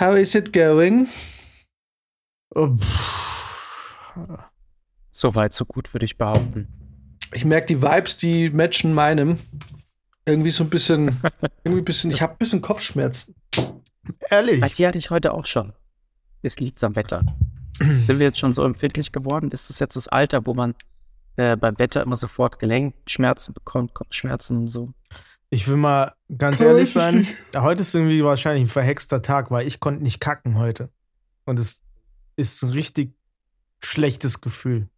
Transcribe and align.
How 0.00 0.16
is 0.16 0.34
it 0.34 0.54
going? 0.54 1.08
Oh, 2.54 2.74
So 5.12 5.34
weit, 5.34 5.52
so 5.52 5.66
gut, 5.66 5.92
würde 5.92 6.06
ich 6.06 6.16
behaupten. 6.16 6.68
Ich 7.34 7.44
merke 7.44 7.66
die 7.66 7.82
Vibes, 7.82 8.16
die 8.16 8.48
matchen 8.48 8.94
meinem. 8.94 9.38
Irgendwie 10.24 10.52
so 10.52 10.64
ein 10.64 10.70
bisschen, 10.70 11.20
irgendwie 11.64 11.82
ein 11.82 11.84
bisschen, 11.84 12.10
ich 12.12 12.22
habe 12.22 12.32
ein 12.32 12.38
bisschen 12.38 12.62
Kopfschmerzen. 12.62 13.34
Ehrlich. 14.30 14.64
Die 14.76 14.86
hatte 14.86 14.96
ich 14.96 15.10
heute 15.10 15.34
auch 15.34 15.44
schon. 15.44 15.74
Es 16.40 16.58
liegt 16.58 16.82
am 16.82 16.96
Wetter. 16.96 17.22
Sind 17.80 18.18
wir 18.18 18.26
jetzt 18.26 18.38
schon 18.38 18.54
so 18.54 18.64
empfindlich 18.64 19.12
geworden? 19.12 19.50
Ist 19.50 19.68
das 19.68 19.80
jetzt 19.80 19.96
das 19.96 20.08
Alter, 20.08 20.46
wo 20.46 20.54
man 20.54 20.74
äh, 21.36 21.56
beim 21.56 21.78
Wetter 21.78 22.02
immer 22.02 22.16
sofort 22.16 22.58
Gelenkschmerzen 22.58 23.52
bekommt, 23.52 23.92
Kopfschmerzen 23.92 24.56
und 24.56 24.68
so? 24.68 24.94
Ich 25.50 25.66
will 25.66 25.76
mal 25.76 26.14
ganz 26.38 26.60
ehrlich 26.60 26.84
ich 26.84 26.92
sein. 26.92 27.18
nicht. 27.18 27.36
Heute 27.56 27.82
ist 27.82 27.92
irgendwie 27.94 28.22
wahrscheinlich 28.24 28.62
ein 28.62 28.68
verhexter 28.68 29.20
Tag, 29.20 29.50
weil 29.50 29.66
ich 29.66 29.80
konnte 29.80 30.02
nicht 30.02 30.20
kacken 30.20 30.56
heute. 30.56 30.90
Und 31.44 31.58
es 31.58 31.82
ist 32.36 32.62
ein 32.62 32.70
richtig 32.70 33.12
schlechtes 33.82 34.40
Gefühl. 34.40 34.88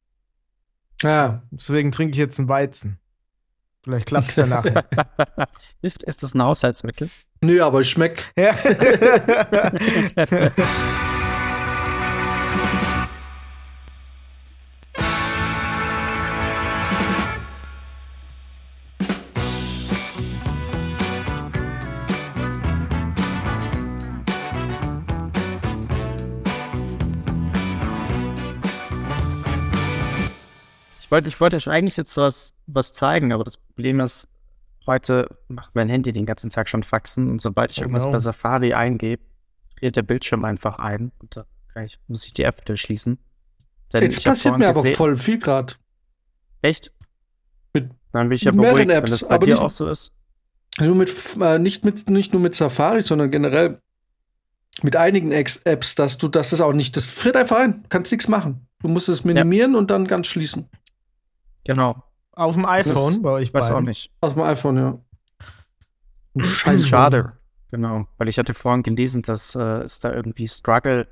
Ja, 1.02 1.42
Deswegen 1.50 1.90
trinke 1.90 2.12
ich 2.12 2.18
jetzt 2.18 2.38
einen 2.38 2.48
Weizen. 2.48 2.98
Vielleicht 3.82 4.06
klappt 4.06 4.28
es 4.28 4.36
ja 4.36 4.46
nachher. 4.46 4.84
Ist, 5.82 6.04
ist 6.04 6.22
das 6.22 6.34
ein 6.34 6.42
Haushaltsmittel? 6.42 7.10
nö, 7.42 7.60
aber 7.62 7.80
es 7.80 7.88
schmeckt. 7.88 8.32
ja. 8.36 8.54
wollte, 31.12 31.28
ich 31.28 31.40
wollte 31.40 31.56
euch 31.56 31.68
eigentlich 31.68 31.96
jetzt 31.96 32.16
was, 32.16 32.54
was 32.66 32.92
zeigen, 32.92 33.32
aber 33.32 33.44
das 33.44 33.56
Problem 33.56 34.00
ist, 34.00 34.26
heute 34.86 35.28
macht 35.48 35.74
mein 35.76 35.88
Handy 35.88 36.12
den 36.12 36.26
ganzen 36.26 36.50
Tag 36.50 36.68
schon 36.68 36.82
Faxen 36.82 37.30
und 37.30 37.40
sobald 37.40 37.70
ich 37.70 37.78
Oh 37.78 37.82
irgendwas 37.82 38.04
no. 38.04 38.10
bei 38.10 38.18
Safari 38.18 38.74
eingebe, 38.74 39.22
friert 39.78 39.94
der 39.94 40.02
Bildschirm 40.02 40.44
einfach 40.44 40.78
ein 40.80 41.12
und 41.20 41.36
da 41.36 41.44
kann 41.72 41.84
ich, 41.84 41.98
muss 42.08 42.26
ich 42.26 42.32
die 42.32 42.42
App 42.42 42.60
wieder 42.60 42.76
schließen. 42.76 43.18
Denn 43.92 44.02
Jetzt 44.02 44.24
passiert 44.24 44.58
mir 44.58 44.68
aber 44.68 44.82
gesehen- 44.82 44.96
voll 44.96 45.16
viel 45.16 45.38
gerade. 45.38 45.74
Echt? 46.62 46.92
Mit 47.74 47.90
Dann 48.12 48.28
bin 48.28 48.36
ich 48.36 48.42
ja 48.42 48.52
mehreren 48.52 48.70
beruhigt, 48.74 48.88
wenn 48.88 48.96
Apps, 48.96 49.10
das 49.12 49.28
bei 49.28 49.34
aber 49.36 49.46
dir 49.46 49.52
nicht- 49.54 49.62
auch 49.62 49.70
so 49.70 49.88
ist. 49.88 50.12
Nur 50.80 50.94
mit, 50.96 51.10
äh, 51.40 51.58
nicht, 51.58 51.84
mit, 51.84 52.08
nicht 52.08 52.32
nur 52.32 52.40
mit 52.40 52.54
Safari, 52.54 53.02
sondern 53.02 53.30
generell 53.30 53.78
mit 54.82 54.96
einigen 54.96 55.30
Apps, 55.32 55.94
dass 55.94 56.16
du, 56.16 56.28
dass 56.28 56.52
es 56.52 56.62
auch 56.62 56.72
nicht, 56.72 56.96
das 56.96 57.04
friert 57.04 57.36
einfach 57.36 57.58
ein, 57.58 57.84
kannst 57.90 58.10
nichts 58.10 58.26
machen. 58.26 58.66
Du 58.80 58.88
musst 58.88 59.08
es 59.10 59.22
minimieren 59.24 59.74
und 59.74 59.90
dann 59.90 60.06
ganz 60.06 60.26
schließen. 60.28 60.68
Genau. 61.64 62.02
Auf 62.32 62.54
dem 62.54 62.64
iPhone 62.66 62.94
Das- 63.14 63.22
bei 63.22 63.30
euch 63.30 63.48
Ich 63.48 63.54
weiß 63.54 63.70
auch 63.70 63.80
nicht. 63.80 64.10
Aus 64.20 64.34
dem 64.34 64.42
iPhone, 64.42 64.76
ja. 64.78 64.88
Ein 64.90 64.98
Das 66.34 66.48
Scheiß 66.48 66.74
ist 66.76 66.88
schade. 66.88 67.32
Genau. 67.70 68.06
Weil 68.18 68.28
ich 68.28 68.38
hatte 68.38 68.54
vorhin 68.54 68.82
gelesen, 68.82 69.22
dass 69.22 69.54
äh, 69.54 69.60
es 69.82 69.98
da 70.00 70.12
irgendwie 70.12 70.48
Struggle 70.48 71.08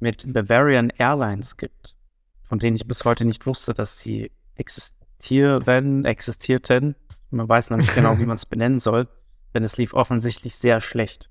mit 0.00 0.30
Bavarian 0.32 0.90
Airlines 0.90 1.56
gibt, 1.56 1.94
von 2.42 2.58
denen 2.58 2.76
ich 2.76 2.86
bis 2.86 3.04
heute 3.04 3.24
nicht 3.24 3.46
wusste, 3.46 3.72
dass 3.74 3.96
die 3.96 4.30
existieren, 4.56 6.04
existierten. 6.04 6.96
Man 7.30 7.48
weiß 7.48 7.70
noch 7.70 7.78
nicht 7.78 7.94
genau, 7.94 8.18
wie 8.18 8.26
man 8.26 8.36
es 8.36 8.46
benennen 8.46 8.80
soll, 8.80 9.08
denn 9.54 9.62
es 9.62 9.76
lief 9.76 9.94
offensichtlich 9.94 10.56
sehr 10.56 10.80
schlecht. 10.80 11.30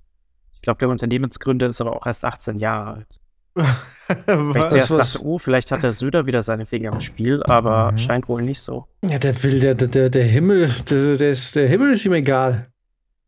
Ich 0.53 0.61
glaube, 0.61 0.79
der 0.79 0.89
Unternehmensgründer 0.89 1.67
ist 1.67 1.81
aber 1.81 1.95
auch 1.95 2.05
erst 2.05 2.23
18 2.23 2.57
Jahre 2.57 2.93
alt. 2.93 3.20
Weil 3.53 4.57
ich 4.57 4.67
zuerst 4.67 4.91
dachte, 4.91 5.25
oh, 5.25 5.37
vielleicht 5.37 5.71
hat 5.71 5.83
der 5.83 5.93
Söder 5.93 6.25
wieder 6.25 6.41
seine 6.41 6.65
Finger 6.65 6.93
im 6.93 6.99
Spiel, 6.99 7.41
aber 7.43 7.91
Mhm. 7.93 7.97
scheint 7.97 8.27
wohl 8.27 8.41
nicht 8.41 8.61
so. 8.61 8.87
Ja, 9.03 9.19
der 9.19 9.41
will, 9.43 9.59
der, 9.59 9.75
der, 9.75 10.09
der 10.09 10.23
Himmel, 10.23 10.69
der, 10.89 11.15
der, 11.17 11.31
ist, 11.31 11.55
der 11.55 11.67
Himmel 11.67 11.91
ist 11.91 12.05
ihm 12.05 12.13
egal. 12.13 12.67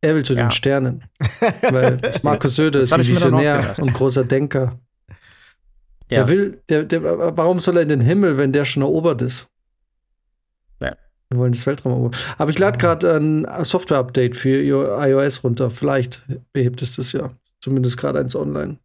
Er 0.01 0.16
will 0.16 0.23
zu 0.23 0.34
Ja. 0.34 0.44
den 0.44 0.51
Sternen. 0.51 1.03
Weil 1.61 2.00
Markus 2.23 2.56
Söder 2.56 2.79
Das 2.79 2.88
ist 2.88 2.94
ein 2.94 3.06
Visionär 3.07 3.75
und 3.81 3.94
großer 3.94 4.23
Denker. 4.25 4.79
Ja. 6.09 6.19
Der 6.19 6.28
will, 6.28 6.61
der, 6.69 6.84
der, 6.84 7.01
warum 7.38 7.59
soll 7.59 7.78
er 7.78 7.84
in 7.84 7.90
den 7.90 8.01
Himmel, 8.01 8.38
wenn 8.38 8.51
der 8.51 8.66
schon 8.66 8.84
erobert 8.84 9.22
ist? 9.22 9.47
Ja. 10.81 10.95
Wir 11.29 11.40
wollen 11.40 11.53
das 11.53 11.66
Weltraum 11.66 11.94
erobern. 11.94 12.19
Aber 12.38 12.51
ich 12.51 12.59
lade 12.59 12.78
gerade 12.78 13.16
ein 13.16 13.47
Software-Update 13.63 14.35
für 14.35 14.50
io- 14.61 15.01
iOS 15.07 15.44
runter. 15.45 15.72
Vielleicht 15.72 16.23
behebt 16.51 16.81
es 16.81 16.95
das 16.97 17.13
ja. 17.13 17.31
Zumindest 17.61 17.97
gerade 17.97 18.19
eins 18.19 18.35
online. 18.35 18.78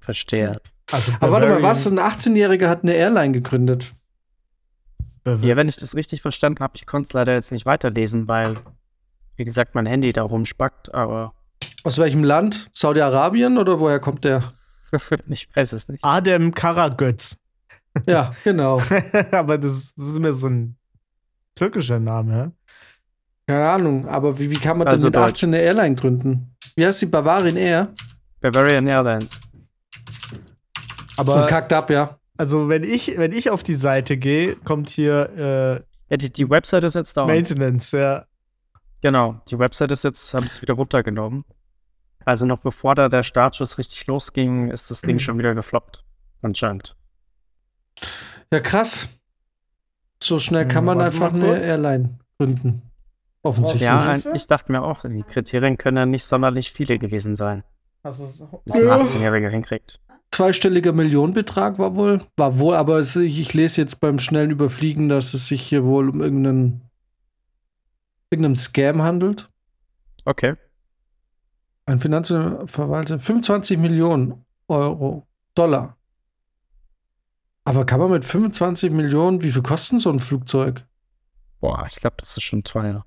Verstehe. 0.00 0.60
Also 0.90 1.12
Aber 1.20 1.32
warte 1.32 1.48
mal, 1.48 1.62
was? 1.62 1.86
Ein 1.86 1.98
18-Jähriger 1.98 2.68
hat 2.68 2.82
eine 2.82 2.94
Airline 2.94 3.32
gegründet. 3.32 3.92
Ja, 5.24 5.54
wenn 5.56 5.68
ich 5.68 5.76
das 5.76 5.94
richtig 5.94 6.22
verstanden 6.22 6.60
habe, 6.60 6.72
ich 6.76 6.86
konnte 6.86 7.08
es 7.08 7.12
leider 7.12 7.34
jetzt 7.34 7.52
nicht 7.52 7.66
weiterlesen, 7.66 8.26
weil, 8.26 8.56
wie 9.36 9.44
gesagt, 9.44 9.74
mein 9.74 9.86
Handy 9.86 10.12
da 10.12 10.22
rumspackt, 10.22 10.92
aber 10.94 11.34
Aus 11.84 11.98
welchem 11.98 12.24
Land? 12.24 12.70
Saudi-Arabien 12.72 13.58
oder 13.58 13.78
woher 13.78 14.00
kommt 14.00 14.24
der? 14.24 14.52
ich 15.28 15.48
weiß 15.54 15.74
es 15.74 15.88
nicht. 15.88 16.02
Adem 16.02 16.52
Karagöz. 16.54 17.36
Ja, 18.06 18.30
genau. 18.44 18.80
Aber 19.32 19.58
das, 19.58 19.92
das 19.96 20.08
ist 20.08 20.16
immer 20.16 20.32
so 20.32 20.48
ein 20.48 20.76
türkischer 21.56 21.98
Name, 21.98 22.32
ja? 22.36 22.52
Keine 23.46 23.68
Ahnung, 23.68 24.08
aber 24.08 24.38
wie, 24.38 24.48
wie 24.48 24.58
kann 24.58 24.78
man 24.78 24.86
Also 24.86 25.10
denn 25.10 25.20
mit 25.20 25.28
Deutsch. 25.28 25.34
18 25.42 25.48
eine 25.48 25.58
Airline 25.62 25.96
gründen? 25.96 26.54
Wie 26.76 26.86
heißt 26.86 27.02
die 27.02 27.06
Bavarian 27.06 27.56
Air? 27.56 27.92
Bavarian 28.40 28.86
Airlines. 28.86 29.40
Aber 31.20 31.42
Und 31.42 31.46
kackt 31.48 31.72
ab, 31.72 31.90
ja. 31.90 32.18
also 32.36 32.68
wenn 32.68 32.82
ich, 32.84 33.16
wenn 33.18 33.32
ich 33.32 33.50
auf 33.50 33.62
die 33.62 33.74
Seite 33.74 34.16
gehe, 34.16 34.56
kommt 34.56 34.88
hier 34.90 35.82
Ja, 36.10 36.16
die, 36.16 36.32
die 36.32 36.50
Website 36.50 36.82
ist 36.84 36.94
jetzt 36.94 37.12
äh, 37.12 37.14
down. 37.20 37.26
Maintenance, 37.28 37.92
ja. 37.92 38.24
Genau, 39.02 39.40
die 39.48 39.58
Website 39.58 39.92
ist 39.92 40.02
jetzt, 40.04 40.34
haben 40.34 40.44
es 40.46 40.60
wieder 40.60 40.74
runtergenommen. 40.74 41.44
Also 42.24 42.44
noch 42.46 42.58
bevor 42.58 42.94
da 42.96 43.08
der 43.08 43.22
Startschuss 43.22 43.78
richtig 43.78 44.06
losging, 44.08 44.70
ist 44.70 44.90
das 44.90 45.00
Ding 45.02 45.18
schon 45.20 45.38
wieder 45.38 45.54
gefloppt. 45.54 46.04
Anscheinend. 46.42 46.96
Ja, 48.52 48.60
krass. 48.60 49.08
So 50.22 50.38
schnell 50.38 50.66
kann 50.68 50.84
man 50.84 50.98
warte 50.98 51.14
einfach 51.16 51.32
eine. 51.32 51.62
Airline 51.62 52.18
gründen. 52.38 52.82
Offensichtlich. 53.42 53.84
Ja, 53.84 54.00
ein, 54.00 54.22
ich 54.34 54.46
dachte 54.46 54.70
mir 54.70 54.82
auch, 54.82 55.02
die 55.08 55.22
Kriterien 55.22 55.78
können 55.78 55.96
ja 55.96 56.06
nicht 56.06 56.24
sonderlich 56.26 56.72
viele 56.72 56.98
gewesen 56.98 57.36
sein, 57.36 57.64
du's- 58.02 58.44
bis 58.66 58.76
ein 58.76 58.86
Ja. 58.86 58.96
18-Jähriger 58.96 59.48
hinkriegt. 59.48 59.98
Zweistelliger 60.40 60.94
Millionenbetrag 60.94 61.78
war 61.78 61.96
wohl. 61.96 62.22
War 62.38 62.58
wohl, 62.58 62.74
aber 62.74 62.98
es, 62.98 63.14
ich, 63.14 63.38
ich 63.38 63.52
lese 63.52 63.82
jetzt 63.82 64.00
beim 64.00 64.18
schnellen 64.18 64.50
Überfliegen, 64.50 65.10
dass 65.10 65.34
es 65.34 65.48
sich 65.48 65.60
hier 65.60 65.84
wohl 65.84 66.08
um 66.08 66.22
irgendeinen, 66.22 66.80
irgendeinen 68.30 68.56
Scam 68.56 69.02
handelt. 69.02 69.50
Okay. 70.24 70.54
Ein 71.84 72.00
Finanzverwalter, 72.00 73.18
25 73.18 73.76
Millionen 73.80 74.46
Euro, 74.66 75.26
Dollar. 75.54 75.98
Aber 77.64 77.84
kann 77.84 78.00
man 78.00 78.10
mit 78.10 78.24
25 78.24 78.92
Millionen, 78.92 79.42
wie 79.42 79.52
viel 79.52 79.60
kostet 79.60 80.00
so 80.00 80.08
ein 80.08 80.20
Flugzeug? 80.20 80.86
Boah, 81.60 81.86
ich 81.86 81.96
glaube, 81.96 82.16
das 82.18 82.34
ist 82.38 82.44
schon 82.44 82.64
teuer. 82.64 83.04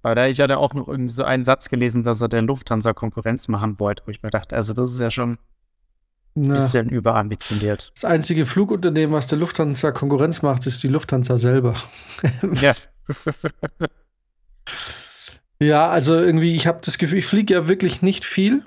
Aber 0.00 0.14
da 0.14 0.26
ich 0.26 0.40
hatte 0.40 0.56
auch 0.56 0.72
noch 0.72 0.88
irgendwie 0.88 1.12
so 1.12 1.24
einen 1.24 1.44
Satz 1.44 1.68
gelesen, 1.68 2.02
dass 2.02 2.22
er 2.22 2.28
der 2.28 2.40
Lufthansa 2.40 2.94
Konkurrenz 2.94 3.46
machen 3.48 3.78
wollte, 3.78 4.04
wo 4.06 4.10
ich 4.10 4.22
mir 4.22 4.30
dachte, 4.30 4.56
also 4.56 4.72
das 4.72 4.90
ist 4.90 5.00
ja 5.00 5.10
schon 5.10 5.36
Na, 6.34 6.54
bisschen 6.54 6.88
überambitioniert. 6.88 7.92
das 7.94 8.04
einzige 8.04 8.44
Flugunternehmen, 8.44 9.14
was 9.14 9.28
der 9.28 9.38
Lufthansa 9.38 9.92
Konkurrenz 9.92 10.42
macht, 10.42 10.66
ist 10.66 10.82
die 10.82 10.88
Lufthansa 10.88 11.38
selber. 11.38 11.74
ja. 12.60 12.74
Ja, 15.60 15.88
also 15.88 16.18
irgendwie, 16.18 16.54
ich 16.56 16.66
habe 16.66 16.80
das 16.82 16.98
Gefühl, 16.98 17.18
ich 17.18 17.26
fliege 17.26 17.54
ja 17.54 17.68
wirklich 17.68 18.02
nicht 18.02 18.24
viel. 18.24 18.64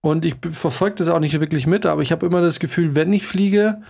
Und 0.00 0.26
ich 0.26 0.36
verfolge 0.52 0.96
das 0.96 1.08
auch 1.08 1.18
nicht 1.18 1.40
wirklich 1.40 1.66
mit, 1.66 1.86
aber 1.86 2.02
ich 2.02 2.12
habe 2.12 2.26
immer 2.26 2.42
das 2.42 2.60
Gefühl, 2.60 2.94
wenn 2.94 3.10
ich 3.14 3.26
fliege 3.26 3.80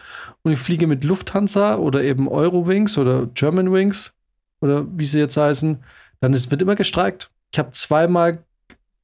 und 0.43 0.53
ich 0.53 0.61
fliege 0.61 0.87
mit 0.87 1.03
Lufthansa 1.03 1.75
oder 1.75 2.05
eben 2.05 2.29
Eurowings 2.29 2.99
oder 2.99 3.27
Germanwings 3.27 4.15
oder 4.61 4.87
wie 4.97 5.07
sie 5.07 5.19
jetzt 5.19 5.37
heißen, 5.37 5.83
dann 6.21 6.33
ist, 6.33 6.53
wird 6.53 6.63
immer 6.63 6.77
gestreikt. 6.77 7.33
Ich 7.53 7.59
habe 7.59 7.73
zweimal 7.73 8.45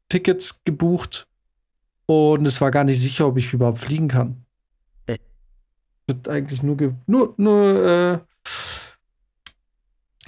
Tickets 0.09 0.63
gebucht 0.65 1.27
und 2.11 2.45
es 2.45 2.61
war 2.61 2.73
gar 2.73 2.83
nicht 2.83 3.01
sicher, 3.01 3.29
ob 3.29 3.37
ich 3.37 3.53
überhaupt 3.55 3.79
fliegen 3.79 4.09
kann. 4.09 4.45
Äh. 5.07 5.19
Wird 6.09 6.29
eigentlich 6.29 6.61
nur, 6.61 6.77
ge 6.77 6.95
nur, 7.07 7.35
nur 7.37 7.87
äh, 7.87 8.19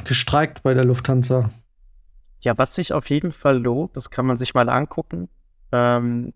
gestreikt 0.05 0.63
bei 0.63 0.75
der 0.75 0.85
Lufthansa. 0.85 1.51
Ja, 2.39 2.57
was 2.57 2.77
sich 2.77 2.93
auf 2.93 3.11
jeden 3.11 3.33
Fall 3.33 3.59
lohnt, 3.59 3.97
das 3.97 4.11
kann 4.11 4.27
man 4.27 4.37
sich 4.37 4.55
mal 4.55 4.69
angucken, 4.69 5.29
ähm, 5.73 6.33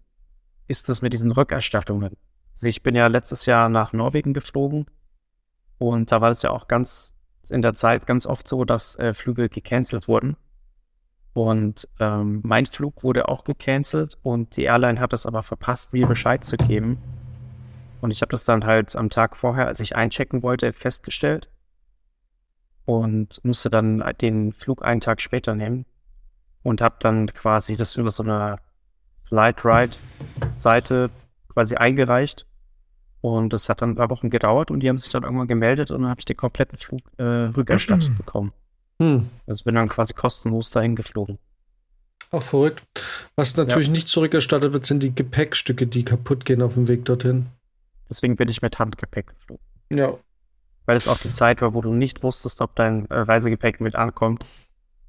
ist 0.66 0.88
das 0.88 1.00
mit 1.00 1.12
diesen 1.12 1.30
Rückerstattungen. 1.30 2.16
Also 2.52 2.66
ich 2.66 2.82
bin 2.82 2.96
ja 2.96 3.06
letztes 3.06 3.46
Jahr 3.46 3.68
nach 3.68 3.92
Norwegen 3.92 4.34
geflogen 4.34 4.86
und 5.78 6.10
da 6.10 6.20
war 6.20 6.32
es 6.32 6.42
ja 6.42 6.50
auch 6.50 6.66
ganz 6.66 7.14
in 7.50 7.62
der 7.62 7.74
Zeit 7.74 8.08
ganz 8.08 8.26
oft 8.26 8.48
so, 8.48 8.64
dass 8.64 8.96
äh, 8.96 9.14
Flüge 9.14 9.48
gecancelt 9.48 10.08
wurden. 10.08 10.36
Und 11.36 11.86
ähm, 12.00 12.40
mein 12.44 12.64
Flug 12.64 13.04
wurde 13.04 13.28
auch 13.28 13.44
gecancelt 13.44 14.16
und 14.22 14.56
die 14.56 14.62
Airline 14.62 14.98
hat 14.98 15.12
es 15.12 15.26
aber 15.26 15.42
verpasst, 15.42 15.92
mir 15.92 16.06
Bescheid 16.06 16.42
zu 16.42 16.56
geben. 16.56 16.96
Und 18.00 18.10
ich 18.10 18.22
habe 18.22 18.30
das 18.30 18.44
dann 18.44 18.64
halt 18.64 18.96
am 18.96 19.10
Tag 19.10 19.36
vorher, 19.36 19.66
als 19.66 19.80
ich 19.80 19.94
einchecken 19.94 20.42
wollte, 20.42 20.72
festgestellt 20.72 21.50
und 22.86 23.44
musste 23.44 23.68
dann 23.68 24.02
den 24.18 24.54
Flug 24.54 24.82
einen 24.82 25.02
Tag 25.02 25.20
später 25.20 25.54
nehmen 25.54 25.84
und 26.62 26.80
habe 26.80 26.96
dann 27.00 27.26
quasi 27.26 27.76
das 27.76 27.96
über 27.96 28.08
so 28.08 28.22
eine 28.22 28.56
Flight 29.22 29.62
Ride 29.62 29.96
Seite 30.54 31.10
quasi 31.52 31.74
eingereicht. 31.74 32.46
Und 33.20 33.52
das 33.52 33.68
hat 33.68 33.82
dann 33.82 33.90
ein 33.90 33.96
paar 33.96 34.08
Wochen 34.08 34.30
gedauert 34.30 34.70
und 34.70 34.80
die 34.80 34.88
haben 34.88 34.98
sich 34.98 35.10
dann 35.10 35.24
irgendwann 35.24 35.48
gemeldet 35.48 35.90
und 35.90 36.00
dann 36.00 36.08
habe 36.08 36.20
ich 36.20 36.24
den 36.24 36.38
kompletten 36.38 36.78
Flug 36.78 37.02
äh, 37.18 37.22
rückerstattet 37.22 38.16
bekommen. 38.16 38.54
Hm. 39.00 39.28
Also 39.46 39.64
bin 39.64 39.74
dann 39.74 39.88
quasi 39.88 40.14
kostenlos 40.14 40.70
dahin 40.70 40.96
geflogen. 40.96 41.38
Auch 42.30 42.42
verrückt. 42.42 42.84
Was 43.36 43.56
natürlich 43.56 43.86
ja. 43.86 43.92
nicht 43.92 44.08
zurückerstattet 44.08 44.72
wird, 44.72 44.84
sind 44.84 45.02
die 45.02 45.14
Gepäckstücke, 45.14 45.86
die 45.86 46.04
kaputt 46.04 46.44
gehen 46.44 46.62
auf 46.62 46.74
dem 46.74 46.88
Weg 46.88 47.04
dorthin. 47.04 47.46
Deswegen 48.08 48.36
bin 48.36 48.48
ich 48.48 48.62
mit 48.62 48.78
Handgepäck 48.78 49.28
geflogen. 49.28 49.64
Ja. 49.92 50.16
Weil 50.86 50.96
es 50.96 51.08
auch 51.08 51.18
die 51.18 51.30
Zeit 51.30 51.62
war, 51.62 51.74
wo 51.74 51.80
du 51.80 51.92
nicht 51.92 52.22
wusstest, 52.22 52.60
ob 52.60 52.74
dein 52.76 53.06
äh, 53.10 53.18
Reisegepäck 53.18 53.80
mit 53.80 53.96
ankommt. 53.96 54.44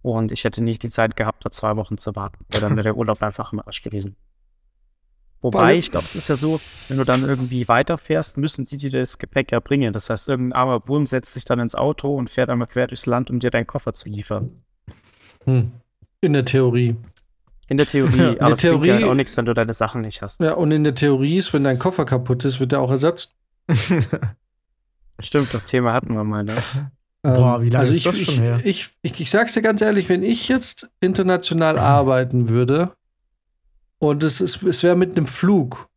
Und 0.01 0.31
ich 0.31 0.43
hätte 0.43 0.63
nicht 0.63 0.83
die 0.83 0.89
Zeit 0.89 1.15
gehabt, 1.15 1.45
da 1.45 1.51
zwei 1.51 1.75
Wochen 1.75 1.97
zu 1.97 2.15
warten. 2.15 2.45
Weil 2.49 2.61
dann 2.61 2.75
wäre 2.75 2.83
der 2.83 2.97
Urlaub 2.97 3.21
einfach 3.23 3.53
im 3.53 3.59
Arsch 3.59 3.81
gewesen. 3.81 4.15
Wobei, 5.41 5.77
ich 5.77 5.91
glaube, 5.91 6.05
es 6.05 6.15
ist 6.15 6.29
ja 6.29 6.35
so, 6.35 6.59
wenn 6.87 6.97
du 6.97 7.03
dann 7.03 7.23
irgendwie 7.23 7.67
weiterfährst, 7.67 8.37
müssen 8.37 8.65
sie 8.65 8.77
dir 8.77 8.89
das 8.89 9.19
Gepäck 9.19 9.51
ja 9.51 9.59
bringen. 9.59 9.93
Das 9.93 10.09
heißt, 10.09 10.27
irgendein 10.27 10.53
armer 10.53 10.87
Wurm 10.87 11.05
setzt 11.05 11.33
sich 11.33 11.45
dann 11.45 11.59
ins 11.59 11.75
Auto 11.75 12.15
und 12.15 12.29
fährt 12.29 12.49
einmal 12.49 12.67
quer 12.67 12.87
durchs 12.87 13.05
Land, 13.05 13.29
um 13.29 13.39
dir 13.39 13.51
deinen 13.51 13.67
Koffer 13.67 13.93
zu 13.93 14.09
liefern. 14.09 14.51
Hm. 15.45 15.71
In 16.21 16.33
der 16.33 16.43
Theorie. 16.43 16.95
In 17.67 17.77
der 17.77 17.85
Theorie, 17.85 18.17
ja, 18.17 18.29
in 18.31 18.39
aber 18.39 18.49
der 18.49 18.57
Theorie, 18.57 18.91
halt 18.91 19.03
auch 19.03 19.13
nichts, 19.13 19.37
wenn 19.37 19.45
du 19.45 19.53
deine 19.53 19.73
Sachen 19.73 20.01
nicht 20.01 20.23
hast. 20.23 20.41
Ja, 20.41 20.53
und 20.53 20.71
in 20.71 20.83
der 20.83 20.95
Theorie 20.95 21.37
ist, 21.37 21.53
wenn 21.53 21.63
dein 21.63 21.77
Koffer 21.77 22.05
kaputt 22.05 22.43
ist, 22.43 22.59
wird 22.59 22.71
der 22.71 22.81
auch 22.81 22.91
ersetzt. 22.91 23.35
Stimmt, 25.19 25.53
das 25.53 25.63
Thema 25.65 25.93
hatten 25.93 26.13
wir 26.13 26.23
mal, 26.23 26.43
ne? 26.43 26.55
Boah, 27.21 27.61
wie 27.61 27.69
lange 27.69 27.79
also 27.79 27.91
ist 27.91 27.97
ich, 27.97 28.03
das 28.03 28.17
schon 28.17 28.33
ich, 28.33 28.39
her? 28.39 28.61
Ich, 28.63 28.89
ich, 29.01 29.19
ich 29.19 29.29
sag's 29.29 29.53
dir 29.53 29.61
ganz 29.61 29.81
ehrlich, 29.81 30.09
wenn 30.09 30.23
ich 30.23 30.47
jetzt 30.47 30.89
international 30.99 31.77
arbeiten 31.79 32.49
würde 32.49 32.91
und 33.99 34.23
es, 34.23 34.41
es, 34.41 34.61
es 34.63 34.83
wäre 34.83 34.95
mit 34.95 35.17
einem 35.17 35.27
Flug, 35.27 35.89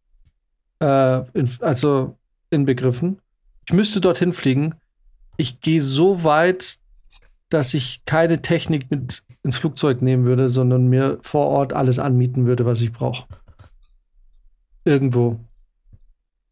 äh, 0.81 1.19
in, 1.33 1.49
also 1.61 2.17
inbegriffen, 2.51 3.21
ich 3.67 3.73
müsste 3.73 4.01
dorthin 4.01 4.33
fliegen, 4.33 4.75
ich 5.37 5.61
gehe 5.61 5.83
so 5.83 6.25
weit, 6.25 6.79
dass 7.49 7.75
ich 7.75 8.03
keine 8.05 8.43
Technik 8.43 8.91
mit 8.91 9.23
ins 9.43 9.59
Flugzeug 9.59 10.03
nehmen 10.03 10.25
würde, 10.25 10.49
sondern 10.49 10.89
mir 10.89 11.19
vor 11.23 11.47
Ort 11.47 11.73
alles 11.73 11.99
anmieten 11.99 12.47
würde, 12.47 12.67
was 12.67 12.81
ich 12.81 12.93
brauche. 12.93 13.27
Irgendwo. 14.85 15.41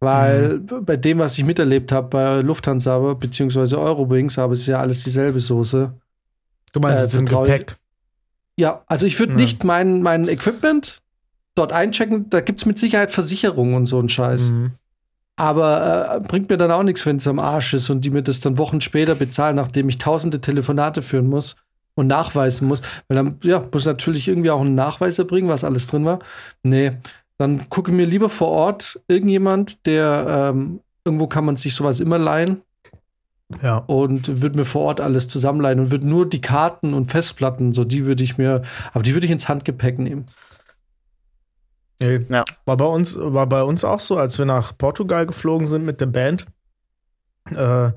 Weil 0.01 0.59
mhm. 0.59 0.85
bei 0.85 0.97
dem, 0.97 1.19
was 1.19 1.37
ich 1.39 1.45
miterlebt 1.45 1.93
habe 1.93 2.09
bei 2.09 2.41
Lufthansa 2.41 3.15
beziehungsweise 3.15 3.79
Eurowings, 3.79 4.39
aber 4.39 4.53
es 4.53 4.61
ist 4.61 4.69
ja 4.69 4.81
alles 4.81 5.03
dieselbe 5.03 5.41
Soße. 5.41 5.93
Du 6.73 6.81
meinst 6.81 7.03
äh, 7.03 7.07
es 7.07 7.15
im 7.15 7.27
Gepäck? 7.27 7.77
Ja, 8.57 8.83
also 8.87 9.07
ich 9.07 9.19
würde 9.19 9.33
ja. 9.33 9.39
nicht 9.39 9.65
mein, 9.65 10.03
mein 10.03 10.29
Equipment 10.29 11.03
dort 11.59 11.73
einchecken. 11.73 12.31
Da 12.31 12.41
gibt 12.41 12.61
es 12.61 12.67
mit 12.67 12.79
Sicherheit 12.79 13.11
Versicherungen 13.11 13.75
und 13.75 13.87
so 13.87 13.99
ein 13.99 14.09
Scheiß. 14.09 14.53
Mhm. 14.53 14.73
Aber 15.37 16.17
äh, 16.17 16.21
bringt 16.27 16.51
mir 16.51 16.59
dann 16.59 16.73
auch 16.73 16.83
nichts, 16.83 17.07
wenn 17.07 17.17
es 17.17 17.29
am 17.29 17.39
Arsch 17.39 17.75
ist 17.75 17.91
und 17.91 18.05
die 18.05 18.11
mir 18.11 18.23
das 18.23 18.41
dann 18.41 18.59
Wochen 18.59 18.81
später 18.81 19.15
bezahlen, 19.15 19.57
nachdem 19.57 19.89
ich 19.89 19.99
tausende 19.99 20.41
Telefonate 20.41 21.01
führen 21.01 21.29
muss 21.29 21.57
und 21.95 22.09
nachweisen 22.09 22.67
muss. 22.67 22.83
Weil 23.07 23.17
dann, 23.17 23.39
ja, 23.43 23.65
muss 23.73 23.85
natürlich 23.85 24.27
irgendwie 24.29 24.51
auch 24.51 24.61
einen 24.61 24.75
Nachweis 24.75 25.19
erbringen, 25.19 25.49
was 25.49 25.65
alles 25.65 25.87
drin 25.87 26.05
war. 26.05 26.19
Nee, 26.63 26.93
dann 27.39 27.69
gucke 27.69 27.93
mir 27.93 28.05
lieber 28.05 28.29
vor 28.29 28.49
Ort 28.49 29.01
irgendjemand, 29.07 29.87
der 29.87 30.53
ähm, 30.53 30.81
irgendwo 31.05 31.29
kann 31.29 31.45
man 31.45 31.57
sich 31.57 31.75
sowas 31.75 32.01
immer 32.01 32.19
leihen. 32.19 32.63
Ja. 33.63 33.79
Und 33.79 34.43
würde 34.43 34.59
mir 34.59 34.65
vor 34.65 34.83
Ort 34.83 35.01
alles 35.01 35.29
zusammenleihen 35.29 35.81
und 35.81 35.91
würde 35.91 36.07
nur 36.07 36.29
die 36.29 36.41
Karten 36.41 36.93
und 36.93 37.11
Festplatten, 37.11 37.73
so 37.73 37.85
die 37.85 38.05
würde 38.05 38.23
ich 38.23 38.37
mir, 38.37 38.63
aber 38.93 39.03
die 39.03 39.15
würde 39.15 39.27
ich 39.27 39.31
ins 39.33 39.49
Handgepäck 39.49 39.99
nehmen. 39.99 40.27
Nee, 42.01 42.25
ja. 42.29 42.45
War 42.65 42.77
bei 42.77 42.85
uns, 42.85 43.19
war 43.19 43.47
bei 43.47 43.63
uns 43.63 43.85
auch 43.85 44.01
so, 44.01 44.17
als 44.17 44.39
wir 44.39 44.47
nach 44.47 44.77
Portugal 44.77 45.27
geflogen 45.27 45.67
sind 45.67 45.85
mit 45.85 46.01
der 46.01 46.07
Band, 46.07 46.47
äh, 47.51 47.91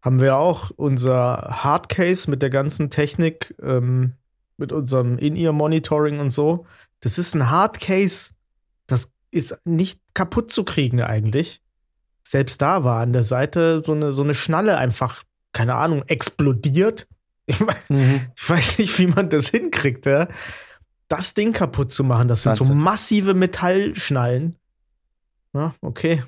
haben 0.00 0.20
wir 0.20 0.36
auch 0.36 0.70
unser 0.76 1.62
Hardcase 1.62 2.30
mit 2.30 2.42
der 2.42 2.50
ganzen 2.50 2.90
Technik, 2.90 3.54
ähm, 3.62 4.14
mit 4.56 4.72
unserem 4.72 5.18
In-Ear-Monitoring 5.18 6.18
und 6.18 6.30
so. 6.30 6.66
Das 7.00 7.18
ist 7.18 7.34
ein 7.34 7.50
Hardcase 7.50 8.30
das 8.86 9.12
ist 9.30 9.58
nicht 9.64 10.00
kaputt 10.14 10.52
zu 10.52 10.64
kriegen 10.64 11.00
eigentlich. 11.00 11.62
Selbst 12.22 12.62
da 12.62 12.84
war 12.84 13.00
an 13.00 13.12
der 13.12 13.22
Seite 13.22 13.82
so 13.84 13.92
eine, 13.92 14.12
so 14.12 14.22
eine 14.22 14.34
Schnalle 14.34 14.76
einfach, 14.76 15.22
keine 15.52 15.74
Ahnung, 15.74 16.04
explodiert. 16.06 17.08
Ich 17.46 17.60
weiß, 17.60 17.90
mhm. 17.90 18.20
ich 18.36 18.48
weiß 18.48 18.78
nicht, 18.78 18.96
wie 18.98 19.08
man 19.08 19.30
das 19.30 19.48
hinkriegt, 19.48 20.06
ja? 20.06 20.28
Das 21.12 21.34
Ding 21.34 21.52
kaputt 21.52 21.92
zu 21.92 22.04
machen. 22.04 22.28
Das 22.28 22.42
sind 22.42 22.50
Wahnsinn. 22.50 22.66
so 22.68 22.74
massive 22.74 23.34
Metallschnallen. 23.34 24.56
Ja, 25.52 25.74
okay. 25.82 26.22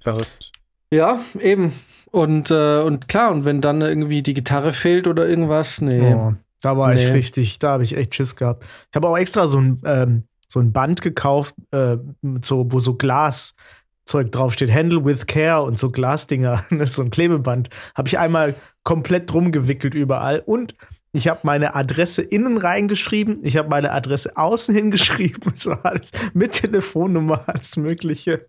Verrückt. 0.00 0.50
Ja, 0.92 1.20
eben. 1.38 1.72
Und, 2.10 2.50
äh, 2.50 2.80
und 2.80 3.06
klar, 3.06 3.30
und 3.30 3.44
wenn 3.44 3.60
dann 3.60 3.80
irgendwie 3.80 4.22
die 4.22 4.34
Gitarre 4.34 4.72
fehlt 4.72 5.06
oder 5.06 5.28
irgendwas, 5.28 5.80
nee. 5.80 6.12
Oh. 6.12 6.34
Da 6.60 6.76
war 6.76 6.92
nee. 6.92 7.00
ich 7.00 7.12
richtig, 7.12 7.60
da 7.60 7.70
habe 7.72 7.84
ich 7.84 7.96
echt 7.96 8.14
Schiss 8.14 8.34
gehabt. 8.34 8.64
Ich 8.90 8.96
habe 8.96 9.08
auch 9.08 9.16
extra 9.16 9.46
so 9.46 9.60
ein, 9.60 9.80
ähm, 9.84 10.24
so 10.48 10.58
ein 10.58 10.72
Band 10.72 11.02
gekauft, 11.02 11.54
äh, 11.70 11.96
so, 12.42 12.66
wo 12.72 12.80
so 12.80 12.94
Glaszeug 12.94 14.32
draufsteht, 14.32 14.72
Handle 14.72 15.04
with 15.04 15.26
Care 15.26 15.62
und 15.62 15.78
so 15.78 15.92
Glasdinger, 15.92 16.64
so 16.86 17.02
ein 17.02 17.10
Klebeband. 17.10 17.68
Habe 17.94 18.08
ich 18.08 18.18
einmal 18.18 18.56
komplett 18.82 19.30
drum 19.30 19.52
gewickelt 19.52 19.94
überall 19.94 20.40
und 20.40 20.74
ich 21.12 21.28
habe 21.28 21.40
meine 21.42 21.74
Adresse 21.74 22.22
innen 22.22 22.56
reingeschrieben, 22.56 23.44
ich 23.44 23.56
habe 23.56 23.68
meine 23.68 23.92
Adresse 23.92 24.36
außen 24.36 24.74
hingeschrieben, 24.74 25.52
so 25.54 25.72
alles 25.72 26.10
mit 26.34 26.52
Telefonnummer, 26.52 27.48
alles 27.48 27.76
Mögliche. 27.76 28.48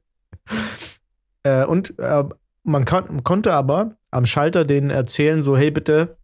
Äh, 1.44 1.66
und 1.66 1.98
äh, 2.00 2.24
man, 2.64 2.86
kann, 2.86 3.24
konnte 3.24 3.54
aber 3.54 3.96
am 4.12 4.26
Schalter 4.26 4.66
denen 4.66 4.90
erzählen, 4.90 5.44
so, 5.44 5.58
hey, 5.58 5.72
bitte, 5.72 6.18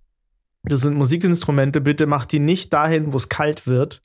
das 0.64 0.82
sind 0.82 0.96
Musikinstrumente, 0.96 1.82
bitte 1.82 2.06
macht 2.06 2.32
die 2.32 2.40
nicht 2.40 2.74
dahin, 2.74 3.14
wo 3.14 3.18
es 3.18 3.30
kalt 3.30 3.68
wird, 3.68 4.04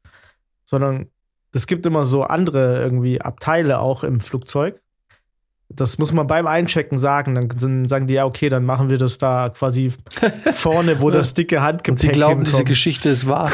sondern 0.64 1.08
es 1.52 1.66
gibt 1.66 1.84
immer 1.84 2.06
so 2.06 2.22
andere 2.22 2.80
irgendwie 2.80 3.20
Abteile 3.20 3.78
auch 3.78 4.04
im 4.04 4.20
Flugzeug. 4.20 4.81
Das 5.76 5.98
muss 5.98 6.12
man 6.12 6.26
beim 6.26 6.46
Einchecken 6.46 6.98
sagen. 6.98 7.34
Dann 7.34 7.88
sagen 7.88 8.06
die, 8.06 8.14
ja, 8.14 8.24
okay, 8.24 8.48
dann 8.48 8.64
machen 8.64 8.90
wir 8.90 8.98
das 8.98 9.18
da 9.18 9.50
quasi 9.50 9.92
vorne, 10.54 11.00
wo 11.00 11.10
das 11.10 11.34
dicke 11.34 11.62
Handgepäck 11.62 11.96
ist. 11.96 12.02
Sie 12.02 12.08
glauben, 12.08 12.42
hinkommt. 12.42 12.48
diese 12.48 12.64
Geschichte 12.64 13.08
ist 13.08 13.26
wahr. 13.26 13.50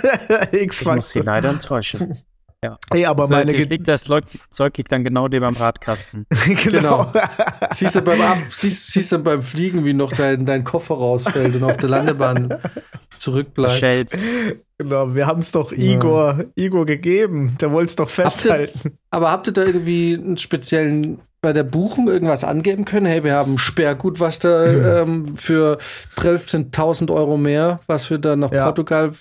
ich 0.52 0.84
muss 0.84 1.10
sie 1.10 1.20
leider 1.20 1.50
enttäuschen. 1.50 2.18
Ja. 2.64 2.78
Hey, 2.90 3.04
aber 3.04 3.26
so, 3.26 3.34
meine 3.34 3.52
liegt, 3.52 3.86
das 3.86 4.04
Zeug 4.50 4.78
liegt 4.78 4.90
dann 4.90 5.04
genau 5.04 5.28
dem 5.28 5.42
am 5.42 5.54
Radkasten. 5.54 6.24
genau. 6.64 7.10
genau. 7.12 7.12
siehst, 7.70 7.94
du 7.94 8.00
beim 8.00 8.22
Ab 8.22 8.38
siehst, 8.48 8.90
siehst 8.90 9.12
du 9.12 9.18
beim 9.18 9.42
Fliegen, 9.42 9.84
wie 9.84 9.92
noch 9.92 10.14
dein, 10.14 10.46
dein 10.46 10.64
Koffer 10.64 10.94
rausfällt 10.94 11.56
und 11.56 11.62
auf 11.62 11.76
der 11.76 11.90
Landebahn 11.90 12.56
zurückbleibt. 13.18 14.10
So 14.10 14.16
genau, 14.78 15.14
wir 15.14 15.26
haben 15.26 15.40
es 15.40 15.52
doch 15.52 15.72
Igor, 15.72 16.38
ja. 16.38 16.44
Igor 16.64 16.86
gegeben. 16.86 17.58
Der 17.60 17.70
wollte 17.70 17.88
es 17.88 17.96
doch 17.96 18.08
festhalten. 18.08 18.78
Habt 18.78 18.86
ihr, 18.86 18.98
aber 19.10 19.30
habt 19.30 19.46
ihr 19.46 19.52
da 19.52 19.62
irgendwie 19.64 20.14
einen 20.14 20.38
speziellen 20.38 21.20
bei 21.44 21.52
der 21.52 21.62
Buchung 21.62 22.08
irgendwas 22.08 22.42
angeben 22.42 22.86
können? 22.86 23.04
Hey, 23.04 23.22
wir 23.22 23.34
haben 23.34 23.58
Sperrgut, 23.58 24.18
was 24.18 24.38
da 24.38 24.64
ähm, 25.02 25.36
für 25.36 25.78
13.000 26.16 27.12
Euro 27.12 27.36
mehr, 27.36 27.80
was 27.86 28.08
wir 28.08 28.16
da 28.16 28.34
nach 28.34 28.50
ja. 28.50 28.64
Portugal 28.64 29.12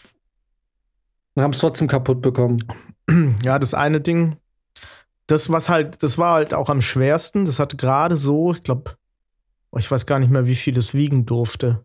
und 1.36 1.44
haben 1.44 1.52
es 1.52 1.60
trotzdem 1.60 1.90
kaputt 1.90 2.22
bekommen. 2.22 2.64
ja, 3.44 3.60
das 3.60 3.74
eine 3.74 4.00
Ding, 4.00 4.38
das 5.28 5.50
was 5.50 5.68
halt, 5.68 6.02
das 6.02 6.18
war 6.18 6.36
halt 6.36 6.54
auch 6.54 6.70
am 6.70 6.82
schwersten. 6.82 7.44
Das 7.44 7.60
hatte 7.60 7.76
gerade 7.76 8.16
so, 8.16 8.54
ich 8.54 8.64
glaube, 8.64 8.96
oh, 9.72 9.78
ich 9.78 9.92
weiß 9.92 10.06
gar 10.06 10.20
nicht 10.20 10.32
mehr, 10.32 10.48
wie 10.48 10.56
viel 10.56 10.78
es 10.78 10.94
wiegen 10.94 11.26
durfte. 11.26 11.84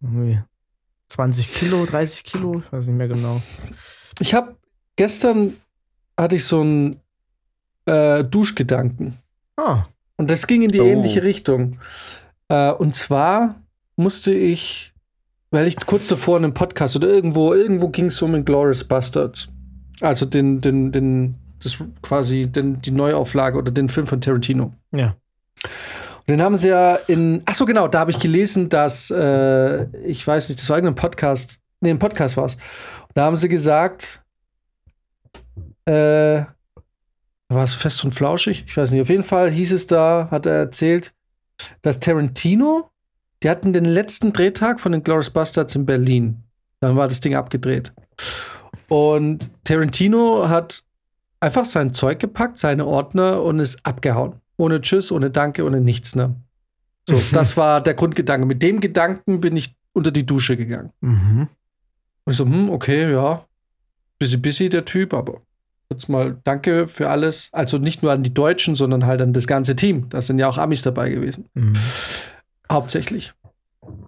Irgendwie 0.00 0.40
20 1.08 1.52
Kilo, 1.52 1.84
30 1.84 2.24
Kilo, 2.24 2.62
ich 2.64 2.72
weiß 2.72 2.86
nicht 2.86 2.96
mehr 2.96 3.08
genau. 3.08 3.42
Ich 4.18 4.32
habe 4.32 4.56
gestern 4.96 5.58
hatte 6.16 6.36
ich 6.36 6.44
so 6.46 6.62
einen 6.62 7.02
äh, 7.86 8.24
Duschgedanken. 8.24 9.18
Ah. 9.56 9.84
Und 10.16 10.30
das 10.30 10.46
ging 10.46 10.62
in 10.62 10.70
die 10.70 10.80
oh. 10.80 10.84
ähnliche 10.84 11.22
Richtung. 11.22 11.78
Äh, 12.48 12.72
und 12.72 12.94
zwar 12.94 13.56
musste 13.96 14.32
ich 14.32 14.94
weil 15.50 15.68
ich 15.68 15.76
kurz 15.86 16.08
davor 16.08 16.38
in 16.38 16.44
einem 16.44 16.54
Podcast 16.54 16.96
oder 16.96 17.08
irgendwo, 17.08 17.54
irgendwo 17.54 17.88
ging 17.88 18.06
es 18.06 18.20
um 18.20 18.34
Inglourious 18.34 18.84
Bastards. 18.84 19.48
Also 20.00 20.26
den, 20.26 20.60
den, 20.60 20.92
den, 20.92 21.36
das 21.62 21.82
quasi 22.02 22.46
den, 22.46 22.82
die 22.82 22.90
Neuauflage 22.90 23.56
oder 23.56 23.70
den 23.70 23.88
Film 23.88 24.06
von 24.06 24.20
Tarantino. 24.20 24.74
Ja. 24.92 25.16
Den 26.28 26.42
haben 26.42 26.56
sie 26.56 26.68
ja 26.68 26.96
in, 26.96 27.42
ach 27.46 27.54
so 27.54 27.64
genau, 27.64 27.86
da 27.88 28.00
habe 28.00 28.10
ich 28.10 28.18
gelesen, 28.18 28.68
dass, 28.68 29.10
äh, 29.10 29.84
ich 30.04 30.26
weiß 30.26 30.48
nicht, 30.48 30.60
das 30.60 30.68
war 30.68 30.76
irgendein 30.76 31.00
Podcast, 31.00 31.60
nee, 31.80 31.90
ein 31.90 31.98
Podcast 31.98 32.36
war 32.36 32.46
es. 32.46 32.58
Da 33.14 33.24
haben 33.24 33.36
sie 33.36 33.48
gesagt, 33.48 34.20
äh, 35.86 36.42
war 37.48 37.62
es 37.62 37.74
fest 37.74 38.04
und 38.04 38.12
flauschig? 38.12 38.64
Ich 38.66 38.76
weiß 38.76 38.92
nicht. 38.92 39.02
Auf 39.02 39.08
jeden 39.08 39.22
Fall 39.22 39.50
hieß 39.50 39.72
es 39.72 39.86
da, 39.86 40.28
hat 40.30 40.46
er 40.46 40.54
erzählt, 40.54 41.14
dass 41.82 42.00
Tarantino, 42.00 42.90
die 43.42 43.50
hatten 43.50 43.72
den 43.72 43.84
letzten 43.84 44.32
Drehtag 44.32 44.80
von 44.80 44.92
den 44.92 45.02
Glorious 45.02 45.30
Bastards 45.30 45.74
in 45.74 45.86
Berlin. 45.86 46.42
Dann 46.80 46.96
war 46.96 47.08
das 47.08 47.20
Ding 47.20 47.34
abgedreht. 47.34 47.92
Und 48.88 49.50
Tarantino 49.64 50.48
hat 50.48 50.82
einfach 51.40 51.64
sein 51.64 51.92
Zeug 51.92 52.18
gepackt, 52.18 52.58
seine 52.58 52.86
Ordner 52.86 53.42
und 53.42 53.60
ist 53.60 53.84
abgehauen. 53.84 54.40
Ohne 54.56 54.80
Tschüss, 54.80 55.12
ohne 55.12 55.30
Danke, 55.30 55.64
ohne 55.64 55.80
nichts, 55.80 56.14
ne? 56.14 56.34
So, 57.08 57.20
das 57.32 57.56
war 57.56 57.80
der 57.80 57.94
Grundgedanke. 57.94 58.46
Mit 58.46 58.62
dem 58.62 58.80
Gedanken 58.80 59.40
bin 59.40 59.56
ich 59.56 59.74
unter 59.92 60.10
die 60.10 60.26
Dusche 60.26 60.56
gegangen. 60.56 60.92
Mhm. 61.00 61.48
Und 62.24 62.30
ich 62.30 62.36
so, 62.36 62.44
hm, 62.44 62.70
okay, 62.70 63.10
ja. 63.10 63.44
Busy, 64.18 64.36
busy, 64.36 64.68
der 64.68 64.84
Typ, 64.84 65.14
aber 65.14 65.42
jetzt 65.90 66.08
mal 66.08 66.38
danke 66.44 66.88
für 66.88 67.08
alles. 67.08 67.50
Also 67.52 67.78
nicht 67.78 68.02
nur 68.02 68.12
an 68.12 68.22
die 68.22 68.34
Deutschen, 68.34 68.74
sondern 68.74 69.06
halt 69.06 69.20
an 69.22 69.32
das 69.32 69.46
ganze 69.46 69.76
Team. 69.76 70.08
Da 70.08 70.20
sind 70.20 70.38
ja 70.38 70.48
auch 70.48 70.58
Amis 70.58 70.82
dabei 70.82 71.10
gewesen. 71.10 71.48
Mhm. 71.54 71.74
Hauptsächlich. 72.70 73.32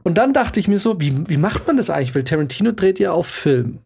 Und 0.02 0.18
dann 0.18 0.32
dachte 0.32 0.58
ich 0.58 0.68
mir 0.68 0.78
so, 0.78 1.00
wie, 1.00 1.28
wie 1.28 1.36
macht 1.36 1.66
man 1.66 1.76
das 1.76 1.90
eigentlich? 1.90 2.14
Weil 2.14 2.24
Tarantino 2.24 2.72
dreht 2.72 2.98
ja 2.98 3.12
auf 3.12 3.26
Film. 3.26 3.78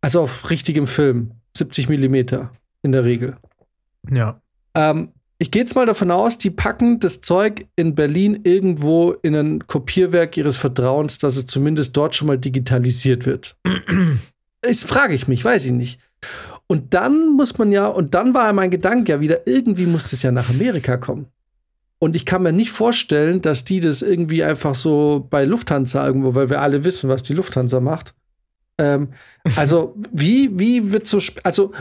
Also 0.00 0.22
auf 0.22 0.50
richtigem 0.50 0.86
Film. 0.86 1.32
70 1.56 1.88
Millimeter 1.88 2.52
in 2.82 2.92
der 2.92 3.04
Regel. 3.04 3.36
Ja. 4.10 4.40
Ähm, 4.74 5.12
ich 5.38 5.50
gehe 5.50 5.62
jetzt 5.62 5.74
mal 5.74 5.86
davon 5.86 6.10
aus, 6.10 6.38
die 6.38 6.50
packen 6.50 7.00
das 7.00 7.22
Zeug 7.22 7.66
in 7.74 7.94
Berlin 7.94 8.40
irgendwo 8.44 9.12
in 9.12 9.34
ein 9.34 9.66
Kopierwerk 9.66 10.36
ihres 10.36 10.56
Vertrauens, 10.56 11.18
dass 11.18 11.36
es 11.36 11.46
zumindest 11.46 11.96
dort 11.96 12.14
schon 12.14 12.28
mal 12.28 12.38
digitalisiert 12.38 13.26
wird. 13.26 13.56
Das 14.62 14.82
frage 14.82 15.14
ich 15.14 15.26
mich, 15.26 15.42
weiß 15.42 15.64
ich 15.64 15.72
nicht. 15.72 16.00
Und 16.66 16.94
dann 16.94 17.34
muss 17.36 17.58
man 17.58 17.72
ja, 17.72 17.86
und 17.86 18.14
dann 18.14 18.34
war 18.34 18.52
mein 18.52 18.70
Gedanke 18.70 19.12
ja 19.12 19.20
wieder, 19.20 19.46
irgendwie 19.46 19.86
muss 19.86 20.10
das 20.10 20.22
ja 20.22 20.30
nach 20.30 20.50
Amerika 20.50 20.96
kommen. 20.96 21.26
Und 21.98 22.16
ich 22.16 22.24
kann 22.24 22.42
mir 22.42 22.52
nicht 22.52 22.70
vorstellen, 22.70 23.42
dass 23.42 23.64
die 23.64 23.80
das 23.80 24.02
irgendwie 24.02 24.42
einfach 24.42 24.74
so 24.74 25.26
bei 25.28 25.44
Lufthansa 25.44 26.06
irgendwo, 26.06 26.34
weil 26.34 26.48
wir 26.48 26.62
alle 26.62 26.84
wissen, 26.84 27.10
was 27.10 27.22
die 27.22 27.34
Lufthansa 27.34 27.80
macht. 27.80 28.14
Ähm, 28.78 29.08
also, 29.56 29.94
wie, 30.10 30.58
wie 30.58 30.92
wird 30.92 31.06
so, 31.06 31.18
also 31.42 31.72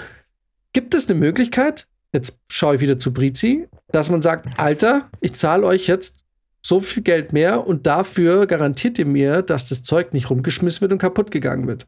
gibt 0.74 0.94
es 0.94 1.10
eine 1.10 1.18
Möglichkeit, 1.18 1.88
jetzt 2.12 2.40
schaue 2.52 2.76
ich 2.76 2.82
wieder 2.82 3.00
zu 3.00 3.14
Brizi, 3.14 3.68
dass 3.92 4.10
man 4.10 4.22
sagt, 4.22 4.60
Alter, 4.60 5.10
ich 5.22 5.34
zahle 5.34 5.66
euch 5.66 5.88
jetzt 5.88 6.18
so 6.62 6.80
viel 6.80 7.04
Geld 7.04 7.32
mehr 7.32 7.66
und 7.66 7.88
dafür 7.88 8.46
garantiert 8.46 9.00
ihr 9.00 9.06
mir, 9.06 9.42
dass 9.42 9.70
das 9.70 9.84
Zeug 9.84 10.14
nicht 10.14 10.30
rumgeschmissen 10.30 10.82
wird 10.82 10.92
und 10.92 10.98
kaputt 10.98 11.32
gegangen 11.32 11.68
wird. 11.68 11.86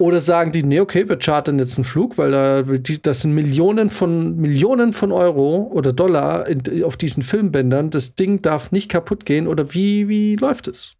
Oder 0.00 0.18
sagen 0.18 0.50
die, 0.50 0.62
nee, 0.62 0.80
okay, 0.80 1.06
wir 1.10 1.18
chartern 1.18 1.58
jetzt 1.58 1.76
einen 1.76 1.84
Flug, 1.84 2.16
weil 2.16 2.30
da, 2.30 2.62
das 2.62 3.20
sind 3.20 3.34
Millionen 3.34 3.90
von 3.90 4.34
Millionen 4.36 4.94
von 4.94 5.12
Euro 5.12 5.70
oder 5.74 5.92
Dollar 5.92 6.46
in, 6.46 6.82
auf 6.84 6.96
diesen 6.96 7.22
Filmbändern. 7.22 7.90
Das 7.90 8.14
Ding 8.14 8.40
darf 8.40 8.72
nicht 8.72 8.90
kaputt 8.90 9.26
gehen. 9.26 9.46
Oder 9.46 9.74
wie, 9.74 10.08
wie 10.08 10.36
läuft 10.36 10.68
es? 10.68 10.94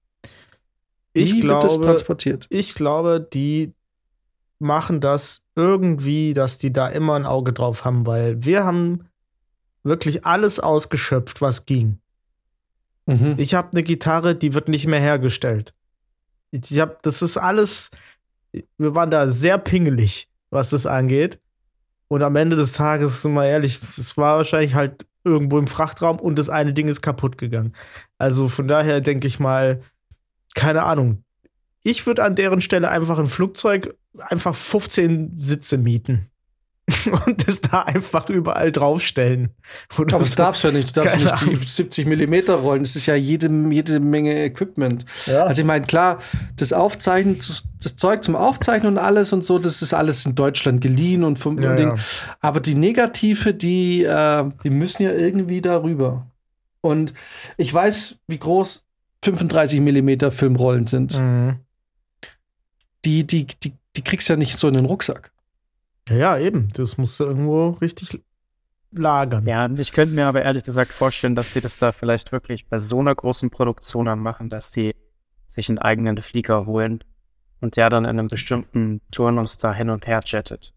Ich 1.14 1.33
wie 1.33 1.42
wird 1.42 1.64
das 1.64 1.73
glaube, 1.73 1.87
transportiert? 1.87 2.47
ich 2.50 2.75
glaube, 2.75 3.26
die 3.33 3.73
machen 4.59 5.00
das 5.00 5.47
irgendwie, 5.57 6.35
dass 6.35 6.59
die 6.59 6.71
da 6.71 6.87
immer 6.87 7.14
ein 7.14 7.25
Auge 7.25 7.54
drauf 7.54 7.87
haben, 7.87 8.07
weil 8.07 8.45
wir 8.45 8.64
haben 8.64 9.07
wirklich 9.83 10.26
alles 10.26 10.61
ausgeschöpft, 10.61 11.40
was 11.40 11.64
ging. 11.64 12.00
Mhm. 13.07 13.37
Ich 13.38 13.54
habe 13.54 13.73
eine 13.73 13.83
Gitarre, 13.83 14.37
die 14.37 14.52
wird 14.52 14.69
nicht 14.69 14.87
mehr 14.87 15.00
hergestellt. 15.00 15.73
Ich 16.50 16.80
hab, 16.80 17.02
das 17.02 17.23
ist 17.23 17.38
alles, 17.38 17.90
wir 18.52 18.95
waren 18.95 19.11
da 19.11 19.28
sehr 19.28 19.59
pingelig, 19.59 20.28
was 20.50 20.71
das 20.71 20.87
angeht. 20.87 21.40
Und 22.09 22.23
am 22.23 22.37
Ende 22.37 22.57
des 22.57 22.73
Tages, 22.73 23.25
wir 23.25 23.45
ehrlich, 23.47 23.78
es 23.97 24.16
war 24.16 24.38
wahrscheinlich 24.38 24.75
halt 24.75 25.07
irgendwo 25.23 25.59
im 25.59 25.66
Frachtraum 25.66 26.19
und 26.19 26.38
das 26.38 26.49
eine 26.49 26.73
Ding 26.73 26.88
ist 26.88 27.02
kaputt 27.02 27.38
gegangen. 27.38 27.75
Also 28.19 28.49
von 28.49 28.66
daher 28.66 29.00
denke 29.00 29.26
ich 29.26 29.38
mal, 29.38 29.80
keine 30.54 30.83
Ahnung. 30.83 31.23
Ich 31.83 32.07
würde 32.07 32.25
an 32.25 32.35
deren 32.35 32.61
Stelle 32.61 32.90
einfach 32.90 33.19
ein 33.19 33.26
Flugzeug 33.26 33.95
einfach 34.19 34.54
15 34.54 35.38
Sitze 35.38 35.78
mieten. 35.78 36.30
Und 37.27 37.47
das 37.47 37.61
da 37.61 37.83
einfach 37.83 38.29
überall 38.29 38.73
draufstellen. 38.73 39.51
Und 39.97 40.13
Aber 40.13 40.25
das 40.25 40.35
darfst 40.35 40.65
du 40.65 40.69
ja 40.69 40.75
nicht. 40.75 40.97
Du 40.97 41.01
darfst 41.01 41.19
nicht 41.19 41.41
die 41.41 41.47
Ahnung. 41.51 41.59
70 41.61 42.07
Millimeter 42.07 42.57
rollen. 42.57 42.83
Das 42.83 42.97
ist 42.97 43.07
ja 43.07 43.15
jede, 43.15 43.49
jede 43.71 44.01
Menge 44.01 44.45
Equipment. 44.45 45.05
Ja. 45.27 45.45
Also 45.45 45.61
ich 45.61 45.67
meine, 45.67 45.87
klar, 45.87 46.19
das 46.57 46.73
Aufzeichnen, 46.73 47.39
das 47.39 47.97
Zeug 47.97 48.25
zum 48.25 48.35
Aufzeichnen 48.35 48.93
und 48.93 48.99
alles 48.99 49.33
und 49.33 49.45
so, 49.45 49.59
das 49.59 49.83
ist 49.83 49.95
alles 49.95 50.27
in 50.27 50.35
Deutschland 50.35 50.81
geliehen 50.81 51.23
und 51.23 51.39
vom 51.39 51.59
Ja, 51.59 51.77
Ding. 51.77 51.89
ja. 51.91 51.95
Aber 52.41 52.61
die 52.61 52.75
Negative, 52.75 53.55
die, 53.55 54.03
äh, 54.05 54.45
die 54.65 54.71
müssen 54.71 55.05
ja 55.05 55.13
irgendwie 55.13 55.61
darüber. 55.61 56.27
Und 56.81 57.13
ich 57.57 57.73
weiß, 57.73 58.17
wie 58.27 58.39
groß 58.39 58.85
35 59.23 59.81
Millimeter 59.81 60.31
Filmrollen 60.31 60.87
sind. 60.87 61.19
Mhm. 61.21 61.57
Die, 63.05 63.27
die, 63.27 63.47
die, 63.47 63.75
die 63.97 64.03
kriegst 64.03 64.29
du 64.29 64.33
ja 64.33 64.37
nicht 64.37 64.59
so 64.59 64.67
in 64.69 64.75
den 64.75 64.87
Rucksack. 64.87 65.31
Ja, 66.11 66.17
ja, 66.17 66.38
eben. 66.38 66.69
Das 66.75 66.99
musst 66.99 67.19
du 67.21 67.25
irgendwo 67.25 67.71
richtig 67.71 68.21
lagern. 68.93 69.47
Ja, 69.47 69.69
ich 69.71 69.93
könnte 69.93 70.14
mir 70.14 70.26
aber 70.26 70.43
ehrlich 70.43 70.64
gesagt 70.64 70.90
vorstellen, 70.90 71.35
dass 71.35 71.52
sie 71.52 71.61
das 71.61 71.79
da 71.79 71.93
vielleicht 71.93 72.33
wirklich 72.33 72.69
bei 72.69 72.79
so 72.79 72.99
einer 73.00 73.14
großen 73.14 73.50
Produktion 73.50 74.07
dann 74.07 74.19
machen, 74.19 74.50
dass 74.50 74.71
die 74.71 74.95
sich 75.47 75.69
einen 75.69 75.79
eigenen 75.79 76.19
Flieger 76.19 76.67
holen 76.67 77.05
und 77.61 77.76
der 77.76 77.90
dann 77.90 78.05
in 78.05 78.11
einem 78.11 78.29
bestimmten 78.29 79.00
Turnus 79.11 79.59
da 79.59 79.73
hin 79.73 79.90
und 79.90 80.07
her 80.07 80.21
jettet. 80.25 80.73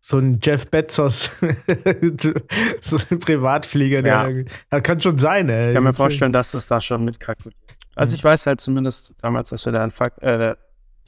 So 0.00 0.18
ein 0.18 0.38
Jeff 0.42 0.70
Bezos, 0.70 1.40
so 2.80 2.96
ein 3.10 3.18
Privatflieger, 3.18 4.02
der. 4.02 4.44
Das 4.70 4.82
kann 4.82 5.00
schon 5.00 5.18
sein, 5.18 5.48
ey. 5.48 5.68
Ich 5.68 5.74
kann 5.74 5.84
mir 5.84 5.92
vorstellen, 5.92 6.32
dass 6.32 6.52
das 6.52 6.66
da 6.66 6.80
schon 6.80 7.04
mitkalkuliert. 7.04 7.58
Also 7.94 8.16
ich 8.16 8.24
weiß 8.24 8.46
halt 8.46 8.60
zumindest 8.60 9.14
damals, 9.20 9.52
als 9.52 9.66
wir 9.66 9.72
da 9.72 9.84
in 9.84 9.92
äh, 10.20 10.56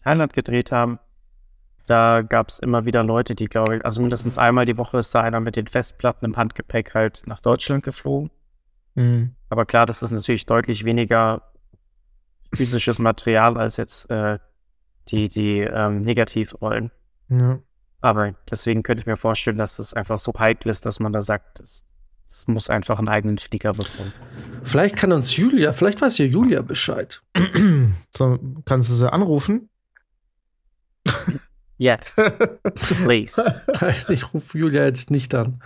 Thailand 0.03 0.33
gedreht 0.33 0.73
haben, 0.73 0.99
da 1.87 2.23
gab 2.23 2.49
es 2.49 2.59
immer 2.59 2.85
wieder 2.85 3.03
Leute, 3.03 3.35
die, 3.35 3.47
glaube 3.47 3.77
ich, 3.77 3.85
also 3.85 4.01
mindestens 4.01 4.39
einmal 4.39 4.65
die 4.65 4.77
Woche 4.77 4.99
ist 4.99 5.15
da 5.15 5.21
einer 5.21 5.41
mit 5.41 5.57
den 5.57 5.67
Festplatten 5.67 6.25
im 6.25 6.37
Handgepäck 6.37 6.95
halt 6.95 7.23
nach 7.27 7.41
Deutschland 7.41 7.83
geflogen. 7.83 8.31
Mhm. 8.95 9.35
Aber 9.49 9.67
klar, 9.67 9.87
das 9.87 10.03
ist 10.03 10.11
natürlich 10.11 10.47
deutlich 10.47 10.85
weniger 10.85 11.43
physisches 12.55 12.99
Material 12.99 13.57
als 13.57 13.77
jetzt 13.77 14.11
äh, 14.11 14.39
die, 15.09 15.29
die 15.29 15.61
ähm, 15.61 16.03
Negativrollen. 16.03 16.91
Ja. 17.29 17.59
Aber 18.01 18.35
deswegen 18.51 18.83
könnte 18.83 19.01
ich 19.01 19.07
mir 19.07 19.17
vorstellen, 19.17 19.59
dass 19.59 19.77
das 19.77 19.95
einfach 19.95 20.19
so 20.19 20.33
heikel 20.39 20.71
ist, 20.71 20.85
dass 20.85 21.01
man 21.01 21.13
da 21.13 21.23
sagt, 21.23 21.61
es, 21.61 21.97
es 22.29 22.49
muss 22.49 22.69
einfach 22.69 22.99
einen 22.99 23.09
eigenen 23.09 23.39
Flieger 23.39 23.73
bekommen. 23.73 24.13
Vielleicht 24.63 24.97
kann 24.97 25.13
uns 25.13 25.37
Julia, 25.37 25.73
vielleicht 25.73 26.01
weiß 26.01 26.19
ja 26.19 26.27
Julia 26.27 26.63
Bescheid. 26.63 27.23
So, 28.15 28.39
kannst 28.67 28.91
du 28.91 28.95
sie 28.95 29.11
anrufen? 29.11 29.71
Jetzt, 31.83 32.15
please. 32.75 33.43
Ich 34.09 34.33
rufe 34.33 34.57
Julia 34.57 34.85
jetzt 34.85 35.11
nicht 35.11 35.35
an. 35.35 35.61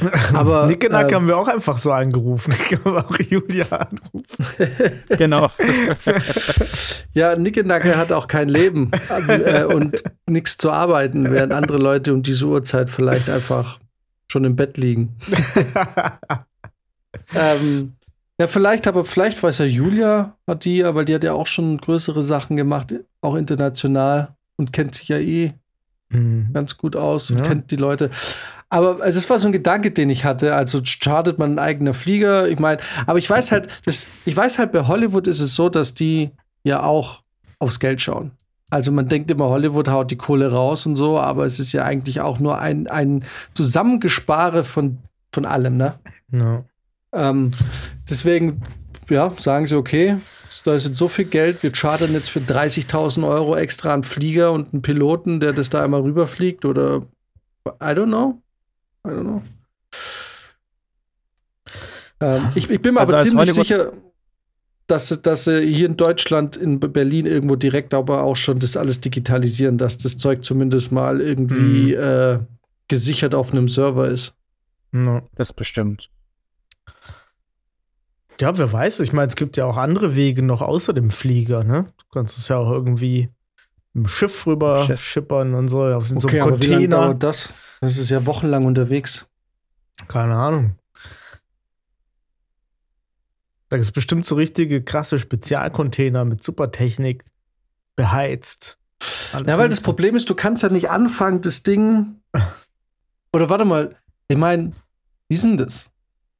Aber 0.34 0.66
Nickenack 0.66 1.10
ähm, 1.10 1.14
haben 1.14 1.28
wir 1.28 1.36
auch 1.36 1.46
einfach 1.46 1.78
so 1.78 1.92
angerufen. 1.92 2.52
Können 2.68 2.96
wir 2.96 3.08
auch 3.08 3.16
Julia 3.20 3.66
anrufen. 3.66 4.26
genau. 5.16 5.48
Ja, 7.14 7.36
Nickenacke 7.36 7.96
hat 7.96 8.10
auch 8.10 8.26
kein 8.26 8.48
Leben 8.48 8.90
äh, 9.28 9.62
und 9.62 10.02
nichts 10.26 10.58
zu 10.58 10.72
arbeiten, 10.72 11.30
während 11.30 11.52
andere 11.52 11.78
Leute 11.78 12.12
um 12.12 12.24
diese 12.24 12.46
Uhrzeit 12.46 12.90
vielleicht 12.90 13.30
einfach 13.30 13.78
schon 14.26 14.42
im 14.42 14.56
Bett 14.56 14.78
liegen. 14.78 15.16
ähm, 17.36 17.92
ja, 18.40 18.48
vielleicht, 18.48 18.88
aber 18.88 19.04
vielleicht 19.04 19.40
weiß 19.40 19.58
ja 19.58 19.66
Julia, 19.66 20.36
hat 20.48 20.64
die 20.64 20.78
ja, 20.78 20.92
weil 20.96 21.04
die 21.04 21.14
hat 21.14 21.22
ja 21.22 21.34
auch 21.34 21.46
schon 21.46 21.78
größere 21.78 22.24
Sachen 22.24 22.56
gemacht, 22.56 22.92
auch 23.20 23.36
international 23.36 24.34
und 24.62 24.72
kennt 24.72 24.94
sich 24.94 25.08
ja 25.08 25.18
eh 25.18 25.52
Mhm. 26.10 26.50
ganz 26.52 26.76
gut 26.76 26.94
aus 26.94 27.30
und 27.30 27.38
Ja. 27.38 27.42
kennt 27.44 27.70
die 27.70 27.76
Leute. 27.76 28.10
Aber 28.68 29.02
also, 29.02 29.18
das 29.18 29.28
war 29.30 29.38
so 29.38 29.48
ein 29.48 29.52
Gedanke, 29.52 29.90
den 29.90 30.10
ich 30.10 30.24
hatte. 30.26 30.54
Also 30.54 30.84
startet 30.84 31.38
man 31.38 31.54
ein 31.54 31.58
eigener 31.58 31.94
Flieger. 31.94 32.48
Ich 32.48 32.58
meine, 32.58 32.80
aber 33.06 33.18
ich 33.18 33.28
weiß 33.28 33.50
halt, 33.52 33.68
das, 33.86 34.06
ich 34.26 34.36
weiß 34.36 34.58
halt, 34.58 34.72
bei 34.72 34.86
Hollywood 34.86 35.26
ist 35.26 35.40
es 35.40 35.54
so, 35.54 35.68
dass 35.70 35.94
die 35.94 36.30
ja 36.64 36.82
auch 36.82 37.22
aufs 37.58 37.80
Geld 37.80 38.00
schauen. 38.02 38.32
Also 38.70 38.92
man 38.92 39.08
denkt 39.08 39.30
immer, 39.30 39.48
Hollywood 39.48 39.88
haut 39.88 40.10
die 40.10 40.16
Kohle 40.16 40.50
raus 40.52 40.86
und 40.86 40.96
so, 40.96 41.18
aber 41.18 41.44
es 41.46 41.58
ist 41.58 41.72
ja 41.72 41.84
eigentlich 41.84 42.20
auch 42.20 42.38
nur 42.38 42.58
ein, 42.58 42.86
ein 42.88 43.24
Zusammengespare 43.54 44.64
von, 44.64 44.98
von 45.32 45.44
allem, 45.46 45.76
ne? 45.76 45.94
Ja. 46.30 46.64
Ähm, 47.14 47.50
deswegen, 48.08 48.62
ja, 49.10 49.30
sagen 49.38 49.66
sie, 49.66 49.76
okay, 49.76 50.16
da 50.64 50.74
ist 50.74 50.86
jetzt 50.86 50.98
so 50.98 51.08
viel 51.08 51.24
Geld, 51.26 51.62
wir 51.62 51.72
chartern 51.72 52.12
jetzt 52.12 52.30
für 52.30 52.40
30.000 52.40 53.26
Euro 53.28 53.56
extra 53.56 53.92
einen 53.94 54.02
Flieger 54.02 54.52
und 54.52 54.72
einen 54.72 54.82
Piloten, 54.82 55.40
der 55.40 55.52
das 55.52 55.70
da 55.70 55.82
einmal 55.82 56.02
rüberfliegt 56.02 56.64
oder 56.64 57.02
I 57.66 57.70
don't 57.94 58.06
know. 58.06 58.42
I 59.06 59.10
don't 59.10 59.20
know. 59.22 59.42
Ähm, 62.20 62.48
ich, 62.54 62.70
ich 62.70 62.80
bin 62.80 62.94
mir 62.94 63.00
Also 63.00 63.14
aber 63.14 63.22
ziemlich 63.22 63.50
Hollywood- 63.50 63.66
sicher, 63.66 63.92
dass, 64.86 65.22
dass 65.22 65.44
sie 65.44 65.60
hier 65.72 65.86
in 65.86 65.96
Deutschland, 65.96 66.56
in 66.56 66.78
Berlin 66.80 67.26
irgendwo 67.26 67.56
direkt 67.56 67.94
aber 67.94 68.22
auch 68.22 68.36
schon 68.36 68.58
das 68.58 68.76
alles 68.76 69.00
digitalisieren, 69.00 69.78
dass 69.78 69.98
das 69.98 70.18
Zeug 70.18 70.44
zumindest 70.44 70.92
mal 70.92 71.20
irgendwie 71.20 71.94
äh, 71.94 72.38
gesichert 72.88 73.34
auf 73.34 73.52
einem 73.52 73.68
Server 73.68 74.08
ist. 74.08 74.34
No. 74.90 75.22
Das 75.34 75.52
bestimmt. 75.52 76.10
Ja, 78.42 78.58
wer 78.58 78.72
weiß. 78.72 78.98
Ich 79.00 79.12
meine, 79.12 79.28
es 79.28 79.36
gibt 79.36 79.56
ja 79.56 79.64
auch 79.66 79.76
andere 79.76 80.16
Wege 80.16 80.42
noch 80.42 80.62
außer 80.62 80.92
dem 80.92 81.12
Flieger, 81.12 81.62
ne? 81.62 81.86
Du 81.96 82.04
kannst 82.12 82.36
es 82.36 82.48
ja 82.48 82.56
auch 82.56 82.68
irgendwie 82.72 83.28
im 83.94 84.08
Schiff 84.08 84.48
rüber 84.48 84.84
Schiff. 84.84 85.00
schippern 85.00 85.54
und 85.54 85.68
so, 85.68 85.84
auf 85.84 86.08
so 86.08 86.16
Okay, 86.16 86.40
einem 86.40 86.48
aber 86.54 86.60
wie 86.60 86.66
lange 86.66 86.80
Container. 86.88 87.04
dauert 87.06 87.22
das? 87.22 87.52
Das 87.80 87.98
ist 87.98 88.10
ja 88.10 88.26
wochenlang 88.26 88.64
unterwegs. 88.64 89.28
Keine 90.08 90.34
Ahnung. 90.34 90.74
Da 93.68 93.76
gibt 93.76 93.84
es 93.84 93.92
bestimmt 93.92 94.26
so 94.26 94.34
richtige 94.34 94.82
krasse 94.82 95.20
Spezialcontainer 95.20 96.24
mit 96.24 96.42
Supertechnik 96.42 97.24
beheizt. 97.94 98.76
Alles 99.32 99.52
Ja, 99.52 99.56
weil 99.56 99.68
das. 99.68 99.80
Problem 99.80 100.16
ist, 100.16 100.28
du 100.28 100.34
kannst 100.34 100.64
ja 100.64 100.68
nicht 100.68 100.90
anfangen, 100.90 101.42
das 101.42 101.62
Ding. 101.62 102.20
Oder 103.32 103.48
warte 103.48 103.64
mal, 103.64 103.94
ich 104.26 104.36
meine, 104.36 104.72
wie 105.28 105.34
ist 105.36 105.44
denn 105.44 105.56
das? 105.56 105.90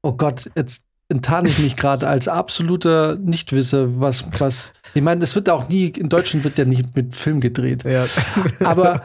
Oh 0.02 0.14
Gott, 0.14 0.50
jetzt 0.56 0.82
enttarne 1.12 1.48
ich 1.48 1.58
mich 1.58 1.76
gerade 1.76 2.08
als 2.08 2.26
absoluter 2.26 3.16
Nichtwisser, 3.16 4.00
was, 4.00 4.24
was. 4.38 4.72
Ich 4.94 5.02
meine, 5.02 5.20
das 5.20 5.34
wird 5.34 5.48
auch 5.48 5.68
nie, 5.68 5.86
in 5.86 6.08
Deutschland 6.08 6.44
wird 6.44 6.58
ja 6.58 6.64
nicht 6.64 6.96
mit 6.96 7.14
Film 7.14 7.40
gedreht. 7.40 7.84
Ja. 7.84 8.06
Aber 8.64 9.04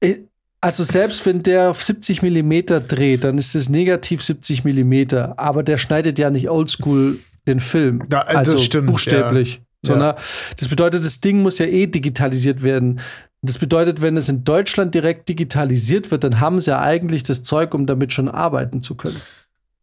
äh, 0.00 0.16
also 0.60 0.84
selbst 0.84 1.26
wenn 1.26 1.42
der 1.42 1.70
auf 1.70 1.82
70 1.82 2.22
Millimeter 2.22 2.80
dreht, 2.80 3.24
dann 3.24 3.36
ist 3.36 3.54
es 3.54 3.68
negativ 3.68 4.22
70 4.22 4.64
Millimeter. 4.64 5.38
Aber 5.38 5.62
der 5.62 5.76
schneidet 5.76 6.18
ja 6.18 6.30
nicht 6.30 6.48
oldschool 6.48 7.18
den 7.46 7.60
Film. 7.60 8.04
Ja, 8.10 8.24
das 8.24 8.36
also 8.36 8.56
stimmt, 8.58 8.86
buchstäblich. 8.86 9.56
ja. 9.56 9.60
Sondern 9.84 10.14
das 10.56 10.68
bedeutet, 10.68 11.04
das 11.04 11.20
Ding 11.20 11.42
muss 11.42 11.58
ja 11.58 11.66
eh 11.66 11.86
digitalisiert 11.86 12.62
werden. 12.62 13.00
Das 13.42 13.58
bedeutet, 13.58 14.00
wenn 14.00 14.16
es 14.16 14.28
in 14.28 14.44
Deutschland 14.44 14.94
direkt 14.94 15.28
digitalisiert 15.28 16.12
wird, 16.12 16.22
dann 16.22 16.38
haben 16.38 16.60
sie 16.60 16.70
ja 16.70 16.80
eigentlich 16.80 17.24
das 17.24 17.42
Zeug, 17.42 17.74
um 17.74 17.86
damit 17.86 18.12
schon 18.12 18.28
arbeiten 18.28 18.82
zu 18.82 18.94
können. 18.94 19.20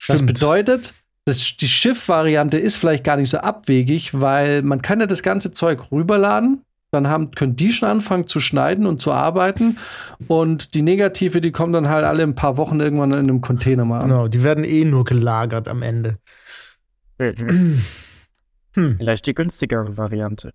Das 0.07 0.25
bedeutet, 0.25 0.93
das, 1.25 1.57
die 1.57 1.67
Schiff-Variante 1.67 2.57
ist 2.57 2.77
vielleicht 2.77 3.03
gar 3.03 3.17
nicht 3.17 3.29
so 3.29 3.37
abwegig, 3.37 4.19
weil 4.19 4.61
man 4.61 4.81
kann 4.81 4.99
ja 4.99 5.05
das 5.05 5.23
ganze 5.23 5.53
Zeug 5.53 5.91
rüberladen. 5.91 6.63
Dann 6.91 7.07
haben, 7.07 7.29
können 7.31 7.55
die 7.55 7.71
schon 7.71 7.87
anfangen 7.87 8.25
zu 8.25 8.39
schneiden 8.39 8.87
und 8.87 8.99
zu 8.99 9.11
arbeiten. 9.11 9.77
Und 10.27 10.73
die 10.73 10.81
Negative, 10.81 11.39
die 11.39 11.51
kommen 11.51 11.71
dann 11.71 11.87
halt 11.87 12.03
alle 12.03 12.23
ein 12.23 12.33
paar 12.33 12.57
Wochen 12.57 12.79
irgendwann 12.79 13.11
in 13.11 13.19
einem 13.19 13.41
Container 13.41 13.85
mal 13.85 14.01
an. 14.01 14.09
Genau, 14.09 14.27
die 14.27 14.41
werden 14.41 14.63
eh 14.63 14.85
nur 14.85 15.03
gelagert 15.03 15.67
am 15.67 15.83
Ende. 15.83 16.17
Hm. 17.19 17.81
Vielleicht 18.97 19.27
die 19.27 19.35
günstigere 19.35 19.97
Variante. 19.97 20.53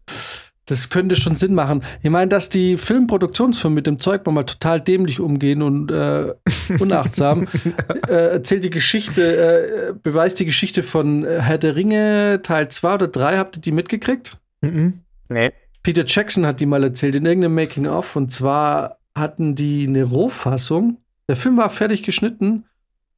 Das 0.66 0.88
könnte 0.88 1.14
schon 1.14 1.36
Sinn 1.36 1.54
machen. 1.54 1.84
Ich 2.02 2.10
meine, 2.10 2.28
dass 2.28 2.48
die 2.48 2.78
Filmproduktionsfirmen 2.78 3.74
mit 3.74 3.86
dem 3.86 4.00
Zeug 4.00 4.26
mal 4.26 4.44
total 4.44 4.80
dämlich 4.80 5.20
umgehen 5.20 5.60
und 5.60 5.90
äh, 5.90 6.32
unachtsam, 6.78 7.46
äh, 8.08 8.30
erzählt 8.30 8.64
die 8.64 8.70
Geschichte, 8.70 9.90
äh, 9.90 9.92
beweist 9.92 10.40
die 10.40 10.46
Geschichte 10.46 10.82
von 10.82 11.24
äh, 11.24 11.42
Herr 11.42 11.58
der 11.58 11.76
Ringe 11.76 12.40
Teil 12.42 12.68
2 12.68 12.94
oder 12.94 13.08
3. 13.08 13.36
Habt 13.36 13.58
ihr 13.58 13.60
die 13.60 13.72
mitgekriegt? 13.72 14.38
Mhm. 14.62 15.00
Nee. 15.28 15.52
Peter 15.82 16.04
Jackson 16.06 16.46
hat 16.46 16.60
die 16.60 16.66
mal 16.66 16.82
erzählt 16.82 17.14
in 17.14 17.26
irgendeinem 17.26 17.54
Making-of. 17.54 18.16
Und 18.16 18.32
zwar 18.32 18.98
hatten 19.14 19.54
die 19.54 19.86
eine 19.86 20.04
Rohfassung. 20.04 20.96
Der 21.28 21.36
Film 21.36 21.58
war 21.58 21.68
fertig 21.68 22.02
geschnitten 22.02 22.64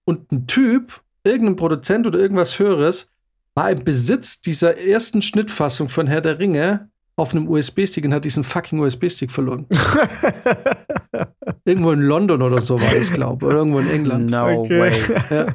und 0.04 0.32
ein 0.32 0.46
Typ, 0.46 1.00
irgendein 1.24 1.56
Produzent 1.56 2.06
oder 2.06 2.18
irgendwas 2.18 2.58
Höheres, 2.58 3.10
war 3.54 3.70
im 3.70 3.84
Besitz 3.84 4.40
dieser 4.42 4.78
ersten 4.78 5.22
Schnittfassung 5.22 5.88
von 5.88 6.06
Herr 6.06 6.20
der 6.20 6.38
Ringe 6.38 6.90
auf 7.16 7.32
einem 7.32 7.48
USB-Stick 7.48 8.04
und 8.04 8.12
hat 8.14 8.24
diesen 8.24 8.44
fucking 8.44 8.78
USB-Stick 8.78 9.30
verloren. 9.30 9.66
Irgendwo 11.64 11.92
in 11.92 12.02
London 12.02 12.42
oder 12.42 12.60
so 12.60 12.80
war 12.80 12.94
das, 12.94 13.12
glaube 13.12 13.44
ich. 13.44 13.48
Oder 13.48 13.58
irgendwo 13.58 13.78
in 13.80 13.90
England. 13.90 14.30
No 14.30 14.60
Okay. 14.60 14.78
way. 14.80 14.92
Ja. 15.30 15.46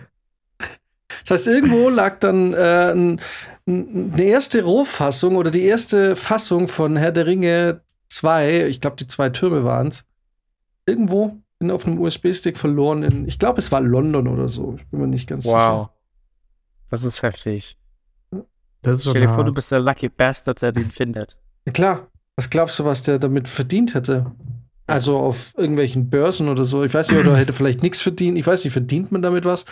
Das 1.22 1.32
heißt, 1.32 1.48
irgendwo 1.48 1.90
lag 1.90 2.20
dann 2.20 2.54
äh, 2.54 2.92
ein, 2.92 3.22
ein, 3.68 4.12
eine 4.14 4.24
erste 4.24 4.64
Rohfassung 4.64 5.36
oder 5.36 5.52
die 5.52 5.62
erste 5.64 6.16
Fassung 6.16 6.68
von 6.68 6.98
Herr 6.98 7.12
der 7.12 7.28
Ringe 7.28 7.82
2, 8.10 8.66
ich 8.68 8.82
glaube, 8.82 8.98
die 8.98 9.08
zwei 9.08 9.30
Türme 9.30 9.64
waren 9.64 9.88
es, 9.88 10.06
irgendwo 10.86 11.38
in, 11.60 11.70
auf 11.72 11.86
einem 11.86 12.02
USB-Stick 12.02 12.58
verloren. 12.58 13.04
In, 13.04 13.28
ich 13.28 13.38
glaube, 13.40 13.60
es 13.60 13.72
war 13.72 13.82
London 13.82 14.28
oder 14.28 14.50
so. 14.50 14.76
Ich 14.78 14.88
bin 14.88 15.00
mir 15.00 15.08
nicht 15.08 15.28
ganz 15.30 15.46
Wow. 15.46 15.90
Das 16.90 17.04
ist 17.04 17.22
heftig. 17.22 17.78
Das 18.82 18.96
ist 18.96 19.04
schon 19.04 19.12
Stell 19.12 19.28
dir 19.28 19.34
vor, 19.34 19.44
du 19.44 19.54
bist 19.54 19.72
der 19.72 19.80
Lucky 19.80 20.10
Bastard, 20.10 20.62
der 20.62 20.72
den 20.72 20.92
findet. 20.92 21.38
Ja, 21.66 21.72
klar. 21.72 22.08
Was 22.36 22.50
glaubst 22.50 22.80
du, 22.80 22.86
was 22.86 23.04
der 23.04 23.20
damit 23.20 23.48
verdient 23.48 23.94
hätte? 23.94 24.32
Also 24.88 25.18
auf 25.20 25.54
irgendwelchen 25.58 26.10
Börsen 26.10 26.50
oder 26.50 26.66
so. 26.66 26.84
Ich 26.84 26.94
weiß 26.94 27.12
nicht, 27.12 27.20
oder 27.20 27.38
hätte 27.38 27.54
vielleicht 27.54 27.84
nichts 27.84 28.02
verdient. 28.02 28.38
Ich 28.38 28.48
weiß 28.48 28.64
nicht, 28.64 28.74
verdient 28.74 29.12
man 29.12 29.22
damit 29.22 29.46
was? 29.46 29.66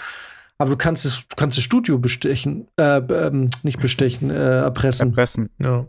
Aber 0.58 0.70
du 0.70 0.78
kannst 0.78 1.06
das, 1.06 1.28
du 1.28 1.36
kannst 1.36 1.58
das 1.58 1.64
Studio 1.64 1.98
bestechen, 2.00 2.68
äh, 2.78 2.98
ähm, 2.98 3.50
nicht 3.64 3.80
bestechen, 3.80 4.30
äh, 4.30 4.60
erpressen. 4.60 5.10
Erpressen. 5.10 5.50
Ja, 5.58 5.86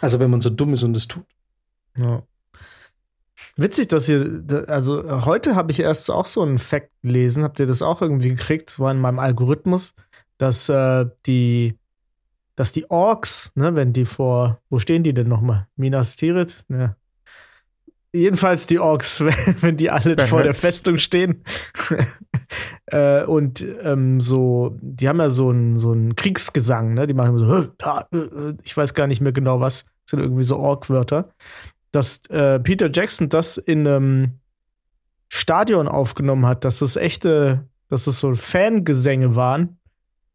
Also 0.00 0.18
wenn 0.18 0.30
man 0.30 0.40
so 0.40 0.50
dumm 0.50 0.72
ist 0.72 0.82
und 0.82 0.96
es 0.96 1.08
tut. 1.08 1.24
ja. 1.96 2.22
Witzig, 3.56 3.88
dass 3.88 4.08
ihr, 4.08 4.44
also 4.68 5.24
heute 5.24 5.54
habe 5.54 5.70
ich 5.72 5.80
erst 5.80 6.10
auch 6.10 6.26
so 6.26 6.42
einen 6.42 6.58
Fact 6.58 6.90
gelesen. 7.02 7.42
Habt 7.42 7.58
ihr 7.58 7.66
das 7.66 7.82
auch 7.82 8.00
irgendwie 8.00 8.30
gekriegt? 8.30 8.78
War 8.78 8.90
in 8.90 9.00
meinem 9.00 9.18
Algorithmus, 9.18 9.94
dass 10.38 10.68
äh, 10.68 11.06
die, 11.26 11.76
dass 12.60 12.72
die 12.72 12.90
Orks, 12.90 13.52
ne, 13.54 13.74
wenn 13.74 13.94
die 13.94 14.04
vor, 14.04 14.60
wo 14.68 14.78
stehen 14.78 15.02
die 15.02 15.14
denn 15.14 15.28
nochmal? 15.28 15.66
Minas 15.76 16.16
Tirith? 16.16 16.62
Ne. 16.68 16.94
Jedenfalls 18.12 18.66
die 18.66 18.78
Orks, 18.78 19.20
wenn, 19.62 19.78
die 19.78 19.88
alle 19.88 20.18
vor 20.26 20.42
der 20.42 20.52
Festung 20.52 20.98
stehen. 20.98 21.42
äh, 22.86 23.24
und 23.24 23.64
ähm, 23.82 24.20
so, 24.20 24.76
die 24.82 25.08
haben 25.08 25.20
ja 25.20 25.30
so 25.30 25.48
einen 25.48 25.78
so 25.78 25.92
einen 25.92 26.16
Kriegsgesang, 26.16 26.92
ne? 26.92 27.06
Die 27.06 27.14
machen 27.14 27.38
immer 27.38 27.72
so, 28.10 28.58
ich 28.62 28.76
weiß 28.76 28.92
gar 28.92 29.06
nicht 29.06 29.22
mehr 29.22 29.32
genau 29.32 29.60
was, 29.60 29.84
das 29.84 30.10
sind 30.10 30.20
irgendwie 30.20 30.42
so 30.42 30.58
Ork-Wörter. 30.58 31.30
Dass 31.92 32.26
äh, 32.28 32.60
Peter 32.60 32.90
Jackson 32.92 33.30
das 33.30 33.56
in 33.56 33.88
einem 33.88 34.40
Stadion 35.30 35.88
aufgenommen 35.88 36.44
hat, 36.44 36.66
dass 36.66 36.80
das 36.80 36.96
echte, 36.96 37.66
dass 37.88 38.04
das 38.04 38.20
so 38.20 38.34
Fangesänge 38.34 39.34
waren. 39.34 39.79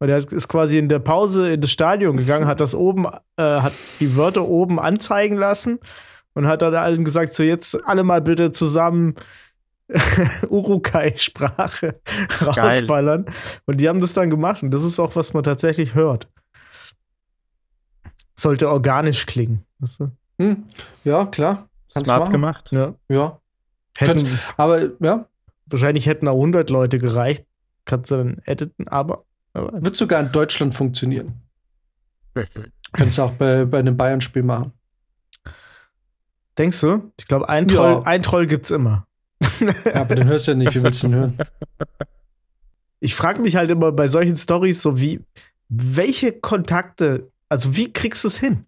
Und 0.06 0.12
er 0.12 0.20
ist 0.20 0.48
quasi 0.50 0.78
in 0.78 0.88
der 0.88 1.00
Pause 1.00 1.50
in 1.50 1.62
das 1.62 1.72
Stadion 1.72 2.16
gegangen, 2.16 2.46
hat 2.46 2.60
das 2.60 2.76
oben, 2.76 3.08
äh, 3.38 3.42
hat 3.42 3.74
die 4.00 4.16
Wörter 4.16 4.48
oben 4.48 4.80
anzeigen 4.80 5.36
lassen 5.36 5.80
und 6.36 6.46
hat 6.46 6.62
dann 6.62 6.76
allen 6.76 7.04
gesagt, 7.04 7.34
so 7.34 7.42
jetzt 7.42 7.84
alle 7.88 8.04
mal 8.04 8.22
bitte 8.22 8.52
zusammen 8.52 9.16
Urukai-Sprache 10.48 12.00
rausballern. 12.40 13.26
Und 13.66 13.82
die 13.82 13.90
haben 13.90 14.00
das 14.00 14.14
dann 14.14 14.30
gemacht 14.30 14.62
und 14.62 14.70
das 14.70 14.84
ist 14.84 15.00
auch, 15.00 15.16
was 15.16 15.34
man 15.34 15.44
tatsächlich 15.44 15.96
hört. 15.96 16.30
Sollte 18.36 18.70
organisch 18.70 19.26
klingen. 19.26 19.66
Weißt 19.80 20.02
du? 20.02 20.12
Hm. 20.38 20.66
Ja, 21.04 21.26
klar. 21.26 21.68
Kannst 21.92 22.06
Smart 22.06 22.20
machen. 22.20 22.32
gemacht. 22.32 22.72
Ja. 22.72 22.94
Ja. 23.10 23.40
Hätten, 23.98 24.40
Aber 24.56 24.88
ja, 25.00 25.26
wahrscheinlich 25.66 26.06
hätten 26.06 26.28
auch 26.28 26.36
100 26.36 26.70
Leute 26.70 27.00
gereicht. 27.00 27.48
Kannst 27.86 28.12
du 28.12 28.18
dann 28.18 28.42
editen, 28.46 28.88
aber. 28.88 29.24
Aber 29.56 29.84
wird 29.84 29.96
sogar 29.96 30.20
in 30.22 30.32
Deutschland 30.32 30.76
funktionieren. 30.76 31.42
Könntest 32.94 33.18
du 33.18 33.22
auch 33.24 33.32
bei, 33.32 33.66
bei 33.66 33.80
einem 33.80 33.96
Bayern-Spiel 33.98 34.44
machen. 34.44 34.72
denkst 36.58 36.82
du? 36.82 37.12
Ich 37.18 37.28
glaube, 37.28 37.50
ein 37.50 37.68
Ja. 37.70 37.76
Troll, 37.76 38.02
ein 38.06 38.24
Troll 38.24 38.48
gibt's 38.48 38.72
immer. 38.72 39.08
Ja, 39.86 39.96
aber 40.02 40.16
den 40.16 40.28
hörst 40.28 40.48
du 40.48 40.52
ja 40.52 40.58
nicht. 40.58 40.76
Wie 40.76 40.84
willst 40.84 41.04
du 41.04 41.08
den 41.08 41.16
hören? 41.18 41.38
Ich 43.00 43.16
frage 43.16 43.42
mich 43.42 43.56
halt 43.56 43.70
immer 43.70 43.92
bei 43.92 44.08
solchen 44.08 44.36
Stories 44.36 44.82
so, 44.82 45.00
wie, 45.00 45.22
welche 45.70 46.32
Kontakte, 46.34 47.32
also 47.50 47.76
wie 47.76 47.92
kriegst 47.94 48.24
du 48.24 48.28
es 48.30 48.40
hin? 48.40 48.66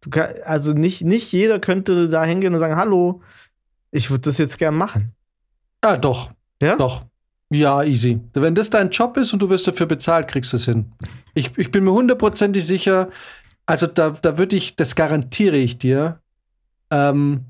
Du 0.00 0.10
kann, 0.10 0.32
also 0.44 0.72
nicht, 0.72 1.02
nicht 1.02 1.30
jeder 1.32 1.58
könnte 1.60 2.08
da 2.08 2.24
hingehen 2.24 2.54
und 2.54 2.60
sagen, 2.60 2.76
hallo, 2.76 3.22
ich 3.90 4.10
würde 4.10 4.22
das 4.22 4.38
jetzt 4.38 4.58
gern 4.58 4.74
machen. 4.74 5.12
Ah, 5.82 5.96
doch. 5.96 6.30
Ja? 6.62 6.76
Doch. 6.76 7.04
Ja, 7.52 7.82
easy. 7.82 8.20
Wenn 8.32 8.54
das 8.54 8.70
dein 8.70 8.90
Job 8.90 9.16
ist 9.16 9.32
und 9.32 9.42
du 9.42 9.48
wirst 9.50 9.66
dafür 9.66 9.86
bezahlt, 9.86 10.28
kriegst 10.28 10.52
du 10.52 10.56
es 10.56 10.66
hin. 10.66 10.92
Ich, 11.34 11.58
ich 11.58 11.72
bin 11.72 11.84
mir 11.84 11.92
hundertprozentig 11.92 12.64
sicher, 12.64 13.10
also 13.66 13.86
da, 13.86 14.10
da 14.10 14.38
würde 14.38 14.56
ich, 14.56 14.76
das 14.76 14.94
garantiere 14.94 15.56
ich 15.56 15.78
dir, 15.78 16.20
ähm, 16.90 17.46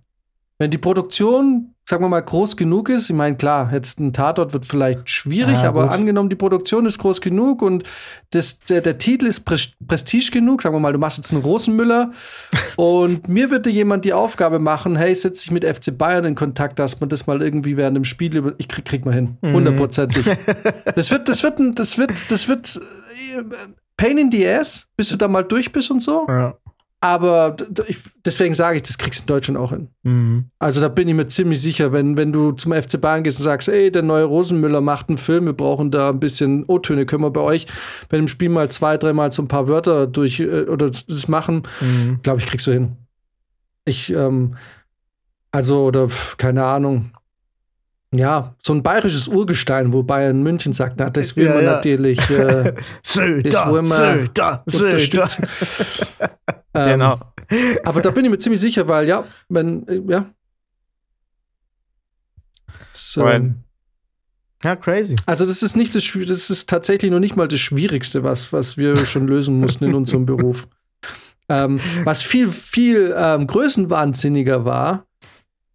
wenn 0.59 0.71
die 0.71 0.79
Produktion 0.79 1.75
sagen 1.91 2.03
wir 2.05 2.09
mal, 2.09 2.21
groß 2.21 2.57
genug 2.57 2.89
ist. 2.89 3.11
Ich 3.11 3.17
meine, 3.17 3.37
klar, 3.37 3.71
jetzt 3.73 4.01
ein 4.01 4.13
Tatort 4.15 4.53
wird 4.55 4.65
vielleicht 4.65 5.11
schwierig, 5.11 5.57
Ja, 5.63 5.69
aber 5.69 5.83
gut. 5.85 5.93
angenommen, 5.93 6.31
die 6.31 6.37
Produktion 6.37 6.87
ist 6.87 6.99
groß 6.99 7.21
genug 7.21 7.61
und 7.61 7.85
das, 8.31 8.61
der, 8.61 8.81
der 8.81 8.97
Titel 8.97 9.27
ist 9.27 9.47
Pres- 9.47 9.75
Prestige 9.87 10.31
genug. 10.33 10.63
Sagen 10.63 10.75
wir 10.75 10.81
mal, 10.81 10.93
du 10.93 10.99
machst 10.99 11.19
jetzt 11.19 11.33
einen 11.33 11.43
Rosenmüller 11.43 12.13
und 12.77 13.29
mir 13.29 13.51
würde 13.51 13.69
jemand 13.69 14.05
die 14.07 14.13
Aufgabe 14.15 14.59
machen, 14.59 14.97
hey, 14.97 15.15
setz 15.15 15.43
dich 15.43 15.51
mit 15.51 15.65
FC 15.65 15.97
Bayern 15.99 16.25
in 16.25 16.35
Kontakt, 16.35 16.79
dass 16.79 17.01
man 17.01 17.09
das 17.11 17.27
mal 17.27 17.43
irgendwie 17.43 17.77
während 17.77 17.97
dem 17.97 18.05
Spiel 18.05 18.35
über. 18.35 18.55
Ich 18.59 18.69
krieg, 18.69 18.85
krieg 18.87 19.05
mal 19.05 19.15
hin. 19.15 19.37
Mhm. 19.43 19.53
Hundertprozentig. 19.55 20.25
das 20.95 21.11
wird, 21.11 21.29
das 21.29 21.43
wird, 21.43 21.61
das 21.79 21.99
wird, 21.99 22.13
das 22.31 22.49
wird 22.49 22.81
äh, 23.37 23.43
Pain 23.97 24.17
in 24.17 24.31
the 24.31 24.47
ass, 24.49 24.87
bis 24.97 25.11
du 25.11 25.17
da 25.17 25.29
mal 25.29 25.43
durch 25.45 25.73
bist 25.73 25.91
und 25.91 26.01
so. 26.01 26.27
Ja. 26.29 26.55
Aber 27.03 27.57
deswegen 28.27 28.53
sage 28.53 28.77
ich, 28.77 28.83
das 28.83 28.99
kriegst 28.99 29.21
du 29.21 29.23
in 29.23 29.27
Deutschland 29.39 29.59
auch 29.59 29.71
hin. 29.71 29.89
Mhm. 30.03 30.51
Also 30.59 30.83
da 30.83 30.89
bin 30.89 31.09
ich 31.09 31.15
mir 31.15 31.27
ziemlich 31.29 31.59
sicher, 31.63 31.93
wenn, 31.93 32.19
wenn 32.19 32.31
du 32.31 32.53
zum 32.53 32.73
FC 32.75 33.01
Bayern 33.01 33.25
gehst 33.25 33.39
und 33.39 33.45
sagst, 33.45 33.69
ey, 33.71 33.91
der 33.91 34.03
neue 34.03 34.25
Rosenmüller 34.25 34.83
macht 34.83 35.09
einen 35.09 35.17
Film, 35.17 35.47
wir 35.47 35.55
brauchen 35.55 35.91
da 35.91 36.11
ein 36.11 36.21
bisschen 36.21 36.65
O-Töne, 36.67 37.07
können 37.07 37.23
wir 37.25 37.31
bei 37.31 37.41
euch 37.41 37.67
bei 38.11 38.19
dem 38.19 38.29
Spiel 38.29 38.51
mal 38.51 38.71
zwei, 38.71 38.99
dreimal 38.99 39.33
so 39.33 39.41
ein 39.41 39.49
paar 39.49 39.67
Wörter 39.67 40.07
durch 40.07 40.41
äh, 40.41 40.65
oder 40.65 40.91
das 40.91 41.27
machen, 41.29 41.63
Mhm. 41.81 42.19
glaube 42.23 42.41
ich, 42.41 42.47
kriegst 42.47 42.67
du 42.67 42.73
hin. 42.73 42.93
Ich, 43.87 44.13
ähm, 44.13 44.57
also, 45.53 45.85
oder 45.87 46.07
keine 46.37 46.65
Ahnung. 46.65 47.13
Ja, 48.13 48.57
so 48.63 48.73
ein 48.75 48.83
bayerisches 48.83 49.29
Urgestein, 49.29 49.93
wo 49.93 50.03
Bayern 50.03 50.43
München 50.43 50.73
sagt, 50.73 50.97
na, 50.99 51.09
das 51.11 51.37
will 51.37 51.47
Ja, 51.47 51.55
man 51.55 51.65
ja. 51.65 51.71
natürlich 51.77 52.19
äh, 52.29 52.75
Söder, 53.03 53.71
wollen 53.71 53.87
wir 53.87 54.27
Söder, 54.27 54.63
Söder. 54.67 55.29
unterstützen. 56.73 56.91
ähm, 56.91 56.93
Genau. 56.93 57.81
Aber 57.85 58.01
da 58.01 58.11
bin 58.11 58.25
ich 58.25 58.31
mir 58.31 58.39
ziemlich 58.39 58.61
sicher, 58.61 58.87
weil 58.89 59.09
ja, 59.09 59.25
wenn, 59.49 59.85
ja. 60.09 60.31
So. 62.93 63.25
Right. 63.25 63.53
Ja, 64.63 64.77
crazy. 64.77 65.17
Also 65.27 65.47
das 65.47 65.63
ist 65.63 65.77
nicht 65.77 65.95
das, 65.95 66.13
das 66.13 66.51
ist 66.51 66.69
tatsächlich 66.69 67.11
noch 67.11 67.19
nicht 67.19 67.35
mal 67.37 67.49
das 67.49 67.61
Schwierigste, 67.61 68.23
was, 68.23 68.53
was 68.53 68.77
wir 68.77 68.97
schon 69.07 69.27
lösen 69.27 69.59
mussten 69.59 69.85
in 69.85 69.95
unserem 69.95 70.27
Beruf. 70.27 70.69
Ähm, 71.49 71.81
was 72.05 72.23
viel, 72.23 72.49
viel 72.49 73.15
ähm, 73.17 73.47
größenwahnsinniger 73.47 74.65
war, 74.65 75.07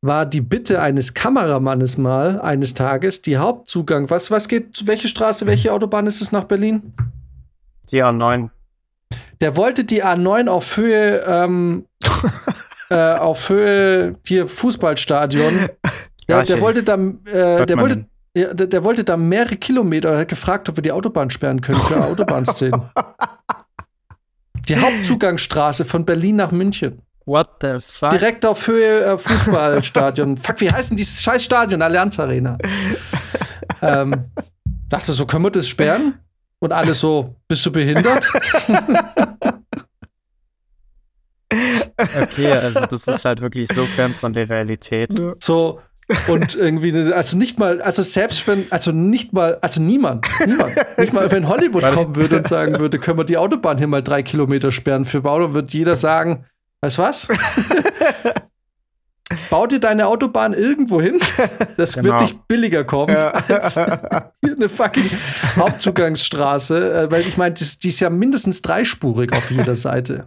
war 0.01 0.25
die 0.25 0.41
Bitte 0.41 0.81
eines 0.81 1.13
Kameramannes 1.15 1.97
mal 1.97 2.39
eines 2.39 2.75
Tages, 2.75 3.23
die 3.23 3.38
Hauptzugang, 3.38 4.10
was, 4.10 4.29
was 4.29 4.47
geht, 4.47 4.86
welche 4.86 5.08
Straße, 5.08 5.47
welche 5.47 5.73
Autobahn 5.73 6.05
ist 6.05 6.21
es 6.21 6.31
nach 6.31 6.43
Berlin? 6.43 6.93
Die 7.91 8.03
A9. 8.03 8.49
Der 9.41 9.55
wollte 9.55 9.83
die 9.83 10.03
A9 10.03 10.47
auf 10.47 10.77
Höhe, 10.77 11.23
ähm, 11.27 11.85
äh, 12.89 13.13
auf 13.13 13.49
Höhe 13.49 14.15
hier 14.25 14.47
Fußballstadion. 14.47 15.69
Ja, 16.27 16.43
der 16.43 16.61
wollte 16.61 16.83
da, 16.83 16.95
äh, 16.95 17.65
der 17.65 17.77
wollte, 17.77 18.05
ja, 18.35 18.53
der, 18.53 18.67
der 18.67 18.83
wollte 18.83 19.03
da 19.03 19.17
mehrere 19.17 19.57
Kilometer. 19.57 20.09
Er 20.09 20.19
hat 20.19 20.27
gefragt, 20.29 20.69
ob 20.69 20.77
wir 20.77 20.81
die 20.81 20.91
Autobahn 20.91 21.29
sperren 21.29 21.61
können 21.61 21.79
für 21.81 22.01
Autobahnszenen. 22.03 22.81
die 24.67 24.77
Hauptzugangsstraße 24.77 25.85
von 25.85 26.05
Berlin 26.05 26.37
nach 26.37 26.51
München. 26.51 27.01
What 27.25 27.49
the 27.61 27.77
fuck? 27.79 28.11
Direkt 28.11 28.45
auf 28.45 28.67
Höhe 28.67 29.03
äh, 29.03 29.17
Fußballstadion. 29.17 30.37
Fuck, 30.37 30.61
wie 30.61 30.71
heißt 30.71 30.91
denn 30.91 30.97
dieses 30.97 31.23
scheiß 31.23 31.43
Stadion? 31.43 31.81
Allianz 31.81 32.19
Arena. 32.19 32.57
ähm, 33.81 34.25
dachte 34.89 35.11
so, 35.11 35.25
können 35.25 35.43
wir 35.43 35.49
das 35.49 35.67
sperren? 35.67 36.19
Und 36.65 36.71
alle 36.71 36.95
so, 36.95 37.36
bist 37.47 37.63
du 37.63 37.71
behindert? 37.71 38.28
Okay, 41.51 42.51
also 42.54 42.88
das 42.88 43.08
ist 43.08 43.23
halt 43.23 43.39
wirklich 43.41 43.71
so 43.71 43.84
fern 43.86 44.12
von 44.12 44.34
der 44.34 44.49
Realität. 44.49 45.13
So, 45.39 45.80
und 46.28 46.56
irgendwie, 46.56 47.13
also 47.13 47.38
nicht 47.38 47.60
mal, 47.60 47.84
also 47.84 48.01
selbst 48.01 48.47
wenn, 48.47 48.65
also 48.71 48.91
nicht 48.91 49.32
mal, 49.32 49.60
also 49.62 49.80
niemand, 49.80 50.25
niemand, 50.43 50.75
nicht 50.97 51.13
mal, 51.13 51.30
wenn 51.30 51.47
Hollywood 51.47 51.84
Weil- 51.84 51.93
kommen 51.93 52.15
würde 52.15 52.38
und 52.38 52.47
sagen 52.47 52.80
würde, 52.80 52.97
können 52.97 53.19
wir 53.19 53.25
die 53.25 53.38
Autobahn 53.38 53.78
hier 53.78 53.86
mal 53.86 54.01
drei 54.01 54.23
Kilometer 54.23 54.71
sperren 54.71 55.06
für 55.06 55.21
Bau, 55.21 55.39
dann 55.39 55.54
wird 55.54 55.71
jeder 55.71 55.95
sagen, 55.95 56.45
weißt 56.82 56.97
was? 56.97 57.28
Bau 59.49 59.67
dir 59.67 59.79
deine 59.79 60.08
Autobahn 60.08 60.53
irgendwo 60.53 61.01
hin, 61.01 61.19
das 61.77 61.93
Genau. 61.93 62.10
wird 62.10 62.21
dich 62.21 62.38
billiger 62.47 62.84
kommen 62.84 63.13
Ja. 63.13 63.29
als 63.47 63.73
hier 63.75 64.55
eine 64.55 64.69
fucking 64.69 65.10
Hauptzugangsstraße, 65.55 67.03
äh, 67.03 67.12
weil 67.12 67.21
ich 67.21 67.38
meine, 67.38 67.53
die, 67.55 67.65
die 67.81 67.88
ist 67.89 67.99
ja 67.99 68.10
mindestens 68.10 68.62
dreispurig 68.62 69.34
auf 69.34 69.51
jeder 69.51 69.75
Seite. 69.75 70.25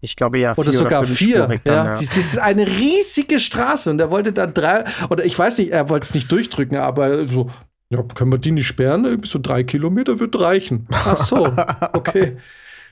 Ich 0.00 0.16
glaube 0.16 0.38
ja. 0.38 0.56
Oder 0.56 0.72
sogar 0.72 1.04
vier. 1.04 1.36
fünfspurig 1.46 1.60
dann, 1.64 1.86
ja. 1.88 1.94
Das 1.94 2.16
ist 2.16 2.38
eine 2.38 2.66
riesige 2.66 3.38
Straße 3.38 3.90
und 3.90 4.00
er 4.00 4.10
wollte 4.10 4.32
da 4.32 4.46
drei, 4.46 4.84
oder 5.10 5.24
ich 5.24 5.38
weiß 5.38 5.58
nicht, 5.58 5.72
er 5.72 5.88
wollte 5.88 6.04
es 6.08 6.14
nicht 6.14 6.30
durchdrücken, 6.32 6.78
aber 6.78 7.28
so, 7.28 7.50
ja, 7.90 8.02
können 8.14 8.32
wir 8.32 8.38
die 8.38 8.52
nicht 8.52 8.66
sperren? 8.66 9.04
Irgendwie 9.04 9.28
so 9.28 9.38
drei 9.42 9.62
Kilometer 9.62 10.18
wird 10.18 10.40
reichen. 10.40 10.86
Ach 10.90 11.18
so, 11.18 11.44
okay. 11.92 12.36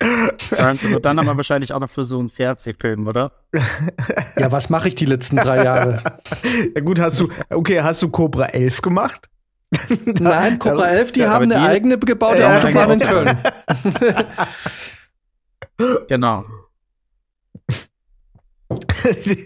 Dann 0.01 0.81
wird 0.83 1.05
dann 1.05 1.19
aber 1.19 1.37
wahrscheinlich 1.37 1.73
auch 1.73 1.81
noch 1.81 1.91
für 1.91 2.05
so 2.05 2.19
einen 2.21 2.29
Fernsehfilm, 2.29 3.07
oder? 3.09 3.33
Ja, 4.37 4.53
was 4.53 4.71
mache 4.71 4.89
ich 4.89 4.95
die 4.95 5.07
letzten 5.07 5.37
drei 5.37 5.65
Jahre? 5.65 6.03
Ja 6.75 6.81
gut, 6.83 7.01
hast 7.01 7.19
du, 7.21 7.29
okay, 7.51 7.81
hast 7.83 8.03
du 8.03 8.09
Cobra 8.11 8.47
11 8.47 8.83
gemacht? 8.83 9.29
Nein, 10.21 10.59
Cobra 10.59 10.89
11, 10.89 11.13
die 11.13 11.21
Ja, 11.21 11.31
haben 11.31 11.45
eine 11.45 11.55
die- 11.55 11.61
eigene 11.61 11.99
gebaute 11.99 12.41
Ja, 12.41 12.59
Autobahn 12.59 12.91
in 12.93 12.99
genau. 13.01 13.13
Köln. 13.13 13.39
Genau. 16.09 16.45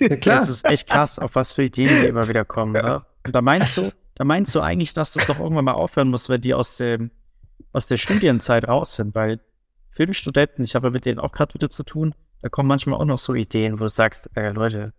Ja, 0.01 0.17
klar. 0.17 0.41
Das 0.41 0.49
ist 0.49 0.65
echt 0.65 0.89
krass, 0.89 1.19
auf 1.19 1.35
was 1.35 1.53
für 1.53 1.65
Ideen 1.65 1.89
die 1.89 2.07
immer 2.09 2.27
wieder 2.29 2.45
kommen, 2.45 2.73
ne? 2.73 3.05
Und 3.27 3.35
da 3.35 3.43
meinst 3.43 3.77
du, 3.79 3.91
da 4.15 4.25
meinst 4.25 4.55
du 4.55 4.61
eigentlich, 4.61 4.93
dass 4.95 5.13
das 5.13 5.27
doch 5.27 5.39
irgendwann 5.39 5.67
mal 5.67 5.73
aufhören 5.73 6.09
muss, 6.09 6.29
wenn 6.29 6.41
die 6.41 6.55
aus 6.55 6.77
dem, 6.77 7.11
aus 7.73 7.87
der 7.87 7.99
Studienzeit 7.99 8.67
raus 8.67 8.97
sind, 8.97 9.15
weil 9.15 9.41
Filmstudenten, 9.93 10.65
ich 10.65 10.75
habe 10.75 10.91
mit 10.91 11.05
denen 11.07 11.19
auch 11.21 11.33
gerade 11.33 11.55
wieder 11.55 11.71
zu 11.71 11.85
tun, 11.85 12.15
da 12.41 12.49
kommen 12.49 12.69
manchmal 12.69 12.99
auch 12.99 13.05
noch 13.05 13.19
so 13.19 13.35
Ideen, 13.35 13.75
wo 13.79 13.85
du 13.85 13.89
sagst, 13.91 14.29
äh, 14.37 14.51
Leute, 14.51 14.93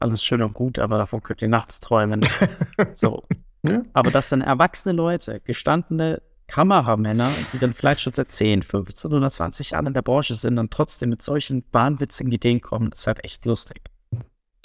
alles 0.00 0.24
schön 0.24 0.42
und 0.42 0.54
gut, 0.54 0.78
aber 0.78 0.98
davon 0.98 1.22
könnt 1.22 1.42
ihr 1.42 1.48
nachts 1.48 1.80
träumen. 1.80 2.22
so. 2.94 3.22
Ja. 3.62 3.82
Aber 3.92 4.10
dass 4.10 4.30
dann 4.30 4.40
erwachsene 4.40 4.92
Leute, 4.92 5.40
gestandene 5.40 6.22
Kameramänner, 6.48 7.30
die 7.52 7.58
dann 7.58 7.72
vielleicht 7.74 8.00
schon 8.00 8.12
seit 8.12 8.32
10, 8.32 8.62
15 8.62 9.12
oder 9.12 9.30
20 9.30 9.70
Jahren 9.70 9.86
in 9.86 9.94
der 9.94 10.02
Branche 10.02 10.34
sind, 10.34 10.56
dann 10.56 10.70
trotzdem 10.70 11.10
mit 11.10 11.22
solchen 11.22 11.64
wahnwitzigen 11.70 12.32
Ideen 12.32 12.60
kommen, 12.60 12.90
ist 12.92 13.06
halt 13.06 13.24
echt 13.24 13.46
lustig. 13.46 13.80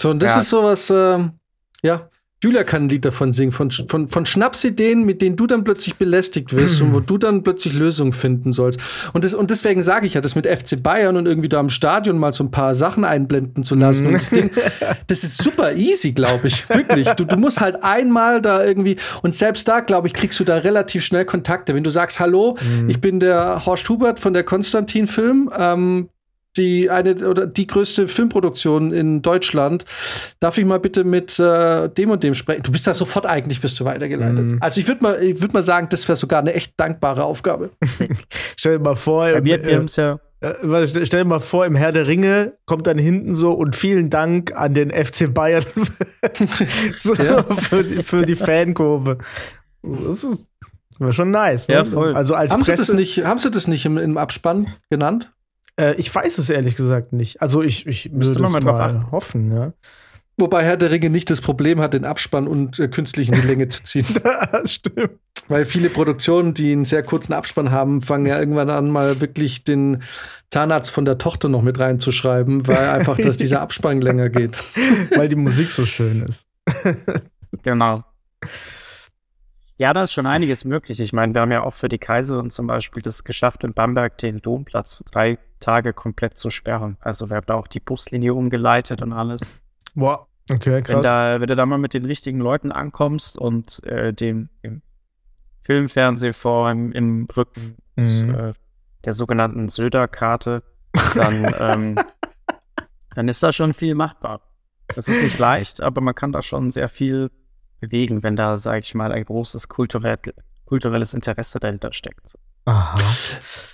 So, 0.01 0.10
und 0.10 0.23
das 0.23 0.32
Ja. 0.36 0.41
ist 0.41 0.49
sowas, 0.49 0.89
ähm, 0.89 1.34
ja, 1.84 2.10
Julia 2.43 2.63
kann 2.63 2.84
ein 2.84 2.89
Lied 2.89 3.04
davon 3.04 3.34
singen, 3.34 3.52
von, 3.52 3.71
von, 3.71 4.08
von 4.08 4.26
Schnapsideen, 4.28 5.04
mit 5.04 5.23
denen 5.23 5.36
du 5.36 5.47
dann 5.47 5.63
plötzlich 5.63 5.95
belästigt 5.95 6.56
wirst 6.56 6.82
und 6.82 6.93
wo 6.93 7.00
du 7.08 7.17
dann 7.17 7.41
plötzlich 7.41 7.73
Lösungen 7.73 8.13
finden 8.13 8.54
sollst. 8.54 8.80
Und, 9.13 9.26
das, 9.26 9.34
und 9.34 9.50
deswegen 9.50 9.82
sage 9.82 10.06
ich 10.06 10.13
ja, 10.13 10.21
das 10.21 10.36
mit 10.36 10.45
FC 10.45 10.82
Bayern 10.82 11.17
und 11.17 11.26
irgendwie 11.26 11.50
da 11.50 11.58
am 11.58 11.69
Stadion 11.69 12.19
mal 12.19 12.32
so 12.32 12.43
ein 12.43 12.52
paar 12.52 12.76
Sachen 12.76 13.06
einblenden 13.06 13.63
zu 13.63 13.73
lassen. 13.73 14.06
Und 14.06 14.13
das, 14.13 14.30
Ding, 14.30 14.52
das 15.08 15.23
ist 15.23 15.41
super 15.41 15.73
easy, 15.73 16.12
glaube 16.12 16.47
ich. 16.47 16.69
Wirklich. 16.69 17.08
Du, 17.13 17.26
du 17.26 17.38
musst 17.38 17.60
halt 17.60 17.84
einmal 17.84 18.39
da 18.39 18.63
irgendwie, 18.63 18.97
und 19.23 19.34
selbst 19.34 19.67
da, 19.67 19.80
glaube 19.80 20.08
ich, 20.08 20.13
kriegst 20.13 20.39
du 20.39 20.43
da 20.43 20.58
relativ 20.58 21.04
schnell 21.04 21.26
Kontakte. 21.26 21.73
Wenn 21.73 21.84
du 21.84 21.89
sagst, 21.89 22.19
hallo, 22.19 22.56
ich 22.88 23.02
bin 23.02 23.19
der 23.19 23.65
Horst 23.65 23.89
Hubert 23.89 24.19
von 24.19 24.34
der 24.34 24.43
Konstantin 24.43 25.08
Film, 25.08 25.50
ähm, 25.58 26.10
die 26.58 26.89
eine 26.89 27.28
oder 27.30 27.46
die 27.48 27.67
größte 27.67 28.08
Filmproduktion 28.08 28.91
in 28.91 29.22
Deutschland. 29.22 29.86
Darf 30.39 30.58
ich 30.58 30.65
mal 30.65 30.80
bitte 30.80 31.04
mit 31.04 31.39
äh, 31.39 31.88
dem 31.89 32.10
und 32.12 32.24
dem 32.24 32.34
sprechen? 32.34 32.63
Du 32.63 32.72
bist 32.72 32.86
da 32.88 32.93
sofort 32.93 33.26
eigentlich 33.26 33.62
wirst 33.63 33.80
du 33.80 33.86
weitergeleitet. 33.86 34.52
Mhm. 34.54 34.58
Also 34.60 34.82
ich 34.82 34.88
würde 34.88 35.04
mal, 35.04 35.24
ich 35.24 35.39
würde 35.41 35.54
mal 35.54 35.63
sagen, 35.63 35.88
das 35.89 36.08
wäre 36.08 36.15
sogar 36.17 36.39
eine 36.39 36.54
echt 36.54 36.74
dankbare 36.78 37.24
Aufgabe. 37.24 37.70
Stell 38.58 38.78
dir 38.78 38.84
mal 38.84 38.96
vor, 38.96 39.32
Bei 39.32 39.41
mir, 39.41 39.63
wir 39.63 39.70
äh, 39.70 40.17
ja, 40.41 40.52
äh, 40.52 40.88
stell- 40.88 41.06
dir 41.06 41.26
mal 41.26 41.39
vor, 41.39 41.65
im 41.65 41.76
Herr 41.76 41.91
der 41.91 42.08
Ringe 42.08 42.54
kommt 42.65 42.86
dann 42.88 42.98
hinten 42.98 43.34
so 43.34 43.54
und 43.54 43.76
vielen 43.76 44.10
Dank 44.10 44.56
an 44.56 44.74
den 44.74 44.91
FC 44.91 45.34
Bayern 45.34 45.63
so, 46.98 47.13
Ja. 47.15 47.43
für, 47.43 47.84
die, 47.84 48.04
für 48.04 48.26
die 48.26 48.36
Fankurve. 48.36 49.17
Das 49.84 50.24
ist 50.24 50.50
wäre 51.00 51.13
schon 51.13 51.30
nice. 51.32 51.67
Ne? 51.67 51.76
Ja, 51.76 51.86
voll. 51.86 52.15
Also 52.15 52.34
als 52.34 52.54
Haben 52.54 52.63
sie, 52.63 52.72
das 52.72 52.80
Presse. 52.82 52.96
nicht, 52.96 53.24
haben 53.24 53.39
sie 53.39 53.52
das 53.52 53.67
nicht 53.67 53.86
im, 53.86 53.98
im 53.98 54.17
Abspann 54.17 54.67
genannt? 54.89 55.32
Äh, 55.80 55.96
ich 55.96 56.13
weiß 56.13 56.38
es 56.38 56.50
ehrlich 56.50 56.76
gesagt 56.76 57.13
nicht. 57.13 57.42
Also 57.42 57.62
ich, 57.62 57.88
ich 57.88 58.12
Müsste 58.12 58.40
man 58.40 58.48
es 58.48 58.54
mal 58.54 58.60
drauf 58.60 58.78
mal 58.78 59.12
hoffen. 59.12 59.56
Ja. 59.56 59.74
Wobei 60.40 60.63
Herr 60.63 60.78
der 60.78 60.92
Ringe 60.92 61.10
nicht 61.10 61.32
das 61.32 61.42
Problem 61.42 61.82
hat, 61.82 61.94
den 61.94 62.06
Abspann 62.06 62.48
und 62.48 62.78
äh, 62.78 62.88
künstlich 62.88 63.30
in 63.30 63.42
die 63.42 63.48
Länge 63.48 63.70
zu 63.70 63.84
ziehen. 63.84 64.06
das 64.52 64.74
stimmt. 64.74 65.12
Weil 65.48 65.66
viele 65.66 65.90
Produktionen, 65.90 66.54
die 66.54 66.72
einen 66.74 66.86
sehr 66.86 67.02
kurzen 67.02 67.34
Abspann 67.34 67.72
haben, 67.72 68.02
fangen 68.02 68.28
ja 68.28 68.38
irgendwann 68.38 68.70
an, 68.70 68.92
mal 68.92 69.20
wirklich 69.20 69.63
den 69.63 70.04
Zahnarzt 70.52 70.92
von 70.92 71.06
der 71.06 71.18
Tochter 71.18 71.50
noch 71.50 71.63
mit 71.63 71.80
reinzuschreiben, 71.80 72.68
weil 72.68 72.90
einfach, 72.90 73.18
dass 73.18 73.38
dieser 73.38 73.62
Abspann 73.62 74.02
länger 74.02 74.30
geht. 74.30 74.63
Weil 75.16 75.28
die 75.30 75.36
Musik 75.36 75.72
so 75.72 75.86
schön 75.86 76.24
ist. 76.24 76.48
genau. 77.63 78.04
Ja, 79.78 79.94
da 79.94 80.04
ist 80.04 80.13
schon 80.13 80.26
einiges 80.26 80.66
möglich. 80.66 81.00
Ich 81.00 81.13
meine, 81.13 81.34
wir 81.34 81.42
haben 81.42 81.52
ja 81.52 81.63
auch 81.63 81.74
für 81.74 81.90
die 81.90 81.98
Kaiserin 81.98 82.50
zum 82.50 82.68
Beispiel 82.68 83.02
das 83.02 83.24
geschafft, 83.24 83.63
in 83.63 83.74
Bamberg 83.74 84.18
den 84.18 84.38
Domplatz 84.38 84.96
für 84.96 85.04
drei 85.04 85.38
Tage 85.60 85.93
komplett 85.93 86.38
zu 86.38 86.50
sperren. 86.50 86.98
Also 87.00 87.30
wir 87.30 87.38
haben 87.38 87.46
da 87.48 87.56
auch 87.56 87.67
die 87.67 87.80
Buslinie 87.80 88.34
umgeleitet 88.34 89.02
und 89.02 89.13
alles. 89.13 89.54
Boah, 89.96 90.28
Okay, 90.50 90.76
Wenn, 90.76 90.84
krass. 90.84 91.04
da, 91.04 91.41
wenn 91.41 91.48
du 91.48 91.56
da 91.58 91.65
mal 91.65 91.78
mit 91.78 91.93
den 91.93 92.06
richtigen 92.06 92.39
Leuten 92.39 92.72
ankommst 92.72 93.38
und 93.38 93.84
äh, 93.84 94.13
dem, 94.13 94.48
dem 94.63 94.82
Filmfernsehfonds 95.63 96.72
im, 96.72 96.91
im 96.93 97.28
Rücken 97.36 97.76
des, 97.98 98.22
Mhm. 98.22 98.36
äh, 98.36 98.54
der 99.04 99.13
sogenannten 99.13 99.67
Söder-Karte, 99.70 100.63
dann, 101.15 101.54
ähm, 101.60 101.96
dann 103.15 103.28
ist 103.28 103.43
da 103.43 103.52
schon 103.52 103.74
viel 103.74 103.93
machbar. 103.96 104.41
Das 104.96 105.08
ist 105.10 105.22
nicht 105.22 105.38
leicht, 105.39 105.82
aber 105.82 106.00
man 106.00 106.15
kann 106.15 106.32
da 106.32 106.41
schon 106.41 106.72
sehr 106.72 106.88
viel 106.88 107.30
bewegen, 107.82 108.24
wenn 108.24 108.38
da, 108.38 108.56
sage 108.56 108.80
ich 108.80 108.96
mal, 108.96 109.12
ein 109.12 109.26
großes 109.26 109.67
kulturell, 109.67 110.17
kulturelles 110.65 111.13
Interesse 111.13 111.60
dahinter 111.60 111.91
steckt. 111.91 112.38
Aha. 112.67 112.95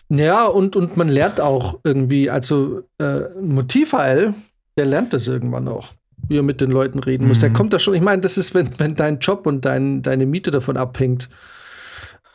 Ja, 0.09 0.45
und, 0.45 0.75
und 0.75 0.95
man 0.97 1.09
lernt 1.09 1.41
auch 1.41 1.79
irgendwie, 1.83 2.29
also 2.29 2.83
äh, 2.99 3.21
Motivheil, 3.41 4.33
der 4.77 4.85
lernt 4.85 5.13
das 5.13 5.27
irgendwann 5.27 5.67
auch, 5.67 5.93
wie 6.27 6.37
er 6.37 6.43
mit 6.43 6.61
den 6.61 6.69
Leuten 6.71 6.99
reden 6.99 7.27
muss. 7.27 7.39
Der 7.39 7.49
Mhm. 7.49 7.53
kommt 7.53 7.73
da 7.73 7.79
schon, 7.79 7.95
ich 7.95 8.01
meine, 8.01 8.21
das 8.21 8.37
ist, 8.37 8.53
wenn, 8.53 8.69
wenn 8.79 8.95
dein 8.95 9.19
Job 9.19 9.47
und 9.47 9.65
dein, 9.65 10.03
deine 10.03 10.25
Miete 10.27 10.51
davon 10.51 10.77
abhängt, 10.77 11.29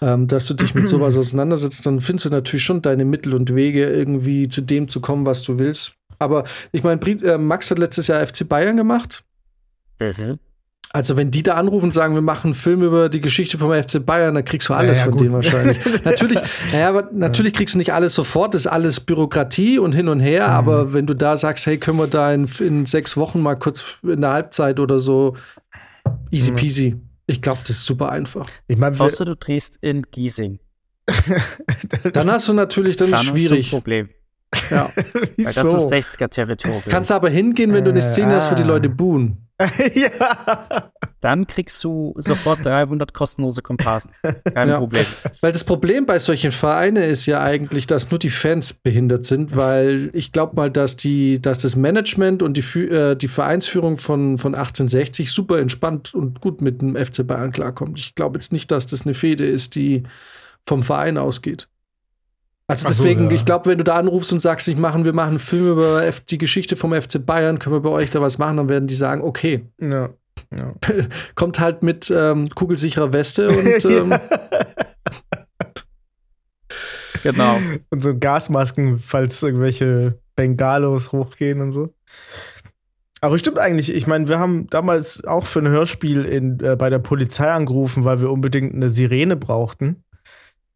ähm, 0.01 0.27
dass 0.27 0.47
du 0.47 0.55
dich 0.55 0.75
mit 0.75 0.89
sowas 0.89 1.17
auseinandersetzt, 1.17 1.87
dann 1.87 2.01
findest 2.01 2.27
du 2.27 2.31
natürlich 2.31 2.65
schon 2.65 2.83
deine 2.83 3.05
Mittel 3.05 3.35
und 3.35 3.55
Wege, 3.55 3.89
irgendwie 3.89 4.49
zu 4.49 4.61
dem 4.61 4.89
zu 4.89 5.01
kommen, 5.01 5.25
was 5.27 5.43
du 5.43 5.59
willst. 5.61 5.93
Aber 6.19 6.45
ich 6.73 6.83
meine, 6.83 7.01
äh, 7.01 7.39
Max 7.39 7.71
hat 7.71 7.79
letztes 7.79 8.09
Jahr 8.09 8.27
FC 8.27 8.49
Bayern 8.49 8.77
gemacht. 8.77 9.23
Also, 10.91 11.17
wenn 11.19 11.31
die 11.31 11.43
da 11.43 11.55
anrufen 11.55 11.87
und 11.87 11.93
sagen, 11.95 12.15
wir 12.15 12.23
machen 12.23 12.49
einen 12.49 12.55
Film 12.55 12.83
über 12.83 13.09
die 13.11 13.21
Geschichte 13.21 13.59
vom 13.59 13.71
FC 13.73 14.05
Bayern, 14.05 14.35
dann 14.35 14.45
kriegst 14.45 14.69
du 14.71 14.75
alles 14.75 14.97
Ja, 14.99 15.05
ja, 15.05 15.11
von 15.11 15.13
gut. 15.13 15.21
denen 15.23 15.33
wahrscheinlich. 15.35 15.79
natürlich, 16.05 16.39
naja, 16.73 16.89
aber 16.89 17.09
natürlich 17.13 17.53
kriegst 17.53 17.75
du 17.75 17.79
nicht 17.79 17.93
alles 17.93 18.15
sofort, 18.15 18.55
das 18.55 18.63
ist 18.63 18.67
alles 18.69 19.01
Bürokratie 19.01 19.79
und 19.79 19.93
hin 19.95 20.09
und 20.09 20.21
her, 20.21 20.49
Mhm. 20.49 20.55
aber 20.55 20.93
wenn 20.95 21.07
du 21.07 21.15
da 21.15 21.37
sagst, 21.37 21.67
hey, 21.67 21.77
können 21.79 21.99
wir 21.99 22.07
da 22.07 22.33
in, 22.33 22.49
in 22.61 22.87
sechs 22.87 23.17
Wochen 23.19 23.41
mal 23.43 23.57
kurz 23.57 23.99
in 24.03 24.23
der 24.23 24.31
Halbzeit 24.31 24.81
oder 24.81 24.99
so, 24.99 25.37
easy 26.31 26.53
Mhm. 26.53 26.57
peasy. 26.57 26.97
Ich 27.27 27.43
glaube, 27.43 27.61
das 27.63 27.71
ist 27.77 27.85
super 27.85 28.09
einfach. 28.11 28.47
Ich 28.67 28.79
meine, 28.79 28.99
Außer 28.99 29.27
du 29.27 29.37
drehst 29.37 29.77
in 29.83 30.03
Giesing. 30.11 30.59
Dann 32.13 32.31
hast 32.31 32.49
du 32.49 32.55
natürlich, 32.55 32.97
dann 32.97 33.11
Dann 33.11 33.21
ist 33.21 33.27
hast 33.27 33.31
du 33.31 33.35
ein 33.35 33.47
schwierig. 33.47 33.71
Problem. 33.71 34.09
Ja. 34.71 34.89
Weil 34.97 35.25
das 35.37 35.57
ist 35.57 35.93
60er-Territorium. 35.93 36.83
Kannst 36.89 37.13
aber 37.13 37.29
hingehen, 37.29 37.73
wenn 37.73 37.85
du 37.85 37.91
eine 37.91 37.99
Äh, 37.99 38.03
Szene 38.03 38.35
hast, 38.37 38.51
wo 38.51 38.55
die 38.55 38.63
ah. 38.63 38.67
Leute 38.67 38.89
buhen. 38.89 39.48
ja. 39.95 40.91
Dann 41.21 41.49
kriegst 41.49 41.83
du 41.83 42.15
sofort 42.17 42.65
300 42.65 43.13
kostenlose 43.13 43.61
Komparsen. 43.61 44.13
Kein 44.55 44.69
Ja. 44.69 44.79
Problem. 44.79 45.05
Weil 45.41 45.53
das 45.53 45.65
Problem 45.65 46.07
bei 46.07 46.21
solchen 46.21 46.53
Vereinen 46.53 47.03
ist 47.03 47.27
ja 47.27 47.43
eigentlich, 47.43 47.89
dass 47.89 48.11
nur 48.11 48.21
die 48.21 48.31
Fans 48.31 48.73
behindert 48.73 49.25
sind, 49.25 49.57
weil 49.57 50.11
ich 50.13 50.31
glaube 50.31 50.55
mal, 50.55 50.71
dass 50.71 50.97
die, 50.97 51.43
dass 51.43 51.59
das 51.59 51.75
Management 51.75 52.43
und 52.43 52.57
die, 52.57 52.81
äh, 52.81 53.17
die 53.17 53.27
Vereinsführung 53.29 53.99
von, 53.99 54.39
von 54.39 54.55
1860 54.55 55.33
super 55.33 55.59
entspannt 55.59 56.15
und 56.15 56.41
gut 56.41 56.61
mit 56.61 56.81
dem 56.81 56.95
FC 56.95 57.27
Bayern 57.27 57.51
klarkommt. 57.51 57.99
Ich 57.99 58.15
glaube 58.15 58.37
jetzt 58.37 58.53
nicht, 58.53 58.71
dass 58.71 58.87
das 58.87 59.03
eine 59.03 59.15
Fehde 59.15 59.45
ist, 59.47 59.75
die 59.75 60.05
vom 60.67 60.85
Verein 60.85 61.19
ausgeht. 61.19 61.69
Also 62.71 62.87
Ach 62.87 62.93
so, 62.93 63.03
deswegen, 63.03 63.31
ja. 63.31 63.35
ich 63.35 63.45
glaube, 63.47 63.71
wenn 63.71 63.79
du 63.79 63.85
da 63.85 63.97
anrufst 63.97 64.31
und 64.33 64.41
sagst, 64.41 64.69
ich 64.69 64.77
machen, 64.77 65.07
wir 65.07 65.15
machen 65.15 65.31
einen 65.31 65.39
Film 65.39 65.69
über 65.69 66.05
die 66.29 66.39
Geschichte 66.39 66.77
vom 66.77 66.93
FC 66.93 67.25
Bayern, 67.25 67.59
können 67.59 67.75
wir 67.75 67.81
bei 67.81 67.89
euch 67.89 68.11
da 68.11 68.21
was 68.21 68.37
machen, 68.37 68.59
dann 68.59 68.69
werden 68.69 68.87
die 68.87 68.95
sagen, 68.95 69.23
okay, 69.23 69.65
ja. 69.81 70.11
ja. 70.55 70.75
kommt 71.35 71.61
halt 71.61 71.83
mit 71.83 72.13
ähm, 72.15 72.51
kugelsicherer 72.51 73.13
Weste 73.15 73.49
und 73.49 73.85
ähm, 73.87 74.15
Genau. 77.23 77.59
Und 77.91 78.03
so 78.03 78.17
Gasmasken, 78.17 78.99
falls 78.99 79.43
irgendwelche 79.43 80.19
Bengalos 80.37 81.13
hochgehen 81.13 81.61
und 81.61 81.73
so. 81.73 81.93
Aber 83.21 83.39
stimmt 83.39 83.59
eigentlich, 83.59 83.93
ich 83.93 84.07
meine, 84.07 84.29
wir 84.29 84.39
haben 84.39 84.69
damals 84.71 85.25
auch 85.25 85.45
für 85.45 85.59
ein 85.59 85.69
Hörspiel 85.69 86.25
in, 86.25 86.61
äh, 86.61 86.77
bei 86.77 86.89
der 86.89 87.01
Polizei 87.01 87.51
angerufen, 87.51 88.05
weil 88.05 88.21
wir 88.21 88.31
unbedingt 88.31 88.75
eine 88.75 88.91
Sirene 88.91 89.37
brauchten. 89.37 90.05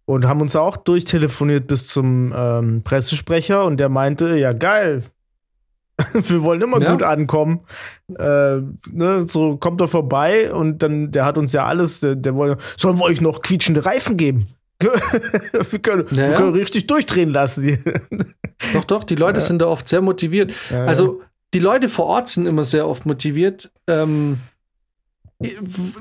Und 0.05 0.27
haben 0.27 0.41
uns 0.41 0.57
auch 0.57 0.77
durchtelefoniert 0.77 1.67
bis 1.69 1.87
zum 1.87 2.33
ähm, 2.37 2.83
Pressesprecher 2.83 3.65
und 3.65 3.79
der 3.79 3.89
meinte, 3.89 4.37
ja 4.37 4.53
geil, 4.53 5.03
wir 6.13 6.43
wollen 6.43 6.61
immer 6.61 6.81
Ja. 6.81 6.93
gut 6.93 7.03
ankommen. 7.03 7.61
Äh, 8.19 8.59
ne, 8.91 9.27
so 9.27 9.57
kommt 9.59 9.81
er 9.81 9.89
vorbei 9.89 10.53
und 10.53 10.83
dann, 10.83 11.13
der 11.13 11.25
hat 11.25 11.39
uns 11.39 11.53
ja 11.53 11.67
alles, 11.67 12.01
der, 12.01 12.17
der 12.17 12.35
wollte, 12.35 12.63
sollen 12.77 12.99
wir 12.99 13.05
euch 13.05 13.21
noch 13.21 13.43
quietschende 13.43 13.85
Reifen 13.87 14.17
geben? 14.17 14.47
wir, 14.81 15.79
können, 15.79 16.07
Ja, 16.11 16.31
wir 16.31 16.33
können 16.35 16.55
richtig 16.55 16.89
durchdrehen 16.89 17.31
lassen. 17.31 17.79
Doch, 18.75 18.85
doch, 18.85 19.05
die 19.05 19.15
Leute 19.17 19.41
sind 19.41 19.61
da 19.61 19.67
oft 19.67 19.87
sehr 19.89 20.01
motiviert. 20.01 20.53
Also, 20.73 21.21
die 21.55 21.59
Leute 21.59 21.89
vor 21.89 22.07
Ort 22.07 22.29
sind 22.29 22.47
immer 22.47 22.65
sehr 22.65 22.89
oft 22.89 23.07
motiviert. 23.07 23.71
Ähm, 23.89 24.39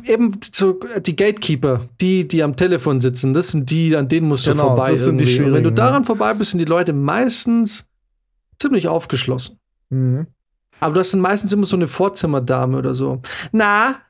eben 0.06 0.40
so 0.52 0.80
die 1.06 1.16
Gatekeeper, 1.16 1.82
die, 2.00 2.28
die 2.28 2.44
am 2.44 2.56
Telefon 2.56 3.00
sitzen, 3.02 3.34
das 3.34 3.50
sind 3.50 3.70
die, 3.70 3.96
an 3.96 4.08
denen 4.08 4.28
musst 4.28 4.48
du 4.48 4.52
Genau, 4.52 4.68
vorbei. 4.70 4.90
das 4.90 5.04
sind 5.04 5.20
die. 5.20 5.42
Und 5.42 5.54
wenn 5.54 5.64
du 5.64 5.72
daran 5.72 6.04
ja. 6.04 6.06
vorbei 6.06 6.34
bist, 6.34 6.52
sind 6.52 6.60
die 6.60 6.66
Leute 6.66 6.94
meistens 6.94 7.90
ziemlich 8.60 8.88
aufgeschlossen. 8.88 9.60
Mhm. 9.90 10.28
Aber 10.80 10.94
du 10.94 11.00
hast 11.00 11.14
dann 11.14 11.20
meistens 11.22 11.52
immer 11.54 11.66
so 11.66 11.76
eine 11.76 11.88
Vorzimmerdame 11.88 12.78
oder 12.78 12.94
so. 12.96 13.22
Na, 13.52 14.02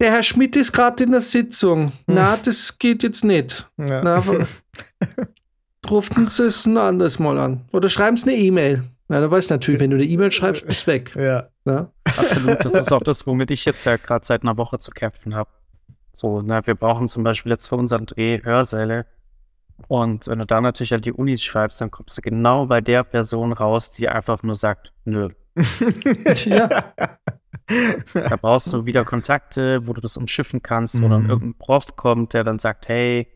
der 0.00 0.12
Herr 0.12 0.22
Schmidt 0.22 0.54
ist 0.56 0.72
gerade 0.72 1.04
in 1.04 1.10
der 1.12 1.20
Sitzung. 1.20 1.92
Na, 2.06 2.36
das 2.36 2.78
geht 2.78 3.02
jetzt 3.02 3.24
nicht. 3.24 3.68
Ja. 3.78 4.02
Na, 4.02 4.22
rufen 5.90 6.28
Sie 6.28 6.44
es 6.44 6.66
ein 6.66 6.76
anderes 6.78 7.18
Mal 7.18 7.38
an. 7.38 7.62
Oder 7.72 7.88
schreiben 7.88 8.16
Sie 8.16 8.30
eine 8.30 8.38
E-Mail. 8.38 8.84
Ja, 9.08 9.20
dann 9.20 9.30
weißt 9.30 9.50
du 9.50 9.54
natürlich, 9.54 9.80
wenn 9.80 9.90
du 9.90 9.96
eine 9.96 10.04
E-Mail 10.06 10.30
schreibst, 10.32 10.66
bist 10.66 10.86
du 10.86 10.92
weg. 10.92 11.14
ja. 11.16 11.48
Ne? 11.64 11.90
Absolut. 12.04 12.64
Das 12.64 12.74
ist 12.74 12.92
auch 12.92 13.02
das, 13.02 13.26
womit 13.26 13.50
ich 13.50 13.64
jetzt 13.64 13.84
ja 13.84 13.96
gerade 13.96 14.24
seit 14.26 14.42
einer 14.42 14.56
Woche 14.58 14.78
zu 14.78 14.90
kämpfen 14.90 15.34
habe. 15.34 15.50
So, 16.12 16.42
na, 16.42 16.66
wir 16.66 16.74
brauchen 16.74 17.08
zum 17.08 17.24
Beispiel 17.24 17.50
jetzt 17.52 17.68
für 17.68 17.76
unseren 17.76 18.06
Dreh 18.06 18.40
Hörsäle. 18.42 19.06
Und 19.88 20.28
wenn 20.28 20.38
du 20.38 20.46
da 20.46 20.60
natürlich 20.60 20.94
an 20.94 21.00
die 21.00 21.12
Unis 21.12 21.42
schreibst, 21.42 21.80
dann 21.80 21.90
kommst 21.90 22.16
du 22.16 22.22
genau 22.22 22.66
bei 22.66 22.80
der 22.80 23.02
Person 23.02 23.52
raus, 23.52 23.90
die 23.90 24.08
einfach 24.08 24.42
nur 24.42 24.54
sagt, 24.56 24.92
nö. 25.04 25.28
ja. 26.44 26.68
Da 28.12 28.36
brauchst 28.36 28.72
du 28.72 28.84
wieder 28.86 29.04
Kontakte, 29.04 29.86
wo 29.86 29.92
du 29.94 30.00
das 30.00 30.16
umschiffen 30.16 30.62
kannst, 30.62 31.02
wo 31.02 31.08
dann 31.08 31.24
Mhm. 31.24 31.30
irgendein 31.30 31.58
Prof 31.58 31.96
kommt, 31.96 32.34
der 32.34 32.44
dann 32.44 32.58
sagt, 32.58 32.88
hey, 32.88 33.26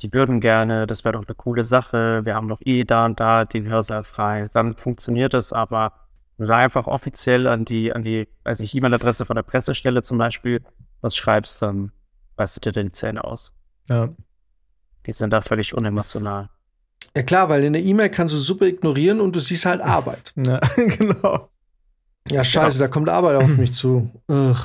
die 0.00 0.12
würden 0.12 0.40
gerne, 0.40 0.86
das 0.86 1.04
wäre 1.04 1.12
doch 1.12 1.26
eine 1.26 1.34
coole 1.34 1.62
Sache, 1.62 2.24
wir 2.24 2.34
haben 2.34 2.48
doch 2.48 2.60
eh 2.64 2.84
da 2.84 3.04
und 3.04 3.20
da 3.20 3.44
den 3.44 3.68
Hörsaal 3.68 4.02
frei. 4.04 4.48
Dann 4.52 4.76
funktioniert 4.76 5.34
das, 5.34 5.52
aber 5.52 5.92
wenn 6.36 6.46
du 6.46 6.52
da 6.52 6.58
einfach 6.58 6.86
offiziell 6.86 7.46
an 7.46 7.64
die, 7.64 7.92
an 7.92 8.02
die, 8.02 8.28
weiß 8.44 8.60
ich, 8.60 8.74
E-Mail-Adresse 8.74 9.24
von 9.24 9.36
der 9.36 9.44
Pressestelle 9.44 10.02
zum 10.02 10.18
Beispiel 10.18 10.62
was 11.00 11.14
schreibst, 11.16 11.62
dann 11.62 11.92
weißt 12.36 12.56
du 12.56 12.72
dir 12.72 12.82
die 12.82 12.92
Zähne 12.92 13.24
aus. 13.24 13.52
ja. 13.88 14.08
Die 15.06 15.12
sind 15.12 15.34
da 15.34 15.42
völlig 15.42 15.74
unemotional. 15.74 16.48
ja, 17.14 17.22
klar, 17.22 17.50
weil 17.50 17.62
in 17.64 17.74
der 17.74 17.84
E-Mail 17.84 18.08
kannst 18.08 18.34
du 18.34 18.38
super 18.38 18.64
ignorieren 18.64 19.20
und 19.20 19.36
du 19.36 19.38
siehst 19.38 19.66
halt 19.66 19.82
Arbeit. 19.82 20.32
ja. 20.36 20.60
genau. 20.76 21.50
Ja, 22.30 22.42
scheiße, 22.42 22.78
da 22.78 22.88
kommt 22.88 23.10
Arbeit 23.10 23.36
auf 23.36 23.54
mich 23.58 23.72
zu. 23.74 24.10
Ugh. 24.28 24.56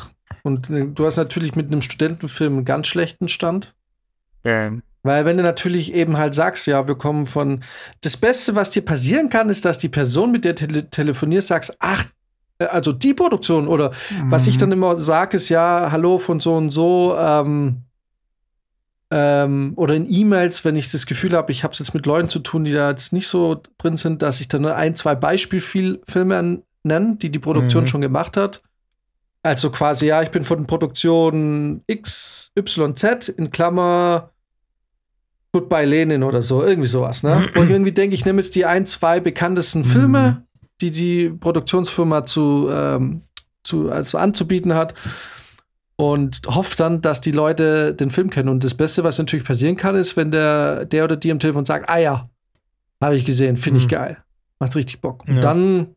Und 0.44 0.70
äh, 0.70 0.88
du 0.88 1.06
hast 1.06 1.18
natürlich 1.18 1.56
mit 1.56 1.68
einem 1.68 1.82
Studentenfilm 1.82 2.54
einen 2.54 2.66
ganz 2.66 2.88
schlechten 2.88 3.28
Stand. 3.28 3.76
Ähm, 4.46 4.82
Weil 5.04 5.24
wenn 5.26 5.38
du 5.38 5.44
natürlich 5.44 5.94
eben 5.94 6.18
halt 6.18 6.36
sagst, 6.36 6.68
ja, 6.68 6.88
wir 6.88 6.96
kommen 6.96 7.26
von. 7.26 7.62
Das 8.02 8.18
Beste, 8.18 8.56
was 8.56 8.70
dir 8.70 8.84
passieren 8.84 9.30
kann, 9.30 9.50
ist, 9.50 9.64
dass 9.66 9.78
die 9.78 9.90
Person, 9.90 10.32
mit 10.32 10.44
der 10.46 10.54
du 10.54 10.68
tele 10.68 10.90
telefonierst, 10.90 11.48
sagst, 11.48 11.78
ach, 11.80 12.06
äh, 12.60 12.66
also 12.66 12.92
die 12.92 13.14
Produktion 13.14 13.68
oder 13.68 13.92
was 14.26 14.48
ich 14.48 14.58
dann 14.58 14.72
immer 14.72 15.00
sage, 15.00 15.38
ist 15.38 15.50
ja, 15.50 15.90
hallo 15.92 16.18
von 16.18 16.40
so 16.40 16.56
und 16.56 16.70
so, 16.72 17.16
ähm, 17.18 17.84
ähm, 19.12 19.74
oder 19.76 19.96
in 19.96 20.06
E-Mails, 20.08 20.64
wenn 20.66 20.76
ich 20.76 20.92
das 20.92 21.06
Gefühl 21.06 21.34
habe, 21.34 21.52
ich 21.52 21.64
habe 21.64 21.74
es 21.74 21.80
jetzt 21.80 21.94
mit 21.94 22.06
Leuten 22.06 22.30
zu 22.30 22.40
tun, 22.40 22.64
die 22.64 22.74
da 22.74 22.90
jetzt 22.92 23.12
nicht 23.12 23.28
so 23.28 23.62
drin 23.78 23.98
sind, 23.98 24.22
dass 24.22 24.40
ich 24.40 24.48
dann 24.50 24.66
ein, 24.66 24.96
zwei 24.96 25.16
Beispielfilme 25.16 26.62
nenne, 26.84 27.16
die 27.16 27.32
die 27.32 27.40
Produktion 27.40 27.84
Mhm. 27.84 27.88
schon 27.88 28.02
gemacht 28.02 28.38
hat. 28.38 28.62
Also 29.42 29.72
quasi, 29.72 30.08
ja, 30.08 30.22
ich 30.22 30.30
bin 30.30 30.44
von 30.44 30.68
Produktion 30.68 31.82
X, 31.88 32.52
Y, 32.58 32.96
Z 32.96 33.30
in 33.30 33.50
Klammer 33.50 34.32
Goodbye 35.52 35.86
Lenin 35.86 36.24
oder 36.24 36.42
so, 36.42 36.64
irgendwie 36.64 36.88
sowas, 36.88 37.24
ne? 37.24 37.50
Und 37.56 37.70
irgendwie 37.72 37.92
denke 37.92 38.14
ich, 38.16 38.26
nehme 38.26 38.42
jetzt 38.42 38.56
die 38.56 38.66
ein, 38.66 38.86
zwei 38.86 39.20
bekanntesten 39.20 39.84
Filme, 39.84 40.44
die 40.82 40.92
die 40.92 41.30
Produktionsfirma 41.30 42.26
zu, 42.26 42.70
ähm, 42.72 43.22
zu 43.64 43.92
also 43.92 44.18
anzubieten 44.18 44.74
hat 44.76 44.94
und 45.96 46.42
hoffe 46.48 46.76
dann, 46.78 47.02
dass 47.02 47.20
die 47.20 47.32
Leute 47.32 47.94
den 47.94 48.10
Film 48.12 48.30
kennen. 48.30 48.48
Und 48.50 48.64
das 48.64 48.74
Beste, 48.76 49.04
was 49.04 49.18
natürlich 49.18 49.46
passieren 49.46 49.76
kann, 49.76 49.96
ist, 49.96 50.16
wenn 50.16 50.32
der, 50.32 50.86
der 50.86 51.04
oder 51.04 51.16
die 51.18 51.32
am 51.32 51.40
Telefon 51.40 51.66
sagt, 51.66 51.90
ah 51.90 51.98
ja, 51.98 52.30
habe 53.04 53.16
ich 53.16 53.26
gesehen, 53.26 53.58
finde 53.58 53.80
ich 53.80 53.86
Mhm. 53.86 53.90
geil. 53.90 54.24
Macht 54.60 54.76
richtig 54.76 55.02
Bock. 55.02 55.28
Und 55.28 55.36
Ja. 55.36 55.42
dann, 55.42 55.96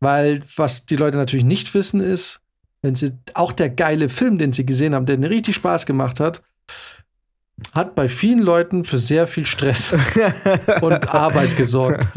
weil 0.00 0.42
was 0.56 0.86
die 0.86 0.96
Leute 0.96 1.16
natürlich 1.16 1.44
nicht 1.44 1.74
wissen, 1.74 2.00
ist, 2.00 2.40
wenn 2.82 2.94
sie 2.94 3.12
auch 3.34 3.52
der 3.52 3.70
geile 3.70 4.08
Film, 4.08 4.38
den 4.38 4.52
sie 4.52 4.66
gesehen 4.66 4.94
haben, 4.94 5.06
der 5.06 5.16
ihnen 5.16 5.24
richtig 5.24 5.56
Spaß 5.56 5.86
gemacht 5.86 6.20
hat, 6.20 6.42
hat 7.72 7.94
bei 7.94 8.08
vielen 8.08 8.40
Leuten 8.40 8.84
für 8.84 8.98
sehr 8.98 9.26
viel 9.26 9.46
Stress 9.46 9.94
und 10.80 11.14
Arbeit 11.14 11.56
gesorgt. 11.56 12.08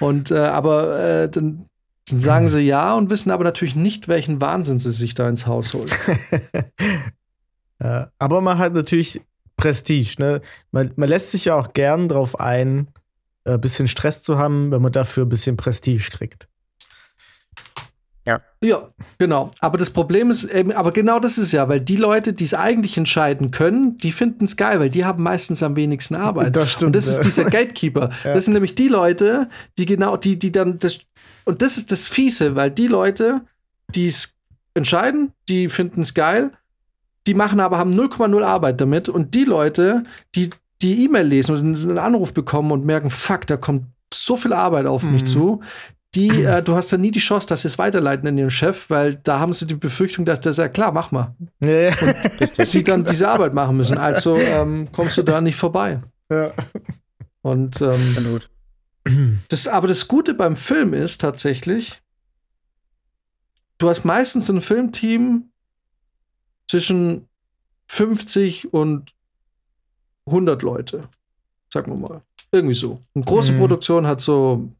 Und 0.00 0.30
äh, 0.30 0.38
aber 0.38 0.98
äh, 0.98 1.28
dann 1.28 1.66
Dann 2.08 2.20
sagen 2.20 2.48
sie 2.48 2.62
ja 2.62 2.94
und 2.94 3.10
wissen 3.10 3.30
aber 3.30 3.44
natürlich 3.44 3.76
nicht, 3.76 4.08
welchen 4.08 4.40
Wahnsinn 4.40 4.78
sie 4.78 4.90
sich 4.90 5.14
da 5.14 5.28
ins 5.28 5.46
Haus 5.46 5.74
holen. 5.74 5.90
aber 8.18 8.40
man 8.40 8.58
hat 8.58 8.74
natürlich 8.74 9.20
Prestige. 9.56 10.16
Ne? 10.18 10.40
Man, 10.72 10.92
man 10.96 11.08
lässt 11.08 11.32
sich 11.32 11.46
ja 11.46 11.54
auch 11.54 11.72
gern 11.72 12.08
darauf 12.08 12.40
ein, 12.40 12.88
ein 13.44 13.54
äh, 13.54 13.58
bisschen 13.58 13.88
Stress 13.88 14.22
zu 14.22 14.38
haben, 14.38 14.70
wenn 14.70 14.82
man 14.82 14.92
dafür 14.92 15.24
ein 15.24 15.28
bisschen 15.28 15.56
Prestige 15.56 16.10
kriegt. 16.10 16.48
Ja. 18.26 18.40
Ja, 18.62 18.88
genau. 19.18 19.50
Aber 19.60 19.78
das 19.78 19.90
Problem 19.90 20.30
ist 20.30 20.44
eben, 20.44 20.72
aber 20.72 20.92
genau 20.92 21.18
das 21.18 21.38
ist 21.38 21.52
ja, 21.52 21.68
weil 21.68 21.80
die 21.80 21.96
Leute, 21.96 22.32
die 22.32 22.44
es 22.44 22.54
eigentlich 22.54 22.98
entscheiden 22.98 23.50
können, 23.50 23.96
die 23.98 24.12
finden 24.12 24.44
es 24.44 24.56
geil, 24.56 24.78
weil 24.78 24.90
die 24.90 25.04
haben 25.04 25.22
meistens 25.22 25.62
am 25.62 25.76
wenigsten 25.76 26.14
Arbeit. 26.14 26.54
Das 26.54 26.72
stimmt. 26.72 26.88
Und 26.88 26.96
das 26.96 27.06
ja. 27.06 27.12
ist 27.12 27.20
dieser 27.20 27.44
Gatekeeper. 27.44 28.10
ja. 28.24 28.34
Das 28.34 28.44
sind 28.44 28.54
nämlich 28.54 28.74
die 28.74 28.88
Leute, 28.88 29.48
die 29.78 29.86
genau, 29.86 30.16
die, 30.16 30.38
die 30.38 30.52
dann 30.52 30.78
das, 30.78 31.00
und 31.44 31.62
das 31.62 31.78
ist 31.78 31.90
das 31.90 32.08
Fiese, 32.08 32.56
weil 32.56 32.70
die 32.70 32.88
Leute, 32.88 33.40
die 33.94 34.06
es 34.06 34.36
entscheiden, 34.74 35.32
die 35.48 35.68
finden 35.68 36.02
es 36.02 36.14
geil, 36.14 36.52
die 37.26 37.34
machen 37.34 37.60
aber, 37.60 37.78
haben 37.78 37.94
0,0 37.94 38.42
Arbeit 38.42 38.80
damit. 38.80 39.08
Und 39.08 39.34
die 39.34 39.44
Leute, 39.44 40.02
die 40.34 40.50
die 40.82 41.04
E-Mail 41.04 41.26
lesen 41.26 41.56
und 41.56 41.90
einen 41.90 41.98
Anruf 41.98 42.32
bekommen 42.32 42.72
und 42.72 42.84
merken, 42.84 43.10
fuck, 43.10 43.46
da 43.46 43.56
kommt 43.56 43.84
so 44.12 44.36
viel 44.36 44.52
Arbeit 44.52 44.86
auf 44.86 45.02
mich 45.02 45.22
mhm. 45.22 45.26
zu, 45.26 45.60
die, 46.14 46.44
äh, 46.44 46.62
du 46.62 46.74
hast 46.74 46.90
ja 46.90 46.98
nie 46.98 47.10
die 47.10 47.20
Chance, 47.20 47.46
dass 47.46 47.62
sie 47.62 47.68
es 47.68 47.78
weiterleiten 47.78 48.28
an 48.28 48.36
ihren 48.36 48.50
Chef, 48.50 48.90
weil 48.90 49.14
da 49.14 49.38
haben 49.38 49.52
sie 49.52 49.66
die 49.66 49.74
Befürchtung, 49.74 50.24
dass 50.24 50.40
der 50.40 50.52
sagt, 50.52 50.74
klar, 50.74 50.92
mach 50.92 51.12
mal. 51.12 51.34
Ja, 51.60 51.68
ja. 51.68 51.94
Und 52.40 52.66
sie 52.66 52.82
dann 52.82 53.04
diese 53.04 53.28
Arbeit 53.28 53.54
machen 53.54 53.76
müssen. 53.76 53.96
Also 53.96 54.36
ähm, 54.36 54.88
kommst 54.90 55.18
du 55.18 55.22
da 55.22 55.40
nicht 55.40 55.56
vorbei. 55.56 56.02
Ja. 56.28 56.52
Und 57.42 57.80
ähm, 57.80 58.40
das, 59.48 59.68
aber 59.68 59.86
das 59.86 60.08
Gute 60.08 60.34
beim 60.34 60.56
Film 60.56 60.94
ist 60.94 61.20
tatsächlich, 61.20 62.02
du 63.78 63.88
hast 63.88 64.04
meistens 64.04 64.50
ein 64.50 64.60
Filmteam 64.60 65.50
zwischen 66.68 67.28
50 67.86 68.72
und 68.72 69.14
100 70.26 70.62
Leute. 70.62 71.02
Sagen 71.72 71.92
wir 71.92 72.08
mal. 72.08 72.22
Irgendwie 72.52 72.74
so. 72.74 73.00
Eine 73.14 73.24
große 73.24 73.52
mhm. 73.52 73.58
Produktion 73.58 74.06
hat 74.06 74.20
so 74.20 74.70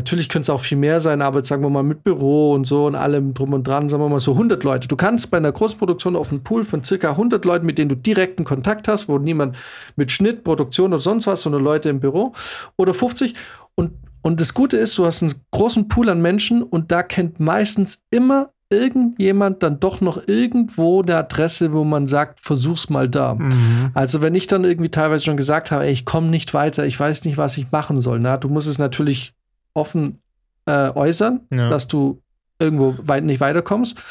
Natürlich 0.00 0.30
könnte 0.30 0.44
es 0.44 0.50
auch 0.50 0.62
viel 0.62 0.78
mehr 0.78 0.98
sein, 0.98 1.20
aber 1.20 1.40
jetzt 1.40 1.48
sagen 1.48 1.62
wir 1.62 1.68
mal 1.68 1.82
mit 1.82 2.04
Büro 2.04 2.54
und 2.54 2.66
so 2.66 2.86
und 2.86 2.94
allem 2.94 3.34
drum 3.34 3.52
und 3.52 3.68
dran, 3.68 3.90
sagen 3.90 4.02
wir 4.02 4.08
mal 4.08 4.18
so 4.18 4.32
100 4.32 4.64
Leute. 4.64 4.88
Du 4.88 4.96
kannst 4.96 5.30
bei 5.30 5.36
einer 5.36 5.52
Großproduktion 5.52 6.16
auf 6.16 6.30
einen 6.30 6.42
Pool 6.42 6.64
von 6.64 6.82
circa 6.82 7.10
100 7.10 7.44
Leuten, 7.44 7.66
mit 7.66 7.76
denen 7.76 7.90
du 7.90 7.96
direkten 7.96 8.44
Kontakt 8.44 8.88
hast, 8.88 9.10
wo 9.10 9.18
niemand 9.18 9.58
mit 9.96 10.10
Schnitt, 10.10 10.42
Produktion 10.42 10.94
oder 10.94 11.02
sonst 11.02 11.26
was, 11.26 11.42
sondern 11.42 11.62
Leute 11.62 11.90
im 11.90 12.00
Büro 12.00 12.32
oder 12.78 12.94
50 12.94 13.34
und 13.74 13.92
und 14.22 14.38
das 14.38 14.52
Gute 14.52 14.76
ist, 14.76 14.98
du 14.98 15.06
hast 15.06 15.22
einen 15.22 15.32
großen 15.50 15.88
Pool 15.88 16.10
an 16.10 16.20
Menschen 16.20 16.62
und 16.62 16.92
da 16.92 17.02
kennt 17.02 17.40
meistens 17.40 18.02
immer 18.10 18.50
irgendjemand 18.70 19.62
dann 19.62 19.80
doch 19.80 20.02
noch 20.02 20.28
irgendwo 20.28 21.00
eine 21.02 21.16
Adresse, 21.16 21.72
wo 21.72 21.84
man 21.84 22.06
sagt, 22.06 22.40
versuch's 22.40 22.90
mal 22.90 23.08
da. 23.08 23.34
Mhm. 23.34 23.90
Also 23.94 24.20
wenn 24.20 24.34
ich 24.34 24.46
dann 24.46 24.64
irgendwie 24.64 24.90
teilweise 24.90 25.24
schon 25.24 25.38
gesagt 25.38 25.70
habe, 25.70 25.84
ey, 25.84 25.92
ich 25.92 26.04
komme 26.04 26.28
nicht 26.28 26.52
weiter, 26.54 26.84
ich 26.84 27.00
weiß 27.00 27.24
nicht, 27.24 27.38
was 27.38 27.56
ich 27.56 27.72
machen 27.72 28.00
soll, 28.00 28.20
na, 28.20 28.36
du 28.36 28.48
musst 28.48 28.68
es 28.68 28.78
natürlich 28.78 29.32
offen 29.74 30.20
äh, 30.66 30.90
äußern, 30.90 31.40
ja. 31.50 31.70
dass 31.70 31.88
du 31.88 32.22
irgendwo 32.58 32.94
weit 33.02 33.24
nicht 33.24 33.40
weiterkommst. 33.40 34.02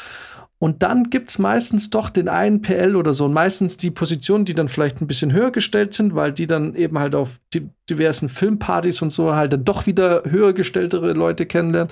Und 0.62 0.82
dann 0.82 1.04
gibt 1.04 1.30
es 1.30 1.38
meistens 1.38 1.88
doch 1.88 2.10
den 2.10 2.28
einen 2.28 2.60
PL 2.60 2.94
oder 2.94 3.14
so. 3.14 3.24
Und 3.24 3.32
meistens 3.32 3.78
die 3.78 3.90
Positionen, 3.90 4.44
die 4.44 4.52
dann 4.52 4.68
vielleicht 4.68 5.00
ein 5.00 5.06
bisschen 5.06 5.32
höher 5.32 5.52
gestellt 5.52 5.94
sind, 5.94 6.14
weil 6.14 6.32
die 6.32 6.46
dann 6.46 6.74
eben 6.74 6.98
halt 6.98 7.14
auf 7.14 7.40
die 7.54 7.70
diversen 7.88 8.28
Filmpartys 8.28 9.00
und 9.00 9.10
so 9.10 9.34
halt 9.34 9.54
dann 9.54 9.64
doch 9.64 9.86
wieder 9.86 10.22
höher 10.28 10.52
gestelltere 10.52 11.14
Leute 11.14 11.46
kennenlernen. 11.46 11.90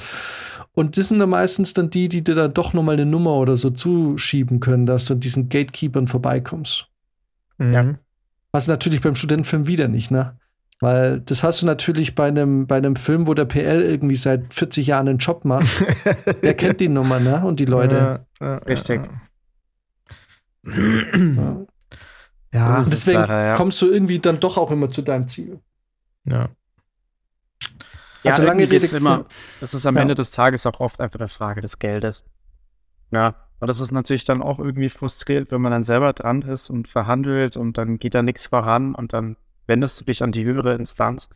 Und 0.72 0.98
das 0.98 1.08
sind 1.08 1.18
dann 1.18 1.30
meistens 1.30 1.72
dann 1.72 1.88
die, 1.88 2.10
die 2.10 2.22
dir 2.22 2.34
dann 2.34 2.52
doch 2.52 2.74
nochmal 2.74 2.96
eine 2.96 3.06
Nummer 3.06 3.36
oder 3.36 3.56
so 3.56 3.70
zuschieben 3.70 4.60
können, 4.60 4.84
dass 4.84 5.06
du 5.06 5.14
diesen 5.14 5.48
Gatekeepern 5.48 6.06
vorbeikommst. 6.06 6.88
Mhm. 7.56 7.72
Ja. 7.72 7.94
Was 8.52 8.68
natürlich 8.68 9.00
beim 9.00 9.14
Studentenfilm 9.14 9.66
wieder 9.66 9.88
nicht, 9.88 10.10
ne? 10.10 10.36
Weil 10.80 11.20
das 11.20 11.42
hast 11.42 11.62
du 11.62 11.66
natürlich 11.66 12.14
bei 12.14 12.28
einem, 12.28 12.66
bei 12.66 12.76
einem 12.76 12.94
Film, 12.94 13.26
wo 13.26 13.34
der 13.34 13.46
PL 13.46 13.82
irgendwie 13.82 14.14
seit 14.14 14.54
40 14.54 14.86
Jahren 14.86 15.08
einen 15.08 15.18
Job 15.18 15.44
macht. 15.44 15.84
Der 16.42 16.54
kennt 16.54 16.78
die 16.78 16.88
Nummer, 16.88 17.18
ne? 17.18 17.44
Und 17.44 17.58
die 17.58 17.64
Leute. 17.64 18.24
Ja, 18.40 18.46
ja, 18.46 18.56
Richtig. 18.58 19.00
Ja. 20.64 20.72
ja. 22.52 22.84
So 22.84 22.90
deswegen 22.90 23.20
leider, 23.20 23.44
ja. 23.44 23.54
kommst 23.54 23.82
du 23.82 23.90
irgendwie 23.90 24.20
dann 24.20 24.38
doch 24.38 24.56
auch 24.56 24.70
immer 24.70 24.88
zu 24.88 25.02
deinem 25.02 25.26
Ziel. 25.26 25.58
Ja. 26.24 26.48
Also 28.22 28.42
ja, 28.42 28.48
lange 28.48 28.70
Rede. 28.70 28.86
Immer, 28.96 29.26
das 29.60 29.74
ist 29.74 29.84
am 29.84 29.96
Ende 29.96 30.14
des 30.14 30.30
Tages 30.30 30.64
auch 30.66 30.78
oft 30.78 31.00
einfach 31.00 31.18
eine 31.18 31.28
Frage 31.28 31.60
des 31.60 31.80
Geldes. 31.80 32.24
Ja. 33.10 33.34
Aber 33.58 33.66
das 33.66 33.80
ist 33.80 33.90
natürlich 33.90 34.24
dann 34.24 34.40
auch 34.40 34.60
irgendwie 34.60 34.88
frustrierend, 34.88 35.50
wenn 35.50 35.60
man 35.60 35.72
dann 35.72 35.82
selber 35.82 36.12
dran 36.12 36.42
ist 36.42 36.70
und 36.70 36.86
verhandelt 36.86 37.56
und 37.56 37.76
dann 37.76 37.98
geht 37.98 38.14
da 38.14 38.22
nichts 38.22 38.46
voran 38.46 38.94
und 38.94 39.12
dann 39.12 39.36
wendest 39.68 40.00
du 40.00 40.04
dich 40.04 40.22
an 40.22 40.32
die 40.32 40.44
höhere 40.44 40.74
Instanz. 40.74 41.28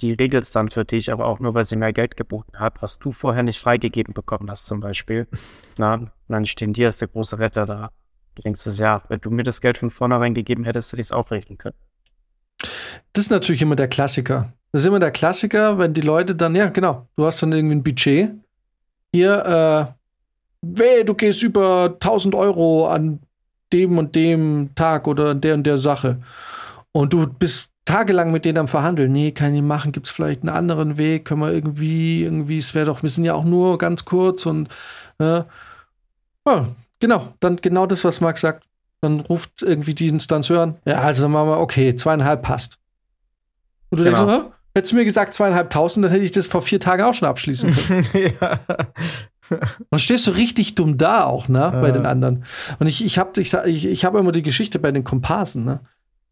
Die 0.00 0.12
regelt 0.12 0.42
es 0.42 0.50
dann 0.50 0.68
für 0.68 0.84
dich, 0.84 1.12
aber 1.12 1.26
auch 1.26 1.38
nur, 1.38 1.54
weil 1.54 1.64
sie 1.64 1.76
mehr 1.76 1.92
Geld 1.92 2.16
geboten 2.16 2.58
hat, 2.58 2.82
was 2.82 2.98
du 2.98 3.12
vorher 3.12 3.42
nicht 3.42 3.60
freigegeben 3.60 4.14
bekommen 4.14 4.50
hast, 4.50 4.66
zum 4.66 4.80
Beispiel. 4.80 5.28
Na, 5.78 5.94
und 5.94 6.10
dann 6.28 6.44
stehen 6.44 6.72
dir 6.72 6.86
als 6.86 6.98
der 6.98 7.08
große 7.08 7.38
Retter 7.38 7.64
da. 7.64 7.90
Du 8.34 8.42
denkst 8.42 8.66
es, 8.66 8.78
ja, 8.78 9.02
wenn 9.08 9.20
du 9.20 9.30
mir 9.30 9.44
das 9.44 9.60
Geld 9.60 9.78
von 9.78 9.90
vornherein 9.90 10.34
gegeben 10.34 10.64
hättest, 10.64 10.92
hätte 10.92 11.00
ich 11.00 11.10
es 11.10 11.30
regeln 11.30 11.58
können. 11.58 11.76
Das 13.12 13.24
ist 13.24 13.30
natürlich 13.30 13.62
immer 13.62 13.76
der 13.76 13.88
Klassiker. 13.88 14.52
Das 14.72 14.82
ist 14.82 14.88
immer 14.88 15.00
der 15.00 15.10
Klassiker, 15.10 15.78
wenn 15.78 15.92
die 15.92 16.00
Leute 16.00 16.34
dann, 16.34 16.54
ja, 16.54 16.66
genau, 16.66 17.06
du 17.16 17.26
hast 17.26 17.42
dann 17.42 17.52
irgendwie 17.52 17.76
ein 17.76 17.82
Budget. 17.82 18.30
Hier, 19.14 19.44
äh, 19.44 19.92
weh, 20.62 21.04
du 21.04 21.14
gehst 21.14 21.42
über 21.42 21.96
1000 22.00 22.34
Euro 22.34 22.88
an 22.88 23.20
dem 23.72 23.98
und 23.98 24.14
dem 24.14 24.70
Tag 24.74 25.06
oder 25.06 25.30
an 25.30 25.40
der 25.40 25.54
und 25.54 25.64
der 25.64 25.78
Sache. 25.78 26.22
Und 26.92 27.12
du 27.12 27.26
bist 27.26 27.72
tagelang 27.84 28.30
mit 28.30 28.44
denen 28.44 28.58
am 28.58 28.68
Verhandeln. 28.68 29.12
Nee, 29.12 29.32
kann 29.32 29.54
ich 29.54 29.62
machen, 29.62 29.92
gibt 29.92 30.06
es 30.06 30.12
vielleicht 30.12 30.42
einen 30.42 30.50
anderen 30.50 30.98
Weg, 30.98 31.24
können 31.24 31.40
wir 31.40 31.52
irgendwie, 31.52 32.22
irgendwie, 32.22 32.58
es 32.58 32.74
wäre 32.74 32.86
doch, 32.86 33.02
wir 33.02 33.10
sind 33.10 33.24
ja 33.24 33.34
auch 33.34 33.44
nur 33.44 33.78
ganz 33.78 34.04
kurz 34.04 34.46
und 34.46 34.68
äh, 35.18 35.42
ja, 36.46 36.66
genau, 37.00 37.34
dann 37.40 37.56
genau 37.56 37.86
das, 37.86 38.04
was 38.04 38.20
Max 38.20 38.40
sagt. 38.40 38.64
Dann 39.00 39.18
ruft 39.18 39.62
irgendwie 39.62 39.94
die 39.94 40.06
Instanz 40.06 40.48
hören. 40.48 40.76
Ja, 40.84 41.00
also 41.00 41.22
dann 41.22 41.32
machen 41.32 41.48
wir, 41.48 41.58
okay, 41.58 41.96
zweieinhalb 41.96 42.42
passt. 42.42 42.78
Und 43.90 43.98
du 43.98 44.04
genau. 44.04 44.26
denkst 44.26 44.44
so, 44.44 44.52
hättest 44.76 44.92
du 44.92 44.96
mir 44.96 45.04
gesagt 45.04 45.34
zweieinhalbtausend, 45.34 46.04
dann 46.04 46.12
hätte 46.12 46.24
ich 46.24 46.30
das 46.30 46.46
vor 46.46 46.62
vier 46.62 46.78
Tagen 46.78 47.02
auch 47.02 47.12
schon 47.12 47.28
abschließen 47.28 47.74
können. 47.74 48.06
ja. 48.40 48.60
Dann 49.90 49.98
stehst 49.98 50.28
du 50.28 50.30
richtig 50.30 50.76
dumm 50.76 50.98
da 50.98 51.24
auch, 51.24 51.48
ne, 51.48 51.76
bei 51.82 51.90
den 51.90 52.06
anderen. 52.06 52.44
Und 52.78 52.86
ich, 52.86 53.04
ich 53.04 53.18
habe 53.18 53.40
ich, 53.40 53.52
ich, 53.52 53.86
ich 53.86 54.04
hab 54.04 54.14
immer 54.14 54.30
die 54.30 54.42
Geschichte 54.42 54.78
bei 54.78 54.92
den 54.92 55.02
Komparsen, 55.02 55.64
ne 55.64 55.80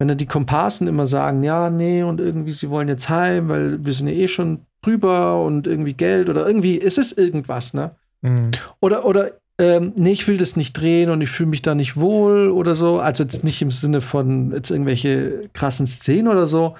wenn 0.00 0.08
dann 0.08 0.16
die 0.16 0.26
Komparsen 0.26 0.88
immer 0.88 1.04
sagen, 1.04 1.44
ja, 1.44 1.68
nee, 1.68 2.02
und 2.02 2.20
irgendwie, 2.20 2.52
sie 2.52 2.70
wollen 2.70 2.88
jetzt 2.88 3.10
heim, 3.10 3.50
weil 3.50 3.84
wir 3.84 3.92
sind 3.92 4.08
ja 4.08 4.14
eh 4.14 4.28
schon 4.28 4.60
drüber 4.80 5.44
und 5.44 5.66
irgendwie 5.66 5.92
Geld 5.92 6.30
oder 6.30 6.46
irgendwie, 6.46 6.80
es 6.80 6.96
ist 6.96 7.18
irgendwas, 7.18 7.74
ne? 7.74 7.90
Mhm. 8.22 8.52
Oder, 8.80 9.04
oder, 9.04 9.32
ähm, 9.58 9.92
nee, 9.96 10.12
ich 10.12 10.26
will 10.26 10.38
das 10.38 10.56
nicht 10.56 10.72
drehen 10.72 11.10
und 11.10 11.20
ich 11.20 11.28
fühle 11.28 11.50
mich 11.50 11.60
da 11.60 11.74
nicht 11.74 11.98
wohl 11.98 12.48
oder 12.48 12.74
so. 12.74 12.98
Also 12.98 13.24
jetzt 13.24 13.44
nicht 13.44 13.60
im 13.60 13.70
Sinne 13.70 14.00
von 14.00 14.52
jetzt 14.52 14.70
irgendwelche 14.70 15.50
krassen 15.52 15.86
Szenen 15.86 16.28
oder 16.28 16.46
so, 16.46 16.76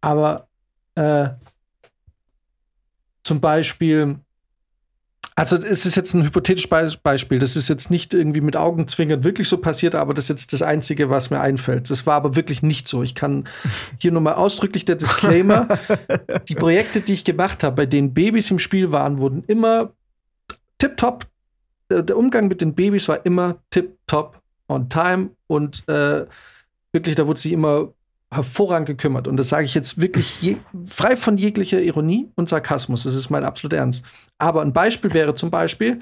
aber 0.00 0.46
äh, 0.94 1.30
zum 3.24 3.40
Beispiel, 3.40 4.20
also 5.34 5.56
es 5.56 5.86
ist 5.86 5.96
jetzt 5.96 6.14
ein 6.14 6.24
hypothetisches 6.24 6.96
Beispiel. 6.96 7.38
Das 7.38 7.56
ist 7.56 7.68
jetzt 7.68 7.90
nicht 7.90 8.12
irgendwie 8.12 8.40
mit 8.40 8.56
Augenzwinkern 8.56 9.24
wirklich 9.24 9.48
so 9.48 9.58
passiert, 9.58 9.94
aber 9.94 10.12
das 10.12 10.24
ist 10.24 10.30
jetzt 10.30 10.52
das 10.52 10.62
Einzige, 10.62 11.08
was 11.08 11.30
mir 11.30 11.40
einfällt. 11.40 11.90
Das 11.90 12.06
war 12.06 12.14
aber 12.14 12.36
wirklich 12.36 12.62
nicht 12.62 12.86
so. 12.86 13.02
Ich 13.02 13.14
kann 13.14 13.48
hier 13.98 14.12
nochmal 14.12 14.34
ausdrücklich 14.34 14.84
der 14.84 14.96
Disclaimer. 14.96 15.68
die 16.48 16.54
Projekte, 16.54 17.00
die 17.00 17.14
ich 17.14 17.24
gemacht 17.24 17.64
habe, 17.64 17.76
bei 17.76 17.86
denen 17.86 18.12
Babys 18.12 18.50
im 18.50 18.58
Spiel 18.58 18.92
waren, 18.92 19.18
wurden 19.18 19.42
immer 19.46 19.92
tipptopp. 20.78 21.26
Der 21.90 22.16
Umgang 22.16 22.48
mit 22.48 22.60
den 22.60 22.74
Babys 22.74 23.08
war 23.08 23.24
immer 23.24 23.56
tipptopp 23.70 24.40
on 24.68 24.88
time 24.88 25.30
und 25.46 25.86
äh, 25.88 26.26
wirklich, 26.92 27.16
da 27.16 27.26
wurde 27.26 27.40
sie 27.40 27.52
immer 27.52 27.92
hervorragend 28.32 28.86
gekümmert. 28.86 29.28
Und 29.28 29.36
das 29.36 29.48
sage 29.48 29.64
ich 29.64 29.74
jetzt 29.74 30.00
wirklich 30.00 30.40
je, 30.40 30.56
frei 30.86 31.16
von 31.16 31.36
jeglicher 31.36 31.80
Ironie 31.80 32.30
und 32.34 32.48
Sarkasmus. 32.48 33.04
Das 33.04 33.14
ist 33.14 33.30
mein 33.30 33.44
absoluter 33.44 33.76
Ernst. 33.76 34.04
Aber 34.38 34.62
ein 34.62 34.72
Beispiel 34.72 35.12
wäre 35.12 35.34
zum 35.34 35.50
Beispiel, 35.50 36.00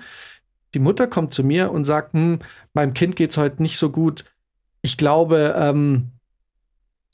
die 0.74 0.78
Mutter 0.78 1.06
kommt 1.06 1.34
zu 1.34 1.42
mir 1.44 1.72
und 1.72 1.84
sagt, 1.84 2.12
hm, 2.14 2.38
meinem 2.72 2.94
Kind 2.94 3.16
geht 3.16 3.32
es 3.32 3.36
heute 3.36 3.62
nicht 3.62 3.76
so 3.76 3.90
gut. 3.90 4.24
Ich 4.82 4.96
glaube, 4.96 5.54
ähm, 5.58 6.12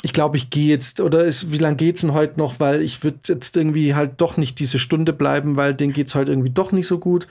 ich 0.03 0.12
glaube, 0.12 0.36
ich 0.36 0.51
gehe 0.51 0.68
jetzt, 0.68 1.01
oder 1.01 1.24
ist, 1.24 1.51
wie 1.51 1.59
lange 1.59 1.76
geht 1.76 1.97
es 1.97 2.03
denn 2.03 2.12
heute 2.12 2.38
noch? 2.38 2.61
Weil 2.61 2.82
ich 2.82 3.03
würde 3.03 3.18
jetzt 3.28 3.57
irgendwie 3.57 3.95
halt 3.95 4.20
doch 4.20 4.36
nicht 4.36 4.59
diese 4.59 4.78
Stunde 4.78 5.12
bleiben, 5.12 5.57
weil 5.57 5.74
denen 5.74 5.95
geht 5.95 6.09
es 6.09 6.14
heute 6.14 6.32
irgendwie 6.32 6.51
doch 6.51 6.72
nicht 6.72 6.86
so 6.86 6.99
gut. 6.99 7.26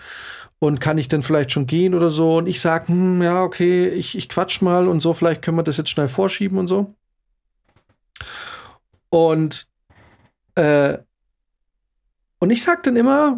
Und 0.58 0.80
kann 0.80 0.98
ich 0.98 1.08
denn 1.08 1.22
vielleicht 1.22 1.52
schon 1.52 1.68
gehen 1.68 1.94
oder 1.94 2.10
so? 2.10 2.38
Und 2.38 2.48
ich 2.48 2.60
sage, 2.60 2.88
hm, 2.88 3.22
ja, 3.22 3.44
okay, 3.44 3.88
ich, 3.90 4.18
ich 4.18 4.28
quatsch 4.28 4.62
mal 4.62 4.88
und 4.88 5.02
so, 5.02 5.14
vielleicht 5.14 5.42
können 5.44 5.58
wir 5.58 5.64
das 5.64 5.78
jetzt 5.78 5.90
schnell 5.90 6.08
vorschieben 6.08 6.58
und 6.58 6.68
so. 6.68 6.96
Und, 9.10 9.68
äh, 10.56 10.98
und 12.40 12.50
ich 12.50 12.64
sag 12.64 12.84
dann 12.84 12.96
immer, 12.96 13.38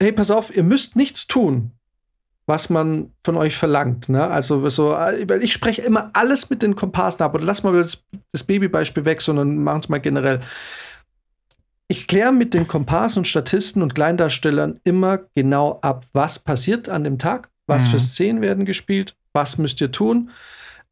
hey, 0.00 0.12
pass 0.12 0.30
auf, 0.30 0.54
ihr 0.54 0.64
müsst 0.64 0.96
nichts 0.96 1.26
tun, 1.26 1.72
was 2.46 2.70
man 2.70 3.12
von 3.24 3.36
euch 3.36 3.56
verlangt. 3.56 4.08
Ne? 4.08 4.26
Also 4.26 4.68
so, 4.70 4.90
weil 4.90 5.42
ich 5.42 5.52
spreche 5.52 5.82
immer 5.82 6.10
alles 6.12 6.50
mit 6.50 6.62
den 6.62 6.76
Komparsen 6.76 7.22
ab. 7.22 7.34
Und 7.34 7.44
lass 7.44 7.62
mal 7.62 7.72
das, 7.72 8.04
das 8.32 8.44
Babybeispiel 8.44 9.04
weg, 9.04 9.22
sondern 9.22 9.62
machen 9.62 9.80
es 9.80 9.88
mal 9.88 9.98
generell. 9.98 10.40
Ich 11.88 12.08
kläre 12.08 12.32
mit 12.32 12.52
den 12.52 12.66
Komparsen 12.66 13.20
und 13.20 13.26
Statisten 13.26 13.80
und 13.82 13.94
Kleindarstellern 13.94 14.80
immer 14.82 15.20
genau 15.34 15.78
ab, 15.82 16.04
was 16.12 16.40
passiert 16.40 16.88
an 16.88 17.04
dem 17.04 17.18
Tag, 17.18 17.48
was 17.66 17.86
mhm. 17.86 17.90
für 17.90 17.98
Szenen 18.00 18.42
werden 18.42 18.64
gespielt, 18.64 19.16
was 19.32 19.58
müsst 19.58 19.80
ihr 19.80 19.92
tun. 19.92 20.30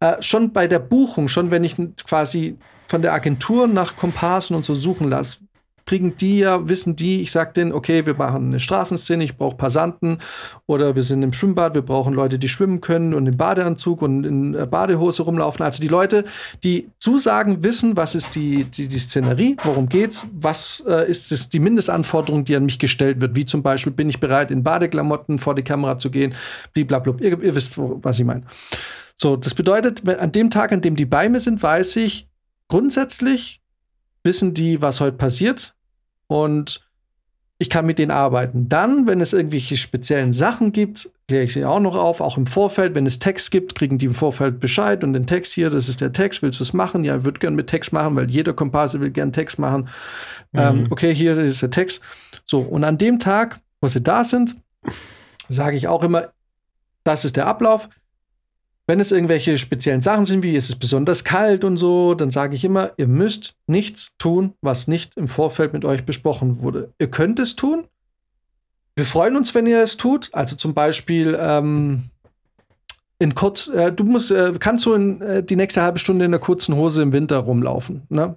Äh, 0.04 0.20
schon 0.20 0.52
bei 0.52 0.66
der 0.66 0.80
Buchung, 0.80 1.28
schon 1.28 1.50
wenn 1.50 1.64
ich 1.64 1.76
quasi 2.06 2.58
von 2.88 3.00
der 3.00 3.14
Agentur 3.14 3.66
nach 3.66 3.96
Komparsen 3.96 4.54
und 4.54 4.62
so 4.62 4.74
suchen 4.74 5.08
lasse, 5.08 5.38
kriegen 5.86 6.14
die 6.18 6.40
ja, 6.40 6.68
wissen 6.68 6.94
die, 6.94 7.22
ich 7.22 7.30
sag 7.30 7.54
denen, 7.54 7.72
okay, 7.72 8.04
wir 8.04 8.14
machen 8.14 8.48
eine 8.48 8.60
Straßenszene, 8.60 9.24
ich 9.24 9.38
brauche 9.38 9.56
Passanten 9.56 10.18
oder 10.66 10.94
wir 10.94 11.02
sind 11.02 11.22
im 11.22 11.32
Schwimmbad, 11.32 11.74
wir 11.74 11.80
brauchen 11.80 12.12
Leute, 12.12 12.38
die 12.38 12.48
schwimmen 12.48 12.82
können 12.82 13.14
und 13.14 13.26
im 13.26 13.36
Badeanzug 13.38 14.02
und 14.02 14.24
in 14.24 14.52
Badehose 14.70 15.22
rumlaufen. 15.22 15.64
Also 15.64 15.80
die 15.80 15.88
Leute, 15.88 16.24
die 16.62 16.90
zusagen, 16.98 17.64
wissen, 17.64 17.96
was 17.96 18.14
ist 18.14 18.34
die, 18.34 18.64
die, 18.64 18.88
die 18.88 18.98
Szenerie, 18.98 19.56
worum 19.62 19.88
geht's, 19.88 20.26
was 20.34 20.84
äh, 20.86 21.08
ist 21.08 21.32
es 21.32 21.48
die 21.48 21.60
Mindestanforderung, 21.60 22.44
die 22.44 22.56
an 22.56 22.66
mich 22.66 22.78
gestellt 22.78 23.22
wird, 23.22 23.36
wie 23.36 23.46
zum 23.46 23.62
Beispiel, 23.62 23.92
bin 23.92 24.10
ich 24.10 24.20
bereit, 24.20 24.50
in 24.50 24.62
Badeklamotten 24.62 25.38
vor 25.38 25.54
die 25.54 25.64
Kamera 25.64 25.96
zu 25.98 26.10
gehen, 26.10 26.34
blablabla. 26.74 27.24
Ihr, 27.24 27.42
ihr 27.42 27.54
wisst, 27.54 27.72
was 27.76 28.18
ich 28.18 28.26
meine. 28.26 28.42
So, 29.16 29.36
das 29.36 29.54
bedeutet, 29.54 30.06
an 30.08 30.32
dem 30.32 30.50
Tag, 30.50 30.72
an 30.72 30.80
dem 30.80 30.96
die 30.96 31.06
bei 31.06 31.28
mir 31.28 31.40
sind, 31.40 31.62
weiß 31.62 31.96
ich 31.96 32.28
grundsätzlich, 32.68 33.60
wissen 34.22 34.54
die, 34.54 34.82
was 34.82 35.00
heute 35.00 35.16
passiert 35.16 35.74
und 36.26 36.88
ich 37.58 37.70
kann 37.70 37.86
mit 37.86 37.98
denen 37.98 38.10
arbeiten. 38.10 38.68
Dann, 38.68 39.06
wenn 39.06 39.20
es 39.20 39.32
irgendwelche 39.32 39.76
speziellen 39.76 40.32
Sachen 40.32 40.72
gibt, 40.72 41.10
kläre 41.28 41.44
ich 41.44 41.52
sie 41.52 41.64
auch 41.64 41.78
noch 41.78 41.94
auf, 41.94 42.20
auch 42.20 42.36
im 42.36 42.46
Vorfeld. 42.46 42.94
Wenn 42.94 43.06
es 43.06 43.20
Text 43.20 43.50
gibt, 43.50 43.74
kriegen 43.76 43.96
die 43.96 44.06
im 44.06 44.14
Vorfeld 44.14 44.58
Bescheid 44.58 45.04
und 45.04 45.12
den 45.12 45.26
Text 45.26 45.52
hier, 45.52 45.70
das 45.70 45.88
ist 45.88 46.00
der 46.00 46.12
Text, 46.12 46.42
willst 46.42 46.58
du 46.58 46.64
es 46.64 46.72
machen? 46.72 47.04
Ja, 47.04 47.16
ich 47.16 47.24
würde 47.24 47.38
gerne 47.38 47.56
mit 47.56 47.68
Text 47.68 47.92
machen, 47.92 48.16
weil 48.16 48.30
jeder 48.30 48.52
Komparse 48.52 49.00
will 49.00 49.10
gerne 49.10 49.30
Text 49.32 49.58
machen. 49.58 49.88
Mhm. 50.52 50.60
Ähm, 50.60 50.86
okay, 50.90 51.14
hier 51.14 51.38
ist 51.38 51.62
der 51.62 51.70
Text. 51.70 52.02
So, 52.44 52.60
und 52.60 52.82
an 52.82 52.98
dem 52.98 53.20
Tag, 53.20 53.60
wo 53.80 53.88
sie 53.88 54.02
da 54.02 54.24
sind, 54.24 54.56
sage 55.48 55.76
ich 55.76 55.86
auch 55.86 56.02
immer, 56.02 56.32
das 57.04 57.24
ist 57.24 57.36
der 57.36 57.46
Ablauf. 57.46 57.88
Wenn 58.86 59.00
es 59.00 59.12
irgendwelche 59.12 59.56
speziellen 59.56 60.02
Sachen 60.02 60.26
sind, 60.26 60.42
wie 60.42 60.56
es 60.56 60.68
ist 60.68 60.76
besonders 60.76 61.24
kalt 61.24 61.64
und 61.64 61.78
so, 61.78 62.14
dann 62.14 62.30
sage 62.30 62.54
ich 62.54 62.64
immer, 62.64 62.92
ihr 62.98 63.06
müsst 63.06 63.56
nichts 63.66 64.14
tun, 64.18 64.52
was 64.60 64.88
nicht 64.88 65.16
im 65.16 65.26
Vorfeld 65.26 65.72
mit 65.72 65.84
euch 65.86 66.04
besprochen 66.04 66.60
wurde. 66.60 66.92
Ihr 66.98 67.10
könnt 67.10 67.38
es 67.38 67.56
tun. 67.56 67.86
Wir 68.94 69.06
freuen 69.06 69.36
uns, 69.36 69.54
wenn 69.54 69.66
ihr 69.66 69.82
es 69.82 69.96
tut. 69.96 70.28
Also 70.32 70.54
zum 70.56 70.74
Beispiel 70.74 71.36
ähm, 71.40 72.10
in 73.18 73.34
kurz, 73.34 73.68
äh, 73.68 73.90
du 73.90 74.04
musst, 74.04 74.30
äh, 74.30 74.52
kannst 74.58 74.84
du 74.84 74.92
in, 74.92 75.20
äh, 75.22 75.42
die 75.42 75.56
nächste 75.56 75.82
halbe 75.82 75.98
Stunde 75.98 76.26
in 76.26 76.30
der 76.30 76.40
kurzen 76.40 76.76
Hose 76.76 77.00
im 77.00 77.12
Winter 77.12 77.38
rumlaufen. 77.38 78.02
Ne? 78.10 78.36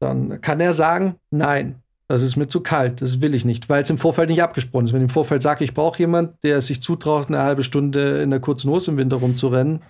Dann 0.00 0.40
kann 0.40 0.60
er 0.60 0.72
sagen, 0.72 1.14
nein. 1.30 1.83
Das 2.06 2.20
ist 2.20 2.36
mir 2.36 2.48
zu 2.48 2.60
kalt, 2.60 3.00
das 3.00 3.22
will 3.22 3.34
ich 3.34 3.46
nicht, 3.46 3.70
weil 3.70 3.82
es 3.82 3.88
im 3.88 3.96
Vorfeld 3.96 4.28
nicht 4.28 4.42
abgesprochen 4.42 4.84
ist. 4.84 4.92
Wenn 4.92 5.00
ich 5.00 5.08
im 5.08 5.10
Vorfeld 5.10 5.40
sage, 5.40 5.64
ich 5.64 5.72
brauche 5.72 5.98
jemanden, 5.98 6.34
der 6.42 6.60
sich 6.60 6.82
zutraut, 6.82 7.28
eine 7.28 7.40
halbe 7.40 7.62
Stunde 7.62 8.20
in 8.22 8.30
der 8.30 8.40
kurzen 8.40 8.70
Hose 8.70 8.90
im 8.90 8.98
Winter 8.98 9.16
rumzurennen, 9.16 9.80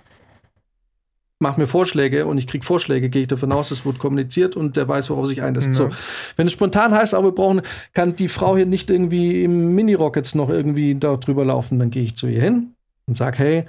mach 1.40 1.56
mir 1.56 1.66
Vorschläge 1.66 2.26
und 2.26 2.38
ich 2.38 2.46
kriege 2.46 2.64
Vorschläge, 2.64 3.10
gehe 3.10 3.22
ich 3.22 3.28
davon 3.28 3.52
aus, 3.52 3.70
es 3.70 3.84
wird 3.84 3.98
kommuniziert 3.98 4.56
und 4.56 4.76
der 4.76 4.88
weiß, 4.88 5.10
worauf 5.10 5.26
sich 5.26 5.42
einlässt. 5.42 5.68
Mhm. 5.68 5.74
So, 5.74 5.90
wenn 6.36 6.46
es 6.46 6.52
spontan 6.52 6.94
heißt, 6.94 7.14
aber 7.14 7.28
wir 7.28 7.34
brauchen, 7.34 7.62
kann 7.92 8.14
die 8.14 8.28
Frau 8.28 8.56
hier 8.56 8.66
nicht 8.66 8.90
irgendwie 8.90 9.42
im 9.42 9.74
Mini-Rock 9.74 10.16
jetzt 10.16 10.34
noch 10.34 10.48
irgendwie 10.48 10.94
da 10.94 11.16
drüber 11.16 11.44
laufen, 11.44 11.78
dann 11.78 11.90
gehe 11.90 12.02
ich 12.02 12.16
zu 12.16 12.28
ihr 12.28 12.40
hin 12.40 12.74
und 13.06 13.16
sage, 13.16 13.38
hey, 13.38 13.64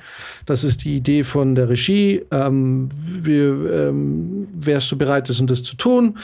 das 0.45 0.63
ist 0.63 0.85
die 0.85 0.95
Idee 0.95 1.23
von 1.23 1.55
der 1.55 1.67
Regie, 1.67 2.21
ähm, 2.31 2.89
wir, 3.05 3.89
ähm, 3.89 4.47
wärst 4.53 4.91
du 4.91 4.97
bereit, 4.97 5.27
das 5.27 5.39
und 5.39 5.49
das 5.49 5.63
zu 5.63 5.75
tun? 5.75 6.17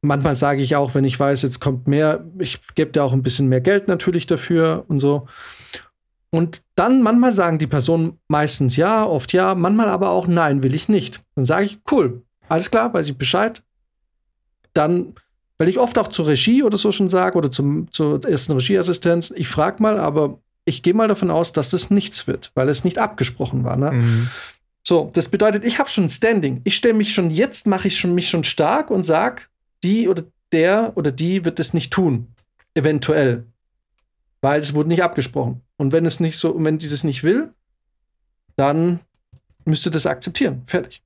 Manchmal 0.00 0.34
sage 0.34 0.62
ich 0.62 0.76
auch, 0.76 0.94
wenn 0.94 1.04
ich 1.04 1.18
weiß, 1.18 1.42
jetzt 1.42 1.60
kommt 1.60 1.86
mehr, 1.86 2.24
ich 2.38 2.60
gebe 2.74 2.92
dir 2.92 3.04
auch 3.04 3.12
ein 3.12 3.22
bisschen 3.22 3.48
mehr 3.48 3.60
Geld 3.60 3.88
natürlich 3.88 4.26
dafür 4.26 4.84
und 4.88 5.00
so. 5.00 5.26
Und 6.30 6.62
dann 6.74 7.02
manchmal 7.02 7.32
sagen 7.32 7.58
die 7.58 7.66
Personen 7.66 8.18
meistens 8.28 8.76
ja, 8.76 9.04
oft 9.04 9.32
ja, 9.32 9.54
manchmal 9.54 9.88
aber 9.88 10.10
auch 10.10 10.26
nein, 10.26 10.62
will 10.62 10.74
ich 10.74 10.88
nicht. 10.88 11.22
Dann 11.34 11.46
sage 11.46 11.64
ich, 11.64 11.80
cool, 11.90 12.22
alles 12.48 12.70
klar, 12.70 12.92
weiß 12.92 13.08
ich 13.08 13.16
Bescheid. 13.16 13.62
Dann, 14.74 15.14
weil 15.56 15.68
ich 15.68 15.78
oft 15.78 15.98
auch 15.98 16.08
zur 16.08 16.26
Regie 16.26 16.62
oder 16.62 16.76
so 16.76 16.92
schon 16.92 17.08
sage 17.08 17.38
oder 17.38 17.50
zum, 17.50 17.90
zur 17.92 18.24
ersten 18.24 18.52
Regieassistenz, 18.52 19.32
ich 19.34 19.48
frage 19.48 19.82
mal, 19.82 19.98
aber 19.98 20.38
ich 20.66 20.82
gehe 20.82 20.94
mal 20.94 21.08
davon 21.08 21.30
aus, 21.30 21.52
dass 21.52 21.70
das 21.70 21.90
nichts 21.90 22.26
wird, 22.26 22.52
weil 22.54 22.68
es 22.68 22.84
nicht 22.84 22.98
abgesprochen 22.98 23.64
war. 23.64 23.76
Ne? 23.76 23.92
Mhm. 23.92 24.28
So, 24.82 25.10
das 25.14 25.30
bedeutet, 25.30 25.64
ich 25.64 25.78
habe 25.78 25.88
schon 25.88 26.04
ein 26.04 26.10
Standing. 26.10 26.60
Ich 26.64 26.76
stelle 26.76 26.94
mich 26.94 27.14
schon 27.14 27.30
jetzt, 27.30 27.66
mache 27.66 27.88
ich 27.88 27.98
schon, 27.98 28.14
mich 28.14 28.28
schon 28.28 28.44
stark 28.44 28.90
und 28.90 29.02
sage, 29.02 29.42
die 29.82 30.08
oder 30.08 30.24
der 30.52 30.92
oder 30.96 31.10
die 31.10 31.44
wird 31.44 31.60
es 31.60 31.74
nicht 31.74 31.92
tun. 31.92 32.28
Eventuell. 32.74 33.44
Weil 34.40 34.60
es 34.60 34.74
wurde 34.74 34.88
nicht 34.88 35.02
abgesprochen. 35.02 35.62
Und 35.76 35.92
wenn 35.92 36.06
es 36.06 36.20
nicht 36.20 36.38
so, 36.38 36.54
wenn 36.62 36.78
die 36.78 36.88
das 36.88 37.04
nicht 37.04 37.24
will, 37.24 37.52
dann 38.56 39.00
müsst 39.64 39.86
ihr 39.86 39.92
das 39.92 40.06
akzeptieren. 40.06 40.62
Fertig. 40.66 41.02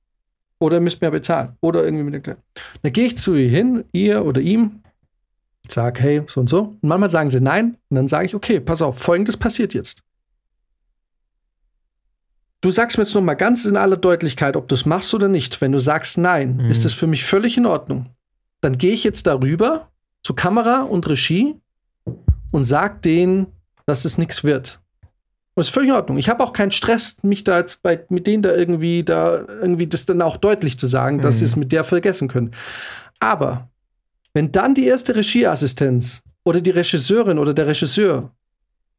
Oder 0.59 0.79
müsst 0.79 1.01
mir 1.01 1.11
bezahlen. 1.11 1.57
Oder 1.61 1.83
irgendwie 1.83 2.03
mit 2.03 2.25
der 2.25 2.37
Dann 2.81 2.93
gehe 2.93 3.05
ich 3.05 3.17
zu 3.17 3.35
ihr 3.35 3.49
hin, 3.49 3.85
ihr 3.91 4.23
oder 4.23 4.39
ihm, 4.39 4.81
sag, 5.67 5.99
hey, 5.99 6.23
so 6.27 6.41
und 6.41 6.49
so. 6.49 6.61
Und 6.81 6.83
manchmal 6.83 7.09
sagen 7.09 7.29
sie 7.29 7.41
nein. 7.41 7.77
Und 7.89 7.95
dann 7.95 8.07
sage 8.07 8.27
ich, 8.27 8.35
okay, 8.35 8.59
pass 8.59 8.81
auf, 8.81 8.97
folgendes 8.97 9.37
passiert 9.37 9.73
jetzt. 9.73 10.03
Du 12.61 12.71
sagst 12.71 12.97
mir 12.97 13.03
jetzt 13.03 13.13
noch 13.13 13.21
mal 13.21 13.33
ganz 13.33 13.65
in 13.65 13.75
aller 13.75 13.97
Deutlichkeit, 13.97 14.55
ob 14.55 14.69
du 14.69 14.75
es 14.75 14.85
machst 14.85 15.13
oder 15.13 15.27
nicht. 15.27 15.59
Wenn 15.59 15.73
du 15.73 15.79
sagst 15.79 16.17
nein, 16.17 16.57
mhm. 16.57 16.69
ist 16.69 16.85
das 16.85 16.93
für 16.93 17.07
mich 17.07 17.25
völlig 17.25 17.57
in 17.57 17.65
Ordnung 17.65 18.09
dann 18.63 18.77
gehe 18.77 18.93
ich 18.93 19.03
jetzt 19.03 19.27
darüber 19.27 19.89
zu 20.23 20.33
Kamera 20.33 20.83
und 20.83 21.07
Regie 21.09 21.55
und 22.51 22.63
sag 22.63 23.01
denen, 23.01 23.47
dass 23.85 24.05
es 24.05 24.17
nichts 24.17 24.45
wird. 24.45 24.79
Und 25.01 25.61
das 25.61 25.67
ist 25.67 25.73
völlig 25.73 25.89
in 25.89 25.95
Ordnung. 25.95 26.17
Ich 26.17 26.29
habe 26.29 26.43
auch 26.43 26.53
keinen 26.53 26.71
Stress, 26.71 27.17
mich 27.23 27.43
da 27.43 27.59
jetzt 27.59 27.83
bei, 27.83 28.05
mit 28.07 28.25
denen 28.25 28.41
da 28.41 28.55
irgendwie, 28.55 29.03
da 29.03 29.45
irgendwie 29.47 29.85
das 29.85 30.05
dann 30.05 30.21
auch 30.21 30.37
deutlich 30.37 30.79
zu 30.79 30.87
sagen, 30.87 31.19
dass 31.19 31.35
mhm. 31.35 31.39
sie 31.39 31.45
es 31.45 31.55
mit 31.57 31.71
der 31.73 31.83
vergessen 31.83 32.29
können. 32.29 32.51
Aber 33.19 33.69
wenn 34.33 34.51
dann 34.51 34.73
die 34.73 34.85
erste 34.85 35.15
Regieassistenz 35.15 36.23
oder 36.45 36.61
die 36.61 36.71
Regisseurin 36.71 37.39
oder 37.39 37.53
der 37.53 37.67
Regisseur 37.67 38.31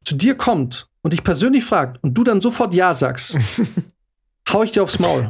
zu 0.03 0.15
dir 0.15 0.35
kommt 0.35 0.87
und 1.01 1.11
dich 1.11 1.23
persönlich 1.23 1.63
fragt 1.63 2.01
und 2.03 2.13
du 2.13 2.23
dann 2.23 2.39
sofort 2.39 2.75
Ja 2.75 2.93
sagst, 2.93 3.35
hau 4.51 4.63
ich 4.63 4.71
dir 4.71 4.83
aufs 4.83 4.99
Maul. 4.99 5.29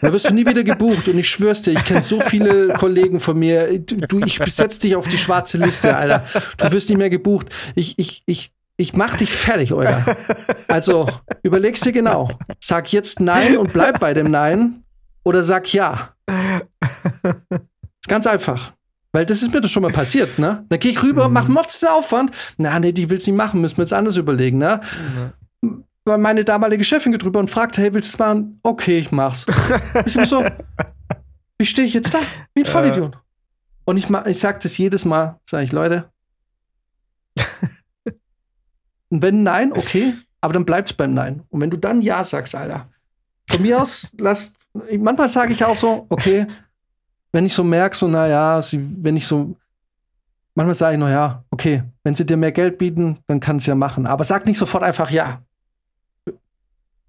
Da 0.00 0.12
wirst 0.12 0.30
du 0.30 0.34
nie 0.34 0.46
wieder 0.46 0.64
gebucht. 0.64 1.08
Und 1.08 1.18
ich 1.18 1.28
schwör's 1.28 1.62
dir, 1.62 1.72
ich 1.72 1.84
kenne 1.84 2.02
so 2.02 2.20
viele 2.20 2.68
Kollegen 2.74 3.20
von 3.20 3.38
mir. 3.38 3.78
Du, 3.78 4.20
ich 4.20 4.38
setz 4.46 4.78
dich 4.78 4.96
auf 4.96 5.08
die 5.08 5.18
schwarze 5.18 5.58
Liste, 5.58 5.96
Alter. 5.96 6.24
Du 6.58 6.72
wirst 6.72 6.88
nicht 6.88 6.98
mehr 6.98 7.10
gebucht. 7.10 7.48
Ich, 7.74 7.98
ich, 7.98 8.22
ich, 8.26 8.52
ich 8.76 8.94
mach 8.94 9.16
dich 9.16 9.32
fertig, 9.32 9.72
Alter. 9.72 10.16
Also, 10.68 11.06
überlegst 11.42 11.84
dir 11.84 11.92
genau. 11.92 12.30
Sag 12.60 12.92
jetzt 12.92 13.20
Nein 13.20 13.56
und 13.56 13.72
bleib 13.72 14.00
bei 14.00 14.14
dem 14.14 14.30
Nein. 14.30 14.84
Oder 15.24 15.42
sag 15.42 15.72
Ja. 15.72 16.14
Ist 17.50 18.08
ganz 18.08 18.26
einfach. 18.26 18.72
Weil 19.12 19.26
das 19.26 19.42
ist 19.42 19.52
mir 19.52 19.60
doch 19.60 19.68
schon 19.68 19.82
mal 19.82 19.92
passiert, 19.92 20.38
ne? 20.38 20.64
Dann 20.70 20.80
gehe 20.80 20.90
ich 20.90 21.02
rüber, 21.02 21.28
mach 21.28 21.46
Mods 21.46 21.80
den 21.80 21.90
Aufwand. 21.90 22.30
Na, 22.56 22.78
nee, 22.80 22.92
die 22.92 23.10
will's 23.10 23.26
nicht 23.26 23.36
machen, 23.36 23.60
müssen 23.60 23.76
wir 23.76 23.84
jetzt 23.84 23.92
anders 23.92 24.16
überlegen, 24.16 24.56
ne? 24.56 24.80
Meine 26.04 26.44
damalige 26.44 26.84
Chefin 26.84 27.12
drüber 27.12 27.40
und 27.40 27.50
fragte, 27.50 27.80
hey, 27.80 27.92
willst 27.94 28.08
du 28.08 28.14
es 28.14 28.18
machen? 28.18 28.60
Okay, 28.62 28.98
ich 28.98 29.12
mach's. 29.12 29.46
ich 30.06 30.14
bin 30.14 30.24
so, 30.24 30.44
wie 31.58 31.66
stehe 31.66 31.86
ich 31.86 31.94
jetzt 31.94 32.14
da? 32.14 32.18
Wie 32.54 32.62
ein 32.62 32.66
Vollidiot. 32.66 33.14
Äh. 33.14 33.18
Und 33.84 33.96
ich, 33.96 34.08
ich 34.10 34.38
sag 34.38 34.60
das 34.60 34.78
jedes 34.78 35.04
Mal, 35.04 35.40
sage 35.44 35.64
ich, 35.64 35.72
Leute. 35.72 36.10
und 39.10 39.22
wenn 39.22 39.42
nein, 39.42 39.72
okay, 39.72 40.14
aber 40.40 40.52
dann 40.52 40.64
bleibt's 40.64 40.92
beim 40.92 41.14
Nein. 41.14 41.42
Und 41.50 41.60
wenn 41.60 41.70
du 41.70 41.76
dann 41.76 42.02
Ja 42.02 42.22
sagst, 42.24 42.54
Alter, 42.54 42.88
von 43.48 43.62
mir 43.62 43.80
aus, 43.80 44.12
lass, 44.18 44.54
manchmal 44.98 45.28
sage 45.28 45.52
ich 45.52 45.64
auch 45.64 45.76
so, 45.76 46.06
okay, 46.08 46.46
wenn 47.30 47.46
ich 47.46 47.54
so 47.54 47.64
merke, 47.64 47.96
so, 47.96 48.08
naja, 48.08 48.60
wenn 48.72 49.16
ich 49.16 49.26
so, 49.26 49.56
manchmal 50.54 50.74
sage 50.74 50.94
ich, 50.94 51.00
naja, 51.00 51.44
okay, 51.50 51.82
wenn 52.02 52.14
sie 52.14 52.26
dir 52.26 52.36
mehr 52.36 52.52
Geld 52.52 52.78
bieten, 52.78 53.18
dann 53.26 53.40
kann 53.40 53.56
es 53.56 53.66
ja 53.66 53.74
machen. 53.74 54.06
Aber 54.06 54.24
sag 54.24 54.46
nicht 54.46 54.58
sofort 54.58 54.82
einfach 54.82 55.10
ja. 55.10 55.42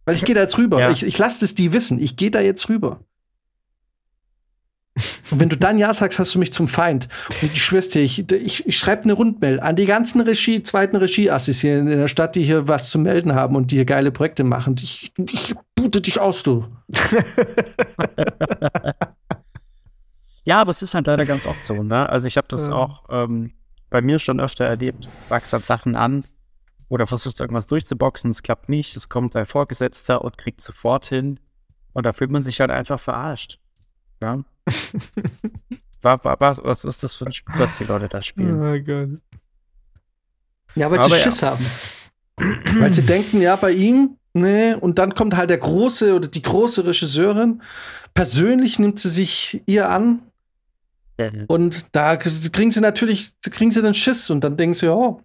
Weil 0.05 0.15
ich 0.15 0.25
gehe 0.25 0.35
da 0.35 0.41
jetzt 0.41 0.57
rüber. 0.57 0.79
Ja. 0.79 0.89
Ich, 0.91 1.03
ich 1.03 1.17
lasse 1.17 1.45
es 1.45 1.55
die 1.55 1.73
wissen. 1.73 1.99
Ich 1.99 2.17
gehe 2.17 2.31
da 2.31 2.41
jetzt 2.41 2.67
rüber. 2.69 2.99
Und 5.31 5.39
wenn 5.39 5.49
du 5.49 5.57
dann 5.57 5.79
Ja 5.79 5.91
sagst, 5.93 6.19
hast 6.19 6.35
du 6.35 6.39
mich 6.39 6.53
zum 6.53 6.67
Feind. 6.67 7.07
Und 7.41 7.53
ich 7.53 7.63
schwör's 7.63 7.89
dir, 7.89 8.03
ich, 8.03 8.31
ich, 8.31 8.67
ich 8.67 8.77
schreibe 8.77 9.03
eine 9.03 9.13
Rundmail 9.13 9.59
an 9.59 9.75
die 9.75 9.87
ganzen 9.87 10.21
Regie, 10.21 10.61
zweiten 10.61 10.95
Regieassis 10.95 11.61
hier 11.61 11.79
in 11.79 11.87
der 11.87 12.07
Stadt, 12.07 12.35
die 12.35 12.43
hier 12.43 12.67
was 12.67 12.91
zu 12.91 12.99
melden 12.99 13.33
haben 13.33 13.55
und 13.55 13.71
die 13.71 13.77
hier 13.77 13.85
geile 13.85 14.11
Projekte 14.11 14.43
machen. 14.43 14.75
Ich, 14.81 15.11
ich 15.17 15.55
boote 15.73 16.01
dich 16.01 16.19
aus, 16.19 16.43
du. 16.43 16.67
ja, 20.43 20.59
aber 20.61 20.69
es 20.69 20.83
ist 20.83 20.93
halt 20.93 21.07
leider 21.07 21.25
ganz 21.25 21.47
oft 21.47 21.65
so, 21.65 21.81
ne? 21.81 22.07
Also 22.07 22.27
ich 22.27 22.37
habe 22.37 22.47
das 22.47 22.67
ja. 22.67 22.73
auch 22.73 23.05
ähm, 23.09 23.53
bei 23.89 24.01
mir 24.01 24.19
schon 24.19 24.39
öfter 24.39 24.65
erlebt. 24.65 25.09
Wachst 25.29 25.53
halt 25.53 25.65
Sachen 25.65 25.95
an, 25.95 26.25
oder 26.89 27.07
versucht 27.07 27.39
irgendwas 27.39 27.67
durchzuboxen, 27.67 28.31
es 28.31 28.43
klappt 28.43 28.69
nicht, 28.69 28.95
es 28.95 29.09
kommt 29.09 29.35
ein 29.35 29.45
Vorgesetzter 29.45 30.23
und 30.23 30.37
kriegt 30.37 30.61
sofort 30.61 31.05
hin. 31.05 31.39
Und 31.93 32.05
da 32.05 32.13
fühlt 32.13 32.31
man 32.31 32.43
sich 32.43 32.59
halt 32.59 32.71
einfach 32.71 32.99
verarscht. 32.99 33.59
Ja. 34.21 34.43
war, 36.01 36.23
war, 36.23 36.39
war, 36.39 36.57
was 36.63 36.83
ist 36.83 37.03
das 37.03 37.15
für 37.15 37.25
ein 37.25 37.33
Spiel, 37.33 37.55
was 37.57 37.77
die 37.77 37.83
Leute 37.83 38.09
da 38.09 38.21
spielen? 38.21 38.59
Oh 38.59 38.79
Gott. 38.83 39.21
Ja, 40.75 40.89
weil 40.89 40.99
Aber 40.99 41.09
sie 41.09 41.15
ja. 41.15 41.21
Schiss 41.21 41.43
haben. 41.43 41.65
weil 42.79 42.93
sie 42.93 43.03
denken, 43.03 43.41
ja, 43.41 43.55
bei 43.55 43.71
ihm, 43.71 44.17
nee, 44.33 44.73
und 44.73 44.97
dann 44.97 45.13
kommt 45.13 45.35
halt 45.35 45.49
der 45.49 45.59
große 45.59 46.15
oder 46.15 46.27
die 46.27 46.41
große 46.41 46.85
Regisseurin. 46.85 47.61
Persönlich 48.13 48.79
nimmt 48.79 48.99
sie 48.99 49.09
sich 49.09 49.61
ihr 49.65 49.89
an 49.89 50.21
und 51.47 51.95
da 51.95 52.17
kriegen 52.17 52.71
sie 52.71 52.81
natürlich, 52.81 53.33
kriegen 53.41 53.71
sie 53.71 53.81
dann 53.81 53.93
Schiss 53.93 54.29
und 54.29 54.43
dann 54.43 54.57
denken 54.57 54.73
sie, 54.73 54.87
ja. 54.87 55.17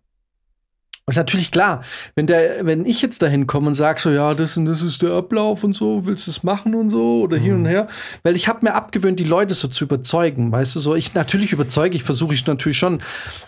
Und 1.09 1.13
ist 1.13 1.17
natürlich 1.17 1.51
klar, 1.51 1.81
wenn 2.17 2.27
der, 2.27 2.67
wenn 2.67 2.85
ich 2.85 3.01
jetzt 3.01 3.23
dahin 3.23 3.47
komme 3.47 3.69
und 3.69 3.73
sage 3.73 3.99
so, 3.99 4.11
ja, 4.11 4.35
das 4.35 4.59
und 4.59 4.67
das 4.67 4.83
ist 4.83 5.01
der 5.01 5.13
Ablauf 5.13 5.65
und 5.65 5.75
so, 5.75 6.05
willst 6.05 6.27
du 6.27 6.31
es 6.31 6.43
machen 6.43 6.75
und 6.75 6.91
so 6.91 7.23
oder 7.23 7.39
hin 7.39 7.55
und 7.55 7.65
her, 7.65 7.89
weil 8.25 8.37
ich 8.37 8.47
habe 8.47 8.67
mir 8.67 8.75
abgewöhnt, 8.75 9.19
die 9.19 9.25
Leute 9.25 9.55
so 9.55 9.69
zu 9.69 9.85
überzeugen, 9.85 10.53
weißt 10.53 10.77
du, 10.77 10.81
so 10.81 10.95
ich 10.95 11.15
natürlich 11.15 11.55
überzeuge, 11.55 11.97
ich 11.97 12.03
versuche 12.03 12.35
ich 12.35 12.47
natürlich 12.47 12.77
schon, 12.77 13.01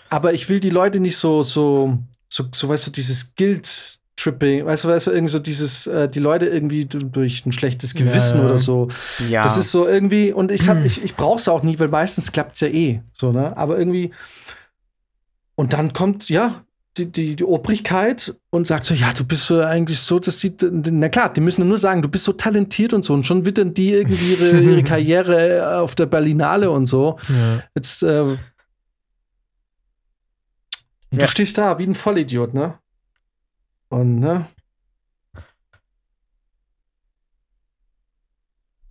aber 0.08 0.32
ich 0.32 0.48
will 0.48 0.58
die 0.58 0.70
Leute 0.70 1.00
nicht 1.00 1.18
so 1.18 1.42
so 1.42 1.98
so, 2.30 2.44
so 2.50 2.70
weißt 2.70 2.86
du, 2.86 2.92
dieses 2.92 3.34
Guild 3.34 4.00
Tripping, 4.16 4.64
weißt 4.64 4.84
du, 4.84 4.88
weißt 4.88 5.08
du, 5.08 5.10
irgendwie 5.10 5.32
so 5.32 5.38
dieses, 5.38 5.86
äh, 5.86 6.08
die 6.08 6.18
Leute 6.18 6.46
irgendwie 6.46 6.86
durch 6.86 7.44
ein 7.44 7.52
schlechtes 7.52 7.92
Gewissen 7.94 8.38
Ja, 8.38 8.46
oder 8.46 8.56
so. 8.56 8.88
Ja, 9.28 9.42
Das 9.42 9.58
ist 9.58 9.70
so 9.70 9.86
irgendwie, 9.86 10.32
und 10.32 10.50
ich, 10.50 10.66
hab, 10.66 10.82
ich, 10.82 11.04
ich 11.04 11.14
brauch's 11.14 11.46
auch 11.46 11.62
nie, 11.62 11.78
weil 11.78 11.88
meistens 11.88 12.32
klappt's 12.32 12.60
ja 12.60 12.68
eh. 12.68 13.02
So, 13.12 13.32
ne? 13.32 13.54
Aber 13.56 13.78
irgendwie. 13.78 14.12
Und 15.56 15.72
dann 15.74 15.92
kommt, 15.92 16.30
ja, 16.30 16.64
die, 16.96 17.06
die, 17.10 17.36
die 17.36 17.44
Obrigkeit 17.44 18.34
und 18.50 18.66
sagt 18.66 18.84
so, 18.86 18.94
ja, 18.94 19.12
du 19.12 19.24
bist 19.24 19.46
so 19.46 19.60
eigentlich 19.60 20.00
so, 20.00 20.18
das 20.18 20.40
sieht, 20.40 20.66
na 20.70 21.08
klar, 21.08 21.32
die 21.32 21.40
müssen 21.40 21.66
nur 21.68 21.78
sagen, 21.78 22.02
du 22.02 22.08
bist 22.08 22.24
so 22.24 22.32
talentiert 22.32 22.92
und 22.92 23.04
so. 23.04 23.14
Und 23.14 23.24
schon 23.26 23.44
wittern 23.46 23.72
die 23.74 23.92
irgendwie 23.92 24.32
ihre, 24.32 24.60
ihre 24.60 24.82
Karriere 24.82 25.78
auf 25.78 25.94
der 25.94 26.06
Berlinale 26.06 26.70
und 26.70 26.86
so. 26.86 27.18
Ja. 27.28 27.62
Jetzt, 27.74 28.02
äh, 28.02 28.36
Du 31.12 31.18
Ja. 31.18 31.26
stehst 31.26 31.58
da 31.58 31.76
wie 31.78 31.84
ein 31.88 31.96
Vollidiot, 31.96 32.54
ne? 32.54 32.78
Und, 33.88 34.20
ne? 34.20 34.46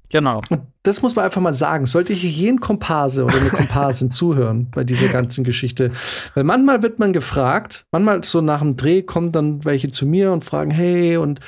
Genau. 0.10 0.42
Und 0.50 0.62
das 0.84 1.02
muss 1.02 1.16
man 1.16 1.26
einfach 1.26 1.42
mal 1.42 1.54
sagen. 1.54 1.86
Sollte 1.86 2.14
hier 2.14 2.30
jeden 2.30 2.60
Komparse 2.60 3.24
oder 3.26 3.40
eine 3.40 3.50
Komparsin 3.50 4.12
zuhören 4.20 4.70
bei 4.72 4.84
dieser 4.84 5.08
ganzen 5.10 5.44
Geschichte? 5.44 5.92
Weil 6.36 6.44
manchmal 6.44 6.82
wird 6.84 7.00
man 7.00 7.14
gefragt, 7.14 7.86
manchmal 7.92 8.24
so 8.24 8.42
nach 8.42 8.60
dem 8.60 8.76
Dreh 8.78 9.02
kommen 9.02 9.32
dann 9.32 9.64
welche 9.66 9.92
zu 9.92 10.06
mir 10.06 10.32
und 10.32 10.44
fragen, 10.44 10.72
hey, 10.72 11.18
und 11.18 11.40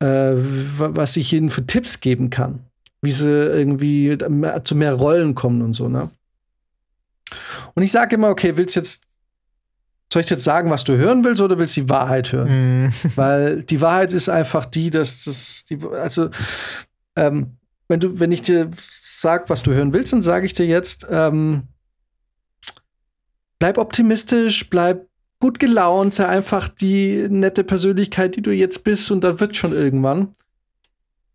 äh, 0.00 0.06
wa- 0.06 0.90
was 0.92 1.16
ich 1.16 1.32
ihnen 1.32 1.50
für 1.50 1.66
Tipps 1.66 2.00
geben 2.00 2.30
kann. 2.30 2.60
Wie 3.00 3.12
sie 3.12 3.28
irgendwie 3.30 4.18
zu 4.64 4.74
mehr 4.74 4.92
Rollen 4.94 5.34
kommen 5.36 5.62
und 5.62 5.74
so, 5.74 5.88
ne? 5.88 6.10
Und 7.74 7.82
ich 7.82 7.92
sage 7.92 8.16
immer, 8.16 8.28
okay, 8.30 8.56
willst 8.56 8.74
jetzt, 8.74 9.04
soll 10.12 10.22
ich 10.22 10.30
jetzt 10.30 10.42
sagen, 10.42 10.70
was 10.70 10.82
du 10.82 10.96
hören 10.96 11.22
willst, 11.24 11.40
oder 11.40 11.58
willst 11.58 11.76
du 11.76 11.82
die 11.82 11.88
Wahrheit 11.90 12.32
hören? 12.32 12.82
Mhm. 12.86 12.92
Weil 13.14 13.62
die 13.62 13.80
Wahrheit 13.80 14.12
ist 14.12 14.28
einfach 14.28 14.64
die, 14.64 14.90
dass 14.90 15.24
das, 15.24 15.64
die, 15.68 15.78
also, 15.92 16.30
ähm, 17.14 17.57
wenn 17.88 18.00
du, 18.00 18.20
wenn 18.20 18.32
ich 18.32 18.42
dir 18.42 18.70
sag, 19.02 19.50
was 19.50 19.62
du 19.62 19.72
hören 19.72 19.92
willst, 19.92 20.12
dann 20.12 20.22
sage 20.22 20.46
ich 20.46 20.52
dir 20.52 20.66
jetzt, 20.66 21.06
ähm, 21.10 21.64
bleib 23.58 23.78
optimistisch, 23.78 24.68
bleib 24.70 25.06
gut 25.40 25.58
gelaunt, 25.58 26.14
sei 26.14 26.26
einfach 26.26 26.68
die 26.68 27.26
nette 27.28 27.64
Persönlichkeit, 27.64 28.36
die 28.36 28.42
du 28.42 28.50
jetzt 28.52 28.84
bist, 28.84 29.10
und 29.10 29.22
dann 29.22 29.40
wird 29.40 29.56
schon 29.56 29.72
irgendwann. 29.72 30.34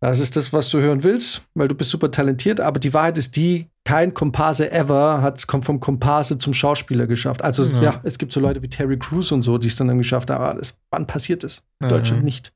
Das 0.00 0.20
ist 0.20 0.36
das, 0.36 0.52
was 0.52 0.68
du 0.68 0.80
hören 0.80 1.02
willst, 1.02 1.42
weil 1.54 1.66
du 1.66 1.74
bist 1.74 1.90
super 1.90 2.10
talentiert, 2.10 2.60
aber 2.60 2.78
die 2.78 2.92
Wahrheit 2.92 3.16
ist 3.16 3.36
die, 3.36 3.68
kein 3.84 4.12
Komparse 4.12 4.70
ever 4.70 5.22
hat 5.22 5.46
kommt 5.46 5.64
vom 5.64 5.80
Komparse 5.80 6.36
zum 6.36 6.52
Schauspieler 6.52 7.06
geschafft. 7.06 7.42
Also 7.42 7.64
ja. 7.64 7.82
Ja. 7.82 8.00
es 8.02 8.18
gibt 8.18 8.32
so 8.32 8.40
Leute 8.40 8.60
wie 8.62 8.68
Terry 8.68 8.98
Crews 8.98 9.32
und 9.32 9.40
so, 9.42 9.56
die 9.56 9.68
es 9.68 9.76
dann, 9.76 9.88
dann 9.88 9.98
geschafft 9.98 10.30
haben, 10.30 10.42
aber 10.42 10.58
das, 10.58 10.78
wann 10.90 11.06
passiert 11.06 11.42
das? 11.42 11.62
In 11.80 11.86
Mhm. 11.86 11.90
Deutschland 11.90 12.24
nicht. 12.24 12.52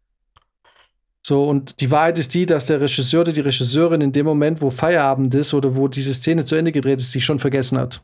So, 1.29 1.45
und 1.45 1.83
die 1.83 1.91
Wahrheit 1.91 2.17
ist 2.17 2.33
die, 2.33 2.47
dass 2.47 2.65
der 2.65 2.81
Regisseur 2.81 3.21
oder 3.21 3.33
die 3.33 3.43
Regisseurin 3.43 4.01
in 4.01 4.13
dem 4.13 4.25
Moment, 4.25 4.63
wo 4.63 4.71
Feierabend 4.71 5.35
ist 5.35 5.53
oder 5.53 5.77
wo 5.77 5.87
diese 5.87 6.15
Szene 6.15 6.47
zu 6.47 6.57
Ende 6.57 6.73
gedreht 6.73 7.01
ist, 7.01 7.13
sich 7.13 7.23
schon 7.23 7.39
vergessen 7.39 7.77
hat. 7.77 8.03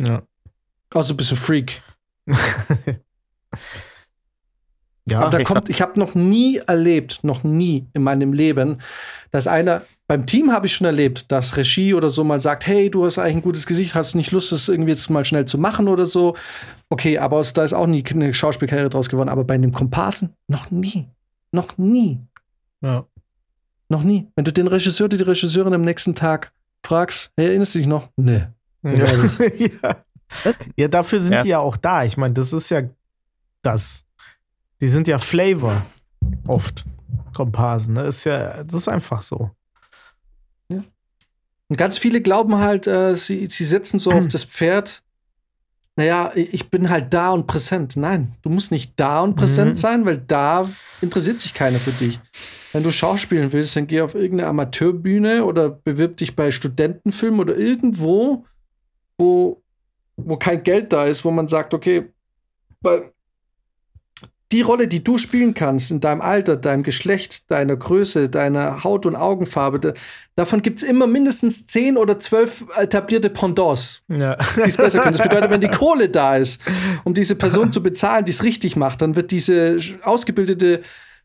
Ja. 0.00 0.22
Also 0.94 1.14
ein 1.14 1.16
bisschen 1.16 1.36
Freak. 1.36 1.82
Ja, 5.08 5.18
Aber 5.18 5.30
da 5.32 5.38
ich 5.40 5.44
kommt, 5.44 5.68
ich 5.68 5.82
habe 5.82 5.98
noch 5.98 6.14
nie 6.14 6.58
erlebt, 6.58 7.24
noch 7.24 7.42
nie 7.42 7.88
in 7.92 8.04
meinem 8.04 8.32
Leben, 8.32 8.78
dass 9.32 9.48
einer, 9.48 9.82
beim 10.06 10.26
Team 10.26 10.52
habe 10.52 10.66
ich 10.66 10.76
schon 10.76 10.84
erlebt, 10.84 11.32
dass 11.32 11.56
Regie 11.56 11.92
oder 11.92 12.08
so 12.08 12.22
mal 12.22 12.38
sagt, 12.38 12.68
hey, 12.68 12.88
du 12.88 13.04
hast 13.04 13.18
eigentlich 13.18 13.34
ein 13.34 13.42
gutes 13.42 13.66
Gesicht, 13.66 13.96
hast 13.96 14.14
nicht 14.14 14.30
Lust, 14.30 14.52
das 14.52 14.68
irgendwie 14.68 14.92
jetzt 14.92 15.10
mal 15.10 15.24
schnell 15.24 15.44
zu 15.44 15.58
machen 15.58 15.88
oder 15.88 16.06
so. 16.06 16.36
Okay, 16.88 17.18
aber 17.18 17.42
da 17.52 17.64
ist 17.64 17.72
auch 17.72 17.88
nie 17.88 18.04
eine 18.08 18.32
Schauspielkarriere 18.32 18.90
draus 18.90 19.08
geworden. 19.08 19.28
Aber 19.28 19.42
bei 19.42 19.54
einem 19.54 19.72
Komparsen 19.72 20.36
noch 20.46 20.70
nie. 20.70 21.08
Noch 21.52 21.78
nie. 21.78 22.20
ja. 22.80 23.06
Noch 23.88 24.04
nie. 24.04 24.26
Wenn 24.36 24.44
du 24.46 24.52
den 24.54 24.68
Regisseur 24.68 25.04
oder 25.04 25.18
die 25.18 25.22
Regisseurin 25.24 25.74
am 25.74 25.82
nächsten 25.82 26.14
Tag 26.14 26.52
fragst, 26.82 27.30
hey, 27.36 27.48
erinnerst 27.48 27.74
du 27.74 27.78
dich 27.80 27.86
noch? 27.86 28.08
Nee. 28.16 28.46
Ja. 28.82 28.92
Ja, 28.92 29.46
ja. 29.58 29.96
ja, 30.76 30.88
dafür 30.88 31.20
sind 31.20 31.32
Ja. 31.34 31.42
die 31.42 31.48
ja 31.50 31.58
auch 31.58 31.76
da. 31.76 32.02
Ich 32.04 32.16
meine, 32.16 32.32
das 32.32 32.54
ist 32.54 32.70
ja 32.70 32.82
das. 33.60 34.06
Die 34.80 34.88
sind 34.88 35.08
ja 35.08 35.18
Flavor 35.18 35.84
oft. 36.46 36.84
Komparsen. 37.34 37.92
Ne? 37.94 38.04
Ist 38.04 38.24
ja, 38.24 38.64
das 38.64 38.74
ist 38.80 38.88
einfach 38.88 39.20
so. 39.20 39.50
Und 40.68 41.76
ganz 41.78 41.96
viele 41.96 42.20
glauben 42.20 42.56
halt, 42.58 42.86
äh, 42.86 43.14
sie, 43.14 43.46
sie 43.46 43.64
setzen 43.64 43.98
so 43.98 44.10
auf 44.12 44.26
das 44.28 44.44
Pferd. 44.44 45.02
Naja, 45.96 46.32
ich 46.34 46.70
bin 46.70 46.88
halt 46.88 47.12
da 47.12 47.30
und 47.32 47.46
präsent. 47.46 47.96
Nein, 47.96 48.34
du 48.42 48.48
musst 48.48 48.72
nicht 48.72 48.94
da 48.98 49.20
und 49.20 49.36
präsent 49.36 49.72
Mhm. 49.72 49.76
sein, 49.76 50.06
weil 50.06 50.18
da 50.18 50.68
interessiert 51.02 51.40
sich 51.40 51.52
keiner 51.52 51.78
für 51.78 51.90
dich. 51.92 52.18
Wenn 52.72 52.82
du 52.82 52.90
schauspielen 52.90 53.52
willst, 53.52 53.76
dann 53.76 53.86
geh 53.86 54.00
auf 54.00 54.14
irgendeine 54.14 54.48
Amateurbühne 54.48 55.44
oder 55.44 55.68
bewirb 55.68 56.16
dich 56.16 56.34
bei 56.34 56.50
Studentenfilmen 56.50 57.40
oder 57.40 57.56
irgendwo, 57.56 58.46
wo, 59.18 59.62
wo 60.16 60.36
kein 60.38 60.62
Geld 60.62 60.92
da 60.94 61.04
ist, 61.04 61.24
wo 61.26 61.30
man 61.30 61.48
sagt, 61.48 61.74
okay, 61.74 62.10
weil 62.80 63.12
die 64.52 64.60
Rolle, 64.60 64.86
die 64.86 65.02
du 65.02 65.16
spielen 65.18 65.54
kannst, 65.54 65.90
in 65.90 66.00
deinem 66.00 66.20
Alter, 66.20 66.56
deinem 66.56 66.82
Geschlecht, 66.82 67.50
deiner 67.50 67.76
Größe, 67.76 68.28
deiner 68.28 68.84
Haut- 68.84 69.06
und 69.06 69.16
Augenfarbe, 69.16 69.80
da, 69.80 69.92
davon 70.36 70.60
gibt 70.62 70.82
es 70.82 70.88
immer 70.88 71.06
mindestens 71.06 71.66
zehn 71.66 71.96
oder 71.96 72.20
zwölf 72.20 72.64
etablierte 72.78 73.30
Pendants, 73.30 74.02
Ja. 74.08 74.36
die 74.56 74.60
es 74.68 74.76
besser 74.76 75.00
können. 75.00 75.16
Das 75.16 75.22
bedeutet, 75.26 75.50
wenn 75.50 75.60
die 75.62 75.68
Kohle 75.68 76.08
da 76.08 76.36
ist, 76.36 76.60
um 77.04 77.14
diese 77.14 77.34
Person 77.36 77.72
zu 77.72 77.82
bezahlen, 77.82 78.24
die 78.24 78.32
es 78.32 78.42
richtig 78.44 78.76
macht, 78.76 79.00
dann 79.02 79.16
wird 79.16 79.30
diese 79.30 79.78
ausgebildete 80.02 80.82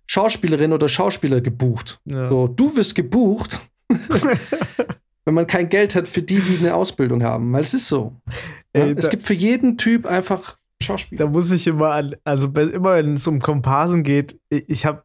Schauspielerin 0.07 0.71
oder 0.71 0.87
Schauspieler 0.87 1.41
gebucht. 1.41 1.99
Ja. 2.05 2.29
So, 2.29 2.47
du 2.47 2.75
wirst 2.77 2.95
gebucht, 2.95 3.59
wenn 5.25 5.33
man 5.33 5.47
kein 5.47 5.69
Geld 5.69 5.95
hat 5.95 6.07
für 6.07 6.21
die, 6.21 6.39
die 6.39 6.59
eine 6.59 6.73
Ausbildung 6.75 7.23
haben. 7.23 7.51
Weil 7.51 7.61
es 7.61 7.73
ist 7.73 7.87
so. 7.87 8.13
Ja? 8.73 8.83
Ey, 8.85 8.93
es 8.97 9.05
da- 9.05 9.11
gibt 9.11 9.23
für 9.23 9.33
jeden 9.33 9.77
Typ 9.77 10.05
einfach 10.05 10.56
Schauspieler. 10.81 11.25
Da 11.25 11.31
muss 11.31 11.51
ich 11.51 11.67
immer 11.67 11.91
an, 11.91 12.15
also 12.23 12.47
immer 12.47 12.95
wenn 12.95 13.13
es 13.13 13.27
um 13.27 13.39
Komparsen 13.39 14.03
geht, 14.03 14.39
ich, 14.49 14.85
habe, 14.85 15.03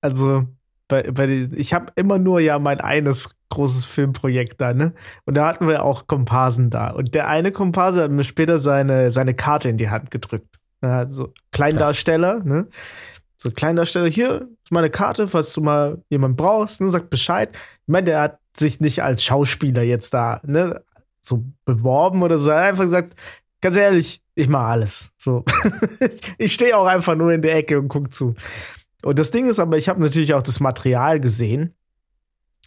also 0.00 0.44
bei, 0.88 1.02
bei 1.02 1.26
den, 1.26 1.52
ich 1.56 1.72
habe 1.74 1.92
immer 1.96 2.18
nur 2.18 2.40
ja 2.40 2.58
mein 2.58 2.80
eines 2.80 3.30
großes 3.50 3.86
Filmprojekt 3.86 4.60
da, 4.60 4.74
ne? 4.74 4.94
Und 5.24 5.36
da 5.36 5.46
hatten 5.46 5.68
wir 5.68 5.82
auch 5.84 6.06
Komparsen 6.06 6.70
da. 6.70 6.90
Und 6.90 7.14
der 7.14 7.28
eine 7.28 7.52
Komparse 7.52 8.02
hat 8.02 8.10
mir 8.10 8.24
später 8.24 8.58
seine, 8.58 9.10
seine 9.10 9.34
Karte 9.34 9.68
in 9.68 9.76
die 9.76 9.90
Hand 9.90 10.10
gedrückt. 10.10 10.56
Ja, 10.82 11.10
so 11.10 11.32
Kleindarsteller, 11.52 12.42
ne? 12.44 12.68
So 13.36 13.50
Kleindarsteller, 13.50 14.08
hier 14.08 14.48
ist 14.64 14.72
meine 14.72 14.90
Karte, 14.90 15.28
falls 15.28 15.52
du 15.52 15.60
mal 15.60 16.02
jemanden 16.08 16.36
brauchst, 16.36 16.80
ne, 16.80 16.90
sag 16.90 17.08
Bescheid. 17.08 17.50
Ich 17.54 17.88
meine, 17.88 18.06
der 18.06 18.20
hat 18.20 18.38
sich 18.56 18.80
nicht 18.80 19.02
als 19.02 19.22
Schauspieler 19.22 19.82
jetzt 19.82 20.12
da, 20.12 20.40
ne, 20.44 20.82
so 21.20 21.44
beworben 21.64 22.22
oder 22.22 22.38
so. 22.38 22.50
Er 22.50 22.58
hat 22.58 22.68
einfach 22.70 22.84
gesagt, 22.84 23.14
ganz 23.60 23.76
ehrlich, 23.76 24.22
ich 24.38 24.48
mache 24.48 24.66
alles. 24.66 25.10
So. 25.18 25.44
ich 26.38 26.54
stehe 26.54 26.76
auch 26.76 26.86
einfach 26.86 27.16
nur 27.16 27.32
in 27.32 27.42
der 27.42 27.56
Ecke 27.56 27.78
und 27.78 27.88
guck 27.88 28.14
zu. 28.14 28.36
Und 29.02 29.18
das 29.18 29.32
Ding 29.32 29.48
ist 29.48 29.58
aber, 29.58 29.76
ich 29.76 29.88
habe 29.88 30.00
natürlich 30.00 30.32
auch 30.32 30.42
das 30.42 30.60
Material 30.60 31.18
gesehen, 31.18 31.74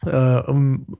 äh, 0.05 0.09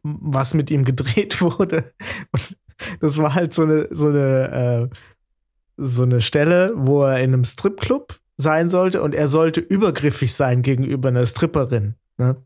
was 0.03 0.53
mit 0.53 0.71
ihm 0.71 0.85
gedreht 0.85 1.41
wurde. 1.41 1.83
Und 2.31 2.57
das 3.01 3.17
war 3.17 3.33
halt 3.33 3.53
so 3.53 3.63
eine, 3.63 3.89
so 3.91 4.07
eine, 4.07 4.89
äh, 4.89 4.95
so 5.75 6.03
eine 6.03 6.21
Stelle, 6.21 6.71
wo 6.75 7.03
er 7.03 7.17
in 7.17 7.33
einem 7.33 7.43
Stripclub 7.43 8.17
sein 8.37 8.69
sollte 8.69 9.01
und 9.01 9.13
er 9.13 9.27
sollte 9.27 9.59
übergriffig 9.59 10.33
sein 10.33 10.61
gegenüber 10.61 11.09
einer 11.09 11.25
Stripperin. 11.25 11.95
Ne? 12.17 12.37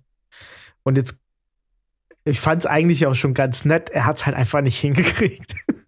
Und 0.81 0.97
jetzt, 0.97 1.19
ich 2.23 2.39
fand 2.39 2.63
es 2.63 2.65
eigentlich 2.65 3.05
auch 3.05 3.15
schon 3.15 3.35
ganz 3.35 3.65
nett, 3.65 3.91
er 3.91 4.07
hat 4.07 4.17
es 4.17 4.25
halt 4.25 4.35
einfach 4.35 4.61
nicht 4.61 4.79
hingekriegt. 4.79 5.53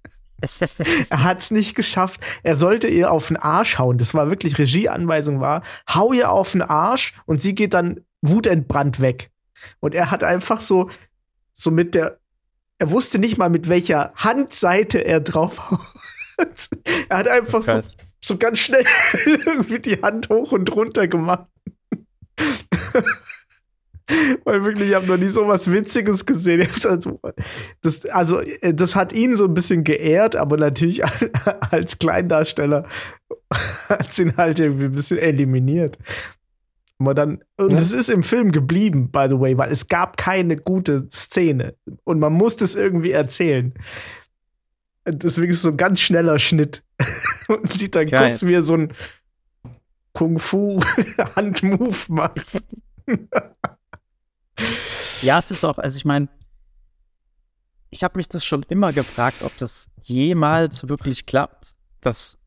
er 1.09 1.23
hat 1.23 1.41
es 1.41 1.51
nicht 1.51 1.75
geschafft. 1.75 2.21
Er 2.43 2.55
sollte 2.55 2.87
ihr 2.87 3.11
auf 3.11 3.27
den 3.27 3.37
Arsch 3.37 3.77
hauen. 3.77 3.97
Das 3.97 4.13
war 4.13 4.29
wirklich 4.29 4.57
Regieanweisung 4.57 5.41
war, 5.41 5.63
hau 5.89 6.13
ihr 6.13 6.29
auf 6.29 6.51
den 6.51 6.61
Arsch 6.61 7.13
und 7.25 7.41
sie 7.41 7.55
geht 7.55 7.73
dann 7.73 8.01
wutentbrannt 8.21 8.99
weg. 8.99 9.31
Und 9.79 9.95
er 9.95 10.11
hat 10.11 10.23
einfach 10.23 10.59
so, 10.59 10.89
so 11.53 11.71
mit 11.71 11.95
der, 11.95 12.19
er 12.77 12.91
wusste 12.91 13.19
nicht 13.19 13.37
mal 13.37 13.49
mit 13.49 13.69
welcher 13.69 14.13
Handseite 14.15 14.99
er 14.99 15.21
drauf 15.21 15.71
haut. 15.71 16.69
er 17.09 17.17
hat 17.17 17.27
einfach 17.27 17.63
so, 17.63 17.81
so 18.21 18.37
ganz 18.37 18.59
schnell 18.59 18.85
irgendwie 19.25 19.79
die 19.79 20.01
Hand 20.01 20.29
hoch 20.29 20.51
und 20.51 20.71
runter 20.75 21.07
gemacht. 21.07 21.47
Weil 24.45 24.63
wirklich, 24.63 24.89
ich 24.89 24.95
habe 24.95 25.07
noch 25.07 25.17
nie 25.17 25.27
so 25.27 25.47
was 25.47 25.71
Witziges 25.71 26.25
gesehen. 26.25 26.67
Also, 26.85 27.19
das, 27.81 28.05
also, 28.05 28.39
äh, 28.39 28.73
das 28.73 28.95
hat 28.95 29.13
ihn 29.13 29.35
so 29.35 29.45
ein 29.45 29.53
bisschen 29.53 29.83
geehrt, 29.83 30.35
aber 30.35 30.57
natürlich 30.57 31.03
als 31.71 31.99
Kleindarsteller 31.99 32.85
hat 33.89 34.09
es 34.09 34.19
ihn 34.19 34.37
halt 34.37 34.59
irgendwie 34.59 34.85
ein 34.85 34.93
bisschen 34.93 35.17
eliminiert. 35.17 35.97
Aber 36.99 37.13
dann, 37.13 37.43
und 37.57 37.73
es 37.73 37.93
ja. 37.93 37.99
ist 37.99 38.09
im 38.09 38.23
Film 38.23 38.51
geblieben, 38.51 39.11
by 39.11 39.27
the 39.29 39.39
way, 39.39 39.57
weil 39.57 39.71
es 39.71 39.87
gab 39.87 40.17
keine 40.17 40.57
gute 40.57 41.07
Szene 41.11 41.75
und 42.05 42.19
man 42.19 42.33
musste 42.33 42.63
es 42.63 42.75
irgendwie 42.75 43.11
erzählen. 43.11 43.73
Deswegen 45.05 45.51
ist 45.51 45.57
es 45.57 45.63
so 45.63 45.69
ein 45.69 45.77
ganz 45.77 46.01
schneller 46.01 46.39
Schnitt. 46.39 46.83
und 47.47 47.71
sieht 47.71 47.95
dann 47.95 48.07
Geil. 48.07 48.29
kurz, 48.29 48.43
wie 48.43 48.53
er 48.53 48.63
so 48.63 48.75
ein 48.75 48.93
Kung-Fu-Handmove 50.13 52.09
macht. 52.09 52.63
Ja, 55.21 55.39
es 55.39 55.51
ist 55.51 55.63
auch, 55.63 55.77
also 55.77 55.97
ich 55.97 56.05
meine, 56.05 56.29
ich 57.89 58.03
habe 58.03 58.17
mich 58.17 58.27
das 58.27 58.45
schon 58.45 58.63
immer 58.69 58.93
gefragt, 58.93 59.41
ob 59.43 59.57
das 59.57 59.89
jemals 60.01 60.87
wirklich 60.87 61.25
klappt, 61.25 61.75
dass 62.01 62.37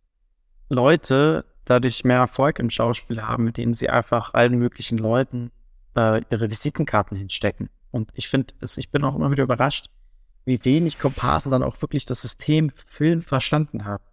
Leute 0.69 1.45
dadurch 1.65 2.05
mehr 2.05 2.19
Erfolg 2.19 2.59
im 2.59 2.71
Schauspiel 2.71 3.23
haben, 3.23 3.45
mit 3.45 3.57
dem 3.57 3.75
sie 3.75 3.89
einfach 3.89 4.35
allen 4.35 4.59
möglichen 4.59 4.99
Leuten 4.99 5.51
äh, 5.97 6.23
ihre 6.31 6.51
Visitenkarten 6.51 7.17
hinstecken. 7.17 7.71
Und 7.91 8.11
ich 8.15 8.29
finde, 8.29 8.55
ich 8.61 8.91
bin 8.91 9.05
auch 9.05 9.17
immer 9.17 9.31
wieder 9.31 9.45
überrascht, 9.45 9.87
wie 10.45 10.65
wenig 10.65 10.99
Komparsen 10.99 11.51
dann 11.51 11.63
auch 11.63 11.81
wirklich 11.83 12.07
das 12.07 12.23
System 12.23 12.71
Film 12.87 13.23
verstanden 13.23 13.85
haben. 13.85 14.05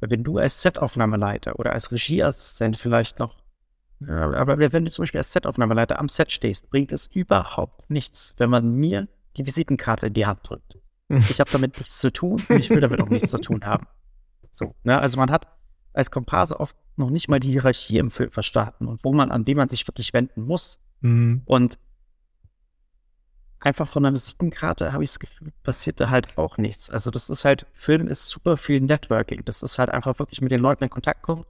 Weil 0.00 0.10
wenn 0.10 0.24
du 0.24 0.38
als 0.38 0.62
Setaufnahmeleiter 0.62 1.58
oder 1.58 1.72
als 1.72 1.90
Regieassistent 1.90 2.76
vielleicht 2.76 3.18
noch 3.18 3.34
aber 4.06 4.58
wenn 4.58 4.84
du 4.84 4.90
zum 4.90 5.04
Beispiel 5.04 5.18
als 5.18 5.32
Set-Aufnahmeleiter 5.32 5.98
am 5.98 6.08
Set 6.08 6.30
stehst, 6.30 6.70
bringt 6.70 6.92
es 6.92 7.06
überhaupt 7.06 7.88
nichts, 7.88 8.34
wenn 8.36 8.50
man 8.50 8.74
mir 8.74 9.08
die 9.36 9.46
Visitenkarte 9.46 10.08
in 10.08 10.14
die 10.14 10.26
Hand 10.26 10.40
drückt. 10.48 10.78
Ich 11.30 11.38
habe 11.38 11.50
damit 11.52 11.78
nichts 11.78 12.00
zu 12.00 12.12
tun 12.12 12.42
und 12.48 12.56
ich 12.56 12.68
will 12.68 12.80
damit 12.80 13.00
auch 13.00 13.08
nichts 13.08 13.30
zu 13.30 13.38
tun 13.38 13.64
haben. 13.64 13.86
So, 14.50 14.74
ne? 14.82 14.98
Also 14.98 15.18
man 15.18 15.30
hat 15.30 15.46
als 15.92 16.10
Komparse 16.10 16.58
oft 16.58 16.74
noch 16.96 17.10
nicht 17.10 17.28
mal 17.28 17.38
die 17.38 17.50
Hierarchie 17.50 17.98
im 17.98 18.10
Film 18.10 18.32
verstanden 18.32 18.88
und 18.88 19.04
wo 19.04 19.12
man, 19.12 19.30
an 19.30 19.44
dem 19.44 19.56
man 19.56 19.68
sich 19.68 19.86
wirklich 19.86 20.12
wenden 20.12 20.42
muss. 20.42 20.80
Mhm. 21.02 21.42
Und 21.44 21.78
einfach 23.60 23.88
von 23.88 24.04
einer 24.04 24.14
Visitenkarte 24.14 24.92
habe 24.92 25.04
ich 25.04 25.10
das 25.10 25.20
Gefühl, 25.20 25.52
passiert 25.62 26.00
da 26.00 26.10
halt 26.10 26.36
auch 26.38 26.58
nichts. 26.58 26.90
Also 26.90 27.10
das 27.10 27.28
ist 27.28 27.44
halt, 27.44 27.66
Film 27.74 28.08
ist 28.08 28.28
super 28.28 28.56
viel 28.56 28.80
Networking. 28.80 29.42
Das 29.44 29.62
ist 29.62 29.78
halt 29.78 29.90
einfach 29.90 30.18
wirklich 30.18 30.40
mit 30.40 30.50
den 30.50 30.60
Leuten 30.60 30.84
in 30.84 30.90
Kontakt 30.90 31.22
kommen 31.22 31.44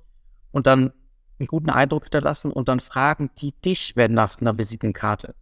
und 0.52 0.66
dann 0.66 0.92
einen 1.38 1.46
guten 1.46 1.70
Eindruck 1.70 2.04
hinterlassen 2.04 2.52
und 2.52 2.68
dann 2.68 2.80
fragen 2.80 3.30
die 3.38 3.52
dich, 3.52 3.94
wenn 3.96 4.12
nach 4.12 4.40
einer 4.40 4.56
Visitenkarte. 4.56 5.34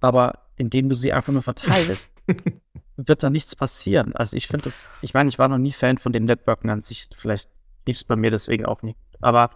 Aber 0.00 0.46
indem 0.56 0.88
du 0.88 0.94
sie 0.94 1.12
einfach 1.12 1.32
nur 1.32 1.42
verteilst, 1.42 2.10
wird 2.96 3.22
da 3.22 3.30
nichts 3.30 3.56
passieren. 3.56 4.14
Also 4.14 4.36
ich 4.36 4.46
finde 4.46 4.64
das, 4.64 4.88
ich 5.02 5.14
meine, 5.14 5.28
ich 5.28 5.38
war 5.38 5.48
noch 5.48 5.58
nie 5.58 5.72
Fan 5.72 5.98
von 5.98 6.12
dem 6.12 6.24
Networken 6.24 6.70
an 6.70 6.82
sich. 6.82 7.08
Vielleicht 7.16 7.48
lief 7.86 7.96
es 7.96 8.04
bei 8.04 8.16
mir 8.16 8.30
deswegen 8.30 8.66
auch 8.66 8.82
nicht. 8.82 8.98
Aber 9.20 9.50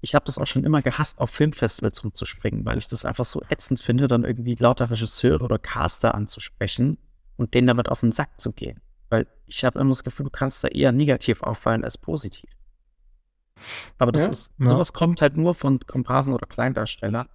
ich 0.00 0.14
habe 0.14 0.24
das 0.24 0.38
auch 0.38 0.46
schon 0.46 0.64
immer 0.64 0.82
gehasst, 0.82 1.18
auf 1.18 1.30
Filmfestivals 1.30 2.04
rumzuspringen, 2.04 2.64
weil 2.64 2.78
ich 2.78 2.86
das 2.86 3.04
einfach 3.04 3.24
so 3.24 3.42
ätzend 3.48 3.80
finde, 3.80 4.06
dann 4.06 4.24
irgendwie 4.24 4.54
lauter 4.54 4.90
Regisseure 4.90 5.44
oder 5.44 5.58
Caster 5.58 6.14
anzusprechen 6.14 6.98
und 7.36 7.54
denen 7.54 7.66
damit 7.66 7.88
auf 7.88 8.00
den 8.00 8.12
Sack 8.12 8.40
zu 8.40 8.52
gehen. 8.52 8.80
Weil 9.08 9.26
ich 9.46 9.64
habe 9.64 9.80
immer 9.80 9.90
das 9.90 10.04
Gefühl, 10.04 10.24
du 10.24 10.30
kannst 10.30 10.62
da 10.62 10.68
eher 10.68 10.92
negativ 10.92 11.42
auffallen 11.42 11.84
als 11.84 11.98
positiv. 11.98 12.50
Aber 13.98 14.12
das 14.12 14.24
ja, 14.24 14.30
ist, 14.30 14.52
ja. 14.58 14.66
sowas 14.66 14.92
kommt 14.92 15.22
halt 15.22 15.36
nur 15.36 15.54
von 15.54 15.80
Komparsen 15.80 16.32
oder 16.32 16.46
Kleindarsteller. 16.46 17.28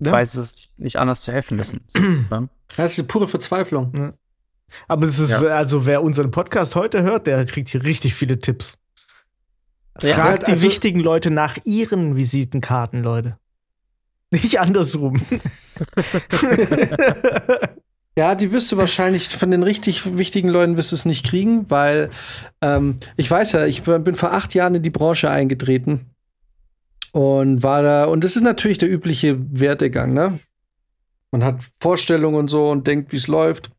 Ja. 0.00 0.12
Weil 0.12 0.26
sie 0.26 0.40
es 0.40 0.68
nicht 0.76 0.96
anders 0.96 1.22
zu 1.22 1.32
helfen 1.32 1.58
wissen. 1.58 1.86
Das 2.74 2.92
ist 2.92 2.96
die 2.96 3.02
pure 3.02 3.28
Verzweiflung. 3.28 3.92
Ja. 3.94 4.14
Aber 4.88 5.04
es 5.04 5.18
ist, 5.18 5.44
also 5.44 5.84
wer 5.84 6.02
unseren 6.02 6.30
Podcast 6.30 6.74
heute 6.74 7.02
hört, 7.02 7.26
der 7.26 7.44
kriegt 7.44 7.68
hier 7.68 7.82
richtig 7.82 8.14
viele 8.14 8.38
Tipps. 8.38 8.78
Fragt 9.98 10.48
die 10.48 10.52
also, 10.52 10.66
wichtigen 10.66 11.00
Leute 11.00 11.30
nach 11.30 11.58
ihren 11.64 12.16
Visitenkarten, 12.16 13.02
Leute. 13.02 13.38
Nicht 14.30 14.58
andersrum. 14.58 15.20
Ja, 18.16 18.34
die 18.34 18.52
wirst 18.52 18.70
du 18.70 18.76
wahrscheinlich 18.76 19.28
von 19.28 19.50
den 19.50 19.62
richtig 19.62 20.18
wichtigen 20.18 20.50
Leuten 20.50 20.76
wirst 20.76 20.92
du 20.92 20.96
es 20.96 21.06
nicht 21.06 21.24
kriegen, 21.24 21.70
weil 21.70 22.10
ähm, 22.60 22.98
ich 23.16 23.30
weiß 23.30 23.52
ja, 23.52 23.64
ich 23.64 23.82
bin 23.82 24.14
vor 24.14 24.32
acht 24.32 24.52
Jahren 24.54 24.74
in 24.74 24.82
die 24.82 24.90
Branche 24.90 25.30
eingetreten 25.30 26.10
und 27.12 27.62
war 27.62 27.82
da, 27.82 28.04
und 28.04 28.22
das 28.22 28.36
ist 28.36 28.42
natürlich 28.42 28.78
der 28.78 28.90
übliche 28.90 29.38
Werdegang, 29.58 30.12
ne? 30.12 30.38
Man 31.30 31.42
hat 31.42 31.60
Vorstellungen 31.80 32.36
und 32.36 32.48
so 32.48 32.68
und 32.68 32.86
denkt, 32.86 33.12
wie 33.12 33.16
es 33.16 33.28
läuft 33.28 33.70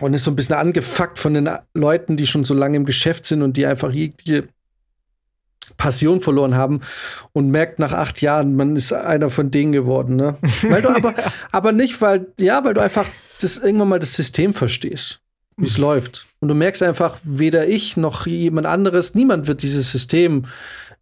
und 0.00 0.14
ist 0.14 0.22
so 0.22 0.30
ein 0.30 0.36
bisschen 0.36 0.54
angefuckt 0.54 1.18
von 1.18 1.34
den 1.34 1.50
Leuten, 1.74 2.16
die 2.16 2.28
schon 2.28 2.44
so 2.44 2.54
lange 2.54 2.76
im 2.76 2.84
Geschäft 2.84 3.26
sind 3.26 3.42
und 3.42 3.56
die 3.56 3.66
einfach 3.66 3.92
jegliche 3.92 4.46
Passion 5.76 6.20
verloren 6.20 6.54
haben 6.54 6.80
und 7.32 7.50
merkt 7.50 7.78
nach 7.78 7.92
acht 7.92 8.20
Jahren, 8.20 8.56
man 8.56 8.76
ist 8.76 8.92
einer 8.92 9.30
von 9.30 9.50
denen 9.50 9.72
geworden, 9.72 10.16
ne? 10.16 10.36
Weil 10.62 10.82
du 10.82 10.88
aber, 10.88 11.14
aber 11.52 11.72
nicht, 11.72 12.00
weil, 12.00 12.26
ja, 12.40 12.64
weil 12.64 12.74
du 12.74 12.82
einfach 12.82 13.06
das 13.40 13.58
irgendwann 13.58 13.88
mal 13.88 13.98
das 13.98 14.14
System 14.14 14.52
verstehst, 14.52 15.20
wie 15.56 15.66
es 15.66 15.78
läuft. 15.78 16.26
Und 16.40 16.48
du 16.48 16.54
merkst 16.54 16.82
einfach, 16.82 17.18
weder 17.24 17.66
ich 17.66 17.96
noch 17.96 18.26
jemand 18.26 18.66
anderes, 18.66 19.14
niemand 19.14 19.46
wird 19.46 19.62
dieses 19.62 19.90
System 19.90 20.44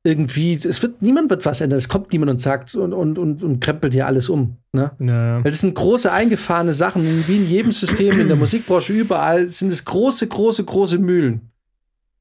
irgendwie, 0.05 0.55
es 0.55 0.83
wird, 0.83 1.01
niemand 1.01 1.31
wird 1.31 1.47
was 1.47 1.61
ändern. 1.61 1.79
Es 1.79 1.89
kommt 1.89 2.13
niemand 2.13 2.31
und 2.31 2.41
sagt 2.41 2.75
und, 2.75 2.93
und, 2.93 3.19
und, 3.19 3.43
und 3.43 3.61
krempelt 3.61 3.93
hier 3.93 4.07
alles 4.07 4.29
um. 4.29 4.57
Ne? 4.73 4.91
Ja. 4.99 5.45
Weil 5.45 5.51
das 5.51 5.61
sind 5.61 5.75
große 5.75 6.11
eingefahrene 6.11 6.73
Sachen, 6.73 7.03
wie 7.29 7.37
in 7.37 7.47
jedem 7.47 7.73
System, 7.73 8.19
in 8.19 8.27
der 8.27 8.37
Musikbranche, 8.37 8.93
überall 8.93 9.49
sind 9.49 9.73
es 9.73 9.85
große, 9.85 10.27
große, 10.27 10.65
große 10.65 10.99
Mühlen, 10.99 11.53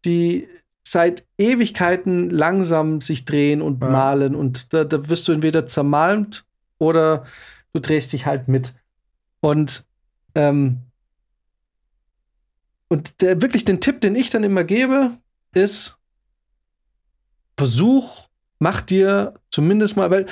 die 0.06 0.48
seit 0.84 1.26
Ewigkeiten 1.38 2.30
langsam 2.30 3.02
sich 3.02 3.26
drehen 3.26 3.62
und 3.62 3.82
ja. 3.82 3.90
malen 3.90 4.36
und 4.36 4.74
da, 4.74 4.84
da 4.84 5.10
wirst 5.10 5.28
du 5.28 5.32
entweder 5.32 5.68
zermalmt 5.68 6.46
oder 6.78 7.26
du 7.74 7.80
drehst 7.80 8.14
dich 8.14 8.26
halt 8.26 8.48
mit. 8.48 8.74
Und 9.40 9.86
ähm, 10.36 10.82
und 12.92 13.22
der, 13.22 13.42
wirklich 13.42 13.64
den 13.64 13.80
Tipp, 13.80 14.02
den 14.02 14.16
ich 14.16 14.32
dann 14.32 14.44
immer 14.44 14.66
gebe, 14.66 15.12
ist, 15.54 15.98
versuch, 17.58 18.28
mach 18.60 18.82
dir 18.82 19.36
zumindest 19.50 19.96
mal, 19.96 20.12
weil 20.12 20.26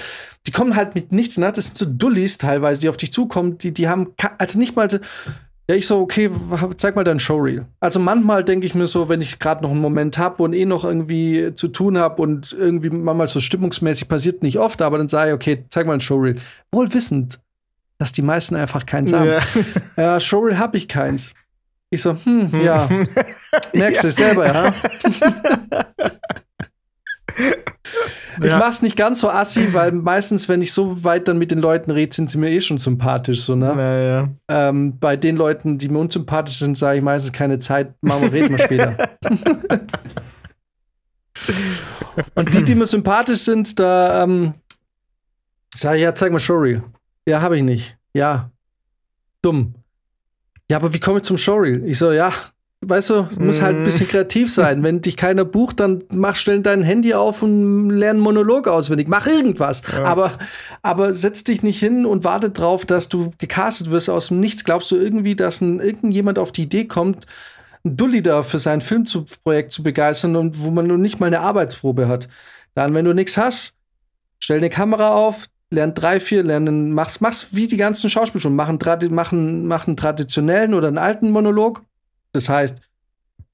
die 0.45 0.51
kommen 0.51 0.75
halt 0.75 0.93
mit 0.93 1.13
nichts, 1.13 1.37
ne? 1.37 1.51
Das 1.53 1.67
sind 1.67 1.77
so 1.77 1.85
Dullis 1.85 2.37
teilweise, 2.37 2.81
die 2.81 2.89
auf 2.89 2.97
dich 2.97 3.13
zukommen, 3.13 3.57
die, 3.57 3.73
die 3.73 3.87
haben, 3.87 4.13
also 4.37 4.59
nicht 4.59 4.75
mal, 4.75 4.89
ja, 5.69 5.75
ich 5.75 5.85
so, 5.85 5.99
okay, 5.99 6.31
zeig 6.77 6.95
mal 6.95 7.03
dein 7.03 7.19
Showreel. 7.19 7.63
Also 7.79 7.99
manchmal 7.99 8.43
denke 8.43 8.65
ich 8.65 8.73
mir 8.73 8.87
so, 8.87 9.07
wenn 9.07 9.21
ich 9.21 9.37
gerade 9.37 9.61
noch 9.61 9.69
einen 9.69 9.81
Moment 9.81 10.17
habe 10.17 10.41
und 10.41 10.53
eh 10.53 10.65
noch 10.65 10.83
irgendwie 10.83 11.53
zu 11.53 11.67
tun 11.67 11.99
habe 11.99 12.23
und 12.23 12.53
irgendwie 12.53 12.89
manchmal 12.89 13.27
so 13.27 13.39
stimmungsmäßig 13.39 14.07
passiert 14.07 14.41
nicht 14.41 14.57
oft, 14.57 14.81
aber 14.81 14.97
dann 14.97 15.07
sage 15.07 15.29
ich, 15.29 15.35
okay, 15.35 15.65
zeig 15.69 15.85
mal 15.85 15.93
ein 15.93 15.99
Showreel. 15.99 16.37
Wohl 16.71 16.91
wissend, 16.95 17.39
dass 17.99 18.11
die 18.11 18.23
meisten 18.23 18.55
einfach 18.55 18.87
keins 18.87 19.13
haben. 19.13 19.29
Ja, 19.29 19.39
ja 19.97 20.19
Showreel 20.19 20.57
habe 20.57 20.75
ich 20.75 20.87
keins. 20.87 21.35
Ich 21.91 22.01
so, 22.01 22.17
hm, 22.23 22.49
ja. 22.63 22.89
Merkst 23.73 24.03
du 24.03 24.07
es 24.07 24.15
selber, 24.15 24.47
ja? 24.47 24.73
Ich 28.41 28.45
ja. 28.45 28.57
mach's 28.57 28.81
nicht 28.81 28.95
ganz 28.95 29.19
so 29.19 29.29
assi, 29.29 29.73
weil 29.73 29.91
meistens, 29.91 30.47
wenn 30.47 30.61
ich 30.61 30.71
so 30.71 31.03
weit 31.03 31.27
dann 31.27 31.37
mit 31.37 31.51
den 31.51 31.59
Leuten 31.59 31.91
rede, 31.91 32.15
sind 32.15 32.29
sie 32.29 32.37
mir 32.37 32.49
eh 32.49 32.61
schon 32.61 32.77
sympathisch, 32.77 33.41
so, 33.41 33.55
ne? 33.55 33.73
Ja, 33.75 33.99
ja. 33.99 34.29
Ähm, 34.47 34.97
bei 34.99 35.17
den 35.17 35.35
Leuten, 35.35 35.77
die 35.77 35.89
mir 35.89 35.99
unsympathisch 35.99 36.59
sind, 36.59 36.77
sage 36.77 36.99
ich 36.99 37.03
meistens 37.03 37.33
keine 37.33 37.59
Zeit, 37.59 37.93
machen 38.01 38.21
wir, 38.23 38.33
reden 38.33 38.57
wir 38.57 38.59
später. 38.59 38.95
Und 42.35 42.53
die, 42.53 42.63
die 42.63 42.75
mir 42.75 42.85
sympathisch 42.85 43.39
sind, 43.39 43.79
da 43.79 44.23
ähm, 44.23 44.53
sage 45.75 45.97
ich, 45.97 46.03
ja, 46.03 46.15
zeig 46.15 46.31
mal 46.31 46.39
Showreel. 46.39 46.83
Ja, 47.27 47.41
habe 47.41 47.57
ich 47.57 47.63
nicht. 47.63 47.97
Ja. 48.13 48.51
Dumm. 49.41 49.75
Ja, 50.69 50.77
aber 50.77 50.93
wie 50.93 50.99
komme 50.99 51.17
ich 51.17 51.23
zum 51.23 51.37
Showreel? 51.37 51.83
Ich 51.85 51.97
so, 51.97 52.11
ja, 52.11 52.31
weißt 52.81 53.09
du, 53.09 53.23
du 53.23 53.41
musst 53.41 53.61
halt 53.61 53.77
ein 53.77 53.83
bisschen 53.83 54.07
kreativ 54.07 54.51
sein. 54.51 54.83
Wenn 54.83 55.01
dich 55.01 55.17
keiner 55.17 55.43
bucht, 55.43 55.79
dann 55.79 56.03
mach 56.09 56.35
schnell 56.35 56.61
dein 56.61 56.81
Handy 56.81 57.13
auf 57.13 57.43
und 57.43 57.89
lern 57.89 58.17
einen 58.17 58.19
Monolog 58.19 58.67
auswendig. 58.67 59.07
Mach 59.07 59.27
irgendwas. 59.27 59.83
Ja. 59.91 60.05
Aber, 60.05 60.31
aber 60.81 61.13
setz 61.13 61.43
dich 61.43 61.61
nicht 61.61 61.79
hin 61.79 62.05
und 62.05 62.23
warte 62.23 62.49
drauf, 62.49 62.85
dass 62.85 63.09
du 63.09 63.31
gecastet 63.37 63.91
wirst 63.91 64.09
aus 64.09 64.29
dem 64.29 64.39
Nichts. 64.39 64.63
Glaubst 64.63 64.91
du 64.91 64.95
irgendwie, 64.95 65.35
dass 65.35 65.61
ein, 65.61 65.79
irgendjemand 65.79 66.39
auf 66.39 66.51
die 66.51 66.63
Idee 66.63 66.85
kommt, 66.85 67.25
einen 67.83 67.97
Dulli 67.97 68.21
da 68.21 68.43
für 68.43 68.59
sein 68.59 68.81
Filmprojekt 68.81 69.71
zu 69.71 69.83
begeistern 69.83 70.35
und 70.35 70.63
wo 70.63 70.71
man 70.71 70.87
nur 70.87 70.97
nicht 70.97 71.19
mal 71.19 71.27
eine 71.27 71.41
Arbeitsprobe 71.41 72.07
hat? 72.07 72.29
Dann, 72.75 72.93
wenn 72.93 73.05
du 73.05 73.13
nichts 73.13 73.37
hast, 73.37 73.75
stell 74.39 74.57
eine 74.57 74.69
Kamera 74.69 75.09
auf, 75.09 75.47
lern 75.69 75.93
drei, 75.93 76.19
vier, 76.19 76.43
lernen, 76.43 76.93
mach's, 76.93 77.19
mach's 77.19 77.47
wie 77.51 77.67
die 77.67 77.77
ganzen 77.77 78.09
Schauspielschulen, 78.09 78.55
machen, 78.55 78.79
tradi 78.79 79.09
machen, 79.09 79.67
machen 79.67 79.97
traditionellen 79.97 80.73
oder 80.73 80.87
einen 80.87 80.97
alten 80.97 81.31
Monolog. 81.31 81.83
Das 82.31 82.49
heißt, 82.49 82.79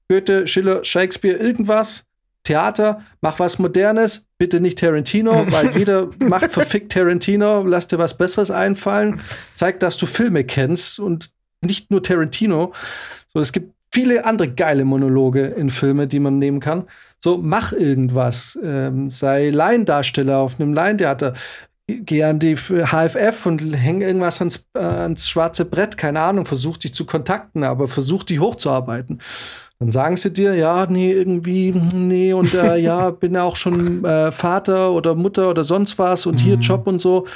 Goethe, 0.08 0.46
Schiller, 0.46 0.84
Shakespeare, 0.84 1.36
irgendwas, 1.36 2.04
Theater, 2.44 3.02
mach 3.20 3.40
was 3.40 3.58
Modernes, 3.58 4.28
bitte 4.38 4.60
nicht 4.60 4.78
Tarantino, 4.78 5.46
weil 5.50 5.76
jeder 5.76 6.10
macht 6.20 6.52
verfickt 6.52 6.92
Tarantino, 6.92 7.64
lass 7.64 7.88
dir 7.88 7.98
was 7.98 8.16
Besseres 8.16 8.50
einfallen, 8.50 9.20
zeig, 9.54 9.80
dass 9.80 9.96
du 9.96 10.06
Filme 10.06 10.44
kennst 10.44 10.98
und 10.98 11.30
nicht 11.62 11.90
nur 11.90 12.02
Tarantino. 12.02 12.72
So, 13.32 13.40
es 13.40 13.52
gibt 13.52 13.74
viele 13.92 14.24
andere 14.24 14.52
geile 14.52 14.84
Monologe 14.84 15.46
in 15.46 15.70
Filme, 15.70 16.06
die 16.06 16.20
man 16.20 16.38
nehmen 16.38 16.60
kann. 16.60 16.84
So, 17.18 17.38
mach 17.38 17.72
irgendwas. 17.72 18.58
Ähm, 18.62 19.10
sei 19.10 19.50
Laiendarsteller 19.50 20.38
auf 20.38 20.60
einem 20.60 20.74
Laientheater. 20.74 21.34
Geh 21.88 22.24
an 22.24 22.40
die 22.40 22.56
HFF 22.56 23.46
und 23.46 23.60
häng 23.60 24.00
irgendwas 24.00 24.40
ans, 24.40 24.66
äh, 24.74 24.80
ans 24.80 25.28
schwarze 25.28 25.64
Brett, 25.64 25.96
keine 25.96 26.20
Ahnung, 26.20 26.44
versuch 26.44 26.78
dich 26.78 26.92
zu 26.92 27.06
kontakten, 27.06 27.62
aber 27.62 27.86
versuch 27.86 28.24
die 28.24 28.40
hochzuarbeiten. 28.40 29.20
Dann 29.78 29.92
sagen 29.92 30.16
sie 30.16 30.32
dir, 30.32 30.54
ja, 30.54 30.86
nee, 30.86 31.12
irgendwie, 31.12 31.70
nee, 31.72 32.32
und 32.32 32.54
äh, 32.54 32.76
ja, 32.78 33.10
bin 33.10 33.34
ja 33.34 33.44
auch 33.44 33.54
schon 33.54 34.04
äh, 34.04 34.32
Vater 34.32 34.90
oder 34.92 35.14
Mutter 35.14 35.48
oder 35.48 35.62
sonst 35.62 35.96
was 35.96 36.26
und 36.26 36.40
hier 36.40 36.56
Job 36.56 36.88
und 36.88 37.00
so. 37.00 37.26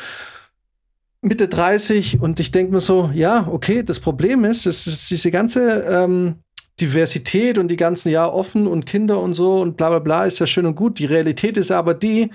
Mitte 1.22 1.46
30 1.46 2.20
und 2.20 2.40
ich 2.40 2.50
denke 2.50 2.72
mir 2.72 2.80
so, 2.80 3.10
ja, 3.14 3.46
okay, 3.48 3.84
das 3.84 4.00
Problem 4.00 4.44
ist, 4.44 4.66
es 4.66 4.86
ist 4.86 5.10
diese 5.10 5.30
ganze 5.30 5.82
ähm, 5.82 6.36
Diversität 6.80 7.58
und 7.58 7.68
die 7.68 7.76
ganzen, 7.76 8.10
ja, 8.10 8.26
offen 8.26 8.66
und 8.66 8.86
Kinder 8.86 9.20
und 9.20 9.34
so 9.34 9.60
und 9.60 9.76
bla 9.76 9.90
bla 9.90 9.98
bla 10.00 10.24
ist 10.24 10.40
ja 10.40 10.46
schön 10.46 10.66
und 10.66 10.74
gut. 10.74 10.98
Die 10.98 11.06
Realität 11.06 11.56
ist 11.56 11.70
aber 11.70 11.94
die, 11.94 12.30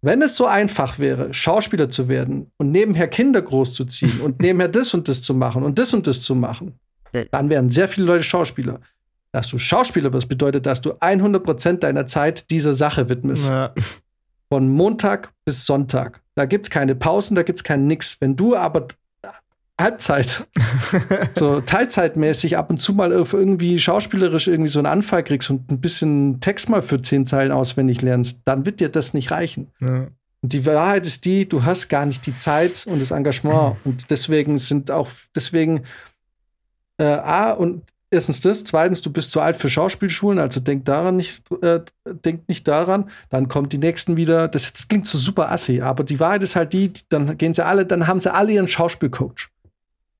wenn 0.00 0.22
es 0.22 0.36
so 0.36 0.46
einfach 0.46 0.98
wäre, 0.98 1.34
Schauspieler 1.34 1.90
zu 1.90 2.08
werden 2.08 2.50
und 2.56 2.70
nebenher 2.70 3.08
Kinder 3.08 3.42
großzuziehen 3.42 4.20
und 4.20 4.40
nebenher 4.40 4.68
das 4.68 4.94
und 4.94 5.08
das 5.08 5.22
zu 5.22 5.34
machen 5.34 5.62
und 5.62 5.78
das 5.78 5.92
und 5.92 6.06
das 6.06 6.22
zu 6.22 6.34
machen, 6.34 6.78
dann 7.30 7.50
wären 7.50 7.70
sehr 7.70 7.88
viele 7.88 8.06
Leute 8.06 8.24
Schauspieler. 8.24 8.80
Dass 9.32 9.48
du 9.48 9.58
Schauspieler 9.58 10.12
wirst, 10.12 10.28
bedeutet, 10.28 10.64
dass 10.66 10.80
du 10.80 10.92
100% 10.92 11.78
deiner 11.78 12.06
Zeit 12.06 12.50
dieser 12.50 12.72
Sache 12.72 13.08
widmest. 13.08 13.48
Ja. 13.48 13.74
Von 14.48 14.68
Montag 14.68 15.32
bis 15.44 15.66
Sonntag. 15.66 16.22
Da 16.34 16.46
gibt's 16.46 16.70
keine 16.70 16.94
Pausen, 16.94 17.34
da 17.34 17.42
gibt's 17.42 17.62
kein 17.62 17.86
Nix. 17.86 18.18
Wenn 18.20 18.36
du 18.36 18.56
aber 18.56 18.88
Halbzeit, 19.78 20.46
so 21.36 21.60
teilzeitmäßig 21.60 22.56
ab 22.56 22.70
und 22.70 22.82
zu 22.82 22.94
mal 22.94 23.14
auf 23.14 23.32
irgendwie 23.32 23.78
schauspielerisch 23.78 24.48
irgendwie 24.48 24.70
so 24.70 24.80
einen 24.80 24.86
Anfall 24.86 25.22
kriegst 25.22 25.50
und 25.50 25.70
ein 25.70 25.80
bisschen 25.80 26.40
Text 26.40 26.68
mal 26.68 26.82
für 26.82 27.00
zehn 27.00 27.26
Zeilen 27.26 27.52
auswendig 27.52 28.02
lernst, 28.02 28.40
dann 28.44 28.66
wird 28.66 28.80
dir 28.80 28.88
das 28.88 29.14
nicht 29.14 29.30
reichen. 29.30 29.68
Ja. 29.80 30.08
Und 30.40 30.52
die 30.52 30.66
Wahrheit 30.66 31.06
ist 31.06 31.24
die, 31.24 31.48
du 31.48 31.64
hast 31.64 31.88
gar 31.88 32.06
nicht 32.06 32.26
die 32.26 32.36
Zeit 32.36 32.86
und 32.88 33.00
das 33.00 33.10
Engagement. 33.10 33.76
Und 33.84 34.10
deswegen 34.10 34.58
sind 34.58 34.90
auch, 34.90 35.08
deswegen, 35.34 35.82
äh, 36.98 37.04
A, 37.04 37.52
und 37.52 37.82
erstens 38.10 38.40
das, 38.40 38.64
zweitens, 38.64 39.02
du 39.02 39.12
bist 39.12 39.30
zu 39.30 39.40
alt 39.40 39.56
für 39.56 39.68
Schauspielschulen, 39.68 40.38
also 40.38 40.60
denk 40.60 40.84
daran 40.84 41.16
nicht, 41.16 41.44
äh, 41.62 41.80
denk 42.04 42.48
nicht 42.48 42.66
daran. 42.68 43.10
Dann 43.30 43.48
kommt 43.48 43.72
die 43.72 43.78
nächsten 43.78 44.16
wieder, 44.16 44.48
das, 44.48 44.72
das 44.72 44.88
klingt 44.88 45.06
so 45.06 45.18
super 45.18 45.50
assi, 45.50 45.80
aber 45.80 46.04
die 46.04 46.20
Wahrheit 46.20 46.42
ist 46.42 46.56
halt 46.56 46.72
die, 46.72 46.92
dann 47.08 47.36
gehen 47.36 47.54
sie 47.54 47.64
alle, 47.64 47.86
dann 47.86 48.06
haben 48.06 48.20
sie 48.20 48.32
alle 48.32 48.52
ihren 48.52 48.68
Schauspielcoach. 48.68 49.50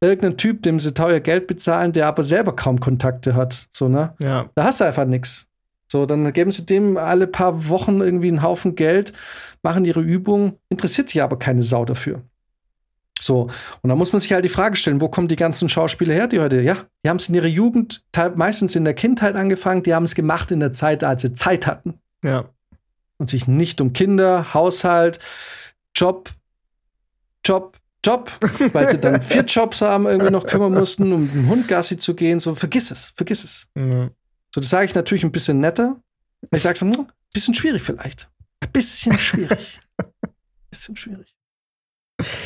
Irgendein 0.01 0.36
Typ, 0.36 0.62
dem 0.62 0.78
sie 0.78 0.94
teuer 0.94 1.20
Geld 1.20 1.46
bezahlen, 1.46 1.92
der 1.92 2.07
aber 2.07 2.22
selber 2.22 2.55
kaum 2.55 2.78
Kontakte 2.78 3.34
hat. 3.34 3.68
So, 3.72 3.88
ne? 3.88 4.14
ja. 4.22 4.49
Da 4.55 4.64
hast 4.64 4.80
du 4.80 4.84
einfach 4.84 5.05
nichts. 5.07 5.49
So, 5.90 6.07
dann 6.07 6.32
geben 6.32 6.53
sie 6.53 6.66
dem 6.66 6.96
alle 6.99 7.26
paar 7.26 7.68
Wochen 7.68 8.01
irgendwie 8.01 8.28
einen 8.28 8.42
Haufen 8.42 8.74
Geld, 8.74 9.12
machen 9.62 9.84
ihre 9.84 10.01
Übungen, 10.01 10.53
interessiert 10.68 11.09
sich 11.11 11.22
aber 11.22 11.38
keine 11.38 11.62
Sau 11.62 11.84
dafür. 11.84 12.20
So, 13.20 13.49
und 13.82 13.88
da 13.88 13.96
muss 13.96 14.12
man 14.12 14.20
sich 14.20 14.32
halt 14.32 14.44
die 14.44 14.49
Frage 14.51 14.76
stellen, 14.76 15.01
wo 15.01 15.09
kommen 15.09 15.26
die 15.28 15.34
ganzen 15.34 15.68
Schauspieler 15.68 16.14
her, 16.14 16.28
die 16.28 16.38
heute, 16.38 16.61
ja, 16.61 16.76
die 17.05 17.09
haben 17.09 17.16
es 17.16 17.28
in 17.28 17.34
ihrer 17.34 17.46
Jugend, 17.46 18.05
meistens 18.36 18.76
in 18.76 18.84
der 18.84 18.94
Kindheit 18.94 19.34
angefangen, 19.34 19.82
die 19.82 19.94
haben 19.94 20.05
es 20.05 20.14
gemacht 20.14 20.51
in 20.53 20.61
der 20.61 20.72
Zeit, 20.72 21.03
als 21.03 21.22
sie 21.22 21.34
Zeit 21.34 21.66
hatten 21.66 21.94
Ja. 22.22 22.44
und 23.16 23.28
sich 23.28 23.49
nicht 23.49 23.80
um 23.80 23.92
Kinder, 23.92 24.55
Haushalt, 24.55 25.18
Job, 25.96 26.30
Job, 27.44 27.78
Job, 28.05 28.30
weil 28.72 28.88
sie 28.88 28.99
dann 28.99 29.20
vier 29.20 29.42
Jobs 29.46 29.80
haben, 29.82 30.07
irgendwie 30.07 30.30
noch 30.30 30.46
kümmern 30.46 30.72
mussten, 30.72 31.12
um 31.12 31.30
den 31.30 31.49
Hund 31.49 31.68
Gassi 31.68 31.99
zu 31.99 32.14
gehen, 32.14 32.40
so, 32.40 32.55
vergiss 32.55 32.90
es, 32.90 33.12
vergiss 33.16 33.44
es. 33.44 33.68
Ja. 33.74 34.11
So, 34.55 34.61
das 34.61 34.70
sage 34.70 34.86
ich 34.86 34.94
natürlich 34.94 35.24
ein 35.24 35.32
bisschen 35.32 35.61
netter. 35.61 36.01
Ich 36.53 36.62
sage 36.62 36.78
so, 36.78 36.86
hm, 36.86 37.09
bisschen 37.32 37.55
schwierig 37.55 37.82
vielleicht. 37.82 38.30
Ein 38.61 38.72
bisschen 38.72 39.16
schwierig. 39.18 39.80
bisschen 40.70 40.96
schwierig. 40.96 41.34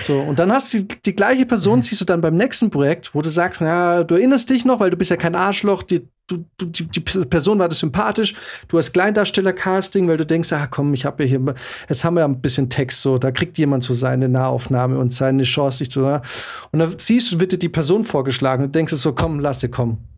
So, 0.04 0.20
und 0.20 0.38
dann 0.38 0.52
hast 0.52 0.74
du 0.74 0.82
die, 0.82 1.02
die 1.02 1.16
gleiche 1.16 1.46
Person, 1.46 1.82
siehst 1.82 2.00
du 2.00 2.04
dann 2.04 2.20
beim 2.20 2.36
nächsten 2.36 2.70
Projekt, 2.70 3.14
wo 3.14 3.22
du 3.22 3.30
sagst, 3.30 3.60
ja, 3.60 4.04
du 4.04 4.14
erinnerst 4.14 4.50
dich 4.50 4.64
noch, 4.64 4.80
weil 4.80 4.90
du 4.90 4.96
bist 4.96 5.10
ja 5.10 5.16
kein 5.16 5.34
Arschloch, 5.34 5.82
die, 5.82 6.08
du, 6.26 6.44
du, 6.56 6.66
die, 6.66 6.88
die 6.88 7.00
Person 7.00 7.58
war 7.58 7.68
das 7.68 7.78
sympathisch, 7.78 8.34
du 8.68 8.78
hast 8.78 8.92
Kleindarsteller-Casting, 8.92 10.08
weil 10.08 10.16
du 10.16 10.26
denkst, 10.26 10.52
ah 10.52 10.66
komm, 10.66 10.94
ich 10.94 11.04
habe 11.04 11.24
ja 11.24 11.28
hier, 11.28 11.54
jetzt 11.88 12.04
haben 12.04 12.14
wir 12.14 12.20
ja 12.20 12.26
ein 12.26 12.40
bisschen 12.40 12.70
Text, 12.70 13.02
so, 13.02 13.18
da 13.18 13.30
kriegt 13.30 13.58
jemand 13.58 13.84
so 13.84 13.94
seine 13.94 14.28
Nahaufnahme 14.28 14.98
und 14.98 15.12
seine 15.12 15.42
Chance, 15.42 15.78
sich 15.78 15.90
zu, 15.90 16.04
und 16.04 16.78
dann 16.78 16.94
siehst 16.98 17.32
du, 17.32 17.40
wird 17.40 17.52
dir 17.52 17.58
die 17.58 17.68
Person 17.68 18.04
vorgeschlagen 18.04 18.64
und 18.64 18.74
denkst 18.74 18.94
so, 18.94 19.12
komm, 19.12 19.40
lass 19.40 19.60
sie 19.60 19.68
kommen 19.68 20.08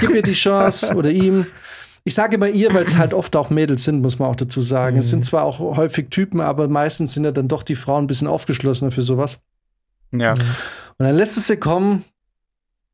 gib 0.00 0.14
ihr 0.14 0.22
die 0.22 0.32
Chance 0.32 0.94
oder 0.96 1.10
ihm. 1.10 1.46
Ich 2.04 2.14
sage 2.14 2.36
immer 2.36 2.48
ihr, 2.48 2.72
weil 2.74 2.84
es 2.84 2.98
halt 2.98 3.14
oft 3.14 3.34
auch 3.34 3.48
Mädels 3.48 3.84
sind, 3.84 4.02
muss 4.02 4.18
man 4.18 4.28
auch 4.28 4.36
dazu 4.36 4.60
sagen. 4.60 4.98
Es 4.98 5.08
sind 5.08 5.24
zwar 5.24 5.44
auch 5.44 5.58
häufig 5.58 6.10
Typen, 6.10 6.40
aber 6.40 6.68
meistens 6.68 7.14
sind 7.14 7.24
ja 7.24 7.32
dann 7.32 7.48
doch 7.48 7.62
die 7.62 7.76
Frauen 7.76 8.04
ein 8.04 8.06
bisschen 8.06 8.28
aufgeschlossener 8.28 8.90
für 8.90 9.00
sowas. 9.00 9.40
Ja. 10.12 10.32
Und 10.32 11.06
dann 11.06 11.16
lässt 11.16 11.38
es 11.38 11.46
sie 11.46 11.56
kommen 11.56 12.04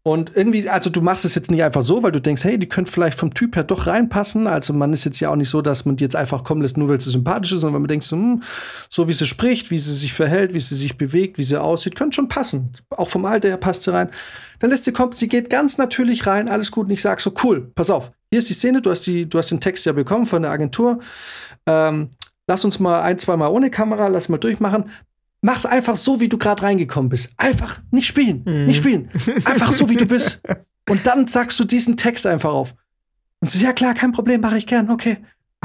und 0.03 0.33
irgendwie, 0.35 0.67
also 0.67 0.89
du 0.89 1.03
machst 1.03 1.27
es 1.27 1.35
jetzt 1.35 1.51
nicht 1.51 1.63
einfach 1.63 1.83
so, 1.83 2.03
weil 2.03 2.13
du 2.13 2.23
denkst, 2.23 2.45
hey, 2.45 2.59
die 2.59 2.69
könnte 2.69 2.91
vielleicht 2.91 3.19
vom 3.19 3.35
Typ 3.35 3.55
her 3.55 3.65
doch 3.65 3.87
reinpassen. 3.87 4.47
Also 4.47 4.73
man 4.73 4.95
ist 4.95 5.05
jetzt 5.05 5.21
ja 5.21 5.29
auch 5.29 5.37
nicht 5.37 5.51
so, 5.51 5.61
dass 5.61 5.85
man 5.85 5.97
die 5.97 6.05
jetzt 6.05 6.17
einfach 6.17 6.43
kommen 6.43 6.63
lässt, 6.63 6.79
nur 6.79 6.89
weil 6.89 6.99
sie 6.99 7.11
sympathisch 7.11 7.53
ist, 7.53 7.61
sondern 7.61 7.75
wenn 7.75 7.83
man 7.83 7.89
denkt, 7.89 8.07
so, 8.07 8.17
hm, 8.17 8.43
so 8.89 9.09
wie 9.09 9.13
sie 9.13 9.27
spricht, 9.27 9.71
wie 9.71 9.79
sie 9.79 9.93
sich 9.93 10.15
verhält, 10.15 10.55
wie 10.55 10.61
sie 10.61 10.75
sich 10.75 10.97
bewegt, 10.97 11.37
wie 11.37 11.43
sie 11.43 11.61
aussieht, 11.61 11.97
könnte 11.97 12.15
schon 12.15 12.29
passen. 12.29 12.73
Auch 12.89 13.09
vom 13.09 13.27
Alter 13.27 13.49
her 13.49 13.59
passt 13.59 13.83
sie 13.83 13.93
rein. 13.93 14.11
Dann 14.59 14.71
lässt 14.71 14.85
sie 14.85 14.93
kommen, 14.93 15.13
sie 15.13 15.29
geht 15.29 15.51
ganz 15.51 15.77
natürlich 15.77 16.27
rein, 16.27 16.49
alles 16.49 16.71
gut. 16.71 16.87
Und 16.87 16.93
ich 16.93 17.03
sag 17.03 17.21
so, 17.21 17.35
cool, 17.45 17.71
pass 17.75 17.91
auf, 17.91 18.11
hier 18.31 18.39
ist 18.39 18.49
die 18.49 18.55
Szene, 18.55 18.81
du 18.81 18.91
hast, 18.91 19.07
die, 19.07 19.29
du 19.29 19.37
hast 19.37 19.51
den 19.51 19.61
Text 19.61 19.85
ja 19.85 19.93
bekommen 19.93 20.25
von 20.25 20.41
der 20.41 20.51
Agentur. 20.51 21.01
Ähm, 21.67 22.09
lass 22.47 22.65
uns 22.65 22.79
mal 22.79 23.03
ein, 23.03 23.19
zwei 23.19 23.37
Mal 23.37 23.49
ohne 23.49 23.71
Kamera, 23.71 24.09
lass 24.09 24.31
mal 24.31 24.39
durchmachen. 24.39 24.85
Mach's 25.43 25.65
einfach 25.65 25.97
so, 25.97 26.21
wie 26.21 26.29
du 26.29 26.37
gerade 26.37 26.63
reingekommen 26.63 27.09
bist. 27.09 27.31
Einfach 27.37 27.81
nicht 27.91 28.07
spielen, 28.07 28.43
nicht 28.67 28.77
spielen. 28.77 29.11
Einfach 29.45 29.73
so, 29.73 29.89
wie 29.89 29.97
du 29.97 30.07
bist. 30.07 30.43
Und 30.89 31.07
dann 31.07 31.27
sagst 31.29 31.59
du 31.61 31.65
diesen 31.65 31.97
Text 31.97 32.27
einfach 32.27 32.51
auf. 32.51 32.75
Und 33.41 33.49
so, 33.49 33.59
ja 33.59 33.73
klar, 33.73 33.95
kein 33.95 34.13
Problem, 34.13 34.41
mache 34.41 34.59
ich 34.59 34.67
gern, 34.67 34.91
okay. 34.91 35.19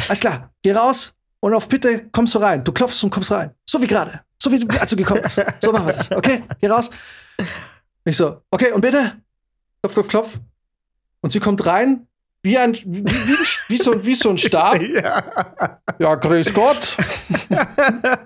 Alles 0.07 0.19
klar, 0.19 0.53
geh 0.61 0.71
raus 0.71 1.15
und 1.39 1.53
auf 1.53 1.67
Bitte 1.69 2.09
kommst 2.11 2.33
du 2.35 2.39
rein. 2.39 2.63
Du 2.63 2.71
klopfst 2.71 3.03
und 3.03 3.09
kommst 3.09 3.31
rein. 3.31 3.51
So 3.65 3.81
wie 3.81 3.87
gerade. 3.87 4.21
So 4.41 4.51
wie 4.51 4.59
du, 4.59 4.79
als 4.79 4.89
du 4.89 4.95
gekommen 4.95 5.21
bist. 5.21 5.41
So 5.61 5.71
machen 5.71 5.87
wir 5.87 5.93
das. 5.93 6.11
Okay, 6.11 6.43
geh 6.59 6.67
raus. 6.67 6.89
Ich 8.03 8.17
so, 8.17 8.41
okay, 8.51 8.71
und 8.71 8.81
bitte? 8.81 9.21
Klopf, 9.81 9.93
klopf, 9.93 10.07
klopf. 10.07 10.39
Und 11.21 11.31
sie 11.31 11.39
kommt 11.39 11.65
rein, 11.65 12.07
wie 12.45 12.57
ein, 12.57 12.73
wie, 12.75 13.03
wie, 13.03 13.37
wie, 13.67 13.77
so, 13.77 14.05
wie 14.05 14.13
so 14.15 14.29
ein 14.29 14.37
Stab. 14.37 14.81
ja. 14.81 15.23
Ja, 15.99 16.15
grüß 16.15 16.53
Gott. 16.53 16.95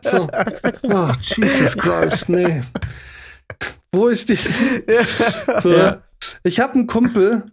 so. 0.02 0.30
Oh, 0.84 1.12
Jesus 1.22 1.78
Christ, 1.78 2.30
nee. 2.30 2.62
Wo 3.92 4.10
ist 4.10 4.30
die? 4.30 4.36
So. 4.36 5.74
Ja. 5.74 6.04
Ich 6.44 6.60
habe 6.60 6.74
einen 6.74 6.86
Kumpel, 6.86 7.46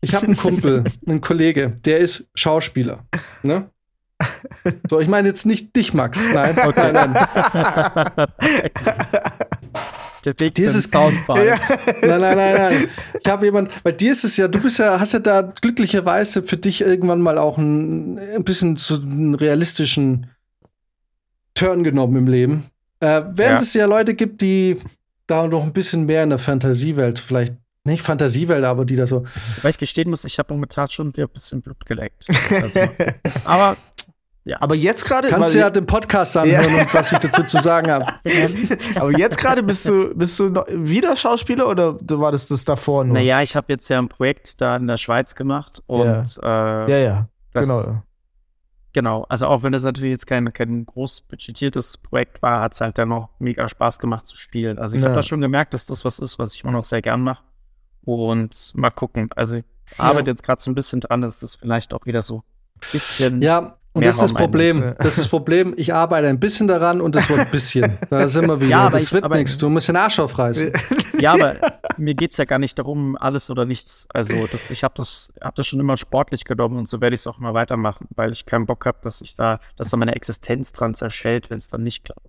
ich 0.00 0.14
habe 0.14 0.26
einen 0.26 0.36
Kumpel, 0.36 0.84
einen 1.06 1.20
Kollege, 1.20 1.76
der 1.84 1.98
ist 1.98 2.30
Schauspieler. 2.34 3.04
Ne? 3.42 3.68
So, 4.88 5.00
ich 5.00 5.08
meine 5.08 5.28
jetzt 5.28 5.44
nicht 5.44 5.74
dich, 5.74 5.92
Max. 5.92 6.20
Nein, 6.32 6.56
okay. 6.64 6.92
nein, 6.92 7.12
nein. 7.12 8.28
Der 10.24 10.34
Big 10.34 10.54
Dieses- 10.54 10.84
Soundfall. 10.84 11.46
Ja. 11.46 11.58
Nein, 12.02 12.20
nein, 12.20 12.36
nein, 12.36 12.54
nein. 12.56 12.88
Ich 13.22 13.30
habe 13.30 13.46
jemand, 13.46 13.70
weil 13.84 13.94
dir 13.94 14.12
ist 14.12 14.24
es 14.24 14.36
ja, 14.36 14.48
du 14.48 14.60
bist 14.60 14.78
ja, 14.78 15.00
hast 15.00 15.12
ja 15.12 15.18
da 15.18 15.40
glücklicherweise 15.42 16.42
für 16.42 16.56
dich 16.56 16.82
irgendwann 16.82 17.20
mal 17.20 17.38
auch 17.38 17.56
ein, 17.58 18.18
ein 18.18 18.44
bisschen 18.44 18.76
so 18.76 18.94
einen 18.96 19.34
realistischen 19.34 20.26
Turn 21.54 21.82
genommen 21.84 22.16
im 22.16 22.26
Leben. 22.26 22.64
Äh, 23.00 23.22
während 23.32 23.38
Ja. 23.38 23.56
es 23.60 23.74
ja 23.74 23.86
Leute 23.86 24.14
gibt, 24.14 24.40
die 24.40 24.78
da 25.26 25.46
noch 25.46 25.62
ein 25.62 25.72
bisschen 25.72 26.06
mehr 26.06 26.22
in 26.22 26.30
der 26.30 26.38
Fantasiewelt 26.38 27.18
vielleicht 27.18 27.54
nicht 27.84 28.02
Fantasiewelt, 28.02 28.64
aber 28.64 28.84
die 28.84 28.94
da 28.96 29.06
so. 29.06 29.24
Weil 29.62 29.70
ich 29.70 29.78
gestehen 29.78 30.10
muss, 30.10 30.24
ich 30.26 30.38
habe 30.38 30.52
momentan 30.52 30.90
schon 30.90 31.14
wieder 31.16 31.26
ein 31.26 31.32
bisschen 31.32 31.62
Blut 31.62 31.86
geleckt. 31.86 32.26
Also, 32.50 32.80
aber 33.44 33.76
Aber 34.58 34.74
jetzt 34.74 35.04
gerade. 35.04 35.28
Kannst 35.28 35.54
du 35.54 35.58
ja 35.58 35.70
den 35.70 35.86
Podcast 35.86 36.36
anhören 36.36 36.64
und 36.64 36.94
was 36.94 37.12
ich 37.12 37.18
dazu 37.18 37.42
zu 37.44 37.58
sagen 37.60 37.90
habe. 37.90 38.06
aber 38.96 39.16
jetzt 39.16 39.38
gerade 39.38 39.62
bist 39.62 39.88
du, 39.88 40.14
bist 40.14 40.38
du 40.40 40.48
noch 40.48 40.66
wieder 40.68 41.14
Schauspieler 41.16 41.68
oder 41.68 41.96
war 42.00 42.32
das 42.32 42.48
das 42.48 42.64
davor 42.64 43.04
nur? 43.04 43.14
naja, 43.14 43.42
ich 43.42 43.54
habe 43.54 43.72
jetzt 43.72 43.88
ja 43.90 43.98
ein 43.98 44.08
Projekt 44.08 44.60
da 44.60 44.76
in 44.76 44.86
der 44.86 44.96
Schweiz 44.96 45.34
gemacht 45.34 45.82
und 45.86 46.38
äh, 46.42 46.46
Ja, 46.46 46.86
ja. 46.88 47.28
genau. 47.52 48.02
Genau, 48.92 49.24
also 49.28 49.46
auch 49.46 49.62
wenn 49.62 49.70
das 49.70 49.84
natürlich 49.84 50.10
jetzt 50.10 50.26
kein, 50.26 50.52
kein 50.52 50.84
groß 50.84 51.20
budgetiertes 51.20 51.96
Projekt 51.98 52.42
war, 52.42 52.60
hat 52.60 52.72
es 52.74 52.80
halt 52.80 52.98
dann 52.98 53.10
noch 53.10 53.28
mega 53.38 53.68
Spaß 53.68 54.00
gemacht 54.00 54.26
zu 54.26 54.36
spielen. 54.36 54.80
Also 54.80 54.96
ich 54.96 55.02
Ja. 55.02 55.08
habe 55.08 55.14
da 55.16 55.22
schon 55.22 55.40
gemerkt, 55.40 55.74
dass 55.74 55.86
das 55.86 56.04
was 56.04 56.18
ist, 56.18 56.40
was 56.40 56.54
ich 56.54 56.64
immer 56.64 56.72
noch 56.72 56.82
sehr 56.82 57.00
gern 57.00 57.20
mache. 57.22 57.44
Und 58.02 58.72
mal 58.74 58.90
gucken. 58.90 59.28
Also 59.36 59.56
ich 59.56 59.64
arbeite 59.98 60.30
jetzt 60.30 60.42
gerade 60.42 60.60
so 60.60 60.70
ein 60.72 60.74
bisschen 60.74 61.00
dran, 61.00 61.20
dass 61.20 61.38
das 61.38 61.54
vielleicht 61.54 61.94
auch 61.94 62.04
wieder 62.04 62.22
so 62.22 62.38
ein 62.38 62.42
bisschen. 62.90 63.42
Ja, 63.42 63.76
und 63.92 64.06
das 64.06 64.14
ist 64.16 64.22
das 64.22 64.32
Problem. 64.34 64.94
Das 64.98 65.08
ist 65.08 65.18
das 65.18 65.28
Problem. 65.28 65.74
Ich 65.76 65.92
arbeite 65.92 66.28
ein 66.28 66.38
bisschen 66.38 66.68
daran 66.68 67.00
und 67.00 67.14
das 67.14 67.28
Wort 67.28 67.40
ein 67.40 67.50
bisschen. 67.50 67.98
Da 68.10 68.28
sind 68.28 68.46
wir 68.46 68.60
wieder. 68.60 68.70
Ja, 68.70 68.80
aber 68.82 68.90
das 68.90 69.04
ich- 69.04 69.12
wird 69.12 69.24
aber- 69.24 69.36
nichts. 69.36 69.58
Du 69.58 69.68
musst 69.68 69.88
den 69.88 69.96
Arsch 69.96 70.18
aufreißen. 70.20 70.72
Ja, 71.20 71.34
aber 71.34 71.56
mir 71.98 72.14
geht's 72.14 72.36
ja 72.38 72.44
gar 72.46 72.58
nicht 72.58 72.78
darum, 72.78 73.16
alles 73.16 73.50
oder 73.50 73.66
nichts. 73.66 74.06
Also 74.14 74.46
das, 74.50 74.70
ich 74.70 74.82
habe 74.84 74.94
das, 74.96 75.32
hab 75.40 75.54
das 75.56 75.66
schon 75.66 75.78
immer 75.80 75.96
sportlich 75.98 76.44
genommen 76.44 76.78
und 76.78 76.88
so 76.88 77.00
werde 77.00 77.14
ich 77.14 77.20
es 77.20 77.26
auch 77.26 77.38
immer 77.38 77.52
weitermachen, 77.52 78.06
weil 78.16 78.32
ich 78.32 78.46
keinen 78.46 78.64
Bock 78.64 78.86
habe, 78.86 78.98
dass 79.02 79.20
ich 79.20 79.34
da, 79.34 79.58
dass 79.76 79.90
da 79.90 79.96
meine 79.98 80.14
Existenz 80.14 80.72
dran 80.72 80.94
zerschellt, 80.94 81.50
wenn 81.50 81.58
es 81.58 81.68
dann 81.68 81.82
nicht 81.82 82.04
klappt. 82.04 82.26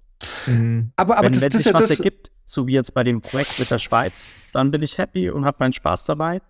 Mhm. 0.47 0.91
Aber, 0.97 1.17
aber 1.17 1.25
wenn 1.27 1.31
das, 1.33 1.41
wenn 1.41 1.49
das 1.51 1.57
sich 1.63 1.65
ja 1.71 1.73
was 1.73 1.87
das. 1.87 1.99
ergibt, 1.99 2.31
so 2.45 2.67
wie 2.67 2.73
jetzt 2.73 2.93
bei 2.93 3.03
dem 3.05 3.21
Projekt 3.21 3.59
mit 3.59 3.71
der 3.71 3.79
Schweiz, 3.79 4.27
dann 4.51 4.71
bin 4.71 4.81
ich 4.81 4.97
happy 4.97 5.29
und 5.29 5.45
habe 5.45 5.57
meinen 5.59 5.73
Spaß 5.73 6.03
dabei. 6.05 6.41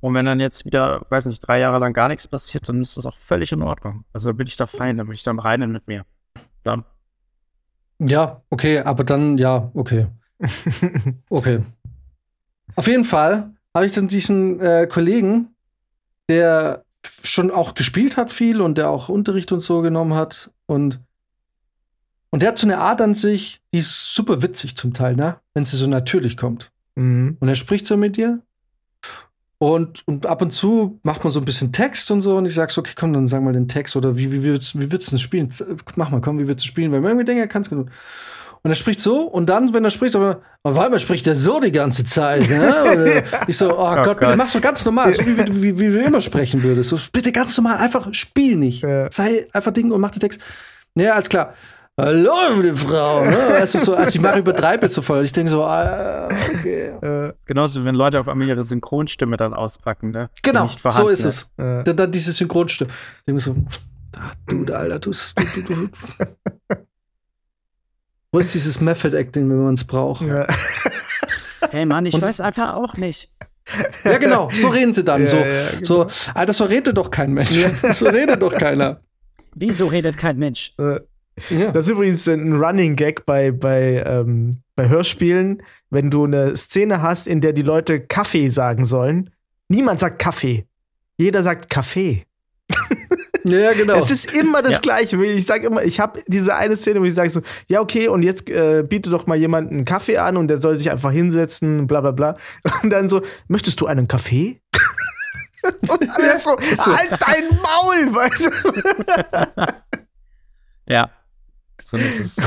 Und 0.00 0.14
wenn 0.14 0.26
dann 0.26 0.40
jetzt 0.40 0.64
wieder, 0.64 1.04
weiß 1.08 1.26
nicht, 1.26 1.40
drei 1.40 1.58
Jahre 1.58 1.78
lang 1.78 1.92
gar 1.92 2.08
nichts 2.08 2.28
passiert, 2.28 2.68
dann 2.68 2.80
ist 2.80 2.96
das 2.96 3.06
auch 3.06 3.16
völlig 3.18 3.52
in 3.52 3.62
Ordnung. 3.62 4.04
Also 4.12 4.30
da 4.30 4.32
bin 4.32 4.46
ich 4.46 4.56
da 4.56 4.66
fein, 4.66 4.96
da 4.96 5.04
bin 5.04 5.12
ich 5.12 5.22
dann 5.22 5.38
rein 5.38 5.70
mit 5.72 5.88
mir. 5.88 6.04
Dann. 6.62 6.84
Ja, 7.98 8.42
okay, 8.50 8.80
aber 8.80 9.04
dann, 9.04 9.38
ja, 9.38 9.70
okay. 9.74 10.06
Okay. 11.30 11.60
Auf 12.76 12.86
jeden 12.86 13.04
Fall 13.04 13.54
habe 13.74 13.86
ich 13.86 13.92
dann 13.92 14.06
diesen 14.06 14.60
äh, 14.60 14.86
Kollegen, 14.88 15.56
der 16.28 16.84
schon 17.24 17.50
auch 17.50 17.74
gespielt 17.74 18.16
hat 18.16 18.30
viel 18.30 18.60
und 18.60 18.78
der 18.78 18.88
auch 18.90 19.08
Unterricht 19.08 19.50
und 19.50 19.60
so 19.60 19.82
genommen 19.82 20.14
hat 20.14 20.50
und 20.66 21.00
und 22.30 22.42
der 22.42 22.50
hat 22.50 22.58
so 22.58 22.66
eine 22.66 22.78
Art 22.78 23.00
an 23.00 23.14
sich, 23.14 23.60
die 23.72 23.78
ist 23.78 24.14
super 24.14 24.42
witzig 24.42 24.76
zum 24.76 24.92
Teil, 24.92 25.16
ne? 25.16 25.40
Wenn 25.54 25.64
sie 25.64 25.76
so 25.76 25.86
natürlich 25.86 26.36
kommt. 26.36 26.70
Mhm. 26.94 27.38
Und 27.40 27.48
er 27.48 27.54
spricht 27.54 27.86
so 27.86 27.96
mit 27.96 28.16
dir. 28.16 28.42
Und, 29.60 30.06
und 30.06 30.26
ab 30.26 30.40
und 30.40 30.52
zu 30.52 31.00
macht 31.02 31.24
man 31.24 31.32
so 31.32 31.40
ein 31.40 31.44
bisschen 31.44 31.72
Text 31.72 32.10
und 32.12 32.20
so. 32.20 32.36
Und 32.36 32.46
ich 32.46 32.54
sag 32.54 32.70
so, 32.70 32.80
okay, 32.80 32.92
komm, 32.96 33.12
dann 33.12 33.26
sag 33.26 33.42
mal 33.42 33.52
den 33.52 33.66
Text. 33.66 33.96
Oder 33.96 34.16
wie, 34.16 34.30
wie, 34.30 34.42
wie, 34.44 34.50
würdest, 34.50 34.78
wie 34.78 34.92
würdest 34.92 35.10
du 35.10 35.16
denn 35.16 35.18
spielen? 35.18 35.48
Mach 35.96 36.10
mal, 36.10 36.20
komm, 36.20 36.38
wie 36.38 36.46
würdest 36.46 36.64
du 36.64 36.68
spielen? 36.68 36.92
Weil 36.92 37.00
man 37.00 37.10
irgendwie 37.10 37.24
denkt, 37.24 37.40
er 37.40 37.48
kann 37.48 37.62
es 37.62 37.70
genug. 37.70 37.88
Und 38.62 38.70
er 38.70 38.76
spricht 38.76 39.00
so. 39.00 39.22
Und 39.22 39.46
dann, 39.48 39.72
wenn 39.74 39.84
er 39.84 39.90
spricht, 39.90 40.14
aber 40.14 40.42
auf 40.62 40.78
einmal 40.78 41.00
spricht 41.00 41.26
er 41.26 41.34
so 41.34 41.58
die 41.58 41.72
ganze 41.72 42.04
Zeit. 42.04 42.48
Ne? 42.48 42.74
Oder 42.92 43.22
ich 43.48 43.56
so, 43.56 43.76
oh, 43.76 43.94
Gott, 43.96 44.18
bitte 44.18 44.30
Gott. 44.30 44.36
mach 44.36 44.48
so 44.48 44.60
ganz 44.60 44.84
normal. 44.84 45.12
So 45.12 45.22
wie, 45.26 45.38
wie, 45.38 45.62
wie, 45.62 45.78
wie 45.78 45.92
du 45.92 46.02
immer 46.04 46.20
sprechen 46.20 46.62
würdest. 46.62 46.90
So, 46.90 46.98
bitte 47.12 47.32
ganz 47.32 47.56
normal. 47.56 47.78
Einfach 47.78 48.12
spiel 48.12 48.56
nicht. 48.56 48.82
Ja. 48.82 49.10
Sei 49.10 49.46
einfach 49.52 49.72
Ding 49.72 49.90
und 49.90 50.00
mach 50.00 50.12
den 50.12 50.20
Text. 50.20 50.40
Ja, 50.94 51.14
alles 51.14 51.28
klar. 51.28 51.54
Hallo, 52.00 52.60
liebe 52.60 52.76
Frau. 52.76 53.24
Ne? 53.24 53.32
Weißt 53.36 53.74
du, 53.74 53.78
so, 53.80 53.94
also 53.96 54.08
ich 54.14 54.20
mache 54.20 54.38
übertreibe 54.38 54.86
jetzt 54.86 54.94
so 54.94 55.02
voll. 55.02 55.24
Ich 55.24 55.32
denke 55.32 55.50
so, 55.50 55.64
ah, 55.64 56.28
okay. 56.48 56.92
Äh, 57.02 57.32
Genauso, 57.46 57.84
wenn 57.84 57.96
Leute 57.96 58.20
auf 58.20 58.28
einmal 58.28 58.46
ihre 58.46 58.62
Synchronstimme 58.62 59.36
dann 59.36 59.52
auspacken, 59.52 60.12
ne? 60.12 60.30
Genau, 60.42 60.68
so 60.68 61.08
ist 61.08 61.24
es. 61.24 61.50
äh. 61.56 61.82
Dann, 61.82 61.96
dann 61.96 62.12
diese 62.12 62.30
Synchronstimme. 62.32 62.90
Ich 62.90 63.24
denke 63.26 63.40
so, 63.40 63.56
ach, 64.16 64.32
du, 64.46 64.72
Alter, 64.72 65.00
du, 65.00 65.10
du, 65.10 65.44
du, 65.62 65.74
du. 65.74 65.88
Wo 68.30 68.38
ist 68.38 68.54
dieses 68.54 68.80
Method 68.80 69.16
Acting, 69.16 69.48
wenn 69.50 69.64
man 69.64 69.74
es 69.74 69.82
braucht? 69.84 70.22
Ja. 70.22 70.42
Ja. 70.42 70.46
Hey 71.70 71.84
Mann, 71.84 72.06
ich 72.06 72.14
Und- 72.14 72.22
weiß 72.22 72.40
einfach 72.40 72.74
auch 72.74 72.94
nicht. 72.94 73.28
genau, 74.04 74.48
so 74.50 74.68
reden 74.68 74.92
sie 74.92 75.02
dann. 75.02 75.22
Ja, 75.22 75.26
so, 75.26 75.36
ja, 75.38 75.70
genau. 75.72 75.82
so, 75.82 76.06
Alter, 76.32 76.52
so 76.52 76.64
redet 76.64 76.96
doch 76.96 77.10
kein 77.10 77.32
Mensch. 77.32 77.50
So 77.92 78.06
redet 78.06 78.40
doch 78.40 78.56
keiner. 78.56 79.00
Wieso 79.56 79.88
redet 79.88 80.16
kein 80.16 80.38
Mensch? 80.38 80.72
Äh, 80.78 81.00
Ja. 81.50 81.70
Das 81.72 81.84
ist 81.84 81.90
übrigens 81.90 82.26
ein 82.28 82.54
Running 82.54 82.96
Gag 82.96 83.26
bei, 83.26 83.50
bei, 83.50 84.02
ähm, 84.06 84.62
bei 84.76 84.88
Hörspielen, 84.88 85.62
wenn 85.90 86.10
du 86.10 86.24
eine 86.24 86.56
Szene 86.56 87.02
hast, 87.02 87.26
in 87.26 87.40
der 87.40 87.52
die 87.52 87.62
Leute 87.62 88.00
Kaffee 88.00 88.48
sagen 88.48 88.84
sollen. 88.84 89.30
Niemand 89.68 90.00
sagt 90.00 90.18
Kaffee. 90.18 90.66
Jeder 91.16 91.42
sagt 91.42 91.68
Kaffee. 91.68 92.24
ja, 93.44 93.72
genau. 93.72 93.96
Es 93.96 94.10
ist 94.10 94.34
immer 94.36 94.62
das 94.62 94.72
Ja. 94.74 94.78
Gleiche. 94.80 95.22
Ich 95.24 95.46
sage 95.46 95.66
immer, 95.66 95.82
ich 95.82 96.00
habe 96.00 96.22
diese 96.26 96.54
eine 96.54 96.76
Szene, 96.76 97.00
wo 97.00 97.04
ich 97.04 97.14
sage 97.14 97.30
so, 97.30 97.40
ja, 97.66 97.80
okay, 97.80 98.08
und 98.08 98.22
jetzt 98.22 98.48
äh, 98.50 98.84
biete 98.86 99.10
doch 99.10 99.26
mal 99.26 99.36
jemand 99.36 99.70
einen 99.70 99.84
Kaffee 99.84 100.18
an 100.18 100.36
und 100.36 100.48
der 100.48 100.60
soll 100.60 100.76
sich 100.76 100.90
einfach 100.90 101.10
hinsetzen, 101.12 101.86
bla 101.86 102.00
bla 102.00 102.12
bla. 102.12 102.36
Und 102.82 102.90
dann 102.90 103.08
so, 103.08 103.22
möchtest 103.48 103.80
du 103.80 103.86
einen 103.86 104.06
Kaffee? 104.08 104.60
und 105.88 106.08
alles 106.10 106.44
so, 106.44 106.56
halt 106.56 107.10
dein 107.20 107.48
Maul, 107.60 108.14
weißt 108.14 108.46
du? 108.46 109.62
Ja. 110.86 111.10
Ist 111.92 112.40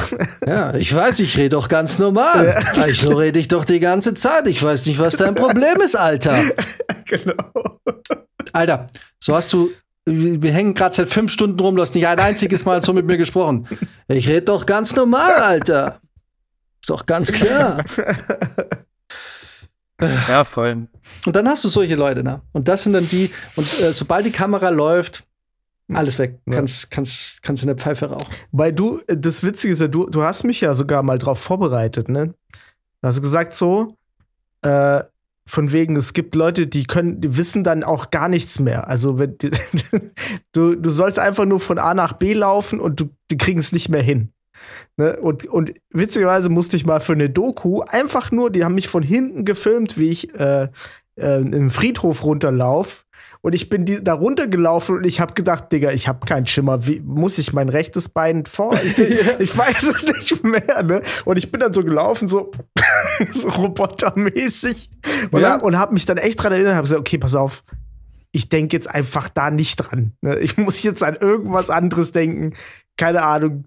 ja, 0.46 0.76
ich 0.76 0.94
weiß, 0.94 1.20
ich 1.20 1.38
rede 1.38 1.50
doch 1.50 1.68
ganz 1.68 1.98
normal. 1.98 2.64
Ich, 2.88 3.02
so 3.02 3.10
rede 3.10 3.40
ich 3.40 3.48
doch 3.48 3.66
die 3.66 3.80
ganze 3.80 4.14
Zeit. 4.14 4.48
Ich 4.48 4.62
weiß 4.62 4.86
nicht, 4.86 5.00
was 5.00 5.18
dein 5.18 5.36
Problem 5.36 5.82
ist, 5.82 5.96
Alter. 5.96 6.38
genau. 7.06 7.80
Alter, 8.54 8.88
so 9.20 9.36
hast 9.36 9.52
du. 9.54 9.72
Wir 10.06 10.52
hängen 10.52 10.74
gerade 10.74 10.96
seit 10.96 11.10
fünf 11.10 11.32
Stunden 11.32 11.60
rum, 11.60 11.76
du 11.76 11.82
hast 11.82 11.94
nicht 11.94 12.08
ein 12.08 12.20
einziges 12.20 12.66
Mal 12.66 12.82
so 12.82 12.92
mit 12.92 13.06
mir 13.06 13.18
gesprochen. 13.18 13.68
Ich 14.08 14.28
rede 14.28 14.46
doch 14.46 14.66
ganz 14.66 14.96
normal, 14.96 15.34
Alter. 15.36 16.00
Ist 16.82 16.90
doch 16.90 17.06
ganz 17.06 17.32
klar. 17.32 17.84
Ja, 20.28 20.44
voll. 20.44 20.88
Und 21.26 21.36
dann 21.36 21.48
hast 21.48 21.64
du 21.64 21.70
solche 21.70 21.96
Leute, 21.96 22.24
ne? 22.24 22.42
Und 22.52 22.68
das 22.68 22.84
sind 22.84 22.94
dann 22.94 23.08
die, 23.08 23.30
und 23.56 23.68
äh, 23.82 23.94
sobald 23.94 24.26
die 24.26 24.32
Kamera 24.32 24.70
läuft, 24.70 25.24
alles 25.96 26.20
weg. 26.20 26.40
Ja. 26.46 26.56
Kannst, 26.56 26.92
kannst, 26.92 27.44
kannst 27.44 27.64
in 27.64 27.68
der 27.68 27.78
Pfeife 27.78 28.08
rauchen. 28.10 28.34
Weil 28.52 28.74
du, 28.74 29.02
das 29.08 29.44
Witzige 29.44 29.74
ist 29.74 29.82
ja, 29.82 29.88
du, 29.88 30.10
du 30.10 30.24
hast 30.24 30.44
mich 30.44 30.62
ja 30.62 30.74
sogar 30.74 31.04
mal 31.04 31.18
drauf 31.18 31.40
vorbereitet, 31.40 32.10
ne? 32.10 32.34
Du 33.02 33.08
hast 33.08 33.22
gesagt 33.22 33.54
so, 33.54 33.98
äh, 34.62 35.04
von 35.48 35.72
wegen, 35.72 35.96
es 35.96 36.14
gibt 36.14 36.36
Leute, 36.36 36.68
die 36.68 36.86
können, 36.86 37.20
die 37.20 37.36
wissen 37.36 37.64
dann 37.64 37.84
auch 37.84 38.12
gar 38.12 38.30
nichts 38.30 38.60
mehr. 38.60 38.88
Also 38.88 39.18
wenn 39.20 39.38
die, 39.38 39.52
du, 40.52 40.76
du 40.76 40.90
sollst 40.90 41.20
einfach 41.20 41.46
nur 41.46 41.60
von 41.60 41.80
A 41.80 41.94
nach 41.94 42.14
B 42.14 42.34
laufen 42.34 42.80
und 42.80 43.00
du, 43.00 43.10
die 43.30 43.38
kriegen 43.38 43.60
es 43.60 43.72
nicht 43.72 43.90
mehr 43.90 44.04
hin. 44.04 44.32
Ne? 44.98 45.18
Und, 45.18 45.46
und 45.48 45.74
witzigerweise 45.90 46.50
musste 46.50 46.78
ich 46.78 46.86
mal 46.86 47.00
für 47.00 47.14
eine 47.14 47.30
Doku 47.30 47.82
einfach 47.82 48.32
nur, 48.32 48.50
die 48.50 48.64
haben 48.64 48.76
mich 48.76 48.88
von 48.88 49.04
hinten 49.04 49.44
gefilmt, 49.46 49.98
wie 49.98 50.10
ich 50.10 50.34
äh, 50.36 50.70
äh, 51.16 51.42
im 51.42 51.70
Friedhof 51.70 52.24
runterlauf. 52.24 53.06
Und 53.44 53.56
ich 53.56 53.70
bin 53.70 53.86
die, 53.86 54.04
da 54.04 54.14
runtergelaufen 54.14 54.98
und 54.98 55.04
ich 55.06 55.20
habe 55.20 55.34
gedacht, 55.34 55.72
Digga, 55.72 55.92
ich 55.92 56.08
habe 56.08 56.26
keinen 56.28 56.46
Schimmer. 56.46 56.86
Wie 56.86 57.00
muss 57.00 57.40
ich 57.40 57.54
mein 57.54 57.70
rechtes 57.70 58.08
Bein 58.10 58.46
vor? 58.46 58.78
Ich, 58.84 59.40
ich 59.40 59.58
weiß 59.58 59.84
es 59.88 60.06
nicht 60.06 60.44
mehr, 60.44 60.84
ne? 60.84 61.02
Und 61.26 61.38
ich 61.38 61.52
bin 61.52 61.60
dann 61.60 61.74
so 61.74 61.82
gelaufen, 61.82 62.28
so, 62.28 62.52
so 63.32 63.50
robotermäßig. 63.50 64.90
Und, 65.32 65.42
Ja. 65.42 65.56
und 65.56 65.78
habe 65.78 65.94
mich 65.94 66.06
dann 66.06 66.18
echt 66.18 66.42
dran 66.44 66.54
erinnert, 66.54 66.74
habe 66.76 66.84
gesagt, 66.84 67.00
okay, 67.00 67.18
pass 67.18 67.36
auf, 67.36 67.64
ich 68.32 68.48
denke 68.50 68.76
jetzt 68.78 68.90
einfach 68.90 69.28
da 69.30 69.50
nicht 69.50 69.76
dran. 69.78 70.14
Ne? 70.22 70.38
Ich 70.40 70.58
muss 70.58 70.84
jetzt 70.84 71.04
an 71.04 71.16
irgendwas 71.16 71.70
anderes 71.70 72.12
denken. 72.12 72.54
Keine 72.96 73.24
Ahnung. 73.24 73.66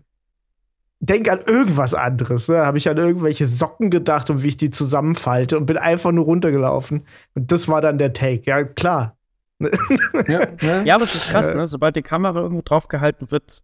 Denk 1.01 1.29
an 1.29 1.41
irgendwas 1.47 1.93
anderes. 1.95 2.49
Ne? 2.49 2.65
Habe 2.65 2.79
ich 2.79 2.89
an 2.89 2.97
irgendwelche 2.97 3.47
Socken 3.47 3.91
gedacht 3.91 4.31
und 4.31 4.43
wie 4.43 4.49
ich 4.49 4.57
die 4.57 4.71
zusammenfalte 4.71 5.59
und 5.59 5.67
bin 5.67 5.77
einfach 5.77 6.13
nur 6.13 6.25
runtergelaufen. 6.25 7.03
Und 7.35 7.53
das 7.53 7.69
war 7.69 7.81
dann 7.81 7.99
der 7.99 8.13
Take. 8.15 8.43
Ja, 8.47 8.65
klar. 8.65 9.14
Ja, 9.61 9.69
ja. 10.61 10.83
Ja, 10.85 10.95
aber 10.97 11.05
es 11.05 11.15
ist 11.15 11.29
krass, 11.31 11.53
ne? 11.55 11.67
Sobald 11.67 11.97
die 11.97 12.03
Kamera 12.03 12.41
irgendwo 12.41 12.63
drauf 12.65 12.89
gehalten 12.89 13.31
wird, 13.31 13.63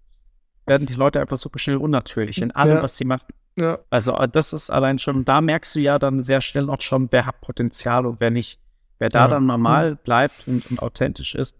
werden 0.66 0.86
die 0.86 0.94
Leute 0.94 1.20
einfach 1.20 1.36
super 1.36 1.58
schnell 1.58 1.76
unnatürlich 1.76 2.40
in 2.40 2.50
allem, 2.52 2.76
Ja. 2.76 2.82
was 2.82 2.96
sie 2.96 3.04
machen. 3.04 3.26
Ja. 3.58 3.78
Also 3.90 4.16
äh, 4.16 4.28
das 4.28 4.52
ist 4.52 4.70
allein 4.70 4.98
schon, 4.98 5.24
da 5.24 5.40
merkst 5.40 5.74
du 5.74 5.80
ja 5.80 5.98
dann 5.98 6.22
sehr 6.22 6.40
schnell 6.40 6.70
auch 6.70 6.80
schon, 6.80 7.08
wer 7.10 7.26
hat 7.26 7.40
Potenzial 7.40 8.06
und 8.06 8.20
wer 8.20 8.30
nicht. 8.30 8.60
Wer 8.98 9.08
da 9.08 9.28
dann 9.28 9.46
normal 9.46 9.96
bleibt 9.96 10.46
und, 10.46 10.70
und 10.70 10.82
authentisch 10.82 11.34
ist, 11.34 11.56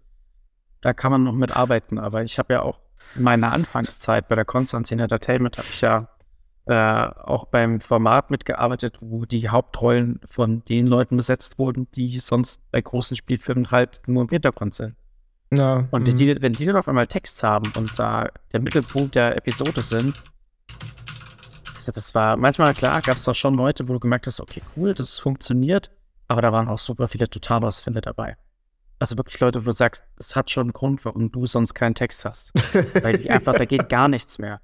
da 0.81 0.93
kann 0.93 1.11
man 1.11 1.23
noch 1.23 1.33
mit 1.33 1.55
arbeiten. 1.55 1.97
Aber 1.97 2.23
ich 2.23 2.37
habe 2.37 2.53
ja 2.53 2.61
auch 2.61 2.79
in 3.15 3.23
meiner 3.23 3.51
Anfangszeit 3.51 4.27
bei 4.27 4.35
der 4.35 4.45
Konstantin 4.45 4.99
Entertainment 4.99 5.57
habe 5.57 5.67
ich 5.71 5.81
ja 5.81 6.07
äh, 6.65 6.73
auch 6.73 7.45
beim 7.45 7.81
Format 7.81 8.31
mitgearbeitet, 8.31 8.97
wo 9.01 9.25
die 9.25 9.49
Hauptrollen 9.49 10.19
von 10.29 10.63
den 10.65 10.87
Leuten 10.87 11.17
besetzt 11.17 11.57
wurden, 11.57 11.87
die 11.95 12.19
sonst 12.19 12.61
bei 12.71 12.81
großen 12.81 13.17
Spielfilmen 13.17 13.71
halt 13.71 14.01
nur 14.07 14.23
im 14.23 14.29
Hintergrund 14.29 14.75
sind. 14.75 14.95
Ja. 15.53 15.87
Und 15.91 16.07
mhm. 16.07 16.15
die, 16.15 16.41
wenn 16.41 16.53
die 16.53 16.65
dann 16.65 16.77
auf 16.77 16.87
einmal 16.87 17.07
Text 17.07 17.43
haben 17.43 17.71
und 17.75 17.97
da 17.97 18.29
der 18.53 18.61
Mittelpunkt 18.61 19.15
der 19.15 19.35
Episode 19.35 19.81
sind, 19.81 20.21
also 21.75 21.91
das 21.91 22.13
war 22.13 22.37
manchmal 22.37 22.73
klar, 22.75 23.01
gab 23.01 23.17
es 23.17 23.23
da 23.23 23.33
schon 23.33 23.55
Leute, 23.55 23.87
wo 23.87 23.93
du 23.93 23.99
gemerkt 23.99 24.27
hast, 24.27 24.39
okay, 24.39 24.61
cool, 24.77 24.93
das 24.93 25.17
funktioniert, 25.17 25.89
aber 26.27 26.41
da 26.41 26.51
waren 26.51 26.67
auch 26.67 26.77
super 26.77 27.07
viele 27.07 27.27
Totalausfälle 27.27 28.01
dabei. 28.01 28.37
Also 28.99 29.17
wirklich 29.17 29.39
Leute, 29.39 29.61
wo 29.61 29.65
du 29.65 29.71
sagst, 29.71 30.03
es 30.19 30.35
hat 30.35 30.51
schon 30.51 30.65
einen 30.65 30.73
Grund, 30.73 31.03
warum 31.05 31.31
du 31.31 31.47
sonst 31.47 31.73
keinen 31.73 31.95
Text 31.95 32.23
hast. 32.23 32.53
Weil 33.03 33.17
die 33.17 33.29
einfach, 33.31 33.55
da 33.55 33.65
geht 33.65 33.89
gar 33.89 34.07
nichts 34.07 34.37
mehr. 34.37 34.61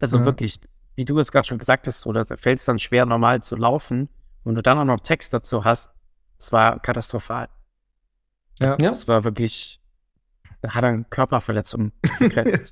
Also 0.00 0.18
Ja. 0.18 0.24
wirklich, 0.24 0.58
wie 0.96 1.04
du 1.04 1.18
jetzt 1.18 1.32
gerade 1.32 1.46
schon 1.46 1.58
gesagt 1.58 1.86
hast, 1.86 2.06
oder 2.06 2.24
da 2.24 2.36
fällt 2.36 2.58
es 2.60 2.64
dann 2.64 2.78
schwer, 2.78 3.06
normal 3.06 3.42
zu 3.42 3.56
laufen. 3.56 4.08
Und 4.44 4.54
du 4.56 4.62
dann 4.62 4.78
auch 4.78 4.84
noch 4.84 5.00
Text 5.00 5.32
dazu 5.32 5.64
hast, 5.64 5.90
es 6.38 6.52
war 6.52 6.78
katastrophal. 6.80 7.48
Das, 8.58 8.76
Ja. 8.78 8.84
das 8.86 9.08
war 9.08 9.24
wirklich, 9.24 9.80
da 10.60 10.74
hat 10.74 10.84
er 10.84 10.90
eine 10.90 11.04
Körperverletzung 11.04 11.92
gekriegt. 12.18 12.70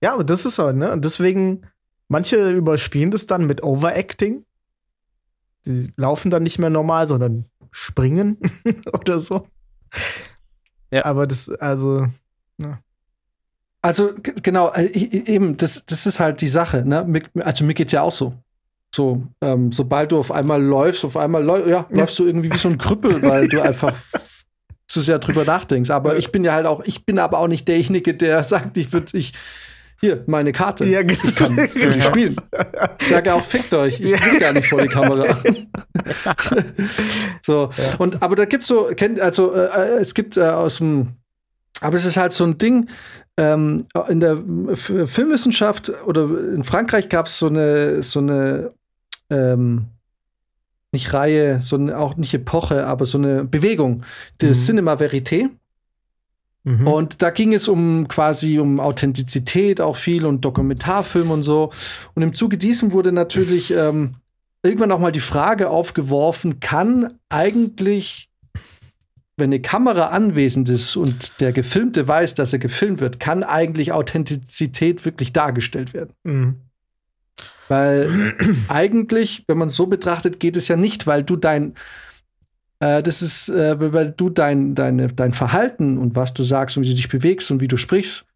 ja, 0.00 0.14
aber 0.14 0.24
das 0.24 0.46
ist 0.46 0.58
halt, 0.58 0.76
ne? 0.76 0.90
Und 0.92 1.04
deswegen, 1.04 1.66
manche 2.08 2.50
überspielen 2.50 3.10
das 3.10 3.26
dann 3.26 3.46
mit 3.46 3.62
Overacting. 3.62 4.44
Die 5.66 5.92
laufen 5.96 6.30
dann 6.30 6.42
nicht 6.42 6.58
mehr 6.58 6.70
normal, 6.70 7.06
sondern 7.06 7.44
springen 7.70 8.38
oder 8.92 9.20
so. 9.20 9.46
Ja. 10.90 11.04
Aber 11.04 11.26
das, 11.26 11.48
also, 11.48 12.08
Also 13.82 14.12
genau, 14.42 14.70
äh, 14.72 14.84
eben, 14.86 15.56
das, 15.56 15.84
das 15.86 16.06
ist 16.06 16.20
halt 16.20 16.40
die 16.40 16.46
Sache. 16.46 16.84
Ne? 16.86 17.20
Also 17.40 17.64
mir 17.64 17.74
geht's 17.74 17.92
ja 17.92 18.02
auch 18.02 18.12
so. 18.12 18.34
So, 18.94 19.22
ähm, 19.40 19.72
sobald 19.72 20.12
du 20.12 20.18
auf 20.18 20.30
einmal 20.30 20.62
läufst, 20.62 21.04
auf 21.04 21.16
einmal 21.16 21.42
läu 21.42 21.68
ja, 21.68 21.86
läufst 21.90 22.18
du 22.18 22.26
irgendwie 22.26 22.52
wie 22.52 22.58
so 22.58 22.68
ein 22.68 22.78
Krüppel, 22.78 23.22
weil 23.22 23.48
du 23.48 23.60
einfach 23.60 23.96
zu 24.86 25.00
sehr 25.00 25.18
drüber 25.18 25.44
nachdenkst. 25.44 25.90
Aber 25.90 26.12
Ja. 26.12 26.18
ich 26.18 26.30
bin 26.30 26.44
ja 26.44 26.52
halt 26.52 26.66
auch, 26.66 26.82
ich 26.84 27.06
bin 27.06 27.18
aber 27.18 27.38
auch 27.38 27.48
nicht 27.48 27.66
derjenige, 27.66 28.14
der 28.14 28.42
sagt, 28.42 28.76
ich 28.76 28.92
würde, 28.92 29.16
ich, 29.16 29.32
hier, 29.98 30.24
meine 30.26 30.52
Karte. 30.52 30.84
Ja, 30.84 31.00
ich 31.00 31.34
kann 31.34 31.52
für 31.52 31.90
die 31.90 32.00
Ja. 32.00 32.02
spielen. 32.02 32.36
Ich 33.00 33.08
sage 33.08 33.30
ja 33.30 33.34
auch, 33.34 33.44
fickt 33.44 33.72
euch, 33.72 33.98
ich 34.00 34.10
Ja. 34.10 34.18
will 34.30 34.38
gar 34.38 34.52
nicht 34.52 34.68
vor 34.68 34.82
die 34.82 34.88
Kamera. 34.88 35.38
so, 37.42 37.70
und 37.98 38.22
aber 38.22 38.36
da 38.36 38.44
gibt's 38.44 38.68
so, 38.68 38.88
kennt, 38.96 39.20
also 39.20 39.54
äh, 39.54 39.66
äh, 39.66 40.00
es 40.00 40.14
gibt 40.14 40.36
äh, 40.36 40.42
aus 40.42 40.78
dem, 40.78 41.16
aber 41.82 41.96
es 41.96 42.04
ist 42.04 42.16
halt 42.16 42.32
so 42.32 42.44
ein 42.44 42.58
Ding, 42.58 42.88
ähm, 43.36 43.86
in 44.08 44.20
der 44.20 44.38
Filmwissenschaft 44.74 45.92
oder 46.06 46.24
in 46.54 46.64
Frankreich 46.64 47.08
gab 47.08 47.26
es 47.26 47.38
so 47.38 47.46
eine, 47.48 48.02
so 48.02 48.20
eine, 48.20 48.72
ähm, 49.30 49.86
nicht 50.92 51.12
Reihe, 51.14 51.60
so 51.60 51.76
eine, 51.76 51.98
auch 51.98 52.16
nicht 52.16 52.34
Epoche, 52.34 52.86
aber 52.86 53.06
so 53.06 53.18
eine 53.18 53.44
Bewegung, 53.44 54.04
das 54.38 54.58
Mhm. 54.58 54.64
Cinema 54.64 54.94
Verité. 54.94 55.48
mhm. 56.64 56.86
Und 56.86 57.22
da 57.22 57.30
ging 57.30 57.54
es 57.54 57.68
um 57.68 58.06
quasi 58.08 58.58
um 58.58 58.78
Authentizität 58.78 59.80
auch 59.80 59.96
viel 59.96 60.26
und 60.26 60.44
Dokumentarfilm 60.44 61.30
und 61.30 61.42
so. 61.42 61.70
Und 62.14 62.22
im 62.22 62.34
Zuge 62.34 62.58
diesem 62.58 62.92
wurde 62.92 63.12
natürlich 63.12 63.72
ähm, 63.72 64.16
irgendwann 64.62 64.92
auch 64.92 64.98
mal 64.98 65.12
die 65.12 65.20
Frage 65.20 65.70
aufgeworfen, 65.70 66.60
kann 66.60 67.18
eigentlich, 67.30 68.28
wenn 69.36 69.48
eine 69.50 69.60
Kamera 69.60 70.08
anwesend 70.08 70.68
ist 70.68 70.96
und 70.96 71.40
der 71.40 71.52
Gefilmte 71.52 72.06
weiß, 72.06 72.34
dass 72.34 72.52
er 72.52 72.58
gefilmt 72.58 73.00
wird, 73.00 73.18
kann 73.18 73.42
eigentlich 73.42 73.92
Authentizität 73.92 75.04
wirklich 75.04 75.32
dargestellt 75.32 75.94
werden? 75.94 76.12
Mhm. 76.24 76.56
Weil 77.68 78.34
eigentlich, 78.68 79.44
wenn 79.48 79.58
man 79.58 79.68
es 79.68 79.76
so 79.76 79.86
betrachtet, 79.86 80.38
geht 80.40 80.56
es 80.56 80.68
ja 80.68 80.76
nicht, 80.76 81.06
weil 81.06 81.24
du 81.24 81.36
dein 81.36 81.74
äh, 82.80 83.02
das 83.02 83.22
ist, 83.22 83.48
äh, 83.48 83.92
weil- 83.92 84.10
du 84.12 84.28
dein, 84.28 84.74
deine, 84.74 85.06
dein 85.08 85.32
Verhalten 85.32 85.98
und 85.98 86.16
was 86.16 86.34
du 86.34 86.42
sagst 86.42 86.76
und 86.76 86.82
wie 86.82 86.88
du 86.90 86.96
dich 86.96 87.08
bewegst 87.08 87.50
und 87.50 87.60
wie 87.60 87.68
du 87.68 87.76
sprichst, 87.76 88.26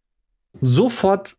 sofort 0.61 1.37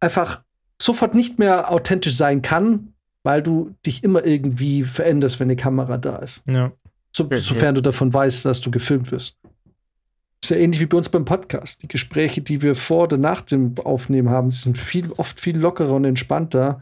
einfach 0.00 0.42
sofort 0.80 1.14
nicht 1.14 1.38
mehr 1.38 1.70
authentisch 1.70 2.14
sein 2.14 2.42
kann, 2.42 2.92
weil 3.22 3.42
du 3.42 3.74
dich 3.86 4.04
immer 4.04 4.24
irgendwie 4.24 4.82
veränderst, 4.82 5.40
wenn 5.40 5.46
eine 5.46 5.56
Kamera 5.56 5.96
da 5.96 6.16
ist. 6.16 6.42
ja. 6.46 6.72
So, 7.14 7.24
Okay. 7.24 7.38
sofern 7.38 7.74
du 7.74 7.82
davon 7.82 8.12
weißt, 8.12 8.44
dass 8.44 8.60
du 8.60 8.70
gefilmt 8.70 9.10
wirst. 9.12 9.36
Ist 10.42 10.50
ja 10.50 10.56
ähnlich 10.56 10.80
wie 10.80 10.86
bei 10.86 10.96
uns 10.96 11.08
beim 11.08 11.24
Podcast. 11.24 11.82
Die 11.82 11.88
Gespräche, 11.88 12.40
die 12.40 12.62
wir 12.62 12.74
vor 12.74 13.04
oder 13.04 13.18
nach 13.18 13.42
dem 13.42 13.74
Aufnehmen 13.78 14.30
haben, 14.30 14.50
sind 14.50 14.76
viel, 14.78 15.12
oft 15.12 15.40
viel 15.40 15.56
lockerer 15.58 15.92
und 15.92 16.04
entspannter. 16.04 16.80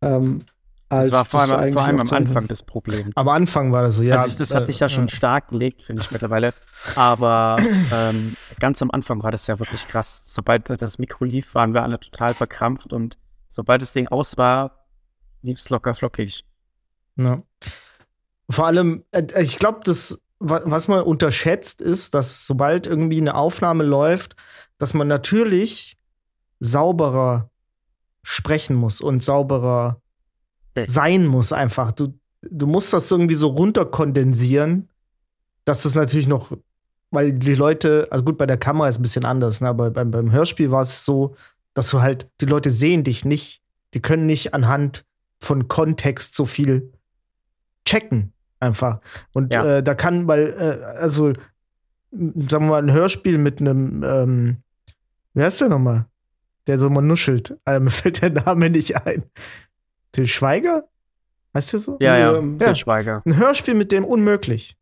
Ähm, 0.00 0.44
Das 0.88 1.04
als 1.04 1.12
war 1.12 1.24
vor 1.26 1.40
das 1.40 1.50
allem, 1.50 1.60
eigentlich 1.60 1.74
vor 1.74 1.84
allem 1.84 2.00
am. 2.00 2.08
Anfang 2.10 2.48
das 2.48 2.62
Problem. 2.62 3.12
Am 3.16 3.28
Anfang 3.28 3.70
war 3.72 3.82
das 3.82 3.96
so, 3.96 4.02
ja. 4.02 4.16
also 4.16 4.28
ich, 4.28 4.36
das 4.36 4.54
hat 4.54 4.62
äh, 4.62 4.66
sich 4.66 4.80
ja 4.80 4.88
schon 4.88 5.08
stark 5.10 5.48
gelegt, 5.48 5.82
finde 5.82 6.00
ich 6.02 6.10
mittlerweile. 6.10 6.54
Aber 6.94 7.56
ähm, 7.92 8.34
ganz 8.60 8.80
am 8.80 8.90
Anfang 8.90 9.22
war 9.22 9.30
das 9.30 9.46
ja 9.46 9.58
wirklich 9.58 9.86
krass. 9.86 10.22
Sobald 10.26 10.70
das 10.70 10.98
Mikro 10.98 11.24
lief, 11.24 11.54
waren 11.54 11.74
wir 11.74 11.82
alle 11.82 12.00
total 12.00 12.32
verkrampft 12.34 12.92
und 12.94 13.18
sobald 13.48 13.82
das 13.82 13.92
Ding 13.92 14.08
aus 14.08 14.38
war, 14.38 14.86
lief 15.42 15.58
es 15.58 15.68
locker 15.68 15.94
flockig. 15.94 16.44
Ja. 17.16 17.42
Vor 18.50 18.66
allem, 18.66 19.04
äh, 19.12 19.24
ich 19.40 19.58
glaube, 19.58 19.80
das, 19.84 20.22
wa- 20.38 20.62
was 20.64 20.88
man 20.88 21.02
unterschätzt, 21.02 21.80
ist, 21.82 22.14
dass 22.14 22.46
sobald 22.46 22.86
irgendwie 22.86 23.20
eine 23.20 23.34
Aufnahme 23.34 23.84
läuft, 23.84 24.36
dass 24.78 24.92
man 24.94 25.08
natürlich 25.08 25.96
sauberer 26.60 27.50
sprechen 28.22 28.76
muss 28.76 29.00
und 29.00 29.22
sauberer 29.22 30.00
Ja. 30.76 30.88
sein 30.88 31.26
muss 31.26 31.52
einfach. 31.52 31.92
Du, 31.92 32.18
du 32.42 32.66
musst 32.66 32.92
das 32.92 33.10
irgendwie 33.10 33.34
so 33.34 33.48
runterkondensieren, 33.48 34.88
dass 35.64 35.82
das 35.84 35.94
natürlich 35.94 36.26
noch, 36.28 36.52
weil 37.10 37.32
die 37.32 37.54
Leute, 37.54 38.08
also 38.10 38.24
gut, 38.24 38.38
bei 38.38 38.46
der 38.46 38.58
Kamera 38.58 38.88
ist 38.88 38.96
es 38.96 38.98
ein 38.98 39.02
bisschen 39.02 39.24
anders, 39.24 39.60
ne, 39.60 39.68
aber 39.68 39.90
beim, 39.90 40.10
beim 40.10 40.30
Hörspiel 40.32 40.70
war 40.70 40.82
es 40.82 41.04
so, 41.04 41.34
dass 41.74 41.90
du 41.90 42.00
halt, 42.02 42.28
die 42.40 42.46
Leute 42.46 42.70
sehen 42.70 43.04
dich 43.04 43.24
nicht, 43.24 43.62
die 43.94 44.00
können 44.00 44.26
nicht 44.26 44.54
anhand 44.54 45.04
von 45.40 45.68
Kontext 45.68 46.34
so 46.34 46.44
viel 46.46 46.92
checken, 47.86 48.32
einfach. 48.60 49.00
Und 49.32 49.52
Ja. 49.52 49.78
äh, 49.78 49.82
da 49.82 49.94
kann, 49.94 50.28
weil, 50.28 50.54
äh, 50.58 50.84
also, 50.98 51.32
sagen 52.12 52.48
wir 52.48 52.60
mal, 52.60 52.82
ein 52.82 52.92
Hörspiel 52.92 53.38
mit 53.38 53.60
einem, 53.60 54.02
ähm, 54.04 54.56
wer 55.34 55.48
ist 55.48 55.60
der 55.60 55.68
nochmal? 55.68 56.06
Der 56.66 56.78
so 56.78 56.88
mal 56.90 57.02
nuschelt. 57.02 57.58
Äh, 57.66 57.80
mir 57.80 57.90
fällt 57.90 58.22
der 58.22 58.30
Name 58.30 58.70
nicht 58.70 59.04
ein. 59.06 59.24
Till 60.12 60.26
Schweiger? 60.26 60.84
Heißt 61.54 61.72
der 61.72 61.80
so? 61.80 61.96
Ja, 62.00 62.16
ja, 62.16 62.32
Til 62.38 62.56
ja. 62.60 62.74
Schweiger. 62.74 63.22
Ein 63.24 63.36
Hörspiel 63.36 63.74
mit 63.74 63.90
dem 63.92 64.04
unmöglich. 64.04 64.76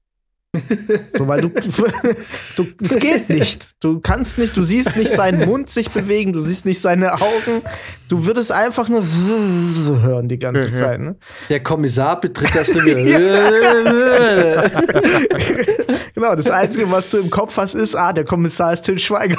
So, 1.12 1.28
weil 1.28 1.42
du, 1.42 1.48
du, 2.56 2.66
es 2.82 2.98
geht 2.98 3.28
nicht. 3.28 3.68
Du 3.80 4.00
kannst 4.00 4.38
nicht, 4.38 4.56
du 4.56 4.62
siehst 4.62 4.96
nicht 4.96 5.10
seinen 5.10 5.46
Mund 5.46 5.68
sich 5.68 5.90
bewegen, 5.90 6.32
du 6.32 6.40
siehst 6.40 6.64
nicht 6.64 6.80
seine 6.80 7.12
Augen. 7.12 7.60
Du 8.08 8.24
würdest 8.24 8.50
einfach 8.50 8.88
nur 8.88 9.02
hören 10.02 10.26
die 10.28 10.38
ganze 10.38 10.70
Mhm. 10.70 10.74
Zeit. 10.74 11.00
Ne? 11.00 11.16
Der 11.50 11.62
Kommissar 11.62 12.18
betritt 12.20 12.48
das 12.54 12.70
Revier. 12.70 14.70
genau, 16.14 16.34
das 16.34 16.50
Einzige, 16.50 16.90
was 16.90 17.10
du 17.10 17.18
im 17.18 17.28
Kopf 17.28 17.54
hast, 17.58 17.74
ist, 17.74 17.94
ah, 17.94 18.14
der 18.14 18.24
Kommissar 18.24 18.72
ist 18.72 18.82
Till 18.82 18.98
Schweiger. 18.98 19.36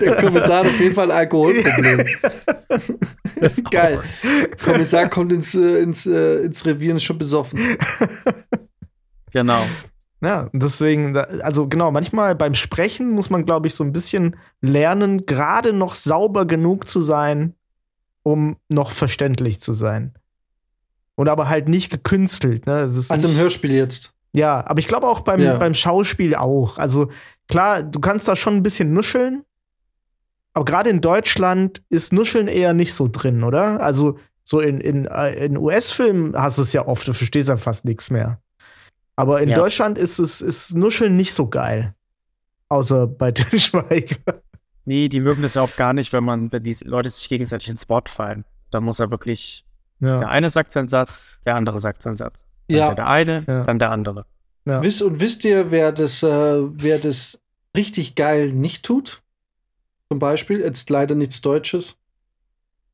Der 0.00 0.16
Kommissar 0.16 0.58
hat 0.60 0.66
auf 0.66 0.80
jeden 0.80 0.94
Fall 0.96 1.10
ein 1.12 1.18
Alkoholproblem. 1.18 2.04
Geil. 3.70 4.00
Kommissar 4.64 5.08
kommt 5.08 5.32
ins, 5.32 5.54
äh, 5.54 5.82
ins, 5.82 6.04
äh, 6.06 6.40
ins 6.40 6.66
Revier 6.66 6.90
und 6.90 6.96
ist 6.96 7.04
schon 7.04 7.18
besoffen. 7.18 7.60
Genau. 9.32 9.60
Ja, 10.22 10.50
deswegen, 10.52 11.16
also 11.16 11.66
genau, 11.66 11.90
manchmal 11.90 12.34
beim 12.34 12.52
Sprechen 12.54 13.10
muss 13.12 13.30
man, 13.30 13.46
glaube 13.46 13.68
ich, 13.68 13.74
so 13.74 13.82
ein 13.84 13.92
bisschen 13.92 14.36
lernen, 14.60 15.24
gerade 15.24 15.72
noch 15.72 15.94
sauber 15.94 16.44
genug 16.44 16.88
zu 16.88 17.00
sein, 17.00 17.54
um 18.22 18.56
noch 18.68 18.90
verständlich 18.90 19.60
zu 19.60 19.72
sein. 19.72 20.14
Und 21.14 21.28
aber 21.28 21.48
halt 21.48 21.68
nicht 21.68 21.90
gekünstelt. 21.90 22.66
Ne? 22.66 22.80
Es 22.80 22.96
ist 22.96 23.10
Also 23.10 23.28
im 23.28 23.32
nicht, 23.34 23.42
Hörspiel 23.42 23.72
jetzt. 23.72 24.14
ja, 24.32 24.62
aber 24.66 24.78
ich 24.80 24.86
glaube 24.88 25.06
auch 25.06 25.20
beim, 25.20 25.40
Ja. 25.40 25.56
beim 25.56 25.72
Schauspiel 25.74 26.34
auch. 26.34 26.76
Also 26.76 27.08
klar, 27.48 27.82
du 27.82 27.98
kannst 27.98 28.28
da 28.28 28.36
schon 28.36 28.56
ein 28.56 28.62
bisschen 28.62 28.92
nuscheln, 28.92 29.42
aber 30.52 30.64
gerade 30.66 30.90
in 30.90 31.00
Deutschland 31.00 31.82
ist 31.88 32.12
Nuscheln 32.12 32.48
eher 32.48 32.74
nicht 32.74 32.92
so 32.92 33.08
drin, 33.10 33.42
oder? 33.42 33.80
Also 33.82 34.18
so 34.42 34.60
in, 34.60 34.80
in, 34.80 35.06
äh, 35.06 35.46
in 35.46 35.56
US-Filmen 35.56 36.34
hast 36.36 36.58
du 36.58 36.62
es 36.62 36.72
ja 36.74 36.86
oft, 36.86 37.06
du 37.08 37.12
verstehst 37.14 37.48
ja 37.48 37.56
fast 37.56 37.84
nichts 37.86 38.10
mehr. 38.10 38.38
Aber 39.20 39.40
in 39.42 39.48
Ja. 39.50 39.56
Deutschland 39.56 39.98
ist 39.98 40.18
es 40.18 40.40
ist 40.40 40.74
Nuscheln 40.74 41.16
nicht 41.16 41.34
so 41.34 41.48
geil. 41.48 41.94
Außer 42.68 43.06
bei 43.06 43.32
Til 43.32 43.58
Schweiger. 43.60 44.16
Nee, 44.84 45.08
die 45.08 45.20
mögen 45.20 45.42
das 45.42 45.54
ja 45.54 45.62
auch 45.62 45.76
gar 45.76 45.92
nicht, 45.92 46.12
wenn 46.12 46.24
man, 46.24 46.50
wenn 46.52 46.62
die 46.62 46.76
Leute 46.84 47.10
sich 47.10 47.28
gegenseitig 47.28 47.68
ins 47.68 47.88
Wort 47.88 48.08
fallen. 48.08 48.44
Da 48.70 48.80
muss 48.80 48.98
er 49.00 49.10
wirklich, 49.10 49.64
der 50.00 50.20
Ja. 50.20 50.28
eine 50.28 50.48
sagt 50.50 50.72
seinen 50.72 50.88
Satz, 50.88 51.28
der 51.44 51.56
andere 51.56 51.78
sagt 51.80 52.02
seinen 52.02 52.16
Satz. 52.16 52.44
Dann 52.68 52.76
Ja. 52.76 52.94
Der 52.94 53.06
eine, 53.08 53.44
Ja. 53.46 53.64
dann 53.64 53.78
der 53.78 53.90
andere. 53.90 54.24
Ja. 54.64 54.82
Wisst, 54.82 55.02
und 55.02 55.20
wisst 55.20 55.44
ihr, 55.44 55.70
wer 55.70 55.92
das, 55.92 56.22
äh, 56.22 56.28
wer 56.28 56.98
das 56.98 57.40
richtig 57.76 58.14
geil 58.14 58.52
nicht 58.52 58.84
tut? 58.84 59.22
Zum 60.08 60.18
Beispiel, 60.18 60.60
jetzt 60.60 60.88
leider 60.90 61.14
nichts 61.14 61.40
Deutsches. 61.40 61.96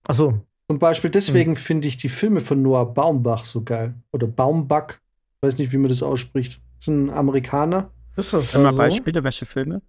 Achso. 0.06 0.40
Zum 0.68 0.78
Beispiel 0.78 1.10
deswegen 1.10 1.52
Hm. 1.52 1.56
finde 1.56 1.88
ich 1.88 1.96
die 1.96 2.08
Filme 2.08 2.40
von 2.40 2.60
Noah 2.62 2.92
Baumbach 2.92 3.44
so 3.44 3.62
geil. 3.62 3.94
Oder 4.12 4.26
Baumbach. 4.26 4.94
Weiß 5.42 5.58
nicht, 5.58 5.72
wie 5.72 5.78
man 5.78 5.88
das 5.88 6.02
ausspricht. 6.02 6.60
Das 6.78 6.88
ist 6.88 6.88
ein 6.88 7.10
Amerikaner. 7.10 7.90
Ist 8.16 8.32
das 8.32 8.52
Sag 8.52 8.62
mal 8.62 8.72
so? 8.72 8.78
Beispiele, 8.78 9.22
welche 9.22 9.46
Filme? 9.46 9.82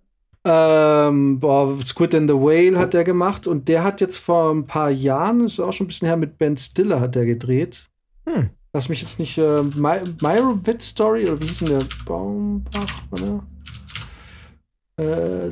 Ähm, 0.44 1.40
boah, 1.40 1.78
Squid 1.86 2.16
and 2.16 2.30
the 2.30 2.36
Whale 2.36 2.78
hat 2.78 2.94
der 2.94 3.04
gemacht 3.04 3.48
und 3.48 3.68
der 3.68 3.84
hat 3.84 4.00
jetzt 4.00 4.18
vor 4.18 4.54
ein 4.54 4.66
paar 4.66 4.90
Jahren, 4.90 5.42
ist 5.42 5.60
auch 5.60 5.74
schon 5.74 5.86
ein 5.86 5.88
bisschen 5.88 6.08
her, 6.08 6.16
mit 6.16 6.38
Ben 6.38 6.56
Stiller 6.56 7.02
hat 7.02 7.16
der 7.16 7.26
gedreht. 7.26 7.88
Hm. 8.26 8.50
lass 8.74 8.90
mich 8.90 9.02
jetzt 9.02 9.20
nicht, 9.20 9.38
äh, 9.38 9.64
My, 9.64 10.02
Meyerowitz 10.22 10.88
Story, 10.88 11.24
oder 11.24 11.42
wie 11.42 11.48
hieß 11.48 11.60
denn 11.60 11.70
der? 11.70 11.86
Baumbach, 12.06 13.04
oder? 13.12 13.44
Äh, 15.00 15.48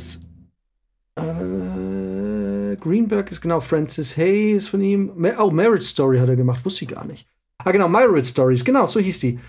äh, 1.18 2.76
Greenberg 2.78 3.32
ist 3.32 3.42
genau, 3.42 3.60
Francis 3.60 4.18
Hay 4.18 4.52
ist 4.52 4.70
von 4.70 4.82
ihm. 4.82 5.12
Oh, 5.38 5.50
Marriage 5.50 5.86
Story 5.86 6.20
hat 6.20 6.30
er 6.30 6.36
gemacht, 6.36 6.64
wusste 6.66 6.86
ich 6.86 6.92
gar 6.92 7.06
nicht. 7.06 7.28
Ah, 7.58 7.72
genau, 7.72 7.88
Marriage 7.88 8.30
Stories, 8.30 8.64
genau, 8.64 8.86
so 8.86 9.00
hieß 9.00 9.20
die. 9.22 9.40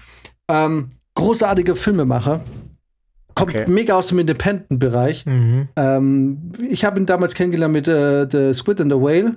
Ähm, 0.49 0.89
großartiger 1.15 1.77
Filmemacher. 1.77 2.41
Kommt 3.35 3.55
okay. 3.55 3.71
mega 3.71 3.95
aus 3.95 4.07
dem 4.09 4.19
Independent-Bereich. 4.19 5.27
Mhm. 5.27 5.69
Ähm, 5.77 6.53
ich 6.69 6.85
habe 6.85 6.99
ihn 6.99 7.07
damals 7.07 7.35
kennengelernt 7.35 7.73
mit 7.73 7.87
äh, 7.87 8.27
The 8.31 8.55
Squid 8.55 8.81
and 8.81 8.93
the 8.93 8.99
Whale. 8.99 9.37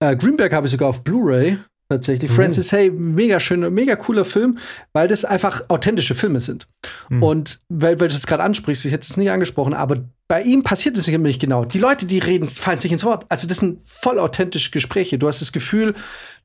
Äh, 0.00 0.16
Greenberg 0.16 0.52
habe 0.52 0.66
ich 0.66 0.72
sogar 0.72 0.88
auf 0.88 1.04
Blu-ray 1.04 1.58
tatsächlich. 1.92 2.30
Mhm. 2.30 2.34
Francis 2.34 2.72
Hay, 2.72 2.90
mega 2.90 3.38
schöner, 3.40 3.70
mega 3.70 3.96
cooler 3.96 4.24
Film, 4.24 4.58
weil 4.92 5.08
das 5.08 5.24
einfach 5.24 5.64
authentische 5.68 6.14
Filme 6.14 6.40
sind. 6.40 6.66
Mhm. 7.08 7.22
Und 7.22 7.60
weil, 7.68 8.00
weil 8.00 8.08
du 8.08 8.14
es 8.14 8.26
gerade 8.26 8.42
ansprichst, 8.42 8.84
ich 8.84 8.92
hätte 8.92 9.06
es 9.08 9.16
nicht 9.16 9.30
angesprochen, 9.30 9.74
aber 9.74 9.98
bei 10.28 10.42
ihm 10.42 10.62
passiert 10.62 10.96
es 10.96 11.06
nämlich 11.08 11.38
genau. 11.38 11.64
Die 11.64 11.78
Leute, 11.78 12.06
die 12.06 12.18
reden, 12.18 12.48
fallen 12.48 12.80
sich 12.80 12.92
ins 12.92 13.04
Wort. 13.04 13.26
Also 13.28 13.46
das 13.46 13.58
sind 13.58 13.80
voll 13.84 14.18
authentische 14.18 14.70
Gespräche. 14.70 15.18
Du 15.18 15.28
hast 15.28 15.42
das 15.42 15.52
Gefühl, 15.52 15.94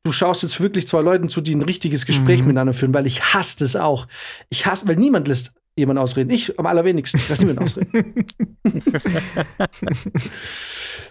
du 0.03 0.11
schaust 0.11 0.43
jetzt 0.43 0.59
wirklich 0.59 0.87
zwei 0.87 1.01
Leuten 1.01 1.29
zu, 1.29 1.41
die 1.41 1.55
ein 1.55 1.61
richtiges 1.61 2.05
Gespräch 2.05 2.41
mhm. 2.41 2.47
miteinander 2.47 2.73
führen, 2.73 2.93
weil 2.93 3.07
ich 3.07 3.33
hasse 3.33 3.57
das 3.59 3.75
auch. 3.75 4.07
Ich 4.49 4.65
hasse, 4.65 4.87
weil 4.87 4.97
niemand 4.97 5.27
lässt 5.27 5.53
jemand 5.75 5.99
ausreden. 5.99 6.31
Ich 6.31 6.59
am 6.59 6.65
allerwenigsten. 6.65 7.21
Lass 7.29 7.39
niemand 7.39 7.61
ausreden. 7.61 8.25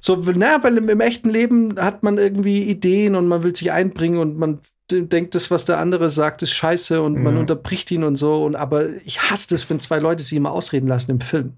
so, 0.01 0.17
naja, 0.17 0.63
weil 0.63 0.77
im, 0.79 0.89
im, 0.89 1.01
echten 1.01 1.31
Leben 1.31 1.81
hat 1.81 2.03
man 2.03 2.19
irgendwie 2.19 2.63
Ideen 2.65 3.15
und 3.15 3.29
man 3.29 3.43
will 3.43 3.55
sich 3.55 3.73
einbringen 3.73 4.19
und 4.19 4.39
man 4.39 4.61
denkt, 4.91 5.35
das, 5.35 5.51
was 5.51 5.65
der 5.65 5.79
andere 5.79 6.11
sagt, 6.11 6.43
ist 6.43 6.53
scheiße 6.53 7.03
und 7.03 7.15
mhm. 7.15 7.23
man 7.23 7.37
unterbricht 7.37 7.91
ihn 7.91 8.05
und 8.05 8.17
so. 8.17 8.45
Und 8.45 8.57
aber 8.57 8.89
ich 9.05 9.31
hasse 9.31 9.55
es, 9.55 9.69
wenn 9.69 9.81
zwei 9.81 9.99
Leute 9.99 10.23
sich 10.23 10.37
immer 10.37 10.53
ausreden 10.53 10.89
lassen 10.89 11.13
im 11.13 11.21
Film. 11.21 11.55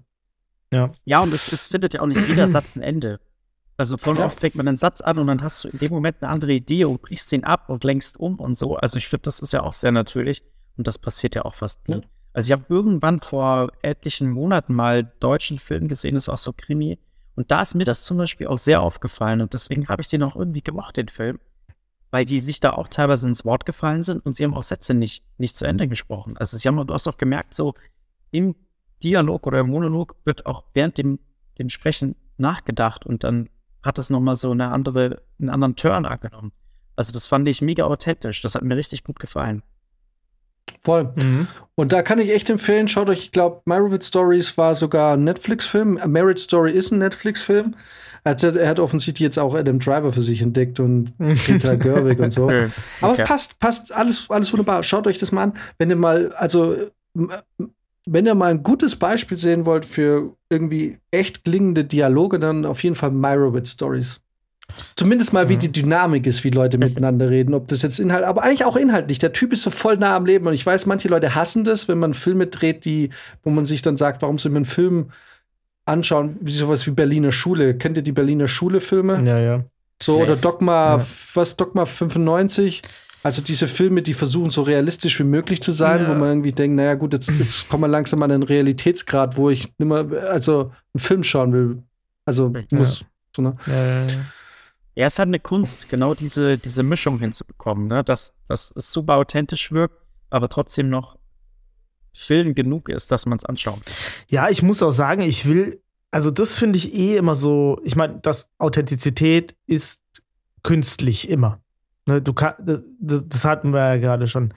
Ja, 0.73 0.91
ja 1.05 1.21
und 1.21 1.33
es, 1.33 1.51
es 1.51 1.67
findet 1.67 1.93
ja 1.93 2.01
auch 2.01 2.07
nicht 2.07 2.27
jeder 2.27 2.47
Satz 2.47 2.75
ein 2.75 2.81
Ende. 2.81 3.19
Also 3.77 3.95
voll 3.95 4.17
ja. 4.17 4.25
oft 4.25 4.41
fängt 4.41 4.55
man 4.55 4.67
einen 4.67 4.77
Satz 4.77 4.99
an 4.99 5.17
und 5.19 5.27
dann 5.27 5.41
hast 5.41 5.63
du 5.63 5.69
in 5.69 5.77
dem 5.77 5.91
Moment 5.91 6.17
eine 6.19 6.29
andere 6.29 6.51
Idee 6.51 6.83
und 6.83 7.01
brichst 7.01 7.31
ihn 7.31 7.45
ab 7.45 7.69
und 7.69 7.85
lenkst 7.85 8.19
um 8.19 8.35
und 8.35 8.57
so. 8.57 8.75
Also 8.75 8.97
ich 8.97 9.07
finde, 9.07 9.21
das 9.23 9.39
ist 9.39 9.53
ja 9.53 9.63
auch 9.63 9.71
sehr 9.71 9.93
natürlich 9.93 10.43
und 10.77 10.85
das 10.85 10.97
passiert 10.97 11.35
ja 11.35 11.45
auch 11.45 11.55
fast 11.55 11.87
nie. 11.87 11.95
Ja. 11.95 12.01
Also 12.33 12.47
ich 12.47 12.51
habe 12.51 12.65
irgendwann 12.67 13.21
vor 13.21 13.71
etlichen 13.81 14.29
Monaten 14.29 14.73
mal 14.73 15.11
deutschen 15.19 15.59
Film 15.59 15.87
gesehen, 15.87 16.15
das 16.15 16.23
ist 16.23 16.29
auch 16.29 16.37
so 16.37 16.51
Krimi. 16.51 16.99
Und 17.39 17.51
da 17.51 17.61
ist 17.61 17.73
mir 17.73 17.85
das 17.85 18.03
zum 18.03 18.17
Beispiel 18.17 18.47
auch 18.47 18.57
sehr 18.57 18.81
aufgefallen 18.81 19.39
und 19.39 19.53
deswegen 19.53 19.87
habe 19.87 20.01
ich 20.01 20.09
den 20.09 20.23
auch 20.23 20.35
irgendwie 20.35 20.61
gemacht, 20.61 20.97
den 20.97 21.07
Film. 21.07 21.39
Weil 22.11 22.25
die 22.25 22.41
sich 22.41 22.59
da 22.59 22.71
auch 22.71 22.89
teilweise 22.89 23.29
ins 23.29 23.45
Wort 23.45 23.65
gefallen 23.65 24.03
sind 24.03 24.25
und 24.25 24.35
sie 24.35 24.43
haben 24.43 24.53
auch 24.53 24.63
Sätze 24.63 24.93
nicht, 24.93 25.23
nicht 25.37 25.55
zu 25.55 25.63
Ende 25.63 25.87
gesprochen. 25.87 26.35
Also 26.35 26.57
sie 26.57 26.67
haben, 26.67 26.85
du 26.85 26.93
hast 26.93 27.07
auch 27.07 27.17
gemerkt, 27.17 27.55
so 27.55 27.75
im 28.31 28.55
Dialog 29.01 29.47
oder 29.47 29.59
im 29.61 29.69
Monolog 29.69 30.17
wird 30.25 30.47
auch 30.47 30.65
während 30.73 30.97
dem, 30.97 31.17
dem 31.59 31.69
Sprechen 31.69 32.17
nachgedacht 32.35 33.05
und 33.05 33.23
dann 33.23 33.47
hat 33.83 33.97
es 33.99 34.09
nochmal 34.09 34.35
so 34.35 34.51
eine 34.51 34.73
andere, 34.73 35.21
einen 35.39 35.49
anderen 35.49 35.77
Turn 35.77 36.05
angenommen. 36.05 36.51
Also 36.97 37.13
das 37.13 37.27
fand 37.27 37.47
ich 37.47 37.61
mega 37.61 37.85
authentisch. 37.85 38.41
Das 38.41 38.55
hat 38.55 38.63
mir 38.63 38.75
richtig 38.75 39.05
gut 39.05 39.17
gefallen. 39.17 39.63
Voll. 40.83 41.11
Mhm. 41.15 41.47
Und 41.75 41.91
da 41.91 42.01
kann 42.01 42.19
ich 42.19 42.31
echt 42.31 42.49
empfehlen, 42.49 42.87
schaut 42.87 43.09
euch, 43.09 43.19
ich 43.19 43.31
glaube, 43.31 43.61
Meyerowitz 43.65 44.07
Stories 44.07 44.57
war 44.57 44.75
sogar 44.75 45.13
ein 45.13 45.23
Netflix-Film. 45.23 45.99
Marriage 46.07 46.41
Story 46.41 46.71
ist 46.71 46.91
ein 46.91 46.99
Netflix-Film. 46.99 47.75
Also 48.23 48.49
er 48.49 48.67
hat 48.67 48.79
offensichtlich 48.79 49.21
jetzt 49.21 49.39
auch 49.39 49.55
Adam 49.55 49.79
Driver 49.79 50.11
für 50.11 50.21
sich 50.21 50.41
entdeckt 50.41 50.79
und 50.79 51.17
Peter 51.45 51.77
Gerwig 51.77 52.19
und 52.19 52.31
so. 52.31 52.45
Okay. 52.45 52.69
Aber 53.01 53.15
passt, 53.15 53.59
passt, 53.59 53.93
alles, 53.93 54.29
alles 54.29 54.51
wunderbar. 54.51 54.83
Schaut 54.83 55.07
euch 55.07 55.17
das 55.17 55.31
mal 55.31 55.43
an. 55.43 55.53
Wenn 55.77 55.89
ihr 55.89 55.95
mal, 55.95 56.33
also 56.33 56.75
wenn 58.05 58.25
ihr 58.25 58.35
mal 58.35 58.51
ein 58.51 58.63
gutes 58.63 58.95
Beispiel 58.95 59.37
sehen 59.37 59.65
wollt 59.65 59.85
für 59.85 60.35
irgendwie 60.49 60.97
echt 61.11 61.45
klingende 61.45 61.85
Dialoge, 61.85 62.39
dann 62.39 62.65
auf 62.65 62.83
jeden 62.83 62.95
Fall 62.95 63.11
Meyerowitz 63.11 63.71
Stories. 63.71 64.21
Zumindest 64.95 65.33
mal, 65.33 65.49
wie 65.49 65.55
mhm. 65.55 65.59
die 65.59 65.71
Dynamik 65.71 66.27
ist, 66.27 66.43
wie 66.43 66.49
Leute 66.49 66.77
miteinander 66.77 67.29
reden. 67.29 67.53
Ob 67.53 67.67
das 67.67 67.81
jetzt 67.81 67.99
Inhalt, 67.99 68.23
aber 68.23 68.43
eigentlich 68.43 68.65
auch 68.65 68.75
inhaltlich. 68.75 69.19
Der 69.19 69.33
Typ 69.33 69.53
ist 69.53 69.63
so 69.63 69.69
voll 69.69 69.97
nah 69.97 70.15
am 70.15 70.25
Leben. 70.25 70.47
Und 70.47 70.53
ich 70.53 70.65
weiß, 70.65 70.85
manche 70.85 71.07
Leute 71.07 71.35
hassen 71.35 71.63
das, 71.63 71.87
wenn 71.87 71.99
man 71.99 72.13
Filme 72.13 72.47
dreht, 72.47 72.85
die, 72.85 73.09
wo 73.43 73.49
man 73.49 73.65
sich 73.65 73.81
dann 73.81 73.97
sagt, 73.97 74.21
warum 74.21 74.37
soll 74.37 74.51
man 74.51 74.59
einen 74.59 74.65
Film 74.65 75.11
anschauen, 75.85 76.37
wie 76.39 76.51
sowas 76.51 76.85
wie 76.87 76.91
Berliner 76.91 77.31
Schule. 77.31 77.75
Kennt 77.75 77.97
ihr 77.97 78.03
die 78.03 78.11
Berliner 78.11 78.47
Schule-Filme? 78.47 79.21
Ja, 79.25 79.39
ja. 79.39 79.63
So, 80.01 80.21
oder 80.21 80.35
Dogma, 80.37 80.97
ja. 80.97 81.05
was, 81.33 81.57
Dogma 81.57 81.85
95? 81.85 82.81
Also 83.21 83.41
diese 83.41 83.67
Filme, 83.67 84.01
die 84.01 84.13
versuchen, 84.13 84.49
so 84.49 84.61
realistisch 84.61 85.19
wie 85.19 85.25
möglich 85.25 85.61
zu 85.61 85.73
sein, 85.73 86.03
ja. 86.03 86.09
wo 86.09 86.13
man 86.13 86.29
irgendwie 86.29 86.53
denkt, 86.53 86.77
naja 86.77 86.93
gut, 86.93 87.11
jetzt, 87.13 87.29
jetzt 87.37 87.67
kommen 87.67 87.83
wir 87.83 87.89
langsam 87.89 88.23
an 88.23 88.29
den 88.29 88.43
Realitätsgrad, 88.43 89.35
wo 89.35 89.49
ich 89.49 89.73
nimmer, 89.77 90.05
also 90.29 90.71
einen 90.93 91.01
Film 91.01 91.23
schauen 91.23 91.51
will. 91.51 91.83
Also 92.25 92.53
ja. 92.55 92.77
muss. 92.77 93.03
So, 93.35 93.41
ne? 93.41 93.57
ja, 93.67 93.73
ja, 93.73 94.01
ja. 94.05 94.25
Ja, 94.99 95.05
es 95.05 95.17
hat 95.17 95.29
eine 95.29 95.39
Kunst, 95.39 95.87
genau 95.87 96.13
diese, 96.13 96.57
diese 96.57 96.83
Mischung 96.83 97.19
hinzubekommen, 97.19 97.87
ne? 97.87 98.03
dass, 98.03 98.33
dass 98.49 98.73
es 98.75 98.91
super 98.91 99.15
authentisch 99.15 99.71
wirkt, 99.71 99.95
aber 100.29 100.49
trotzdem 100.49 100.89
noch 100.89 101.17
Film 102.13 102.53
genug 102.53 102.89
ist, 102.89 103.09
dass 103.09 103.25
man 103.25 103.37
es 103.37 103.45
anschaut. 103.45 103.79
Ja, 104.27 104.49
ich 104.49 104.61
muss 104.61 104.83
auch 104.83 104.91
sagen, 104.91 105.21
ich 105.21 105.47
will, 105.47 105.81
also 106.11 106.31
das 106.31 106.57
finde 106.57 106.75
ich 106.75 106.93
eh 106.93 107.15
immer 107.15 107.33
so, 107.33 107.79
ich 107.85 107.95
meine, 107.95 108.19
dass 108.19 108.51
Authentizität 108.57 109.55
ist 109.67 110.03
künstlich 110.63 111.29
immer. 111.29 111.61
Ne, 112.05 112.21
du 112.21 112.33
kann, 112.33 112.55
das, 112.99 113.25
das 113.25 113.45
hatten 113.45 113.71
wir 113.71 113.95
ja 113.95 113.95
gerade 113.95 114.27
schon, 114.27 114.53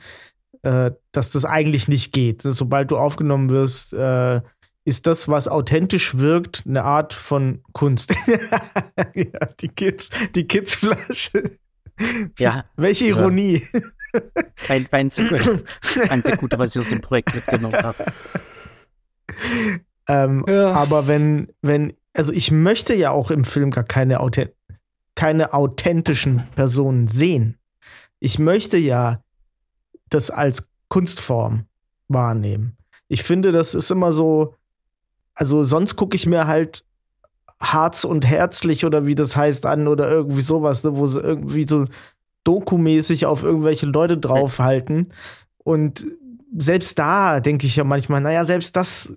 äh, 0.63 0.91
dass 1.13 1.31
das 1.31 1.45
eigentlich 1.45 1.87
nicht 1.87 2.13
geht. 2.13 2.43
Sobald 2.43 2.91
du 2.91 2.99
aufgenommen 2.99 3.49
wirst, 3.49 3.93
äh, 3.93 4.41
ist 4.85 5.07
das, 5.07 5.29
was 5.29 5.49
authentisch 5.49 6.19
wirkt, 6.19 6.65
eine 6.67 6.85
Art 6.85 7.13
von 7.13 7.63
Kunst. 7.73 8.15
ja, 9.15 9.47
die 9.61 9.69
Kids, 9.69 10.11
die 10.35 10.47
Kidsflasche. 10.47 11.59
Ja. 12.39 12.65
Welche 12.77 13.07
Ironie. 13.07 13.63
Ein, 14.69 14.89
ein, 14.91 15.11
sehr 15.11 15.29
gut, 15.29 15.65
ein 16.11 16.23
sehr 16.23 16.37
guter, 16.37 16.59
was 16.59 16.75
ich 16.75 16.81
aus 16.81 16.89
dem 16.89 17.01
Projekt 17.01 17.35
mitgenommen 17.35 17.77
habe. 17.77 18.05
Ähm, 20.09 20.45
ja. 20.49 20.73
Aber 20.73 21.07
wenn, 21.07 21.49
wenn, 21.63 21.95
also 22.13 22.33
ich 22.33 22.51
möchte 22.51 22.95
ja 22.95 23.11
auch 23.11 23.31
im 23.31 23.45
Film 23.45 23.71
gar 23.71 23.85
keine, 23.85 24.21
authent 24.21 24.53
keine 25.15 25.53
authentischen 25.53 26.43
Personen 26.55 27.07
sehen. 27.07 27.59
Ich 28.19 28.39
möchte 28.39 28.79
ja 28.79 29.23
das 30.09 30.31
als 30.31 30.71
Kunstform 30.89 31.67
wahrnehmen. 32.09 32.77
Ich 33.09 33.23
finde, 33.23 33.53
das 33.53 33.75
ist 33.75 33.91
immer 33.91 34.13
so, 34.13 34.57
also 35.35 35.65
sonst 35.65 35.97
gucke 35.97 36.17
ich 36.17 36.27
mir 36.27 36.47
halt 36.47 36.85
Harz 37.61 38.05
und 38.05 38.27
Herzlich 38.27 38.85
oder 38.85 39.07
wie 39.07 39.15
das 39.15 39.37
heißt 39.37 39.67
an 39.67 39.89
oder 39.89 40.11
irgendwie 40.11 40.43
sowas, 40.43 40.85
ne, 40.85 40.97
wo 40.97 41.07
sie 41.07 41.21
irgendwie 41.21 41.67
so 41.69 41.87
dokumäßig 42.45 43.27
auf 43.27 43.43
irgendwelche 43.43 43.87
Leute 43.87 44.19
draufhalten. 44.19 45.13
Und 45.59 46.07
selbst 46.57 46.99
da 46.99 47.41
denke 47.41 47.67
ich 47.67 47.77
ja 47.77 47.85
manchmal, 47.85 48.21
naja, 48.21 48.45
selbst 48.45 48.77
das, 48.77 49.17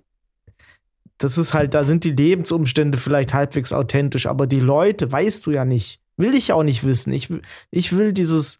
das 1.18 1.38
ist 1.38 1.54
halt, 1.54 1.74
da 1.74 1.82
sind 1.84 2.04
die 2.04 2.12
Lebensumstände 2.12 2.98
vielleicht 2.98 3.34
halbwegs 3.34 3.72
authentisch, 3.72 4.26
aber 4.26 4.46
die 4.46 4.60
Leute 4.60 5.10
weißt 5.10 5.46
du 5.46 5.50
ja 5.50 5.64
nicht. 5.64 6.00
Will 6.16 6.34
ich 6.34 6.52
auch 6.52 6.62
nicht 6.62 6.86
wissen. 6.86 7.12
Ich, 7.12 7.28
ich 7.70 7.96
will 7.96 8.12
dieses 8.12 8.58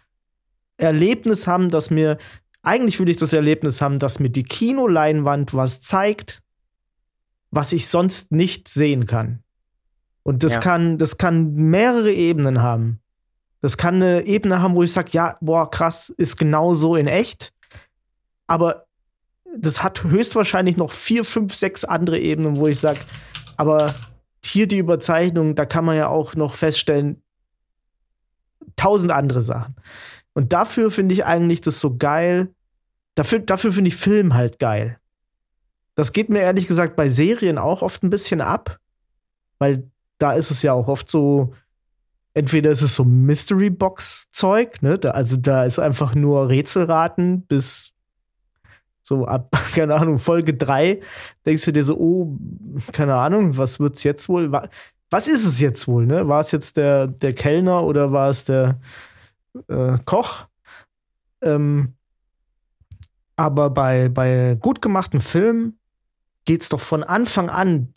Erlebnis 0.76 1.46
haben, 1.46 1.70
dass 1.70 1.90
mir, 1.90 2.18
eigentlich 2.62 2.98
will 3.00 3.09
ich 3.09 3.16
das 3.16 3.32
Erlebnis 3.32 3.80
haben, 3.80 3.98
dass 3.98 4.20
mir 4.20 4.30
die 4.30 4.42
Kinoleinwand 4.42 5.54
was 5.54 5.80
zeigt, 5.80 6.42
was 7.57 7.72
ich 7.72 7.88
sonst 7.88 8.30
nicht 8.30 8.68
sehen 8.68 9.07
kann. 9.07 9.42
Und 10.22 10.44
das 10.44 10.57
ja. 10.57 10.61
kann, 10.61 10.98
das 10.98 11.16
kann 11.16 11.54
mehrere 11.54 12.12
Ebenen 12.12 12.61
haben. 12.61 13.00
Das 13.62 13.78
kann 13.78 13.96
eine 13.96 14.26
Ebene 14.26 14.61
haben, 14.61 14.74
wo 14.74 14.83
ich 14.83 14.92
sage, 14.92 15.08
ja, 15.12 15.38
boah, 15.41 15.70
krass, 15.70 16.11
ist 16.18 16.37
genau 16.37 16.74
so 16.74 16.96
in 16.96 17.07
echt. 17.07 17.54
Aber 18.46 18.87
das 19.57 19.83
hat 19.83 20.04
höchstwahrscheinlich 20.04 20.76
noch 20.76 20.92
vier, 20.92 21.24
fünf, 21.24 21.54
sechs 21.54 21.84
andere 21.84 22.20
Ebenen, 22.20 22.57
wo 22.57 22.66
ich 22.66 22.78
sage, 22.78 23.00
aber 23.57 23.95
hier 24.45 24.68
die 24.68 24.78
Überzeichnung, 24.78 25.54
da 25.54 25.64
kann 25.64 25.87
man 25.87 25.96
ja 25.96 26.08
auch 26.08 26.34
noch 26.34 26.54
feststellen, 26.54 27.22
tausend 28.76 29.12
andere 29.12 29.41
Sachen. 29.41 29.74
Und 30.34 30.53
dafür 30.53 30.91
finde 30.91 31.14
ich 31.14 31.24
eigentlich 31.24 31.62
das 31.62 31.80
so 31.80 31.96
geil. 31.96 32.54
Dafür, 33.14 33.38
dafür 33.38 33.72
finde 33.72 33.88
ich 33.88 33.96
Film 33.96 34.34
halt 34.34 34.58
geil. 34.58 34.99
Das 35.97 36.13
geht 36.13 36.29
mir 36.29 36.41
ehrlich 36.41 36.68
gesagt 36.68 36.95
bei 36.95 37.09
Serien 37.09 37.59
auch 37.59 37.83
oft 37.83 38.03
ein 38.05 38.11
bisschen 38.11 38.41
ab, 38.41 38.79
weil 39.59 39.91
da 40.18 40.35
ist 40.35 40.51
es 40.51 40.63
ja 40.63 40.73
auch 40.75 40.89
oft 40.89 41.11
so, 41.11 41.55
entweder 42.35 42.71
ist 42.71 42.83
es 42.83 42.95
so 42.95 43.05
Mystery 43.05 43.71
Box 43.71 44.31
Zeug, 44.31 44.83
ne? 44.83 44.99
Da, 44.99 45.13
also 45.13 45.37
da 45.39 45.64
ist 45.64 45.79
einfach 45.79 46.14
nur 46.14 46.49
Rätselraten 46.51 47.43
bis 47.47 47.93
so 49.01 49.25
ab, 49.25 49.57
keine 49.75 49.95
Ahnung, 49.95 50.18
Folge 50.18 50.55
3 50.55 51.01
denkst 51.47 51.64
du 51.64 51.73
dir 51.73 51.83
so, 51.83 51.97
oh, 51.99 52.39
keine 52.93 53.14
Ahnung, 53.14 53.57
was 53.57 53.81
wird's 53.81 54.05
jetzt 54.05 54.29
wohl? 54.29 54.53
Was 55.11 55.29
ist 55.29 55.47
es 55.47 55.61
jetzt 55.61 55.89
wohl, 55.89 56.05
ne? 56.05 56.29
War 56.29 56.41
es 56.41 56.53
jetzt 56.53 56.77
der, 56.77 57.07
der 57.07 57.33
Kellner 57.33 57.85
oder 57.85 58.13
war 58.13 58.29
es 58.29 58.45
der 58.45 58.81
äh, 59.68 59.97
Koch? 60.05 60.47
Ähm, 61.41 61.95
Aber 63.37 63.71
bei, 63.71 64.11
bei 64.11 64.59
gut 64.61 64.83
gemachten 64.83 65.23
Filmen 65.23 65.79
geht's 66.47 66.71
doch 66.71 66.81
von 66.81 67.05
Anfang 67.05 67.51
an, 67.51 67.93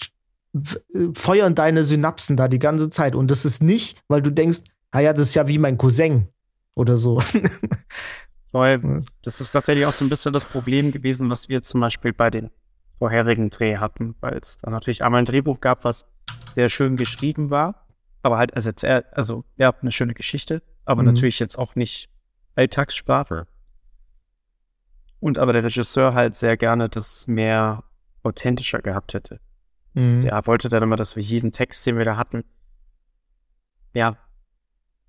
äh, 0.54 1.08
feuern 1.14 1.56
deine 1.56 1.84
Synapsen 1.86 2.36
da 2.36 2.48
die 2.50 2.60
ganze 2.60 2.90
Zeit. 2.90 3.16
Und 3.16 3.32
das 3.32 3.46
ist 3.46 3.64
nicht, 3.64 4.02
weil 4.10 4.22
du 4.22 4.32
denkst, 4.32 4.60
ah 4.92 5.00
ja, 5.00 5.14
das 5.14 5.30
ist 5.30 5.36
ja 5.36 5.48
wie 5.48 5.58
mein 5.58 5.78
Cousin 5.78 6.28
oder 6.76 6.98
so. 6.98 7.22
Weil 8.52 9.04
das 9.22 9.42
ist 9.42 9.52
tatsächlich 9.52 9.86
auch 9.86 9.92
so 9.92 10.04
ein 10.04 10.10
bisschen 10.10 10.34
das 10.34 10.46
Problem 10.46 10.92
gewesen, 10.92 11.30
was 11.30 11.50
wir 11.50 11.62
zum 11.62 11.82
Beispiel 11.82 12.14
bei 12.14 12.32
den 12.32 12.50
vorherigen 12.98 13.52
Dreh 13.52 13.78
hatten, 13.78 14.16
weil 14.22 14.40
es 14.40 14.58
da 14.62 14.72
natürlich 14.72 15.04
einmal 15.04 15.22
ein 15.22 15.26
Drehbuch 15.26 15.60
gab, 15.62 15.84
was 15.84 16.08
sehr 16.52 16.68
schön 16.68 16.98
geschrieben 16.98 17.52
war, 17.52 17.88
aber 18.24 18.40
halt, 18.40 18.56
also, 18.56 18.70
jetzt 18.70 18.84
eher, 18.84 19.06
also 19.16 19.44
ja, 19.58 19.72
eine 19.82 19.92
schöne 19.92 20.16
Geschichte, 20.16 20.64
aber 20.86 21.04
Mhm. 21.04 21.10
natürlich 21.10 21.38
jetzt 21.38 21.60
auch 21.60 21.76
nicht 21.76 22.10
Alltagssprache. 22.56 23.46
Und 25.20 25.38
aber 25.38 25.54
der 25.54 25.64
Regisseur 25.64 26.14
halt 26.16 26.36
sehr 26.36 26.58
gerne 26.58 26.90
das 26.90 27.28
mehr 27.28 27.84
authentischer 28.24 28.82
gehabt 28.82 29.14
hätte. 29.14 29.40
Mhm. 29.94 30.22
Der 30.22 30.46
wollte 30.48 30.70
dann 30.70 30.84
immer, 30.84 30.96
dass 30.96 31.16
wir 31.16 31.24
jeden 31.24 31.52
Text, 31.52 31.86
den 31.86 31.98
wir 31.98 32.06
da 32.06 32.18
hatten, 32.18 32.44
ja, 33.94 34.18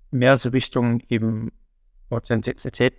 mehr 0.09 0.37
so 0.37 0.49
Richtung 0.49 1.01
eben 1.07 1.51
Authentizität 2.09 2.93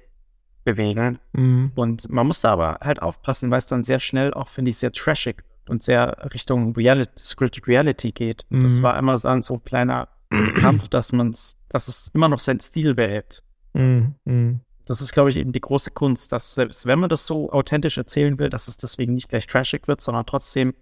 bewegen. 0.65 1.19
Mhm. 1.33 1.73
Und 1.75 2.09
man 2.09 2.27
muss 2.27 2.41
da 2.41 2.53
aber 2.53 2.79
halt 2.81 3.03
aufpassen, 3.03 3.51
weil 3.51 3.59
es 3.59 3.67
dann 3.67 3.85
sehr 3.85 4.01
schnell 4.01 4.33
auch, 4.33 4.49
finde 4.49 4.71
ich, 4.71 4.79
sehr 4.79 4.93
trashig 4.93 5.43
und 5.69 5.83
sehr 5.83 6.17
Richtung 6.33 6.75
Reality, 6.75 7.13
Scripted 7.19 7.67
Reality 7.67 8.13
geht. 8.13 8.47
Und 8.51 8.63
Das 8.63 8.79
Mhm. 8.79 8.83
war 8.83 8.99
immer 8.99 9.17
so 9.17 9.29
ein 9.29 9.65
kleiner 9.65 10.09
Kampf, 10.61 10.89
dass 10.89 11.13
man's, 11.13 11.59
dass 11.69 11.89
es 11.89 12.09
immer 12.15 12.29
noch 12.29 12.41
seinen 12.41 12.61
Stil 12.61 12.95
behält. 12.95 13.43
Mhm. 13.75 14.61
Das 14.87 15.01
ist, 15.01 15.13
glaube 15.13 15.31
ich, 15.31 15.37
eben 15.37 15.53
die 15.53 15.61
große 15.61 15.91
Kunst, 15.93 16.33
dass 16.33 16.55
selbst 16.55 16.87
wenn 16.87 16.99
man 16.99 17.09
das 17.09 17.27
so 17.27 17.51
authentisch 17.53 17.97
erzählen 17.99 18.39
will, 18.39 18.51
dass 18.51 18.69
es 18.69 18.77
deswegen 18.77 19.15
nicht 19.15 19.29
gleich 19.29 19.47
trashig 19.47 19.87
wird, 19.89 20.01
sondern 20.01 20.27
trotzdem 20.27 20.75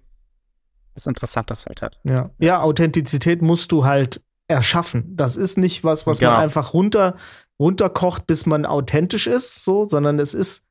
was 0.95 1.07
Interessantes 1.07 1.67
halt 1.67 1.83
hat. 1.83 1.99
Ja. 2.05 2.31
ja, 2.39 2.61
Authentizität 2.61 3.43
musst 3.43 3.73
du 3.73 3.85
halt 3.85 4.23
erschaffen. 4.49 5.17
Das 5.17 5.37
ist 5.37 5.57
nicht 5.59 5.85
was, 5.85 6.07
was 6.07 6.19
Genau. 6.19 6.33
man 6.33 6.41
einfach 6.41 6.75
runter, 6.75 7.17
runterkocht, 7.59 8.27
bis 8.27 8.47
man 8.47 8.67
authentisch 8.67 9.27
ist, 9.27 9.63
so, 9.65 9.85
sondern 9.89 10.19
es 10.19 10.35
ist 10.35 10.65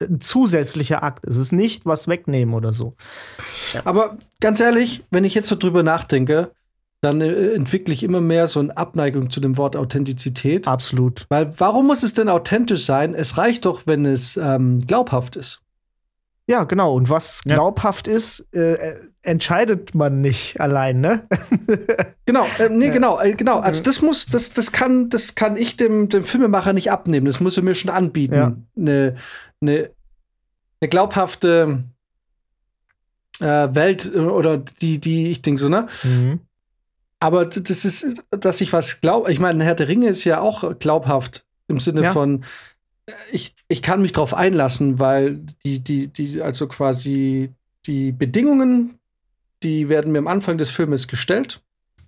ein 0.00 0.20
zusätzlicher 0.20 1.02
Akt. 1.02 1.26
Es 1.26 1.36
ist 1.36 1.52
nicht 1.52 1.84
was 1.84 2.08
wegnehmen 2.08 2.54
oder 2.54 2.72
so. 2.72 2.94
Aber 3.84 4.16
ganz 4.40 4.60
ehrlich, 4.60 5.04
wenn 5.10 5.24
ich 5.24 5.34
jetzt 5.34 5.48
so 5.48 5.56
drüber 5.56 5.82
nachdenke, 5.82 6.52
dann 7.00 7.20
äh, 7.20 7.52
entwickle 7.52 7.94
ich 7.94 8.02
immer 8.02 8.20
mehr 8.20 8.46
so 8.48 8.60
eine 8.60 8.76
Abneigung 8.76 9.30
zu 9.30 9.40
dem 9.40 9.56
Wort 9.56 9.76
Authentizität. 9.76 10.68
Absolut. 10.68 11.26
Weil 11.30 11.50
warum 11.58 11.86
muss 11.86 12.02
es 12.02 12.12
denn 12.14 12.28
authentisch 12.28 12.84
sein? 12.84 13.14
Es 13.14 13.38
reicht 13.38 13.64
doch, 13.64 13.82
wenn 13.86 14.04
es 14.04 14.36
ähm, 14.36 14.80
glaubhaft 14.86 15.36
ist. 15.36 15.62
Ja, 16.46 16.64
genau. 16.64 16.94
Und 16.94 17.08
was 17.08 17.40
Ja. 17.44 17.54
glaubhaft 17.54 18.08
ist, 18.08 18.52
äh, 18.54 18.96
entscheidet 19.22 19.94
man 19.94 20.20
nicht 20.20 20.60
allein, 20.60 21.00
ne? 21.00 21.26
Genau, 22.26 22.46
äh, 22.58 22.68
nee, 22.68 22.86
Ja. 22.86 22.92
genau, 22.92 23.20
äh, 23.20 23.32
genau. 23.34 23.58
Also 23.58 23.82
das 23.82 24.02
muss, 24.02 24.26
das, 24.26 24.52
das 24.52 24.70
kann, 24.70 25.08
das 25.10 25.34
kann 25.34 25.56
ich 25.56 25.76
dem, 25.76 26.08
dem 26.08 26.22
Filmemacher 26.22 26.72
nicht 26.72 26.92
abnehmen. 26.92 27.26
Das 27.26 27.40
muss 27.40 27.56
er 27.56 27.62
mir 27.64 27.74
schon 27.74 27.90
anbieten. 27.90 28.34
Ja. 28.34 28.56
Eine, 28.76 29.16
eine, 29.60 29.90
eine 30.80 30.88
glaubhafte 30.88 31.84
äh, 33.40 33.44
Welt 33.74 34.10
äh, 34.14 34.18
oder 34.18 34.58
die, 34.58 35.00
die 35.00 35.30
ich 35.30 35.42
denke 35.42 35.60
so, 35.60 35.68
ne? 35.68 35.86
Mhm. 36.04 36.40
Aber 37.20 37.44
das 37.46 37.84
ist, 37.84 38.22
dass 38.30 38.60
ich 38.62 38.72
was 38.72 39.00
glaube. 39.02 39.30
Ich 39.30 39.38
meine, 39.38 39.62
Herr 39.62 39.74
der 39.74 39.88
Ringe 39.88 40.08
ist 40.08 40.24
ja 40.24 40.40
auch 40.40 40.78
glaubhaft 40.78 41.44
im 41.68 41.78
Sinne 41.78 42.02
Ja. 42.04 42.12
von, 42.12 42.44
äh, 43.06 43.12
ich, 43.30 43.54
ich 43.68 43.82
kann 43.82 44.00
mich 44.02 44.12
drauf 44.12 44.32
einlassen, 44.34 44.98
weil 44.98 45.36
die, 45.64 45.80
die, 45.80 46.08
die, 46.08 46.40
also 46.42 46.66
quasi 46.66 47.52
die 47.86 48.12
Bedingungen, 48.12 48.98
die 49.62 49.88
werden 49.90 50.12
mir 50.12 50.18
am 50.18 50.28
Anfang 50.28 50.56
des 50.58 50.70
Filmes 50.70 51.08
gestellt. 51.08 51.60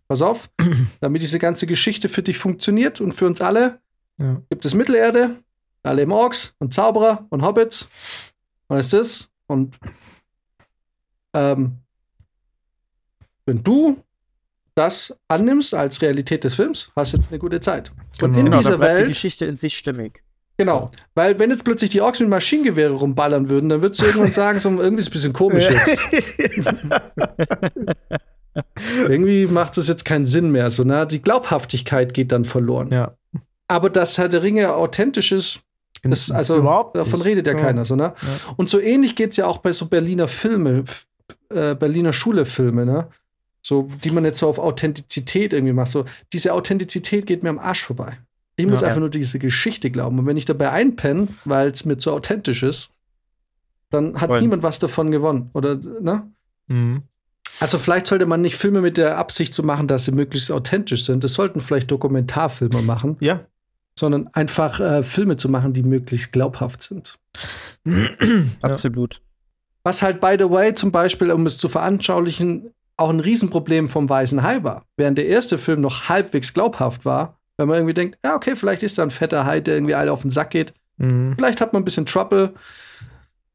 Pass 0.08 0.22
auf, 0.22 0.50
damit 1.00 1.20
diese 1.22 1.38
ganze 1.38 1.66
Geschichte 1.66 2.08
für 2.08 2.22
dich 2.22 2.38
funktioniert 2.38 3.00
und 3.02 3.12
für 3.12 3.26
uns 3.26 3.40
alle, 3.42 3.80
Ja. 4.18 4.40
gibt 4.50 4.64
es 4.64 4.74
Mittelerde, 4.74 5.36
da 5.82 5.92
leben 5.92 6.12
Orks 6.12 6.54
und 6.58 6.72
Zauberer 6.72 7.26
und 7.28 7.42
Hobbits. 7.42 7.88
Und 8.68 8.78
ist 8.78 8.92
das. 8.94 9.30
Und 9.46 9.76
ähm, 11.34 11.78
wenn 13.44 13.62
du 13.62 14.02
das 14.74 15.14
annimmst 15.28 15.74
als 15.74 16.00
Realität 16.02 16.44
des 16.44 16.54
Films, 16.54 16.90
hast 16.96 17.12
jetzt 17.12 17.28
eine 17.30 17.38
gute 17.38 17.60
Zeit. 17.60 17.90
Und 18.22 18.32
Genau. 18.32 18.38
in 18.38 18.44
Genau, 18.46 18.58
dieser 18.58 18.70
dann 18.70 18.78
bleibt 18.80 18.94
die 18.94 18.98
Welt, 19.02 19.08
Geschichte 19.12 19.44
in 19.46 19.56
sich 19.56 19.76
stimmig. 19.76 20.22
genau, 20.56 20.90
weil 21.14 21.38
wenn 21.38 21.50
jetzt 21.50 21.64
plötzlich 21.64 21.90
die 21.90 22.00
Orks 22.00 22.20
mit 22.20 22.28
Maschinengewehre 22.28 22.92
rumballern 22.92 23.48
würden, 23.50 23.68
dann 23.68 23.82
würdest 23.82 24.00
du 24.00 24.06
irgendwann 24.06 24.32
sagen, 24.32 24.60
so 24.60 24.70
irgendwie 24.70 25.00
ist 25.00 25.06
es 25.06 25.10
ein 25.10 25.12
bisschen 25.12 25.32
komisch 25.32 25.68
jetzt. 25.68 26.62
Irgendwie 29.08 29.46
macht 29.46 29.78
es 29.78 29.88
jetzt 29.88 30.04
keinen 30.04 30.24
Sinn 30.26 30.50
mehr. 30.50 30.70
So, 30.70 30.84
ne? 30.84 31.06
Die 31.06 31.22
Glaubhaftigkeit 31.22 32.12
geht 32.14 32.32
dann 32.32 32.44
verloren. 32.44 32.88
ja. 32.92 33.16
Aber 33.68 33.88
dass 33.88 34.18
Herr 34.18 34.28
der 34.28 34.42
Ringe 34.42 34.74
authentisch 34.74 35.32
ist, 35.32 35.60
das, 36.02 36.30
also 36.30 36.58
Überhaupt 36.58 36.94
davon 36.94 37.20
nicht. 37.20 37.24
redet 37.28 37.46
ja, 37.46 37.54
Ja. 37.54 37.58
keiner, 37.58 37.86
so, 37.86 37.96
ne? 37.96 38.12
Ja. 38.20 38.52
Und 38.56 38.68
so 38.68 38.78
ähnlich 38.78 39.16
geht 39.16 39.30
es 39.30 39.38
ja 39.38 39.46
auch 39.46 39.58
bei 39.58 39.72
so 39.72 39.86
Berliner 39.86 40.28
Filme, 40.28 40.84
äh, 41.48 41.74
Berliner 41.74 42.12
Schule-Filme, 42.12 42.84
ne? 42.84 43.08
So, 43.64 43.88
die 44.02 44.10
man 44.10 44.24
jetzt 44.24 44.40
so 44.40 44.48
auf 44.48 44.58
Authentizität 44.58 45.52
irgendwie 45.52 45.72
macht. 45.72 45.90
So, 45.92 46.04
diese 46.32 46.52
Authentizität 46.52 47.26
geht 47.26 47.42
mir 47.44 47.50
am 47.50 47.58
Arsch 47.60 47.82
vorbei. 47.84 48.18
Ich 48.56 48.66
muss 48.66 48.80
Ja. 48.82 48.88
einfach 48.88 49.00
nur 49.00 49.08
diese 49.08 49.38
Geschichte 49.38 49.90
glauben. 49.90 50.18
Und 50.18 50.26
wenn 50.26 50.36
ich 50.36 50.44
dabei 50.44 50.70
einpenne, 50.70 51.28
weil 51.44 51.68
es 51.70 51.84
mir 51.84 51.96
zu 51.96 52.12
authentisch 52.12 52.62
ist, 52.62 52.90
dann 53.90 54.20
hat 54.20 54.28
Voll. 54.28 54.40
niemand 54.40 54.62
was 54.62 54.78
davon 54.78 55.10
gewonnen. 55.10 55.50
Oder, 55.54 55.76
ne? 55.76 56.28
Mhm. 56.66 57.02
Also 57.60 57.78
vielleicht 57.78 58.06
sollte 58.06 58.26
man 58.26 58.40
nicht 58.42 58.56
Filme 58.56 58.80
mit 58.80 58.96
der 58.96 59.18
Absicht 59.18 59.54
zu 59.54 59.62
machen, 59.62 59.86
dass 59.86 60.06
sie 60.06 60.12
möglichst 60.12 60.50
authentisch 60.50 61.04
sind. 61.04 61.22
Das 61.22 61.34
sollten 61.34 61.60
vielleicht 61.60 61.90
Dokumentarfilme 61.90 62.82
machen, 62.82 63.16
Ja. 63.20 63.40
sondern 63.96 64.28
einfach 64.28 64.80
äh, 64.80 65.02
Filme 65.02 65.36
zu 65.36 65.48
machen, 65.48 65.72
die 65.72 65.82
möglichst 65.82 66.32
glaubhaft 66.32 66.82
sind. 66.82 67.18
Absolut. 68.62 69.20
Was 69.84 70.02
halt, 70.02 70.20
by 70.20 70.36
the 70.38 70.48
way, 70.50 70.74
zum 70.74 70.92
Beispiel, 70.92 71.30
um 71.30 71.46
es 71.46 71.58
zu 71.58 71.68
veranschaulichen, 71.68 72.72
auch 72.96 73.10
ein 73.10 73.20
Riesenproblem 73.20 73.88
vom 73.88 74.08
Weißen 74.08 74.42
Hai 74.42 74.62
war. 74.62 74.84
Während 74.96 75.18
der 75.18 75.26
erste 75.26 75.58
Film 75.58 75.80
noch 75.80 76.08
halbwegs 76.08 76.54
glaubhaft 76.54 77.04
war, 77.04 77.38
wenn 77.56 77.68
man 77.68 77.76
irgendwie 77.76 77.94
denkt, 77.94 78.18
ja, 78.24 78.34
okay, 78.34 78.56
vielleicht 78.56 78.82
ist 78.82 78.98
da 78.98 79.02
ein 79.02 79.10
fetter 79.10 79.44
Hai, 79.46 79.60
der 79.60 79.74
irgendwie 79.74 79.94
alle 79.94 80.12
auf 80.12 80.22
den 80.22 80.30
Sack 80.30 80.50
geht. 80.50 80.72
Mhm. 80.98 81.34
Vielleicht 81.36 81.60
hat 81.60 81.72
man 81.72 81.82
ein 81.82 81.84
bisschen 81.84 82.06
Trouble. 82.06 82.54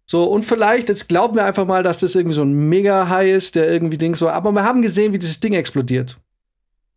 So, 0.06 0.24
und 0.26 0.44
vielleicht, 0.46 0.88
jetzt 0.90 1.10
glauben 1.10 1.36
wir 1.36 1.46
einfach 1.46 1.66
mal, 1.66 1.84
dass 1.84 1.98
das 2.00 2.16
irgendwie 2.16 2.36
so 2.36 2.42
ein 2.44 2.54
Mega-Hai 2.70 3.32
ist, 3.32 3.56
der 3.56 3.70
irgendwie 3.70 3.98
Ding 3.98 4.16
so, 4.16 4.30
aber 4.30 4.52
wir 4.54 4.64
haben 4.64 4.82
gesehen, 4.82 5.12
wie 5.14 5.20
dieses 5.20 5.40
Ding 5.40 5.54
explodiert. 5.54 6.18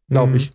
Glaube 0.09 0.31
Mhm. 0.33 0.37
ich. 0.37 0.51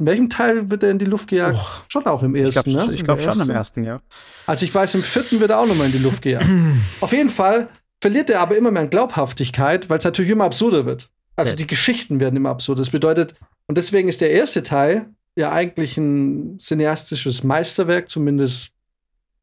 In 0.00 0.06
welchem 0.06 0.28
Teil 0.28 0.70
wird 0.70 0.82
er 0.82 0.90
in 0.90 0.98
die 0.98 1.04
Luft 1.04 1.28
gejagt? 1.28 1.56
Och. 1.56 1.82
Schon 1.88 2.04
auch 2.06 2.22
im 2.22 2.34
Ich 2.34 2.42
ersten, 2.56 2.72
glaube 2.72 2.88
ne? 2.88 2.94
ich 2.94 3.04
glaub 3.04 3.18
Im 3.20 3.32
schon 3.32 3.40
im 3.40 3.50
ersten, 3.54 3.84
ja. 3.84 4.00
Also 4.46 4.66
ich 4.66 4.74
weiß, 4.74 4.96
im 4.96 5.02
vierten 5.02 5.40
wird 5.40 5.50
er 5.50 5.60
auch 5.60 5.66
nochmal 5.66 5.86
in 5.86 5.92
die 5.92 5.98
Luft 5.98 6.20
gejagt. 6.22 6.46
Auf 7.00 7.12
jeden 7.12 7.30
Fall 7.30 7.68
verliert 8.00 8.28
er 8.28 8.40
aber 8.40 8.56
immer 8.56 8.70
mehr 8.70 8.82
an 8.82 8.90
Glaubhaftigkeit, 8.90 9.88
weil 9.88 9.98
es 9.98 10.04
natürlich 10.04 10.32
immer 10.32 10.44
absurder 10.44 10.84
wird. 10.84 11.08
Also 11.36 11.56
die 11.56 11.66
Geschichten 11.66 12.20
werden 12.20 12.36
immer 12.36 12.50
absurder. 12.50 12.80
Das 12.82 12.90
bedeutet, 12.90 13.34
und 13.66 13.76
deswegen 13.78 14.08
ist 14.08 14.20
der 14.20 14.30
erste 14.30 14.62
Teil 14.62 15.08
ja 15.36 15.50
eigentlich 15.52 15.96
ein 15.96 16.58
cineastisches 16.60 17.42
Meisterwerk, 17.42 18.08
zumindest 18.08 18.70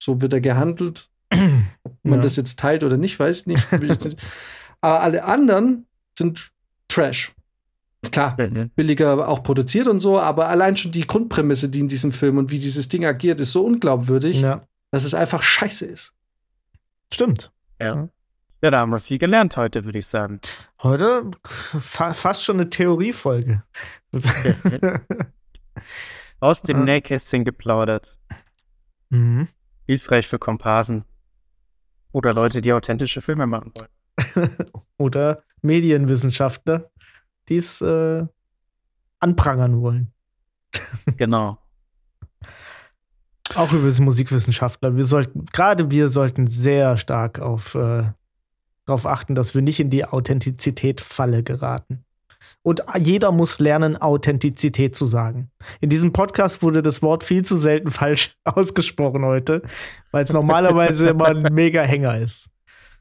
so 0.01 0.22
wird 0.22 0.34
er 0.34 0.41
gehandelt. 0.41 1.09
Ob 1.84 1.93
man 2.03 2.19
Ja. 2.19 2.23
das 2.23 2.35
jetzt 2.38 2.59
teilt 2.59 2.84
oder 2.84 2.97
nicht, 2.97 3.19
weiß 3.19 3.39
ich 3.41 3.45
nicht. 3.47 4.18
Aber 4.81 5.01
alle 5.01 5.23
anderen 5.26 5.85
sind 6.18 6.51
Trash. 6.88 7.34
Klar, 8.11 8.35
billiger 8.76 9.27
auch 9.27 9.43
produziert 9.43 9.88
und 9.88 9.99
so, 9.99 10.19
aber 10.19 10.47
allein 10.49 10.76
schon 10.76 10.91
die 10.91 11.05
Grundprämisse, 11.05 11.69
die 11.69 11.81
in 11.81 11.88
diesem 11.88 12.11
Film 12.11 12.38
und 12.38 12.49
wie 12.49 12.57
dieses 12.57 12.89
Ding 12.89 13.05
agiert, 13.05 13.39
ist 13.39 13.51
so 13.51 13.63
unglaubwürdig, 13.63 14.41
Ja. 14.41 14.63
dass 14.89 15.03
es 15.03 15.13
einfach 15.13 15.43
scheiße 15.43 15.85
ist. 15.85 16.13
Stimmt. 17.13 17.51
Ja. 17.80 18.09
Ja, 18.63 18.72
da 18.72 18.80
haben 18.80 18.91
wir 18.91 18.99
viel 18.99 19.18
gelernt 19.19 19.55
heute, 19.57 19.85
würde 19.85 19.99
ich 19.99 20.07
sagen. 20.07 20.39
Heute 20.83 21.29
fa 21.43 22.13
fast 22.13 22.43
schon 22.43 22.59
eine 22.59 22.69
Theoriefolge. 22.69 23.63
Aus 26.39 26.63
dem. 26.63 26.83
Nähkästchen 26.85 27.45
geplaudert. 27.45 28.17
mhm. 29.09 29.47
Hilfreich 29.85 30.27
für 30.27 30.39
Komparsen. 30.39 31.05
Oder 32.11 32.33
Leute, 32.33 32.61
die 32.61 32.73
authentische 32.73 33.21
Filme 33.21 33.45
machen 33.45 33.71
wollen. 33.75 34.49
Oder 34.97 35.43
Medienwissenschaftler, 35.61 36.89
die 37.47 37.57
es 37.57 37.81
äh, 37.81 38.25
anprangern 39.19 39.81
wollen. 39.81 40.13
Genau. 41.17 41.57
Auch 43.55 43.71
übrigens 43.73 43.99
Musikwissenschaftler. 43.99 44.95
Wir 44.95 45.03
sollten, 45.03 45.45
gerade 45.47 45.91
wir 45.91 46.07
sollten 46.07 46.47
sehr 46.47 46.95
stark 46.97 47.39
auf 47.39 47.75
äh, 47.75 48.03
darauf 48.91 49.05
achten, 49.05 49.35
dass 49.35 49.55
wir 49.55 49.61
nicht 49.61 49.80
in 49.80 49.89
die 49.89 50.05
Authentizität-Falle 50.05 51.43
geraten. 51.43 52.03
Und 52.63 52.84
jeder 52.99 53.31
muss 53.31 53.59
lernen, 53.59 53.97
Authentizität 53.97 54.95
zu 54.95 55.05
sagen. 55.05 55.49
In 55.80 55.89
diesem 55.89 56.13
Podcast 56.13 56.61
wurde 56.61 56.81
das 56.81 57.01
Wort 57.01 57.23
viel 57.23 57.43
zu 57.43 57.57
selten 57.57 57.89
falsch 57.89 58.35
ausgesprochen 58.43 59.26
heute, 59.26 59.63
weil 60.11 60.23
es 60.23 60.34
normalerweise 60.34 61.09
immer 61.09 61.27
ein 61.27 61.41
mega 61.53 61.81
Hänger 61.81 62.18
ist. 62.19 62.49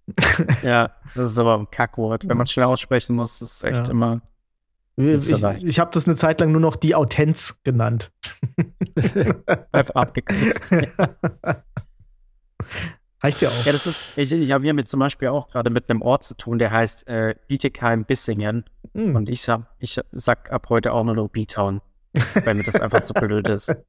ja, 0.62 0.91
das 1.15 1.33
ist 1.33 1.39
aber 1.39 1.59
ein 1.59 1.71
Kackwort. 1.71 2.27
Wenn 2.27 2.37
man 2.37 2.47
schnell 2.47 2.67
aussprechen 2.67 3.15
muss, 3.15 3.43
ist 3.43 3.62
echt 3.62 3.89
ja. 3.89 3.93
immer. 3.93 4.23
Ich, 4.97 5.31
ich 5.31 5.81
habe 5.81 5.91
das 5.93 6.07
eine 6.07 6.17
Zeit 6.17 6.41
lang 6.41 6.53
nur 6.53 6.61
noch 6.61 6.77
die 6.77 6.95
Autenz 6.95 7.61
genannt. 7.62 8.11
Einfach 9.73 9.95
abgekürzt. 9.95 10.75
Reicht 13.23 13.43
ja 13.43 13.51
auch. 13.51 13.67
Ja, 13.67 13.73
das 13.73 13.87
ist, 13.87 14.17
ich, 14.17 14.33
ich 14.33 14.51
habe 14.53 14.65
hier 14.65 14.73
mit 14.73 14.89
zum 14.89 15.01
Beispiel 15.01 15.29
auch 15.29 15.49
gerade 15.49 15.69
mit 15.71 15.91
einem 15.91 16.01
Ort 16.01 16.25
zu 16.25 16.35
tun, 16.35 16.59
der 16.59 16.71
heißt 16.71 17.07
äh, 17.07 17.35
Bietigheim-Bissingen. 17.49 18.65
Mm. 18.95 19.15
Und 19.15 19.29
ich 19.29 19.43
sag, 19.43 19.67
ich 19.79 20.01
sag 20.13 20.51
ab 20.51 20.67
heute 20.71 20.93
auch 20.93 21.05
nur 21.05 21.15
noch 21.15 21.29
B-Town, 21.29 21.83
weil 22.45 22.55
mir 22.55 22.65
das 22.65 22.77
einfach 22.77 23.03
zu 23.03 23.15
blöd 23.15 23.49
ist. 23.49 23.75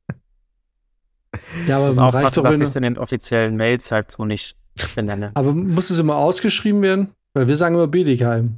Ja, 1.66 1.78
aber 1.78 1.88
das 1.88 1.98
auch 1.98 2.14
reicht 2.14 2.36
doch, 2.36 2.44
dass 2.44 2.56
ich 2.56 2.62
es 2.64 2.76
in 2.76 2.84
den 2.84 2.98
offiziellen 2.98 3.56
Mails 3.56 3.90
halt 3.90 4.12
so 4.12 4.26
nicht 4.26 4.58
benenne. 4.96 5.32
Aber 5.34 5.54
muss 5.54 5.90
es 5.90 5.98
immer 5.98 6.18
ausgeschrieben 6.18 6.82
werden? 6.82 7.16
Weil 7.34 7.48
wir 7.48 7.56
sagen 7.56 7.76
immer 7.76 7.88
Bietigheim. 7.88 8.58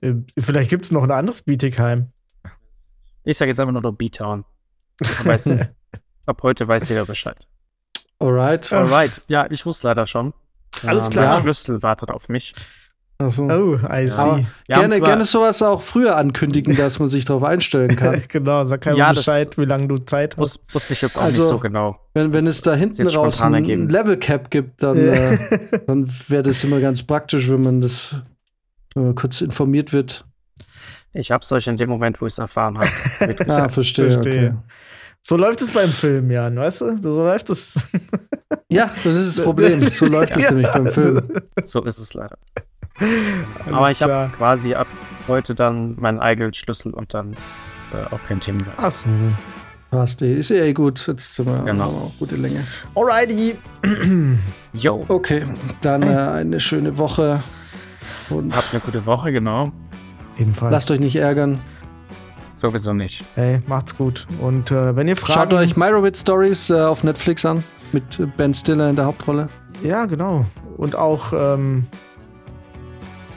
Äh, 0.00 0.14
vielleicht 0.38 0.70
gibt 0.70 0.84
es 0.84 0.92
noch 0.92 1.02
ein 1.02 1.10
anderes 1.10 1.42
Bietigheim. 1.42 2.12
Ich 3.24 3.38
sage 3.38 3.50
jetzt 3.50 3.58
einfach 3.58 3.72
nur 3.72 3.82
noch 3.82 3.92
B-Town. 3.92 4.44
ab 6.26 6.42
heute 6.42 6.68
weiß 6.68 6.88
jeder 6.88 7.06
Bescheid. 7.06 7.48
Alright. 8.20 8.72
Alright. 8.72 9.22
Ja, 9.28 9.46
ich 9.50 9.66
wusste 9.66 9.88
leider 9.88 10.06
schon. 10.06 10.32
Alles 10.86 11.06
ja, 11.06 11.10
klar. 11.10 11.34
Der 11.36 11.42
Schlüssel 11.42 11.82
wartet 11.82 12.10
auf 12.10 12.28
mich. 12.28 12.54
So. 13.28 13.44
Oh, 13.44 13.78
I 13.92 14.08
see. 14.08 14.46
Ja. 14.68 14.78
Gerne, 14.78 14.98
gerne 14.98 15.26
sowas 15.26 15.62
auch 15.62 15.82
früher 15.82 16.16
ankündigen, 16.16 16.74
dass 16.74 16.98
man 16.98 17.08
sich 17.08 17.26
darauf 17.26 17.44
einstellen 17.44 17.94
kann. 17.94 18.22
genau, 18.28 18.64
sag 18.64 18.80
keinem 18.80 18.96
ja, 18.96 19.12
Bescheid, 19.12 19.58
wie 19.58 19.66
lange 19.66 19.88
du 19.88 19.98
Zeit 19.98 20.38
hast. 20.38 20.62
Wusste 20.72 20.94
ich 20.94 21.02
jetzt 21.02 21.18
auch 21.18 21.22
also, 21.22 21.42
nicht 21.42 21.50
so 21.50 21.58
genau. 21.58 22.00
Wenn, 22.14 22.32
wenn 22.32 22.46
es 22.46 22.62
da 22.62 22.74
hinten 22.74 23.06
raus 23.08 23.42
ein 23.42 23.52
ergeben. 23.52 23.90
Level 23.90 24.16
Cap 24.16 24.50
gibt, 24.50 24.82
dann, 24.82 24.96
äh, 24.96 25.38
dann 25.86 26.10
wäre 26.28 26.44
das 26.44 26.64
immer 26.64 26.80
ganz 26.80 27.02
praktisch, 27.02 27.50
wenn 27.50 27.62
man 27.62 27.82
das 27.82 28.16
wenn 28.94 29.14
kurz 29.14 29.42
informiert 29.42 29.92
wird. 29.92 30.24
Ich 31.12 31.30
hab's 31.30 31.52
euch 31.52 31.66
in 31.66 31.76
dem 31.76 31.90
Moment, 31.90 32.22
wo 32.22 32.26
ich 32.26 32.34
es 32.34 32.38
erfahren 32.38 32.78
habe. 32.78 32.88
ah, 33.50 33.68
verstehe. 33.68 34.12
verstehe. 34.12 34.48
Okay. 34.48 34.54
So 35.22 35.36
läuft 35.36 35.60
es 35.60 35.72
beim 35.72 35.90
Film, 35.90 36.30
Jan, 36.30 36.56
weißt 36.56 36.80
du? 36.80 37.02
So 37.02 37.22
läuft 37.22 37.50
es. 37.50 37.90
ja, 38.68 38.86
das 38.86 39.04
ist 39.04 39.38
das 39.38 39.44
Problem. 39.44 39.86
So 39.90 40.06
läuft 40.06 40.36
es 40.36 40.44
ja. 40.44 40.50
nämlich 40.52 40.72
beim 40.72 40.90
Film. 40.90 41.28
So 41.62 41.82
ist 41.84 41.98
es 41.98 42.14
leider. 42.14 42.38
Alles 42.98 43.74
Aber 43.74 43.90
ich 43.90 44.02
habe 44.02 44.30
quasi 44.36 44.74
ab 44.74 44.86
heute 45.28 45.54
dann 45.54 45.96
meinen 46.00 46.20
eigenen 46.20 46.54
Schlüssel 46.54 46.92
und 46.92 47.14
dann 47.14 47.32
äh, 47.32 48.14
auch 48.14 48.20
kein 48.28 48.40
Thema 48.40 48.64
mehr. 48.64 48.74
Ach 48.76 48.90
so. 48.90 49.06
Passt, 49.90 50.22
ist 50.22 50.50
ja 50.50 50.64
eh 50.64 50.72
gut. 50.72 51.04
Jetzt 51.06 51.34
sind 51.34 51.46
wir 51.46 51.64
genau. 51.64 52.12
gute 52.18 52.36
Länge. 52.36 52.64
Alrighty. 52.94 53.56
Yo. 54.72 55.04
Okay, 55.08 55.44
dann 55.80 56.02
äh, 56.02 56.06
eine 56.06 56.60
schöne 56.60 56.96
Woche. 56.96 57.42
Und 58.28 58.54
Habt 58.54 58.72
eine 58.72 58.80
gute 58.80 59.04
Woche, 59.04 59.32
genau. 59.32 59.72
Ebenfalls. 60.38 60.70
Lasst 60.70 60.90
euch 60.92 61.00
nicht 61.00 61.16
ärgern. 61.16 61.58
Sowieso 62.60 62.92
nicht. 62.92 63.24
Hey, 63.36 63.62
macht's 63.66 63.96
gut. 63.96 64.26
Und 64.38 64.70
äh, 64.70 64.94
wenn 64.94 65.08
ihr 65.08 65.16
Fragen... 65.16 65.32
Schaut 65.32 65.54
euch 65.54 65.78
Myrowit 65.78 66.14
Stories 66.14 66.68
äh, 66.68 66.74
auf 66.74 67.02
Netflix 67.02 67.46
an. 67.46 67.64
Mit 67.92 68.20
Ben 68.36 68.52
Stiller 68.52 68.90
in 68.90 68.96
der 68.96 69.06
Hauptrolle. 69.06 69.48
Ja, 69.82 70.04
genau. 70.04 70.44
Und 70.76 70.94
auch 70.94 71.32
ähm, 71.32 71.86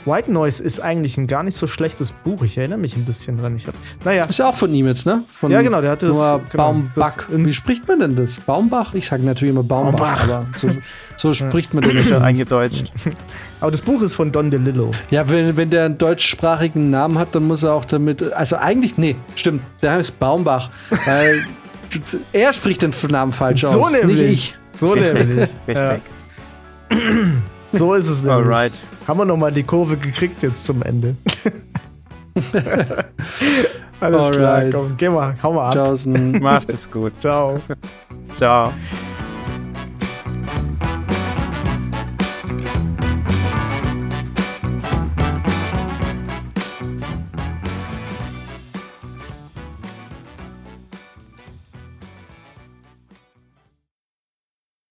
White 0.06 0.32
Noise 0.32 0.64
ist 0.64 0.80
eigentlich 0.80 1.18
ein 1.18 1.28
gar 1.28 1.44
nicht 1.44 1.56
so 1.56 1.68
schlechtes 1.68 2.12
Buch. 2.12 2.44
Ich 2.44 2.58
erinnere 2.58 2.80
mich 2.80 2.96
ein 2.96 3.06
bisschen 3.06 3.38
dran. 3.38 3.56
Ich 3.56 3.68
hab, 3.68 3.76
naja. 4.04 4.26
Ist 4.26 4.40
ja 4.40 4.50
auch 4.50 4.56
von 4.56 4.74
ihm 4.74 4.88
jetzt, 4.88 5.06
ne? 5.06 5.24
Von 5.30 5.52
ja, 5.52 5.62
genau, 5.62 5.82
der 5.82 5.92
hatte 5.92 6.08
das. 6.08 6.18
Genau, 6.18 6.42
Baumbach. 6.54 7.18
Das 7.18 7.46
Wie 7.46 7.54
spricht 7.54 7.88
man 7.88 8.00
denn 8.00 8.16
das? 8.16 8.40
Baumbach? 8.40 8.94
Ich 8.94 9.08
sage 9.08 9.24
natürlich 9.24 9.54
immer 9.54 9.64
Baumbach, 9.64 9.94
Baumbach. 9.98 10.24
aber 10.24 10.48
so, 10.56 10.70
so 11.18 11.34
spricht 11.34 11.74
man 11.74 11.84
den 11.84 11.96
nicht 11.96 12.12
eingedeutscht. 12.12 12.92
Aber 13.62 13.72
das 13.72 13.82
Buch 13.82 14.02
ist 14.02 14.16
von 14.16 14.34
Don 14.34 14.52
DeLillo. 14.52 14.92
Ja, 15.10 15.30
wenn, 15.30 15.56
wenn 15.56 15.70
der 15.70 15.86
einen 15.86 15.98
deutschsprachigen 15.98 16.90
Namen 16.90 17.18
hat, 17.18 17.34
dann 17.34 17.44
muss 17.48 17.64
er 17.64 17.72
auch 17.72 17.86
damit. 17.86 18.34
Also 18.34 18.58
eigentlich, 18.58 18.98
nee, 18.98 19.16
stimmt. 19.36 19.62
Der 19.82 19.94
heißt 19.94 20.20
Baumbach. 20.20 20.70
weil 20.90 21.46
er 22.34 22.52
spricht 22.52 22.82
den 22.82 22.94
Namen 23.10 23.32
falsch 23.32 23.62
so 23.62 23.80
aus. 23.82 23.92
Nämlich. 23.94 24.20
Nicht 24.20 24.30
ich. 24.30 24.58
So 24.78 24.92
Richtig. 24.92 25.28
nämlich. 25.28 25.50
Richtig. 25.68 26.02
Ja. 26.92 26.98
So 27.74 27.96
ist 27.96 28.08
es 28.08 28.22
nämlich. 28.22 28.46
Alright. 28.46 28.74
Haben 29.08 29.20
wir 29.20 29.26
nochmal 29.26 29.52
die 29.52 29.64
Kurve 29.64 29.98
gekriegt 29.98 30.44
jetzt 30.44 30.66
zum 30.66 30.84
Ende. 30.84 31.16
Alles 34.00 34.20
Alright. 34.20 34.34
klar, 34.36 34.64
komm, 34.72 34.98
geh 34.98 35.10
mal, 35.10 35.36
hau 35.42 35.54
mal 35.54 35.68
ab. 35.68 35.74
Tschaußen. 35.74 36.40
Macht 36.42 36.70
es 36.72 36.90
gut. 36.90 37.16
Ciao. 37.16 37.60
Ciao. 38.34 38.72